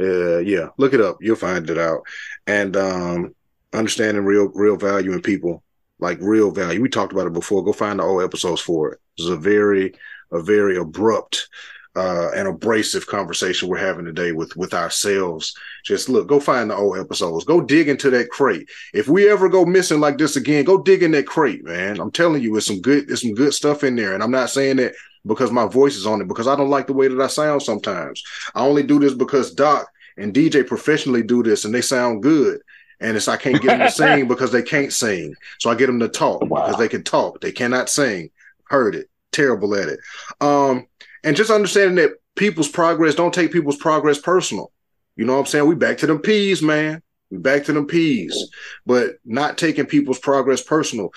Uh, 0.00 0.38
yeah, 0.38 0.68
look 0.78 0.94
it 0.94 1.00
up. 1.00 1.18
You'll 1.20 1.36
find 1.36 1.68
it 1.68 1.78
out. 1.78 2.02
And 2.46 2.76
um, 2.76 3.34
understanding 3.72 4.24
real 4.24 4.48
real 4.54 4.76
value 4.76 5.12
in 5.12 5.20
people, 5.20 5.62
like 5.98 6.18
real 6.20 6.50
value. 6.50 6.80
We 6.80 6.88
talked 6.88 7.12
about 7.12 7.26
it 7.26 7.34
before. 7.34 7.62
Go 7.62 7.72
find 7.72 7.98
the 7.98 8.04
old 8.04 8.22
episodes 8.22 8.62
for 8.62 8.92
it. 8.92 9.00
It's 9.18 9.28
a 9.28 9.36
very 9.36 9.94
a 10.30 10.42
very 10.42 10.78
abrupt 10.78 11.48
uh, 11.94 12.30
and 12.34 12.48
abrasive 12.48 13.06
conversation 13.06 13.68
we're 13.68 13.76
having 13.76 14.04
today 14.04 14.32
with 14.32 14.56
with 14.56 14.72
ourselves. 14.72 15.54
Just 15.84 16.08
look, 16.08 16.26
go 16.26 16.40
find 16.40 16.70
the 16.70 16.76
old 16.76 16.98
episodes. 16.98 17.44
Go 17.44 17.60
dig 17.60 17.88
into 17.88 18.10
that 18.10 18.30
crate. 18.30 18.68
If 18.94 19.08
we 19.08 19.28
ever 19.28 19.48
go 19.48 19.64
missing 19.64 20.00
like 20.00 20.18
this 20.18 20.36
again, 20.36 20.64
go 20.64 20.82
dig 20.82 21.02
in 21.02 21.10
that 21.12 21.26
crate, 21.26 21.64
man. 21.64 22.00
I'm 22.00 22.10
telling 22.10 22.42
you, 22.42 22.56
it's 22.56 22.66
some 22.66 22.80
good, 22.80 23.10
it's 23.10 23.22
some 23.22 23.34
good 23.34 23.52
stuff 23.52 23.84
in 23.84 23.96
there. 23.96 24.14
And 24.14 24.22
I'm 24.22 24.30
not 24.30 24.50
saying 24.50 24.76
that 24.76 24.94
because 25.26 25.50
my 25.50 25.66
voice 25.66 25.96
is 25.96 26.06
on 26.06 26.20
it, 26.20 26.28
because 26.28 26.48
I 26.48 26.56
don't 26.56 26.70
like 26.70 26.86
the 26.86 26.94
way 26.94 27.08
that 27.08 27.20
I 27.20 27.26
sound 27.26 27.62
sometimes. 27.62 28.22
I 28.54 28.62
only 28.62 28.82
do 28.82 28.98
this 28.98 29.14
because 29.14 29.54
Doc 29.54 29.86
and 30.16 30.34
DJ 30.34 30.66
professionally 30.66 31.22
do 31.22 31.42
this 31.42 31.64
and 31.64 31.74
they 31.74 31.82
sound 31.82 32.22
good. 32.22 32.60
And 33.00 33.16
it's 33.16 33.28
I 33.28 33.36
can't 33.36 33.60
get 33.60 33.78
them 33.78 33.80
to 33.80 33.90
sing 33.92 34.28
because 34.28 34.52
they 34.52 34.62
can't 34.62 34.92
sing. 34.92 35.34
So 35.58 35.70
I 35.70 35.74
get 35.74 35.86
them 35.86 36.00
to 36.00 36.08
talk 36.08 36.42
wow. 36.42 36.64
because 36.64 36.78
they 36.78 36.88
can 36.88 37.02
talk. 37.02 37.40
They 37.40 37.52
cannot 37.52 37.90
sing. 37.90 38.30
Heard 38.64 38.94
it. 38.94 39.10
Terrible 39.32 39.74
at 39.74 39.88
it. 39.88 40.00
Um, 40.40 40.86
and 41.24 41.36
just 41.36 41.50
understanding 41.50 41.96
that 41.96 42.12
people's 42.36 42.68
progress 42.68 43.14
don't 43.14 43.34
take 43.34 43.52
people's 43.52 43.76
progress 43.76 44.18
personal. 44.18 44.72
You 45.16 45.24
know 45.24 45.34
what 45.34 45.40
I'm 45.40 45.46
saying? 45.46 45.66
We 45.66 45.74
back 45.74 45.98
to 45.98 46.06
them 46.06 46.20
peas, 46.20 46.62
man. 46.62 47.02
We 47.30 47.38
back 47.38 47.64
to 47.64 47.72
them 47.72 47.86
peas, 47.86 48.50
but 48.86 49.16
not 49.24 49.58
taking 49.58 49.86
people's 49.86 50.18
progress 50.18 50.62
personal. 50.62 51.12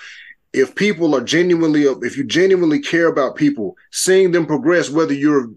If 0.52 0.74
people 0.74 1.14
are 1.14 1.22
genuinely, 1.22 1.82
if 1.82 2.16
you 2.16 2.24
genuinely 2.24 2.80
care 2.80 3.08
about 3.08 3.36
people, 3.36 3.76
seeing 3.92 4.32
them 4.32 4.46
progress, 4.46 4.88
whether 4.90 5.12
you're 5.12 5.50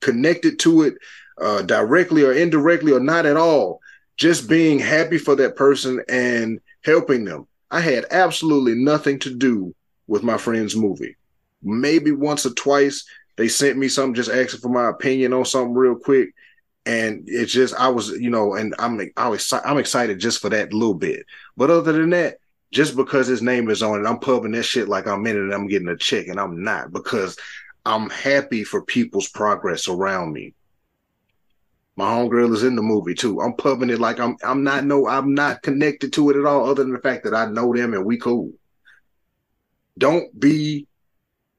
connected 0.00 0.58
to 0.60 0.82
it 0.82 0.94
uh, 1.40 1.62
directly 1.62 2.22
or 2.22 2.32
indirectly 2.32 2.92
or 2.92 3.00
not 3.00 3.24
at 3.26 3.36
all, 3.36 3.80
just 4.16 4.48
being 4.48 4.78
happy 4.78 5.18
for 5.18 5.36
that 5.36 5.56
person 5.56 6.02
and 6.08 6.60
helping 6.84 7.24
them. 7.24 7.46
I 7.70 7.80
had 7.80 8.06
absolutely 8.10 8.74
nothing 8.74 9.18
to 9.20 9.34
do 9.34 9.74
with 10.06 10.22
my 10.22 10.38
friend's 10.38 10.76
movie. 10.76 11.16
Maybe 11.66 12.12
once 12.12 12.46
or 12.46 12.54
twice 12.54 13.04
they 13.36 13.48
sent 13.48 13.78
me 13.78 13.88
something 13.88 14.14
just 14.14 14.30
asking 14.30 14.60
for 14.60 14.68
my 14.68 14.88
opinion 14.88 15.32
on 15.32 15.44
something 15.44 15.74
real 15.74 15.96
quick. 15.96 16.30
And 16.86 17.24
it's 17.26 17.52
just 17.52 17.74
I 17.74 17.88
was, 17.88 18.10
you 18.10 18.30
know, 18.30 18.54
and 18.54 18.74
I'm 18.78 19.00
I 19.16 19.28
was 19.28 19.52
I'm 19.52 19.78
excited 19.78 20.18
just 20.18 20.40
for 20.40 20.48
that 20.50 20.72
little 20.72 20.94
bit. 20.94 21.26
But 21.56 21.70
other 21.70 21.92
than 21.92 22.10
that, 22.10 22.38
just 22.72 22.96
because 22.96 23.26
his 23.26 23.42
name 23.42 23.68
is 23.70 23.82
on 23.82 24.00
it, 24.00 24.08
I'm 24.08 24.20
pubbing 24.20 24.52
that 24.52 24.62
shit 24.62 24.88
like 24.88 25.06
I'm 25.06 25.26
in 25.26 25.36
it 25.36 25.40
and 25.40 25.54
I'm 25.54 25.66
getting 25.66 25.88
a 25.88 25.96
check, 25.96 26.28
and 26.28 26.38
I'm 26.38 26.62
not 26.62 26.92
because 26.92 27.36
I'm 27.84 28.08
happy 28.10 28.64
for 28.64 28.82
people's 28.82 29.28
progress 29.28 29.88
around 29.88 30.32
me. 30.32 30.54
My 31.96 32.04
homegirl 32.04 32.52
is 32.52 32.62
in 32.62 32.76
the 32.76 32.82
movie 32.82 33.14
too. 33.14 33.40
I'm 33.40 33.54
pubbing 33.54 33.90
it 33.90 33.98
like 33.98 34.20
I'm 34.20 34.36
I'm 34.44 34.62
not 34.62 34.84
no 34.84 35.08
I'm 35.08 35.34
not 35.34 35.62
connected 35.62 36.12
to 36.14 36.30
it 36.30 36.36
at 36.36 36.44
all, 36.44 36.68
other 36.68 36.84
than 36.84 36.92
the 36.92 37.00
fact 37.00 37.24
that 37.24 37.34
I 37.34 37.46
know 37.46 37.74
them 37.74 37.94
and 37.94 38.04
we 38.04 38.16
cool. 38.16 38.52
Don't 39.98 40.38
be 40.38 40.86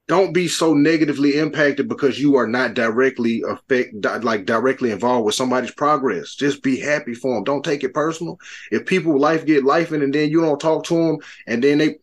don't 0.07 0.33
be 0.33 0.47
so 0.47 0.73
negatively 0.73 1.37
impacted 1.37 1.89
because 1.89 2.19
you 2.19 2.37
are 2.37 2.47
not 2.47 2.73
directly 2.73 3.43
affect 3.47 3.93
like 4.23 4.45
directly 4.45 4.91
involved 4.91 5.25
with 5.25 5.35
somebody's 5.35 5.71
progress. 5.71 6.35
Just 6.35 6.63
be 6.63 6.79
happy 6.79 7.13
for 7.13 7.35
them. 7.35 7.43
Don't 7.43 7.63
take 7.63 7.83
it 7.83 7.93
personal. 7.93 8.39
If 8.71 8.85
people 8.85 9.19
life 9.19 9.45
get 9.45 9.65
life 9.65 9.91
in 9.91 10.01
and 10.01 10.13
then 10.13 10.29
you 10.29 10.41
don't 10.41 10.61
talk 10.61 10.85
to 10.85 10.95
them 10.95 11.17
and 11.45 11.63
then 11.63 11.79
they 11.79 11.97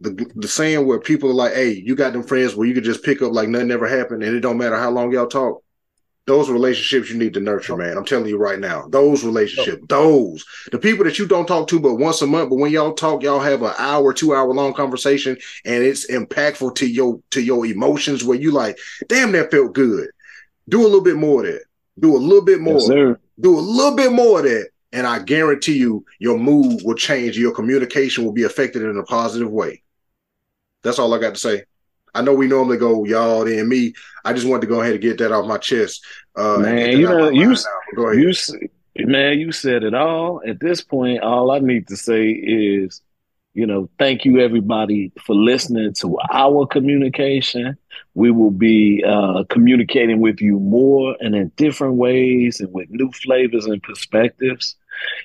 the 0.00 0.30
the 0.36 0.48
saying 0.48 0.86
where 0.86 1.00
people 1.00 1.30
are 1.30 1.34
like, 1.34 1.54
"Hey, 1.54 1.70
you 1.72 1.94
got 1.96 2.12
them 2.12 2.22
friends 2.22 2.54
where 2.54 2.66
you 2.68 2.74
could 2.74 2.84
just 2.84 3.04
pick 3.04 3.22
up 3.22 3.32
like 3.32 3.48
nothing 3.48 3.70
ever 3.70 3.88
happened 3.88 4.22
and 4.22 4.36
it 4.36 4.40
don't 4.40 4.58
matter 4.58 4.76
how 4.76 4.90
long 4.90 5.12
y'all 5.12 5.26
talk." 5.26 5.63
Those 6.26 6.48
relationships 6.48 7.10
you 7.10 7.18
need 7.18 7.34
to 7.34 7.40
nurture, 7.40 7.76
man. 7.76 7.96
I'm 7.98 8.04
telling 8.04 8.28
you 8.28 8.38
right 8.38 8.58
now, 8.58 8.88
those 8.88 9.24
relationships, 9.24 9.82
those 9.88 10.44
the 10.72 10.78
people 10.78 11.04
that 11.04 11.18
you 11.18 11.26
don't 11.26 11.46
talk 11.46 11.68
to 11.68 11.80
but 11.80 11.96
once 11.96 12.22
a 12.22 12.26
month, 12.26 12.50
but 12.50 12.56
when 12.56 12.72
y'all 12.72 12.94
talk, 12.94 13.22
y'all 13.22 13.40
have 13.40 13.62
an 13.62 13.74
hour, 13.78 14.12
two 14.14 14.34
hour 14.34 14.52
long 14.52 14.72
conversation, 14.72 15.36
and 15.64 15.84
it's 15.84 16.10
impactful 16.10 16.74
to 16.76 16.86
your 16.86 17.20
to 17.30 17.42
your 17.42 17.66
emotions. 17.66 18.24
Where 18.24 18.38
you 18.38 18.52
like, 18.52 18.78
damn, 19.08 19.32
that 19.32 19.50
felt 19.50 19.74
good. 19.74 20.08
Do 20.68 20.80
a 20.80 20.84
little 20.84 21.02
bit 21.02 21.16
more 21.16 21.44
of 21.44 21.52
that. 21.52 21.64
Do 21.98 22.16
a 22.16 22.18
little 22.18 22.44
bit 22.44 22.60
more. 22.60 22.80
Yes, 22.80 23.18
Do 23.38 23.58
a 23.58 23.60
little 23.60 23.96
bit 23.96 24.12
more 24.12 24.38
of 24.38 24.44
that, 24.46 24.68
and 24.92 25.06
I 25.06 25.18
guarantee 25.18 25.76
you, 25.76 26.06
your 26.18 26.38
mood 26.38 26.80
will 26.84 26.94
change. 26.94 27.36
Your 27.36 27.52
communication 27.52 28.24
will 28.24 28.32
be 28.32 28.44
affected 28.44 28.82
in 28.82 28.96
a 28.96 29.02
positive 29.02 29.50
way. 29.50 29.82
That's 30.82 30.98
all 30.98 31.12
I 31.12 31.18
got 31.18 31.34
to 31.34 31.40
say. 31.40 31.64
I 32.14 32.22
know 32.22 32.34
we 32.34 32.46
normally 32.46 32.76
go 32.76 33.04
y'all 33.04 33.46
and 33.46 33.68
me. 33.68 33.94
I 34.24 34.32
just 34.32 34.46
wanted 34.46 34.62
to 34.62 34.66
go 34.68 34.80
ahead 34.80 34.92
and 34.92 35.02
get 35.02 35.18
that 35.18 35.32
off 35.32 35.46
my 35.46 35.58
chest. 35.58 36.04
Uh, 36.36 36.58
man, 36.58 36.92
you 36.92 37.08
know, 37.08 37.28
you 37.28 37.56
you 38.96 39.06
man, 39.06 39.38
you 39.38 39.52
said 39.52 39.82
it 39.82 39.94
all. 39.94 40.40
At 40.46 40.60
this 40.60 40.80
point, 40.80 41.22
all 41.22 41.50
I 41.50 41.58
need 41.58 41.88
to 41.88 41.96
say 41.96 42.30
is, 42.30 43.02
you 43.52 43.66
know, 43.66 43.88
thank 43.98 44.24
you 44.24 44.40
everybody 44.40 45.12
for 45.24 45.34
listening 45.34 45.92
to 45.94 46.18
our 46.32 46.66
communication. 46.66 47.76
We 48.14 48.30
will 48.30 48.50
be 48.50 49.02
uh, 49.04 49.44
communicating 49.50 50.20
with 50.20 50.40
you 50.40 50.60
more 50.60 51.16
and 51.20 51.34
in 51.34 51.50
different 51.56 51.94
ways 51.94 52.60
and 52.60 52.72
with 52.72 52.90
new 52.90 53.10
flavors 53.12 53.66
and 53.66 53.82
perspectives, 53.82 54.76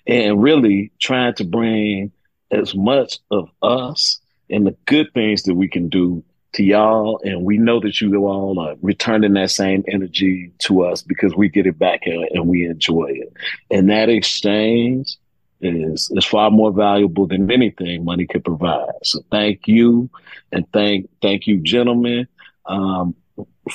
and 0.07 0.41
really 0.41 0.91
trying 0.99 1.36
to 1.36 1.44
bring 1.44 2.11
as 2.52 2.74
much 2.74 3.20
of 3.30 3.49
us 3.61 4.20
and 4.49 4.66
the 4.66 4.76
good 4.86 5.14
things 5.14 5.44
that 5.44 5.53
we 5.53 5.68
can 5.68 5.90
do 5.90 6.24
to 6.53 6.63
y'all, 6.63 7.19
and 7.23 7.43
we 7.43 7.57
know 7.57 7.80
that 7.80 8.01
you 8.01 8.26
all 8.26 8.59
are 8.59 8.76
returning 8.81 9.34
that 9.34 9.51
same 9.51 9.84
energy 9.88 10.51
to 10.59 10.84
us 10.84 11.01
because 11.01 11.35
we 11.35 11.49
get 11.49 11.67
it 11.67 11.77
back 11.77 12.01
and 12.05 12.47
we 12.47 12.65
enjoy 12.65 13.11
it. 13.13 13.34
And 13.69 13.89
that 13.89 14.09
exchange 14.09 15.15
is 15.61 16.09
is 16.15 16.26
far 16.26 16.49
more 16.49 16.71
valuable 16.71 17.27
than 17.27 17.51
anything 17.51 18.05
money 18.05 18.26
could 18.26 18.43
provide. 18.43 18.93
So 19.03 19.21
thank 19.31 19.67
you, 19.67 20.09
and 20.51 20.65
thank 20.71 21.09
thank 21.21 21.47
you, 21.47 21.59
gentlemen, 21.59 22.27
um, 22.65 23.15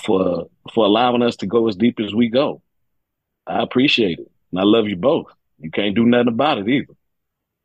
for 0.05 0.49
for 0.73 0.85
allowing 0.85 1.23
us 1.23 1.37
to 1.37 1.47
go 1.47 1.69
as 1.69 1.77
deep 1.77 2.01
as 2.01 2.15
we 2.15 2.29
go. 2.29 2.63
I 3.47 3.63
appreciate 3.63 4.19
it, 4.19 4.31
and 4.51 4.61
I 4.61 4.65
love 4.65 4.89
you 4.89 4.97
both. 4.97 5.27
You 5.59 5.71
can't 5.71 5.95
do 5.95 6.05
nothing 6.05 6.29
about 6.29 6.59
it 6.59 6.69
either. 6.69 6.95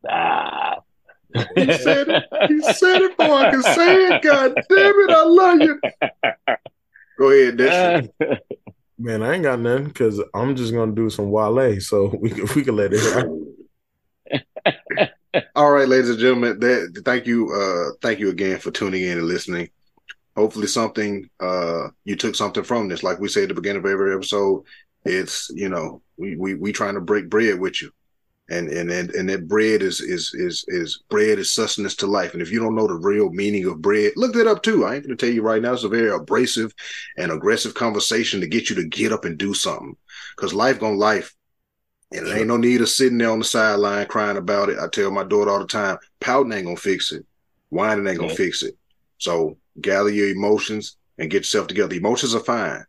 Ah. 0.07 0.58
He 1.33 1.73
said 1.73 2.09
it. 2.09 2.23
He 2.47 2.61
said 2.73 3.01
it 3.01 3.17
before 3.17 3.35
I 3.35 3.51
can 3.51 3.61
say 3.61 4.07
it. 4.07 4.21
God 4.23 4.55
damn 4.55 4.95
it, 4.95 5.11
I 5.11 5.23
love 5.23 5.61
you. 5.61 5.79
Go 7.19 7.29
ahead. 7.29 8.11
Man, 9.01 9.23
I 9.23 9.35
ain't 9.35 9.43
got 9.43 9.59
nothing 9.59 9.85
because 9.85 10.21
I'm 10.33 10.57
just 10.57 10.73
gonna 10.73 10.91
do 10.91 11.09
some 11.09 11.31
Wale, 11.31 11.79
so 11.79 12.13
we 12.19 12.31
can 12.31 12.47
we 12.53 12.63
can 12.63 12.75
let 12.75 12.91
it 12.93 13.01
happen. 13.13 13.55
All 15.55 15.71
right, 15.71 15.87
ladies 15.87 16.09
and 16.09 16.19
gentlemen, 16.19 16.59
that 16.59 17.01
thank 17.05 17.25
you, 17.25 17.49
uh, 17.53 17.95
thank 18.01 18.19
you 18.19 18.29
again 18.29 18.59
for 18.59 18.71
tuning 18.71 19.03
in 19.03 19.17
and 19.17 19.27
listening. 19.27 19.69
Hopefully, 20.35 20.67
something 20.67 21.29
uh, 21.39 21.87
you 22.03 22.17
took 22.17 22.35
something 22.35 22.63
from 22.63 22.89
this. 22.89 23.03
Like 23.03 23.19
we 23.19 23.29
say 23.29 23.43
at 23.43 23.49
the 23.49 23.55
beginning 23.55 23.83
of 23.83 23.89
every 23.89 24.13
episode, 24.13 24.63
it's 25.05 25.49
you 25.49 25.69
know 25.69 26.01
we 26.17 26.35
we 26.35 26.55
we 26.55 26.73
trying 26.73 26.95
to 26.95 27.01
break 27.01 27.29
bread 27.29 27.57
with 27.57 27.81
you, 27.81 27.91
and 28.49 28.69
and 28.69 28.89
and, 28.91 29.11
and 29.11 29.29
that 29.29 29.47
bread 29.47 29.81
is 29.81 30.01
is 30.01 30.33
is 30.33 30.65
is 30.67 31.03
bread 31.09 31.39
is 31.39 31.53
sustenance 31.53 31.95
to 31.95 32.07
life. 32.07 32.33
And 32.33 32.41
if 32.41 32.51
you 32.51 32.59
don't 32.59 32.75
know 32.75 32.87
the 32.87 32.95
real 32.95 33.29
meaning 33.29 33.65
of 33.65 33.81
bread, 33.81 34.13
look 34.15 34.33
that 34.33 34.47
up 34.47 34.63
too. 34.63 34.85
I 34.85 34.95
ain't 34.95 35.03
gonna 35.03 35.15
tell 35.15 35.29
you 35.29 35.41
right 35.41 35.61
now. 35.61 35.73
It's 35.73 35.83
a 35.83 35.89
very 35.89 36.09
abrasive 36.09 36.73
and 37.17 37.31
aggressive 37.31 37.73
conversation 37.73 38.41
to 38.41 38.47
get 38.47 38.69
you 38.69 38.75
to 38.77 38.87
get 38.87 39.11
up 39.11 39.25
and 39.25 39.37
do 39.37 39.53
something. 39.53 39.95
Cause 40.35 40.53
life 40.53 40.79
gonna 40.79 40.95
life. 40.95 41.35
And 42.11 42.27
it 42.27 42.35
ain't 42.35 42.47
no 42.47 42.57
need 42.57 42.81
of 42.81 42.89
sitting 42.89 43.19
there 43.19 43.29
on 43.29 43.37
the 43.37 43.45
sideline 43.45 44.07
crying 44.07 44.37
about 44.37 44.69
it. 44.69 44.79
I 44.79 44.87
tell 44.87 45.11
my 45.11 45.23
daughter 45.23 45.51
all 45.51 45.59
the 45.59 45.67
time, 45.67 45.99
pouting 46.19 46.51
ain't 46.51 46.65
gonna 46.65 46.75
fix 46.75 47.11
it. 47.11 47.23
Whining 47.69 48.07
ain't 48.07 48.17
gonna 48.17 48.31
yeah. 48.31 48.37
fix 48.37 48.63
it. 48.63 48.75
So 49.19 49.57
gather 49.79 50.09
your 50.09 50.29
emotions 50.29 50.97
and 51.19 51.29
get 51.29 51.39
yourself 51.39 51.67
together. 51.67 51.93
Emotions 51.93 52.33
are 52.33 52.39
fine, 52.39 52.83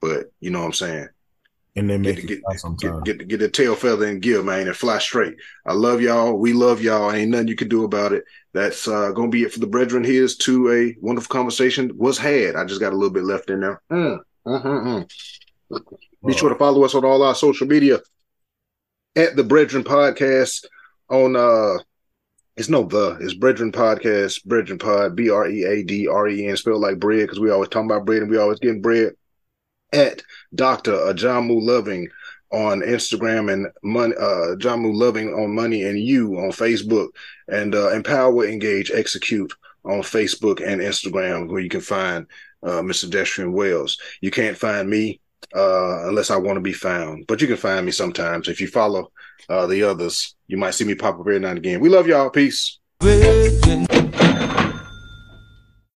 but 0.00 0.30
you 0.38 0.50
know 0.50 0.60
what 0.60 0.66
I'm 0.66 0.72
saying. 0.74 1.08
And 1.76 1.88
then 1.88 2.02
make 2.02 2.26
get, 2.26 2.40
get, 2.78 3.04
get, 3.04 3.28
get, 3.28 3.38
the 3.38 3.48
tail 3.48 3.76
feather 3.76 4.06
and 4.06 4.20
give, 4.20 4.44
man, 4.44 4.66
and 4.66 4.76
fly 4.76 4.98
straight. 4.98 5.36
I 5.64 5.72
love 5.72 6.00
y'all. 6.00 6.36
We 6.36 6.52
love 6.52 6.82
y'all. 6.82 7.12
Ain't 7.12 7.30
nothing 7.30 7.46
you 7.46 7.54
can 7.54 7.68
do 7.68 7.84
about 7.84 8.12
it. 8.12 8.24
That's 8.52 8.88
uh, 8.88 9.12
gonna 9.12 9.28
be 9.28 9.44
it 9.44 9.52
for 9.52 9.60
the 9.60 9.68
BREADren. 9.68 10.04
Here's 10.04 10.36
to 10.38 10.72
a 10.72 10.96
wonderful 11.00 11.32
conversation 11.32 11.92
was 11.96 12.18
had. 12.18 12.56
I 12.56 12.64
just 12.64 12.80
got 12.80 12.92
a 12.92 12.96
little 12.96 13.14
bit 13.14 13.22
left 13.22 13.50
in 13.50 13.60
there. 13.60 13.80
Mm, 13.90 14.18
mm, 14.46 14.64
mm, 14.64 15.08
mm. 15.70 15.80
Be 16.26 16.32
sure 16.32 16.48
to 16.48 16.56
follow 16.56 16.84
us 16.84 16.96
on 16.96 17.04
all 17.04 17.22
our 17.22 17.36
social 17.36 17.68
media 17.68 18.00
at 19.14 19.36
the 19.36 19.44
BREADren 19.44 19.84
Podcast 19.84 20.64
on 21.08 21.36
uh 21.36 21.78
it's 22.56 22.68
no 22.68 22.82
the 22.82 23.16
it's 23.20 23.34
BREADren 23.34 23.72
Podcast, 23.72 24.44
BREADren 24.46 24.80
Pod, 24.80 25.16
B 25.16 25.30
R 25.30 25.48
E 25.48 25.64
A 25.64 25.82
D 25.82 26.06
R 26.06 26.28
E 26.28 26.46
N, 26.46 26.56
spelled 26.56 26.82
like 26.82 26.98
bread 26.98 27.22
because 27.22 27.40
we 27.40 27.50
always 27.50 27.68
talking 27.70 27.90
about 27.90 28.04
bread 28.04 28.22
and 28.22 28.30
we 28.30 28.38
always 28.38 28.58
getting 28.58 28.82
bread. 28.82 29.14
At 29.92 30.22
Dr. 30.54 30.92
Ajamu 30.92 31.62
Loving 31.62 32.08
on 32.52 32.80
Instagram 32.80 33.52
and 33.52 33.68
money 33.82 34.14
uh 34.16 34.56
Jamu 34.56 34.92
Loving 34.92 35.32
on 35.32 35.54
Money 35.54 35.84
and 35.84 35.98
You 35.98 36.36
on 36.38 36.50
Facebook 36.50 37.10
and 37.48 37.74
uh 37.74 37.90
Empower, 37.90 38.46
Engage, 38.46 38.90
Execute 38.90 39.52
on 39.84 40.00
Facebook 40.00 40.60
and 40.64 40.80
Instagram 40.80 41.48
where 41.48 41.60
you 41.60 41.68
can 41.68 41.80
find 41.80 42.26
uh 42.62 42.82
Mr. 42.82 43.08
Destrian 43.08 43.52
Wells. 43.52 43.98
You 44.20 44.30
can't 44.30 44.56
find 44.58 44.90
me 44.90 45.20
uh, 45.54 46.08
unless 46.08 46.30
I 46.30 46.36
want 46.36 46.56
to 46.56 46.60
be 46.60 46.72
found. 46.72 47.26
But 47.26 47.40
you 47.40 47.46
can 47.46 47.56
find 47.56 47.84
me 47.84 47.92
sometimes. 47.92 48.48
If 48.48 48.60
you 48.60 48.68
follow 48.68 49.10
uh, 49.48 49.66
the 49.66 49.82
others, 49.82 50.34
you 50.48 50.56
might 50.56 50.74
see 50.74 50.84
me 50.84 50.94
pop 50.94 51.14
up 51.14 51.20
every 51.20 51.38
now 51.40 51.50
and 51.50 51.58
again. 51.58 51.80
We 51.80 51.88
love 51.88 52.06
y'all. 52.06 52.30
Peace. 52.30 52.78